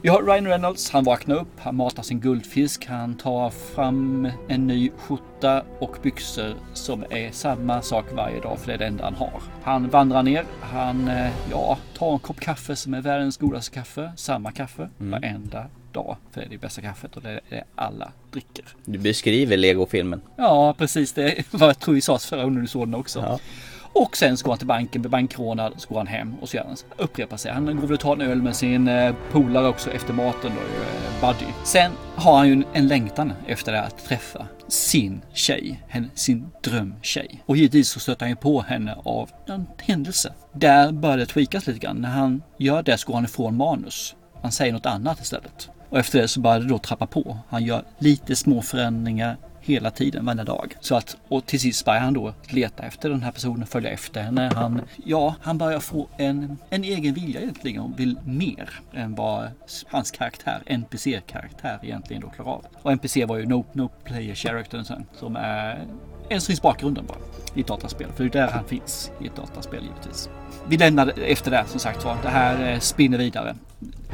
Vi 0.02 0.10
har 0.10 0.24
Ryan 0.24 0.48
Reynolds. 0.48 0.92
Han 0.92 1.04
vaknar 1.04 1.36
upp, 1.36 1.60
han 1.60 1.76
matar 1.76 2.04
sin 2.04 2.20
guldfisk, 2.20 2.86
han 2.86 3.18
tar 3.18 3.50
fram 3.50 4.28
en 4.48 4.68
ny 4.68 4.92
skjorta 4.98 5.64
och 5.80 5.98
byxor 6.04 6.54
som 6.74 7.04
är 7.10 7.32
samma 7.32 7.82
sak 7.82 8.06
varje 8.14 8.42
dag 8.42 8.60
för 8.60 8.68
det 8.68 8.74
är 8.74 8.78
det 8.78 8.86
enda 8.86 9.04
han 9.04 9.16
har. 9.16 9.42
Han 9.64 9.90
vandrar 9.90 10.24
ner, 10.24 10.44
han 10.62 11.08
eh, 11.08 11.32
ja, 11.52 11.78
tar 11.98 12.14
en 12.14 12.20
kopp 12.20 12.40
kaffe 12.40 12.76
som 12.76 12.94
är 12.94 13.02
världens 13.02 13.38
godaste 13.38 13.76
kaffe. 13.76 14.12
Samma 14.16 14.52
kaffe 14.52 14.90
Mm. 15.00 15.12
varenda 15.12 15.66
dag. 15.94 16.18
För 16.32 16.42
det 16.42 16.48
är 16.48 16.50
det 16.50 16.58
bästa 16.58 16.82
kaffet 16.82 17.16
och 17.18 17.22
det 17.22 17.30
är 17.30 17.42
det 17.50 17.64
alla 17.76 18.12
dricker. 18.32 18.66
Du 18.86 18.98
beskriver 18.98 19.58
Lego-filmen. 19.58 20.22
Ja, 20.36 20.76
precis. 20.78 21.14
Det 21.14 21.44
vad 21.52 21.70
jag 21.70 21.80
tror 21.80 21.96
vi 21.96 22.02
sa 22.02 22.18
förra 22.18 22.44
gången 22.44 22.62
du 22.62 22.68
såg 22.68 22.88
den 22.88 22.96
också. 22.96 23.40
Och 23.94 24.18
sen 24.18 24.38
så 24.38 24.46
går 24.46 24.52
han 24.52 24.58
till 24.58 24.68
banken, 24.68 25.02
blir 25.02 25.10
bankrånad, 25.10 25.74
så 25.78 25.90
går 25.90 25.98
han 25.98 26.08
hem 26.08 26.36
och 26.42 26.50
så 26.50 26.58
gör 26.58 26.64
han 26.64 26.76
upprepar 26.98 27.38
sig. 27.38 27.52
Han 27.52 27.66
går 27.66 27.88
väl 27.88 27.94
och 27.94 28.00
tar 28.00 28.16
en 28.16 28.22
öl 28.22 28.42
med 28.42 28.56
sin 28.56 28.88
eh, 28.88 29.16
polare 29.32 29.68
också 29.68 29.92
efter 29.92 30.14
maten 30.14 30.52
då, 30.56 31.28
eh, 31.28 31.34
Buddy. 31.34 31.52
Sen 31.64 31.92
har 32.16 32.38
han 32.38 32.48
ju 32.48 32.64
en 32.74 32.88
längtan 32.88 33.34
efter 33.48 33.72
det 33.72 33.82
att 33.82 34.06
träffa 34.06 34.48
sin 34.68 35.22
tjej, 35.34 35.84
sin 36.14 36.52
drömtjej. 36.64 37.44
Och 37.46 37.58
givetvis 37.58 37.90
så 37.90 38.00
stöter 38.00 38.22
han 38.26 38.30
ju 38.30 38.36
på 38.36 38.62
henne 38.62 38.96
av 39.04 39.30
en 39.48 39.68
händelse. 39.78 40.34
Där 40.54 40.92
börjar 40.92 41.18
det 41.18 41.26
tweakas 41.26 41.68
lite 41.68 41.80
grann. 41.80 42.02
När 42.02 42.10
han 42.10 42.42
gör 42.58 42.84
det 42.84 42.98
så 42.98 43.08
går 43.08 43.14
han 43.14 43.26
ifrån 43.26 43.58
manus. 43.58 44.16
Han 44.42 44.52
säger 44.52 44.74
något 44.74 44.86
annat 44.86 45.22
istället. 45.22 45.70
Och 45.90 46.00
efter 46.00 46.22
det 46.22 46.28
så 46.28 46.40
började 46.40 46.66
det 46.66 46.70
då 46.70 46.78
trappa 46.78 47.08
på. 47.08 47.38
Han 47.50 47.64
gör 47.64 47.84
lite 48.00 48.36
små 48.36 48.62
förändringar 48.62 49.38
hela 49.62 49.92
tiden, 49.92 50.26
varje 50.26 50.44
dag. 50.44 50.76
Så 50.80 50.96
att, 50.96 51.18
och 51.28 51.46
till 51.46 51.60
sist 51.60 51.86
börjar 51.86 52.00
han 52.00 52.14
då 52.14 52.34
leta 52.48 52.84
efter 52.84 53.10
den 53.10 53.22
här 53.22 53.32
personen, 53.32 53.68
följa 53.68 53.90
efter 53.90 54.22
henne. 54.22 54.52
Han, 54.56 54.82
ja, 55.06 55.36
han 55.42 55.58
börjar 55.58 55.80
få 55.80 56.08
en, 56.18 56.58
en 56.70 56.84
egen 56.84 57.14
vilja 57.14 57.42
egentligen 57.42 57.82
och 57.82 58.00
vill 58.00 58.18
mer 58.26 58.70
än 58.94 59.16
vad 59.16 59.50
hans 59.88 60.12
karaktär, 60.12 60.62
NPC-karaktär 60.66 61.80
egentligen 61.84 62.22
då 62.22 62.30
klarar 62.30 62.52
av. 62.52 62.66
Och 62.82 62.92
NPC 62.92 63.26
var 63.26 63.38
ju 63.38 63.46
No, 63.46 63.66
no 63.74 63.90
Player 64.04 64.36
Character 64.36 64.84
sen, 64.84 65.06
som 65.20 65.36
är 65.36 65.86
en 66.30 66.42
som 66.42 66.48
finns 66.48 66.62
bakgrunden 66.62 67.06
bara 67.06 67.18
i 67.56 67.62
ett 67.62 67.68
dataspel. 67.68 68.08
För 68.16 68.24
det 68.24 68.40
är 68.40 68.46
där 68.46 68.52
han 68.52 68.66
finns 68.66 69.12
i 69.22 69.28
ett 69.28 69.36
dataspel 69.36 69.84
givetvis. 69.84 70.30
Vi 70.68 70.78
lämnar 70.78 71.14
efter 71.20 71.52
det 71.52 71.66
som 71.68 71.80
sagt 71.80 72.06
var. 72.06 72.18
Det 72.24 72.30
här 72.30 72.74
eh, 72.74 72.80
spinner 72.80 73.18
vidare. 73.18 73.56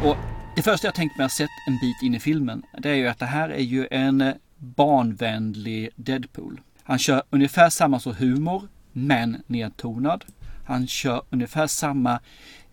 Och 0.03 0.15
det 0.55 0.61
första 0.61 0.87
jag 0.87 0.95
tänkt 0.95 1.17
mig 1.17 1.25
att 1.25 1.31
sett 1.31 1.49
en 1.67 1.77
bit 1.77 2.01
in 2.01 2.15
i 2.15 2.19
filmen, 2.19 2.63
det 2.77 2.89
är 2.89 2.95
ju 2.95 3.07
att 3.07 3.19
det 3.19 3.25
här 3.25 3.49
är 3.49 3.63
ju 3.63 3.87
en 3.91 4.21
eh, 4.21 4.33
barnvänlig 4.57 5.89
Deadpool. 5.95 6.61
Han 6.83 6.99
kör 6.99 7.23
ungefär 7.29 7.69
samma 7.69 7.99
sorts 7.99 8.19
humor, 8.19 8.67
men 8.91 9.43
nedtonad. 9.47 10.25
Han 10.65 10.87
kör 10.87 11.21
ungefär 11.29 11.67
samma 11.67 12.19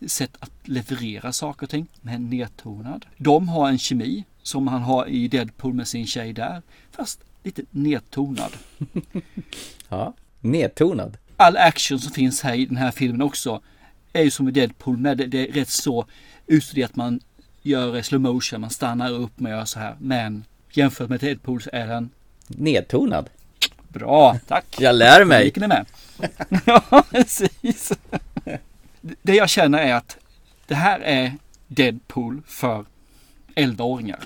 sätt 0.06 0.36
att 0.40 0.52
leverera 0.64 1.32
saker 1.32 1.66
och 1.66 1.70
ting, 1.70 1.86
men 2.00 2.30
nedtonad. 2.30 3.06
De 3.16 3.48
har 3.48 3.68
en 3.68 3.78
kemi 3.78 4.24
som 4.42 4.68
han 4.68 4.82
har 4.82 5.06
i 5.06 5.28
Deadpool 5.28 5.74
med 5.74 5.88
sin 5.88 6.06
tjej 6.06 6.32
där, 6.32 6.62
fast 6.90 7.24
lite 7.42 7.62
nedtonad. 7.70 8.52
Ja, 9.88 10.14
nedtonad. 10.40 11.16
All 11.36 11.56
action 11.56 11.98
som 11.98 12.12
finns 12.12 12.42
här 12.42 12.54
i 12.54 12.66
den 12.66 12.76
här 12.76 12.90
filmen 12.90 13.22
också 13.22 13.62
är 14.12 14.22
ju 14.22 14.30
som 14.30 14.48
i 14.48 14.50
Deadpool 14.50 14.96
med 14.96 15.18
det, 15.18 15.26
det 15.26 15.48
är 15.48 15.52
rätt 15.52 15.68
så 15.68 16.06
utstuderat 16.46 16.96
man 16.96 17.20
gör 17.62 18.02
slow 18.02 18.20
motion, 18.20 18.60
man 18.60 18.70
stannar 18.70 19.12
upp 19.12 19.40
med 19.40 19.52
att 19.52 19.56
göra 19.56 19.66
så 19.66 19.78
här. 19.78 19.96
Men 19.98 20.44
jämfört 20.70 21.08
med 21.08 21.20
Deadpool 21.20 21.62
så 21.62 21.70
är 21.72 21.86
den 21.86 22.10
Nedtonad. 22.46 23.30
bra. 23.88 24.38
Tack! 24.46 24.64
Jag 24.78 24.94
lär 24.94 25.24
mig. 25.24 25.44
Gick 25.44 25.56
ni 25.56 25.66
med? 25.68 25.86
ja, 26.66 27.04
precis. 27.10 27.92
Det 29.22 29.34
jag 29.34 29.48
känner 29.48 29.78
är 29.78 29.94
att 29.94 30.18
det 30.66 30.74
här 30.74 31.00
är 31.00 31.32
Deadpool 31.66 32.42
för 32.46 32.84
11-åringar. 33.54 34.20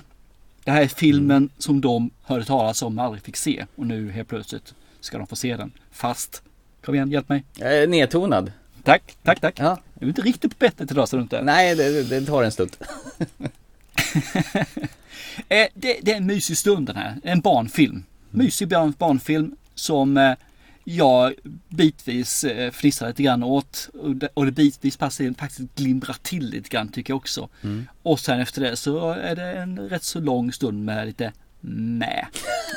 Det 0.63 0.71
här 0.71 0.81
är 0.81 0.87
filmen 0.87 1.49
som 1.57 1.81
de 1.81 2.09
hörde 2.23 2.45
talas 2.45 2.81
om 2.81 2.99
och 2.99 3.05
aldrig 3.05 3.23
fick 3.23 3.37
se. 3.37 3.65
Och 3.75 3.87
nu 3.87 4.11
helt 4.11 4.27
plötsligt 4.29 4.73
ska 4.99 5.17
de 5.17 5.27
få 5.27 5.35
se 5.35 5.57
den. 5.57 5.71
Fast, 5.91 6.41
kom 6.85 6.95
igen, 6.95 7.11
hjälp 7.11 7.29
mig. 7.29 7.43
Eh, 7.59 7.89
nedtonad. 7.89 8.51
Tack, 8.83 9.17
tack, 9.23 9.39
tack. 9.39 9.59
Ja. 9.59 9.77
Du 9.99 10.05
är 10.05 10.09
inte 10.09 10.21
riktigt 10.21 10.51
på 10.51 10.65
bettet 10.65 10.91
idag 10.91 11.09
så 11.09 11.15
du 11.15 11.21
inte. 11.21 11.41
Nej, 11.41 11.75
det, 11.75 12.03
det 12.03 12.21
tar 12.21 12.43
en 12.43 12.51
stund. 12.51 12.75
Eh, 15.49 15.67
det, 15.73 15.99
det 16.01 16.11
är 16.11 16.17
en 16.17 16.25
mysig 16.25 16.57
stund 16.57 16.87
den 16.87 16.95
här. 16.95 17.15
En 17.23 17.41
barnfilm. 17.41 18.03
Mysig 18.31 18.67
barn, 18.67 18.93
barnfilm 18.97 19.55
som 19.75 20.17
eh, 20.17 20.33
jag 20.83 21.33
bitvis 21.69 22.43
eh, 22.43 22.71
fnissar 22.71 23.07
lite 23.07 23.23
grann 23.23 23.43
åt. 23.43 23.89
Och 24.01 24.15
det, 24.15 24.29
och 24.33 24.45
det 24.45 24.51
bitvis 24.51 24.97
passar 24.97 25.33
faktiskt 25.37 25.75
glimrar 25.75 26.15
till 26.21 26.49
lite 26.49 26.69
grann 26.69 26.87
tycker 26.87 27.11
jag 27.11 27.17
också. 27.17 27.49
Mm. 27.63 27.87
Och 28.03 28.19
sen 28.19 28.39
efter 28.39 28.61
det 28.61 28.75
så 28.75 29.11
är 29.11 29.35
det 29.35 29.53
en 29.53 29.79
rätt 29.79 30.03
så 30.03 30.19
lång 30.19 30.53
stund 30.53 30.85
med 30.85 31.07
lite 31.07 31.33
med 31.61 32.25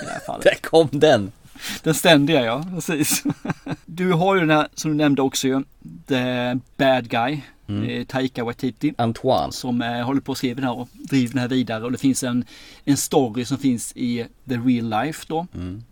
i 0.03 0.05
det 0.05 0.11
här 0.11 0.21
fallet. 0.27 0.45
Där 0.45 0.59
kom 0.61 0.89
den. 0.93 1.33
Den 1.83 1.95
ständiga 1.95 2.45
ja, 2.45 2.65
precis. 2.75 3.25
Du 3.87 4.13
har 4.13 4.35
ju 4.35 4.41
den 4.41 4.51
här 4.51 4.69
som 4.75 4.91
du 4.91 4.97
nämnde 4.97 5.23
också 5.23 5.49
ju. 5.49 5.63
The 6.07 6.55
Bad 6.77 7.09
Guy. 7.09 7.41
Mm. 7.69 7.85
eh, 7.85 8.05
Taika 8.05 8.45
Waititi. 8.45 8.95
Antoine. 8.99 9.53
Som 9.53 9.83
eh, 9.83 10.03
håller 10.03 10.21
på 10.21 10.33
att 10.33 10.39
skriva 10.39 10.55
den 10.55 10.65
här 10.65 10.79
och 10.79 10.89
driver 10.93 11.33
den 11.33 11.41
här 11.41 11.49
vidare. 11.49 11.85
Och 11.85 11.93
det 11.93 11.99
finns 11.99 12.23
en, 12.23 12.45
en 12.85 12.97
story 12.97 13.45
som 13.45 13.59
finns 13.59 13.93
i 13.97 14.27
the 14.49 14.57
real 14.57 15.05
life 15.05 15.25
då. 15.29 15.47
Mm. 15.55 15.83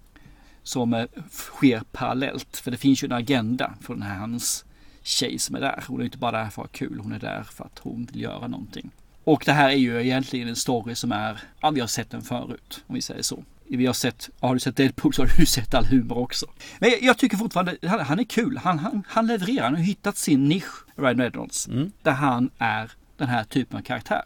Som 0.62 0.94
eh, 0.94 1.04
sker 1.30 1.82
parallellt. 1.92 2.56
För 2.56 2.70
det 2.70 2.76
finns 2.76 3.02
ju 3.02 3.06
en 3.06 3.12
agenda 3.12 3.74
för 3.80 3.94
den 3.94 4.02
här 4.02 4.18
hans 4.18 4.64
tjej 5.02 5.38
som 5.38 5.56
är 5.56 5.60
där. 5.60 5.84
Hon 5.88 6.00
är 6.00 6.04
inte 6.04 6.18
bara 6.18 6.32
där 6.32 6.50
för 6.50 6.62
att 6.62 6.68
ha 6.68 6.72
kul. 6.72 7.00
Hon 7.02 7.12
är 7.12 7.18
där 7.18 7.42
för 7.42 7.64
att 7.64 7.78
hon 7.78 8.08
vill 8.12 8.22
göra 8.22 8.46
någonting. 8.46 8.90
Och 9.24 9.42
det 9.46 9.52
här 9.52 9.68
är 9.68 9.76
ju 9.76 10.00
egentligen 10.00 10.48
en 10.48 10.56
story 10.56 10.94
som 10.94 11.12
är, 11.12 11.40
ja 11.60 11.70
vi 11.70 11.80
har 11.80 11.86
sett 11.86 12.10
den 12.10 12.22
förut. 12.22 12.84
Om 12.86 12.94
vi 12.94 13.02
säger 13.02 13.22
så. 13.22 13.44
Vi 13.70 13.86
har 13.86 13.92
sett, 13.92 14.30
har 14.40 14.54
du 14.54 14.60
sett 14.60 14.76
Deadpool 14.76 15.14
så 15.14 15.22
har 15.22 15.32
du 15.36 15.46
sett 15.46 15.74
all 15.74 15.84
humor 15.84 16.18
också. 16.18 16.46
Men 16.78 16.92
jag 17.00 17.18
tycker 17.18 17.36
fortfarande, 17.36 17.76
han, 17.82 18.00
han 18.00 18.18
är 18.18 18.24
kul. 18.24 18.56
Han, 18.56 18.78
han, 18.78 19.02
han 19.08 19.26
levererar, 19.26 19.64
han 19.64 19.74
har 19.74 19.82
hittat 19.82 20.16
sin 20.16 20.48
nisch, 20.48 20.84
Ryan 20.96 21.18
Reynolds. 21.18 21.68
Mm. 21.68 21.92
Där 22.02 22.12
han 22.12 22.50
är 22.58 22.90
den 23.16 23.28
här 23.28 23.44
typen 23.44 23.78
av 23.78 23.82
karaktär. 23.82 24.22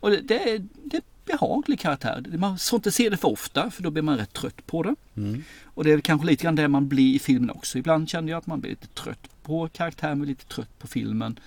Och 0.00 0.10
det, 0.10 0.20
det, 0.20 0.50
är, 0.50 0.66
det 0.84 0.96
är 0.96 1.02
behaglig 1.24 1.80
karaktär. 1.80 2.24
Man 2.38 2.58
får 2.58 2.76
inte 2.76 2.90
se 2.90 3.10
det 3.10 3.16
för 3.16 3.28
ofta 3.28 3.70
för 3.70 3.82
då 3.82 3.90
blir 3.90 4.02
man 4.02 4.18
rätt 4.18 4.32
trött 4.32 4.66
på 4.66 4.82
det. 4.82 4.94
Mm. 5.16 5.44
Och 5.64 5.84
det 5.84 5.92
är 5.92 6.00
kanske 6.00 6.26
lite 6.26 6.44
grann 6.44 6.54
det 6.54 6.68
man 6.68 6.88
blir 6.88 7.14
i 7.14 7.18
filmen 7.18 7.50
också. 7.50 7.78
Ibland 7.78 8.08
känner 8.08 8.30
jag 8.30 8.38
att 8.38 8.46
man 8.46 8.60
blir 8.60 8.70
lite 8.70 8.86
trött 8.86 9.28
på 9.42 9.68
karaktären 9.68 10.20
och 10.20 10.26
lite 10.26 10.44
trött 10.44 10.78
på 10.78 10.86
filmen. 10.86 11.38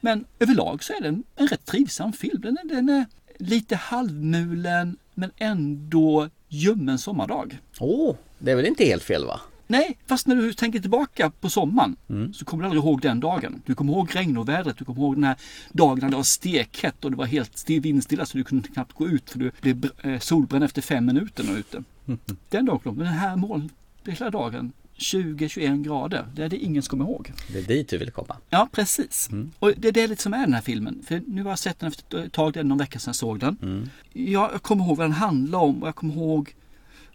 Men 0.00 0.24
överlag 0.38 0.84
så 0.84 0.92
är 0.92 1.00
det 1.00 1.08
en, 1.08 1.24
en 1.36 1.48
rätt 1.48 1.64
trivsam 1.64 2.12
film. 2.12 2.40
Den 2.40 2.58
är, 2.58 2.68
den 2.68 2.88
är 2.88 3.06
lite 3.38 3.76
halvmulen 3.76 4.96
men 5.14 5.30
ändå 5.36 6.28
ljummen 6.52 6.98
sommardag. 6.98 7.58
Åh, 7.80 8.10
oh, 8.10 8.16
det 8.38 8.50
är 8.50 8.56
väl 8.56 8.66
inte 8.66 8.84
helt 8.84 9.02
fel 9.02 9.24
va? 9.26 9.40
Nej, 9.66 9.98
fast 10.06 10.26
när 10.26 10.36
du 10.36 10.52
tänker 10.52 10.78
tillbaka 10.80 11.30
på 11.40 11.50
sommaren 11.50 11.96
Mm. 12.08 12.32
så 12.34 12.44
kommer 12.44 12.62
du 12.62 12.66
aldrig 12.68 12.84
ihåg 12.84 13.00
den 13.00 13.20
dagen. 13.20 13.62
Du 13.66 13.74
kommer 13.74 13.92
ihåg 13.92 14.16
regnovädret, 14.16 14.78
du 14.78 14.84
kommer 14.84 15.00
ihåg 15.00 15.14
den 15.16 15.24
här 15.24 15.36
dagen 15.72 15.98
när 16.02 16.10
det 16.10 16.16
var 16.16 16.22
stekhett 16.22 17.04
och 17.04 17.10
det 17.10 17.16
var 17.16 17.26
helt 17.26 17.58
still- 17.58 17.80
vindstilla 17.82 18.26
så 18.26 18.38
du 18.38 18.44
kunde 18.44 18.68
knappt 18.68 18.92
gå 18.92 19.08
ut 19.08 19.30
för 19.30 19.38
du 19.38 19.50
blev 19.60 19.90
eh, 20.02 20.18
solbränd 20.18 20.64
efter 20.64 20.82
fem 20.82 21.06
minuter 21.06 21.44
när 21.44 21.50
du 21.50 21.56
är 21.56 21.60
ute. 21.60 21.82
Den 22.48 22.66
dagen, 22.66 22.80
men 22.84 22.98
den 22.98 23.06
här 23.14 23.36
molnfria 23.36 24.30
dagen, 24.30 24.72
20-21 25.02 25.82
grader, 25.82 26.26
det 26.34 26.42
är 26.42 26.48
det 26.48 26.56
ingen 26.56 26.82
som 26.82 26.90
kommer 26.90 27.04
ihåg. 27.10 27.32
Det 27.52 27.58
är 27.58 27.62
dit 27.62 27.88
du 27.88 27.98
vill 27.98 28.10
komma. 28.10 28.36
Ja, 28.50 28.68
precis. 28.72 29.30
Och 29.58 29.72
det 29.76 29.88
är 29.88 29.92
det 29.92 30.06
lite 30.06 30.22
som 30.22 30.34
är 30.34 30.40
den 30.40 30.54
här 30.54 30.60
filmen. 30.60 31.02
För 31.06 31.22
nu 31.26 31.42
har 31.42 31.50
jag 31.50 31.58
sett 31.58 31.78
den 31.78 31.88
efter 31.88 32.24
ett 32.24 32.32
tag, 32.32 32.52
det 32.52 32.60
är 32.60 32.64
någon 32.64 32.78
vecka 32.78 32.98
sedan 32.98 33.08
jag 33.08 33.16
såg 33.16 33.40
den. 33.40 33.56
Mm. 33.62 33.88
Ja, 34.12 34.48
jag 34.52 34.62
kommer 34.62 34.84
ihåg 34.84 34.96
vad 34.96 35.04
den 35.04 35.12
handlar 35.12 35.58
om 35.58 35.82
och 35.82 35.88
jag 35.88 35.94
kommer 35.94 36.14
ihåg 36.14 36.54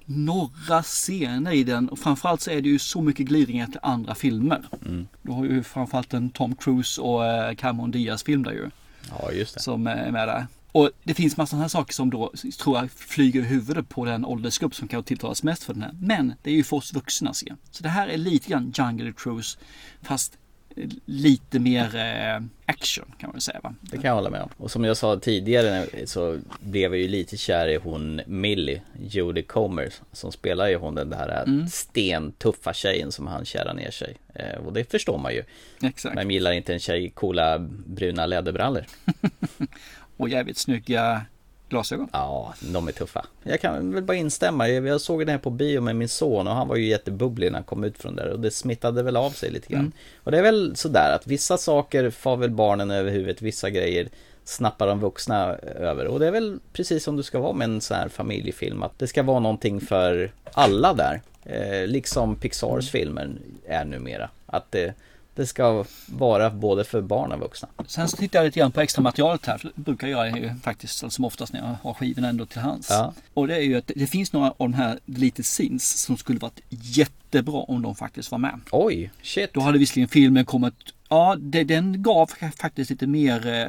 några 0.05 0.83
scener 0.83 1.51
i 1.51 1.63
den. 1.63 1.89
Och 1.89 1.99
framförallt 1.99 2.41
så 2.41 2.51
är 2.51 2.61
det 2.61 2.69
ju 2.69 2.79
så 2.79 3.01
mycket 3.01 3.25
glidningar 3.25 3.67
till 3.67 3.79
andra 3.81 4.15
filmer. 4.15 4.63
Mm. 4.85 5.07
Du 5.21 5.31
har 5.31 5.45
ju 5.45 5.63
framförallt 5.63 6.13
en 6.13 6.29
Tom 6.29 6.55
Cruise 6.55 7.01
och 7.01 7.25
eh, 7.25 7.55
Cameron 7.55 7.91
Diaz 7.91 8.23
film 8.23 8.43
där 8.43 8.51
ju. 8.51 8.69
Ja, 9.09 9.31
just 9.31 9.53
det. 9.53 9.59
Som 9.59 9.87
är 9.87 10.11
med 10.11 10.27
där. 10.27 10.47
Och 10.71 10.89
det 11.03 11.13
finns 11.13 11.37
massa 11.37 11.49
sådana 11.49 11.69
saker 11.69 11.93
som 11.93 12.09
då 12.09 12.33
tror 12.59 12.77
jag 12.77 12.91
flyger 12.91 13.39
över 13.39 13.49
huvudet 13.49 13.89
på 13.89 14.05
den 14.05 14.25
åldersgrupp 14.25 14.75
som 14.75 14.87
kan 14.87 15.03
tilltalas 15.03 15.43
mest 15.43 15.63
för 15.63 15.73
den 15.73 15.83
här. 15.83 15.91
Men 16.01 16.33
det 16.43 16.49
är 16.51 16.55
ju 16.55 16.63
för 16.63 16.77
oss 16.77 16.93
vuxna 16.93 17.33
se. 17.33 17.53
Så 17.71 17.83
det 17.83 17.89
här 17.89 18.07
är 18.07 18.17
lite 18.17 18.49
grann 18.49 18.73
Jungle 18.77 19.13
Cruise 19.17 19.57
fast 20.01 20.37
eh, 20.75 20.89
lite 21.05 21.59
mer 21.59 21.95
eh, 21.95 22.41
action 22.65 23.05
kan 23.17 23.29
man 23.29 23.41
säga 23.41 23.59
va? 23.63 23.75
Det 23.81 23.97
kan 23.97 24.03
jag 24.07 24.15
hålla 24.15 24.29
med 24.29 24.41
om. 24.41 24.49
Och 24.57 24.71
som 24.71 24.83
jag 24.83 24.97
sa 24.97 25.19
tidigare 25.19 25.85
så 26.05 26.39
blev 26.59 26.93
jag 26.93 27.01
ju 27.01 27.07
lite 27.07 27.37
kär 27.37 27.67
i 27.67 27.75
hon 27.75 28.21
Millie, 28.27 28.81
Jodie 28.99 29.43
Comer, 29.43 29.93
som 30.11 30.31
spelar 30.31 30.67
ju 30.67 30.75
hon 30.77 30.95
den 30.95 31.09
där 31.09 31.43
Mm. 31.47 31.67
stentuffa 31.67 32.73
tjejen 32.73 33.11
som 33.11 33.27
han 33.27 33.45
kärar 33.45 33.73
ner 33.73 33.91
sig. 33.91 34.17
Eh, 34.33 34.57
och 34.65 34.73
det 34.73 34.91
förstår 34.91 35.17
man 35.17 35.33
ju. 35.33 35.43
Exakt. 35.81 36.15
Men 36.15 36.29
gillar 36.31 36.51
inte 36.51 36.73
en 36.73 36.79
tjej 36.79 37.09
coola 37.09 37.59
bruna 37.85 38.25
läderbrallor? 38.25 38.85
Och 40.17 40.29
jävligt 40.29 40.57
snygga 40.57 41.21
glasögon. 41.69 42.09
Ja, 42.13 42.53
de 42.59 42.87
är 42.87 42.91
tuffa. 42.91 43.25
Jag 43.43 43.61
kan 43.61 43.93
väl 43.93 44.03
bara 44.03 44.17
instämma. 44.17 44.69
Jag 44.69 45.01
såg 45.01 45.19
den 45.19 45.29
här 45.29 45.37
på 45.37 45.49
bio 45.49 45.81
med 45.81 45.95
min 45.95 46.09
son 46.09 46.47
och 46.47 46.55
han 46.55 46.67
var 46.67 46.75
ju 46.75 46.85
jättebubblig 46.85 47.51
när 47.51 47.57
han 47.57 47.63
kom 47.63 47.83
ut 47.83 47.97
från 47.97 48.15
där 48.15 48.27
och 48.29 48.39
det 48.39 48.51
smittade 48.51 49.03
väl 49.03 49.17
av 49.17 49.31
sig 49.31 49.51
lite 49.51 49.67
grann. 49.67 49.79
Mm. 49.79 49.91
Och 50.23 50.31
det 50.31 50.37
är 50.37 50.41
väl 50.41 50.75
sådär 50.75 51.15
att 51.15 51.27
vissa 51.27 51.57
saker 51.57 52.09
far 52.09 52.37
väl 52.37 52.49
barnen 52.51 52.91
över 52.91 53.11
huvudet, 53.11 53.41
vissa 53.41 53.69
grejer 53.69 54.09
snappar 54.43 54.87
de 54.87 54.99
vuxna 54.99 55.55
över. 55.55 56.07
Och 56.07 56.19
det 56.19 56.27
är 56.27 56.31
väl 56.31 56.59
precis 56.73 57.03
som 57.03 57.17
det 57.17 57.23
ska 57.23 57.39
vara 57.39 57.53
med 57.53 57.65
en 57.65 57.81
sån 57.81 57.97
här 57.97 58.09
familjefilm, 58.09 58.83
att 58.83 58.99
det 58.99 59.07
ska 59.07 59.23
vara 59.23 59.39
någonting 59.39 59.81
för 59.81 60.31
alla 60.53 60.93
där. 60.93 61.21
Eh, 61.43 61.87
liksom 61.87 62.35
Pixars 62.35 62.91
filmer 62.91 63.29
är 63.67 63.85
numera. 63.85 64.29
Att 64.45 64.71
det, 64.71 64.93
det 65.37 65.45
ska 65.47 65.85
vara 66.05 66.49
både 66.49 66.83
för 66.83 67.01
barn 67.01 67.31
och 67.31 67.39
vuxna. 67.39 67.67
Sen 67.87 68.07
så 68.07 68.17
tittar 68.17 68.39
jag 68.39 68.45
lite 68.45 68.59
grann 68.59 68.71
på 68.71 68.81
extra 68.81 69.01
materialet 69.03 69.45
här. 69.45 69.71
Brukar 69.75 70.07
jag 70.07 70.37
ju 70.39 70.51
faktiskt 70.63 71.03
allt 71.03 71.13
som 71.13 71.25
oftast 71.25 71.53
när 71.53 71.59
jag 71.59 71.75
har 71.83 71.93
skivorna 71.93 72.27
ändå 72.29 72.45
till 72.45 72.61
hands. 72.61 72.87
Ja. 72.89 73.13
Och 73.33 73.47
det 73.47 73.55
är 73.55 73.61
ju 73.61 73.77
att 73.77 73.91
det 73.95 74.07
finns 74.07 74.33
några 74.33 74.47
av 74.49 74.55
de 74.57 74.73
här 74.73 74.99
lite 75.05 75.43
scenes 75.43 76.01
som 76.01 76.17
skulle 76.17 76.39
varit 76.39 76.59
jättebra 76.69 77.61
om 77.61 77.81
de 77.81 77.95
faktiskt 77.95 78.31
var 78.31 78.37
med. 78.37 78.59
Oj, 78.71 79.11
shit. 79.21 79.53
Då 79.53 79.59
hade 79.61 79.77
visserligen 79.77 80.09
filmen 80.09 80.45
kommit, 80.45 80.73
ja 81.09 81.35
det, 81.39 81.63
den 81.63 82.03
gav 82.03 82.29
faktiskt 82.61 82.89
lite 82.89 83.07
mer, 83.07 83.47
eh, 83.47 83.67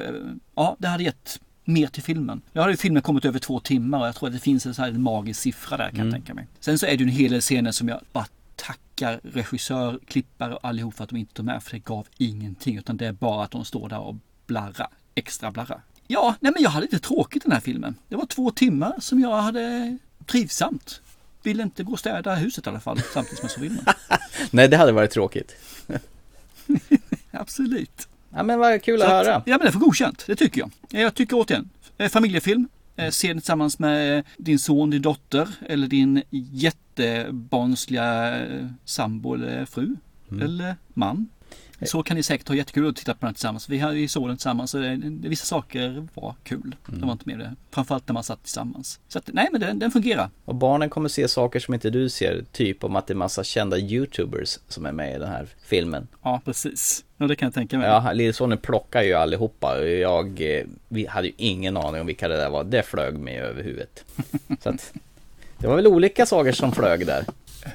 ja 0.54 0.76
det 0.78 0.88
hade 0.88 1.02
gett 1.04 1.40
mer 1.64 1.86
till 1.86 2.02
filmen. 2.02 2.40
Nu 2.52 2.60
hade 2.60 2.72
ju 2.72 2.76
filmen 2.76 3.02
kommit 3.02 3.24
över 3.24 3.38
två 3.38 3.60
timmar 3.60 4.00
och 4.00 4.06
jag 4.06 4.14
tror 4.14 4.28
att 4.28 4.34
det 4.34 4.40
finns 4.40 4.66
en 4.66 4.74
sån 4.74 4.84
här 4.84 4.92
magisk 4.92 5.40
siffra 5.40 5.76
där 5.76 5.88
kan 5.88 5.94
Mm. 5.94 6.06
jag 6.06 6.14
tänka 6.14 6.34
mig. 6.34 6.46
Sen 6.60 6.78
så 6.78 6.86
är 6.86 6.90
det 6.90 6.96
ju 6.96 7.02
en 7.02 7.08
hel 7.08 7.30
del 7.30 7.40
scener 7.40 7.72
som 7.72 7.88
jag 7.88 8.00
bara 8.12 8.26
tackar 8.58 9.20
regissör, 9.22 10.00
klippare 10.06 10.54
och 10.54 10.64
allihop 10.64 10.94
för 10.94 11.04
att 11.04 11.10
de 11.10 11.16
inte 11.16 11.34
tog 11.34 11.44
med 11.46 11.62
för 11.62 11.70
det 11.70 11.78
gav 11.78 12.06
ingenting 12.18 12.76
utan 12.78 12.96
det 12.96 13.06
är 13.06 13.12
bara 13.12 13.44
att 13.44 13.50
de 13.50 13.64
står 13.64 13.88
där 13.88 13.98
och 13.98 14.16
blarrar, 14.46 14.88
extra 15.14 15.50
blarrar. 15.50 15.80
Ja, 16.06 16.34
nej 16.40 16.52
men 16.52 16.62
jag 16.62 16.70
hade 16.70 16.86
lite 16.86 16.98
tråkigt 16.98 17.42
den 17.42 17.52
här 17.52 17.60
filmen. 17.60 17.94
Det 18.08 18.16
var 18.16 18.26
två 18.26 18.50
timmar 18.50 18.94
som 18.98 19.20
jag 19.20 19.36
hade 19.42 19.98
trivsamt. 20.26 21.00
Ville 21.42 21.62
inte 21.62 21.82
gå 21.82 21.92
och 21.92 21.98
städa 21.98 22.34
huset 22.34 22.66
i 22.66 22.70
alla 22.70 22.80
fall 22.80 23.00
samtidigt 23.14 23.38
som 23.38 23.44
jag 23.44 23.50
såg 23.50 23.62
filmen. 23.62 23.84
Nej, 24.50 24.68
det 24.68 24.76
hade 24.76 24.92
varit 24.92 25.10
tråkigt. 25.10 25.56
Absolut. 27.30 28.08
Ja 28.30 28.42
men 28.42 28.58
vad 28.58 28.82
kul 28.82 29.02
att, 29.02 29.08
Så 29.08 29.14
höra. 29.14 29.42
Ja 29.46 29.58
men 29.58 29.66
det 29.66 29.72
får 29.72 29.80
godkänt, 29.80 30.24
det 30.26 30.36
tycker 30.36 30.60
jag. 30.60 30.70
Jag 31.02 31.14
tycker 31.14 31.36
återigen, 31.36 31.70
eh, 31.98 32.08
familjefilm. 32.08 32.68
Eh, 32.98 33.10
Se 33.10 33.28
den 33.28 33.38
tillsammans 33.38 33.78
med 33.78 34.24
din 34.36 34.58
son, 34.58 34.90
din 34.90 35.02
dotter 35.02 35.48
eller 35.66 35.88
din 35.88 36.22
jättebarnsliga 36.30 38.40
eh, 38.40 38.66
sambo 38.84 39.34
eller 39.34 39.64
fru. 39.64 39.96
Mm. 40.28 40.42
Eller 40.42 40.76
man. 40.94 41.28
Så 41.86 42.02
kan 42.02 42.16
ni 42.16 42.22
säkert 42.22 42.48
ha 42.48 42.54
jättekul 42.54 42.88
att 42.88 42.96
titta 42.96 43.14
på 43.14 43.26
den 43.26 43.34
tillsammans. 43.34 43.68
Vi, 43.68 43.78
hade- 43.78 44.08
såg 44.08 44.28
den 44.28 44.36
tillsammans 44.36 44.74
och 44.74 44.80
det, 44.80 44.96
det, 44.96 45.28
vissa 45.28 45.44
saker 45.46 46.08
var 46.14 46.34
kul. 46.42 46.74
Mm. 46.88 47.00
Det 47.00 47.06
var 47.06 47.12
inte 47.12 47.28
med 47.28 47.38
det. 47.38 47.54
Framförallt 47.70 48.08
när 48.08 48.12
man 48.14 48.22
satt 48.24 48.42
tillsammans. 48.42 49.00
Så 49.08 49.18
att, 49.18 49.30
nej 49.32 49.48
men 49.52 49.60
den, 49.60 49.78
den 49.78 49.90
fungerar. 49.90 50.30
Och 50.44 50.54
barnen 50.54 50.90
kommer 50.90 51.08
se 51.08 51.28
saker 51.28 51.60
som 51.60 51.74
inte 51.74 51.90
du 51.90 52.08
ser, 52.08 52.44
typ 52.52 52.84
om 52.84 52.96
att 52.96 53.06
det 53.06 53.12
är 53.12 53.16
massa 53.16 53.44
kända 53.44 53.78
YouTubers 53.78 54.58
som 54.68 54.86
är 54.86 54.92
med 54.92 55.16
i 55.16 55.18
den 55.18 55.28
här 55.28 55.46
filmen. 55.66 56.08
Ja 56.22 56.40
precis. 56.44 57.04
Ja 57.16 57.26
det 57.26 57.36
kan 57.36 57.46
jag 57.46 57.54
tänka 57.54 57.78
mig. 57.78 57.86
Ja, 57.88 58.12
lillsonen 58.12 58.58
plockar 58.58 59.02
ju 59.02 59.14
allihopa. 59.14 59.84
Jag, 59.84 60.40
eh, 60.40 60.64
vi 60.88 61.06
hade 61.06 61.26
ju 61.26 61.32
ingen 61.36 61.76
aning 61.76 62.00
om 62.00 62.06
vilka 62.06 62.28
det 62.28 62.36
där 62.36 62.50
var. 62.50 62.64
Det 62.64 62.82
flög 62.82 63.14
mig 63.18 63.36
över 63.38 63.62
huvudet. 63.62 64.04
Så 64.62 64.68
att, 64.68 64.92
Det 65.58 65.66
var 65.66 65.76
väl 65.76 65.86
olika 65.86 66.26
saker 66.26 66.52
som 66.52 66.72
flög 66.72 67.06
där. 67.06 67.24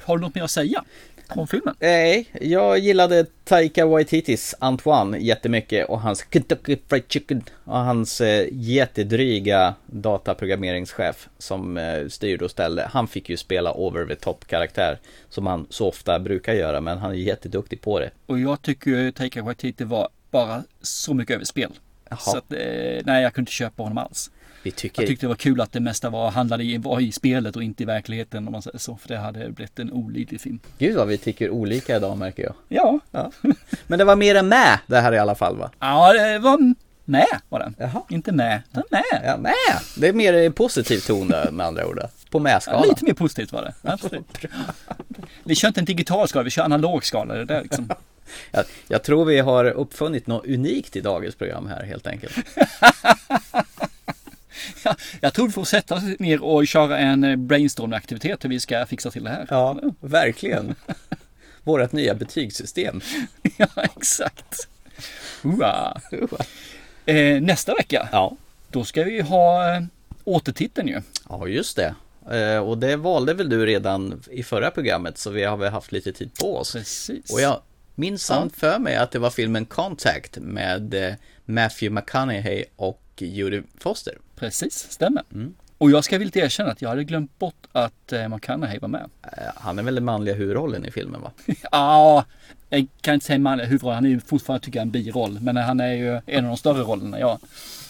Har 0.04 0.18
du 0.18 0.22
något 0.22 0.34
mer 0.34 0.42
att 0.42 0.50
säga 0.50 0.84
om 1.28 1.46
filmen? 1.46 1.74
Nej, 1.80 2.28
jag 2.40 2.78
gillade 2.78 3.26
Taika 3.44 3.86
Waititis 3.86 4.54
Antoine 4.58 5.16
jättemycket 5.20 5.88
och 5.88 6.00
hans 6.00 6.26
Kentucky 6.30 6.76
Fried 6.88 7.04
Chicken 7.08 7.42
och 7.64 7.78
hans 7.78 8.20
eh, 8.20 8.46
jättedryga 8.52 9.74
dataprogrammeringschef 9.86 11.28
som 11.38 11.76
eh, 11.76 12.08
styrde 12.08 12.44
och 12.44 12.50
ställde. 12.50 12.88
Han 12.92 13.08
fick 13.08 13.28
ju 13.28 13.36
spela 13.36 13.72
over 13.72 14.06
the 14.06 14.14
top 14.14 14.46
karaktär 14.46 14.98
som 15.28 15.46
han 15.46 15.66
så 15.70 15.88
ofta 15.88 16.18
brukar 16.18 16.52
göra 16.52 16.80
men 16.80 16.98
han 16.98 17.10
är 17.10 17.14
jätteduktig 17.14 17.80
på 17.80 17.98
det. 17.98 18.10
Och 18.26 18.40
jag 18.40 18.62
tycker 18.62 18.90
ju 18.90 19.12
Taika 19.12 19.42
Waititi 19.42 19.84
var 19.84 20.08
bara 20.30 20.62
så 20.82 21.14
mycket 21.14 21.34
överspel. 21.34 21.70
Så 22.18 22.38
att, 22.38 22.52
eh, 22.52 23.02
nej, 23.04 23.22
jag 23.22 23.34
kunde 23.34 23.42
inte 23.42 23.52
köpa 23.52 23.82
honom 23.82 23.98
alls. 23.98 24.30
Vi 24.64 24.70
tycker... 24.70 25.02
Jag 25.02 25.08
tyckte 25.08 25.26
det 25.26 25.28
var 25.28 25.36
kul 25.36 25.60
att 25.60 25.72
det 25.72 25.80
mesta 25.80 26.10
var, 26.10 26.30
handlade 26.30 26.64
i, 26.64 26.78
var 26.78 27.00
i 27.00 27.12
spelet 27.12 27.56
och 27.56 27.62
inte 27.62 27.82
i 27.82 27.86
verkligheten 27.86 28.46
om 28.46 28.52
man 28.52 28.62
säger 28.62 28.78
så. 28.78 28.96
För 28.96 29.08
det 29.08 29.16
hade 29.16 29.50
blivit 29.50 29.78
en 29.78 29.92
olidlig 29.92 30.40
film. 30.40 30.60
Gud 30.78 30.96
vad 30.96 31.08
vi 31.08 31.18
tycker 31.18 31.50
olika 31.50 31.96
idag 31.96 32.18
märker 32.18 32.42
jag. 32.42 32.54
Ja. 32.68 33.00
ja. 33.10 33.30
Men 33.86 33.98
det 33.98 34.04
var 34.04 34.16
mer 34.16 34.34
än 34.34 34.48
med 34.48 34.78
det 34.86 35.00
här 35.00 35.12
i 35.12 35.18
alla 35.18 35.34
fall 35.34 35.56
va? 35.56 35.70
Ja, 35.78 36.12
det 36.12 36.38
var 36.38 36.74
med 37.04 37.40
var 37.48 37.58
det. 37.58 37.72
Jaha. 37.78 38.02
Inte 38.08 38.32
med, 38.32 38.62
utan 38.70 38.82
med. 38.90 39.22
Ja, 39.24 39.36
med. 39.36 39.52
Det 39.96 40.08
är 40.08 40.12
mer 40.12 40.50
positiv 40.50 40.98
ton 40.98 41.28
där 41.28 41.50
med 41.50 41.66
andra 41.66 41.86
ord. 41.86 42.00
På 42.30 42.38
med-skala. 42.38 42.80
Ja, 42.84 42.88
lite 42.88 43.04
mer 43.04 43.14
positivt 43.14 43.52
var 43.52 43.62
det. 43.62 43.74
Absolut. 43.82 44.38
vi 45.44 45.54
kör 45.54 45.68
inte 45.68 45.80
en 45.80 45.84
digital 45.84 46.28
skala, 46.28 46.42
vi 46.42 46.50
kör 46.50 46.62
analog 46.62 47.04
skala. 47.04 47.34
Det 47.34 47.44
där 47.44 47.62
liksom. 47.62 47.92
Jag, 48.50 48.64
jag, 48.88 49.02
tror 49.02 49.24
vi 49.24 49.38
har 49.38 49.64
uppfunnit 49.64 50.26
något 50.26 50.46
unikt 50.46 50.96
i 50.96 51.00
dagens 51.00 51.34
program 51.34 51.66
här 51.66 51.82
helt 51.84 52.06
enkelt. 52.06 52.32
ja, 54.84 54.96
jag 55.20 55.34
tror 55.34 55.46
vi 55.46 55.52
får 55.52 55.64
sätta 55.64 55.94
oss 55.94 56.02
ner 56.18 56.42
och 56.42 56.66
köra 56.66 56.98
en 56.98 57.46
brainstorm-aktivitet 57.46 58.44
hur 58.44 58.48
vi 58.48 58.60
ska 58.60 58.86
fixa 58.86 59.10
till 59.10 59.24
det 59.24 59.30
här. 59.30 59.46
Ja, 59.50 59.80
verkligen. 60.00 60.74
Vårat 61.64 61.92
nya 61.92 62.14
betygssystem. 62.14 63.00
ja, 63.56 63.66
exakt. 63.76 64.68
Ua. 65.42 66.00
Eh, 67.06 67.42
nästa 67.42 67.74
vecka, 67.74 68.08
ja. 68.12 68.36
då 68.70 68.84
ska 68.84 69.04
vi 69.04 69.20
ha 69.20 69.74
eh, 69.74 69.82
återtiteln 70.24 70.88
ju. 70.88 71.00
Ja, 71.28 71.48
just 71.48 71.76
det. 71.76 71.94
Eh, 72.30 72.58
och 72.58 72.78
det 72.78 72.96
valde 72.96 73.34
väl 73.34 73.48
du 73.48 73.66
redan 73.66 74.22
i 74.30 74.42
förra 74.42 74.70
programmet 74.70 75.18
så 75.18 75.30
vi 75.30 75.44
har 75.44 75.56
väl 75.56 75.72
haft 75.72 75.92
lite 75.92 76.12
tid 76.12 76.30
på 76.40 76.56
oss. 76.56 76.72
Precis. 76.72 77.32
Och 77.32 77.40
jag 77.40 77.60
minns 77.94 78.30
ja. 78.30 78.48
för 78.54 78.78
mig 78.78 78.96
att 78.96 79.10
det 79.10 79.18
var 79.18 79.30
filmen 79.30 79.66
Contact 79.66 80.38
med 80.38 80.94
eh, 80.94 81.14
Matthew 81.44 82.00
McConaughey 82.00 82.64
och 82.76 83.02
Judy 83.16 83.62
Foster. 83.78 84.18
Precis, 84.36 84.86
stämmer. 84.90 85.22
Mm. 85.34 85.54
Och 85.78 85.90
jag 85.90 86.04
ska 86.04 86.18
villigt 86.18 86.36
erkänna 86.36 86.70
att 86.70 86.82
jag 86.82 86.88
hade 86.88 87.04
glömt 87.04 87.38
bort 87.38 87.66
att 87.72 88.12
eh, 88.12 88.28
McConaughey 88.28 88.78
var 88.78 88.88
med. 88.88 89.10
Han 89.56 89.78
är 89.78 89.82
väl 89.82 89.94
den 89.94 90.04
manliga 90.04 90.34
huvudrollen 90.34 90.86
i 90.86 90.90
filmen 90.90 91.20
va? 91.20 91.30
ja, 91.72 92.24
jag 92.68 92.86
kan 93.00 93.14
inte 93.14 93.26
säga 93.26 93.38
manliga 93.38 93.66
huvudrollen. 93.66 93.94
Han 93.94 94.04
är 94.04 94.08
ju 94.08 94.20
fortfarande 94.20 94.64
tycker 94.64 94.78
jag 94.78 94.82
en 94.82 94.90
biroll. 94.90 95.38
Men 95.40 95.56
han 95.56 95.80
är 95.80 95.92
ju 95.92 96.20
en 96.26 96.44
av 96.44 96.50
de 96.50 96.56
större 96.56 96.82
rollerna, 96.82 97.20
ja. 97.20 97.38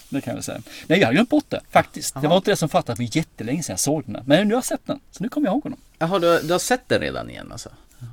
Det 0.08 0.20
kan 0.20 0.30
jag 0.30 0.34
väl 0.34 0.42
säga. 0.42 0.62
Nej, 0.86 0.98
jag 0.98 1.06
hade 1.06 1.14
glömt 1.14 1.30
bort 1.30 1.44
det 1.48 1.60
faktiskt. 1.70 2.16
Aha. 2.16 2.22
Det 2.22 2.28
var 2.28 2.36
inte 2.36 2.50
det 2.50 2.56
som 2.56 2.68
fattade 2.68 2.96
för 2.96 3.16
jättelänge 3.16 3.62
sedan 3.62 3.72
jag 3.72 3.80
såg 3.80 4.02
den. 4.06 4.22
Men 4.26 4.48
nu 4.48 4.54
har 4.54 4.58
jag 4.58 4.64
sett 4.64 4.86
den. 4.86 5.00
Så 5.10 5.22
nu 5.22 5.28
kommer 5.28 5.46
jag 5.46 5.54
ihåg 5.54 5.62
honom. 5.62 5.78
Jaha, 5.98 6.18
du, 6.18 6.40
du 6.42 6.52
har 6.52 6.58
sett 6.58 6.88
den 6.88 7.00
redan 7.00 7.30
igen 7.30 7.52
alltså? 7.52 7.68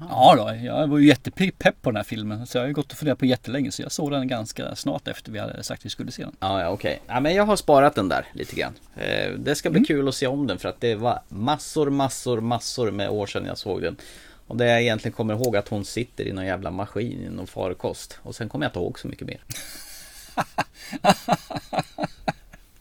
Ja 0.10 0.36
då, 0.38 0.66
jag 0.66 0.88
var 0.88 0.98
ju 0.98 1.08
jättepepp 1.08 1.82
på 1.82 1.90
den 1.90 1.96
här 1.96 2.04
filmen. 2.04 2.48
Så 2.48 2.58
jag 2.58 2.64
har 2.64 2.68
ju 2.68 2.74
gått 2.74 2.92
och 2.92 2.98
funderat 2.98 3.20
på 3.20 3.26
jättelänge. 3.26 3.72
Så 3.72 3.82
jag 3.82 3.92
såg 3.92 4.12
den 4.12 4.28
ganska 4.28 4.76
snart 4.76 5.08
efter 5.08 5.32
vi 5.32 5.40
hade 5.40 5.64
sagt 5.64 5.82
att 5.82 5.86
vi 5.86 5.90
skulle 5.90 6.12
se 6.12 6.24
den. 6.24 6.36
Ja, 6.40 6.62
ja 6.62 6.70
okej. 6.70 7.02
Okay. 7.04 7.16
Ja, 7.16 7.20
men 7.20 7.34
jag 7.34 7.46
har 7.46 7.56
sparat 7.56 7.96
den 7.96 8.10
där 8.10 8.26
lite 8.34 8.56
grann. 8.56 8.74
Eh, 8.96 9.32
det 9.32 9.56
ska 9.56 9.70
bli 9.70 9.78
mm. 9.78 9.86
kul 9.86 10.08
att 10.08 10.16
se 10.16 10.28
om 10.28 10.48
den 10.48 10.60
för 10.60 10.70
att 10.70 10.82
det 10.82 10.96
var 10.96 11.22
massor, 11.28 11.90
massor, 11.90 12.42
massor 12.42 12.92
med 12.92 13.10
år 13.10 13.28
sedan 13.28 13.46
jag 13.46 13.58
såg 13.58 13.82
den. 13.82 13.98
Och 14.48 14.58
det 14.58 14.66
jag 14.66 14.82
egentligen 14.82 15.14
kommer 15.14 15.34
ihåg 15.34 15.58
att 15.58 15.68
hon 15.68 15.86
sitter 15.86 16.28
i 16.28 16.32
någon 16.34 16.46
jävla 16.46 16.72
maskin 16.72 17.24
i 17.26 17.30
någon 17.30 17.48
farkost. 17.48 18.20
Och 18.24 18.36
sen 18.36 18.50
kommer 18.50 18.66
jag 18.66 18.70
inte 18.70 18.80
ihåg 18.80 19.00
så 19.00 19.08
mycket 19.08 19.28
mer. 19.28 19.42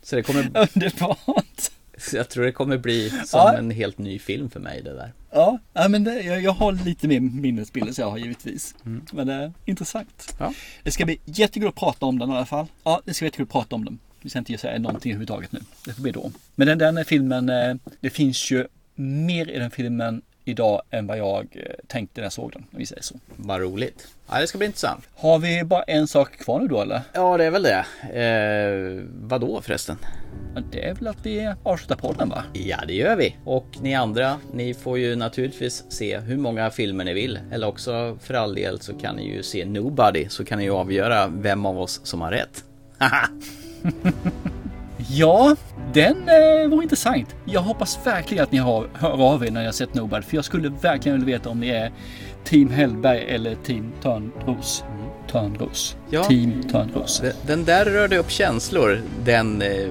så 0.02 0.16
det 0.16 0.22
kommer... 0.22 0.42
Underbart! 0.42 1.70
Så 2.00 2.16
jag 2.16 2.28
tror 2.28 2.44
det 2.44 2.52
kommer 2.52 2.78
bli 2.78 3.10
som 3.10 3.26
ja. 3.32 3.56
en 3.56 3.70
helt 3.70 3.98
ny 3.98 4.18
film 4.18 4.50
för 4.50 4.60
mig 4.60 4.82
det 4.82 4.94
där. 4.94 5.12
Ja, 5.30 5.58
ja 5.72 5.88
men 5.88 6.04
det, 6.04 6.20
jag, 6.20 6.42
jag 6.42 6.52
har 6.52 6.72
lite 6.72 7.08
mer 7.08 7.20
minnesbilder 7.20 7.92
så 7.92 8.00
jag 8.00 8.10
har 8.10 8.18
givetvis. 8.18 8.74
Mm. 8.86 9.02
Men 9.12 9.26
det 9.26 9.34
är 9.34 9.52
intressant. 9.64 10.34
Ja. 10.38 10.54
Det 10.82 10.90
ska 10.90 11.04
bli 11.04 11.20
jättekul 11.24 11.68
att 11.68 11.74
prata 11.74 12.06
om 12.06 12.18
den 12.18 12.30
i 12.30 12.32
alla 12.32 12.46
fall. 12.46 12.66
Ja, 12.84 13.02
det 13.04 13.14
ska 13.14 13.22
bli 13.22 13.26
jättekul 13.26 13.44
att 13.44 13.52
prata 13.52 13.76
om 13.76 13.84
den. 13.84 13.98
Vi 14.22 14.30
ska 14.30 14.38
inte 14.38 14.58
säga 14.58 14.78
någonting 14.78 15.12
överhuvudtaget 15.12 15.52
nu. 15.52 15.60
Det 15.84 15.92
får 15.92 16.02
bli 16.02 16.12
då. 16.12 16.32
Men 16.54 16.78
den, 16.78 16.78
den 16.94 17.04
filmen, 17.04 17.48
eh, 17.48 17.74
det 18.00 18.10
finns 18.10 18.50
ju 18.50 18.66
mer 18.94 19.50
i 19.50 19.58
den 19.58 19.70
filmen 19.70 20.22
idag 20.50 20.82
än 20.90 21.06
vad 21.06 21.18
jag 21.18 21.46
eh, 21.52 21.62
tänkte 21.86 22.20
när 22.20 22.24
jag 22.24 22.32
såg 22.32 22.52
den, 22.52 22.62
om 22.72 22.78
vi 22.78 22.86
säger 22.86 23.02
så. 23.02 23.14
Vad 23.36 23.60
roligt. 23.60 24.08
Ja, 24.30 24.40
det 24.40 24.46
ska 24.46 24.58
bli 24.58 24.66
intressant. 24.66 25.08
Har 25.14 25.38
vi 25.38 25.64
bara 25.64 25.82
en 25.82 26.06
sak 26.06 26.36
kvar 26.36 26.60
nu 26.60 26.68
då 26.68 26.80
eller? 26.80 27.00
Ja, 27.12 27.36
det 27.36 27.44
är 27.44 27.50
väl 27.50 27.62
det. 27.62 27.84
Eh, 28.20 29.04
vad 29.22 29.40
då 29.40 29.60
förresten? 29.62 29.96
Det 30.72 30.88
är 30.88 30.94
väl 30.94 31.06
att 31.06 31.26
vi 31.26 31.54
avslutar 31.62 31.96
podden 31.96 32.28
va? 32.28 32.44
Ja, 32.52 32.76
det 32.86 32.94
gör 32.94 33.16
vi. 33.16 33.36
Och 33.44 33.66
ni 33.80 33.94
andra, 33.94 34.36
ni 34.52 34.74
får 34.74 34.98
ju 34.98 35.16
naturligtvis 35.16 35.84
se 35.88 36.18
hur 36.18 36.36
många 36.36 36.70
filmer 36.70 37.04
ni 37.04 37.14
vill. 37.14 37.38
Eller 37.52 37.66
också 37.66 38.18
för 38.20 38.34
all 38.34 38.54
del 38.54 38.80
så 38.80 38.94
kan 38.94 39.16
ni 39.16 39.28
ju 39.28 39.42
se 39.42 39.64
Nobody, 39.64 40.28
så 40.28 40.44
kan 40.44 40.58
ni 40.58 40.64
ju 40.64 40.70
avgöra 40.70 41.26
vem 41.26 41.66
av 41.66 41.80
oss 41.80 42.00
som 42.04 42.20
har 42.20 42.30
rätt. 42.30 42.64
Ja, 45.08 45.56
den 45.94 46.28
eh, 46.28 46.68
var 46.70 46.82
intressant. 46.82 47.36
Jag 47.44 47.60
hoppas 47.60 48.06
verkligen 48.06 48.44
att 48.44 48.52
ni 48.52 48.58
har, 48.58 48.88
hör 48.94 49.32
av 49.32 49.44
er 49.44 49.50
när 49.50 49.64
jag 49.64 49.74
sett 49.74 49.94
Nobody. 49.94 50.22
För 50.22 50.36
jag 50.36 50.44
skulle 50.44 50.68
verkligen 50.68 51.18
vilja 51.20 51.38
veta 51.38 51.50
om 51.50 51.60
ni 51.60 51.68
är 51.68 51.92
Team 52.44 52.70
Hellberg 52.70 53.24
eller 53.28 53.54
Team 53.54 53.92
Törnros. 54.02 54.84
Törnros. 55.30 55.96
Ja, 56.10 56.24
Team 56.24 56.62
Törnros. 56.62 57.22
Den 57.46 57.64
där 57.64 57.84
rörde 57.84 58.18
upp 58.18 58.30
känslor. 58.30 59.00
Den 59.24 59.62
eh, 59.62 59.88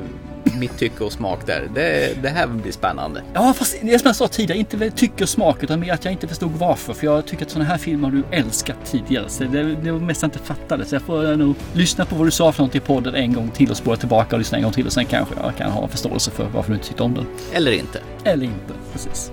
mitt 0.60 0.78
tycke 0.78 1.04
och 1.04 1.12
smak 1.12 1.40
där. 1.46 1.70
Det, 1.76 2.22
det 2.22 2.30
här 2.30 2.48
blir 2.48 2.72
spännande. 2.72 3.24
Ja, 3.34 3.54
fast 3.54 3.78
det 3.82 3.94
är 3.94 3.98
som 3.98 4.08
jag 4.08 4.16
sa 4.16 4.28
tidigare, 4.28 4.60
inte 4.60 4.90
tycke 4.92 5.24
och 5.24 5.30
smak 5.30 5.64
utan 5.64 5.80
mer 5.80 5.94
att 5.94 6.06
jag 6.06 6.12
inte 6.12 6.28
förstod 6.28 6.52
varför. 6.52 6.94
För 6.94 7.06
jag 7.06 7.26
tycker 7.26 7.46
att 7.46 7.52
sådana 7.52 7.70
här 7.70 7.78
filmer 7.78 8.10
har 8.10 8.16
du 8.16 8.24
älskat 8.32 8.78
tidigare. 8.86 9.30
Så 9.30 9.44
det, 9.44 9.76
det 9.76 9.92
var 9.92 10.00
mest 10.00 10.22
jag 10.22 10.28
inte 10.28 10.40
fattade. 10.40 10.86
Så 10.86 10.96
jag 10.96 11.02
får 11.02 11.36
nog 11.36 11.56
lyssna 11.74 12.06
på 12.06 12.16
vad 12.16 12.28
du 12.28 12.32
sa 12.32 12.52
för 12.52 12.64
något 12.64 12.76
i 12.76 12.80
podden 12.80 13.16
en 13.16 13.34
gång 13.34 13.52
till 13.52 13.72
och 13.72 13.78
spåra 13.78 13.96
tillbaka 13.96 14.36
och 14.36 14.40
lyssna 14.40 14.58
en 14.58 14.64
gång 14.64 14.74
till. 14.74 14.86
Och 14.86 14.94
sen 14.94 15.06
kanske 15.06 15.36
jag 15.44 15.56
kan 15.58 15.72
ha 15.72 15.88
förståelse 15.88 16.32
för 16.32 16.50
varför 16.54 16.70
du 16.70 16.76
inte 16.76 16.88
tyckte 16.88 17.04
om 17.04 17.14
den. 17.14 17.26
Eller 17.54 17.72
inte. 17.72 18.02
Eller 18.24 18.46
inte, 18.46 18.74
precis. 18.94 19.32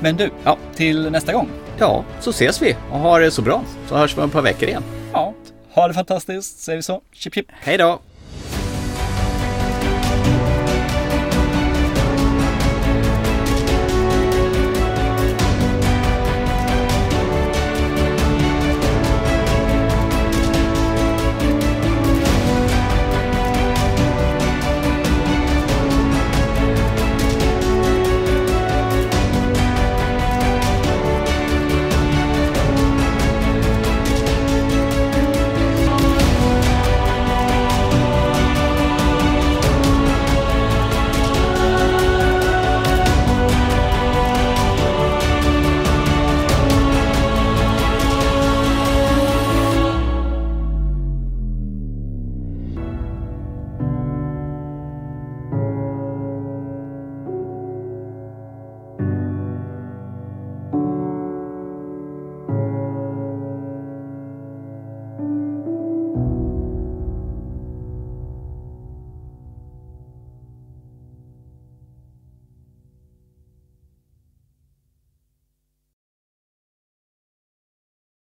Men 0.00 0.16
du, 0.16 0.30
ja. 0.44 0.58
till 0.74 1.10
nästa 1.10 1.32
gång. 1.32 1.48
Ja, 1.78 2.04
så 2.20 2.30
ses 2.30 2.62
vi 2.62 2.76
och 2.90 2.98
ha 2.98 3.18
det 3.18 3.30
så 3.30 3.42
bra. 3.42 3.62
Så 3.88 3.96
hörs 3.96 4.16
vi 4.16 4.20
om 4.20 4.26
ett 4.26 4.32
par 4.32 4.42
veckor 4.42 4.68
igen. 4.68 4.82
Ja, 5.12 5.34
ha 5.74 5.88
det 5.88 5.94
fantastiskt, 5.94 6.60
säger 6.60 6.76
vi 6.76 6.82
så. 6.82 7.02
Chip 7.12 7.34
chip. 7.34 7.46
Hej 7.50 7.78
då! 7.78 8.00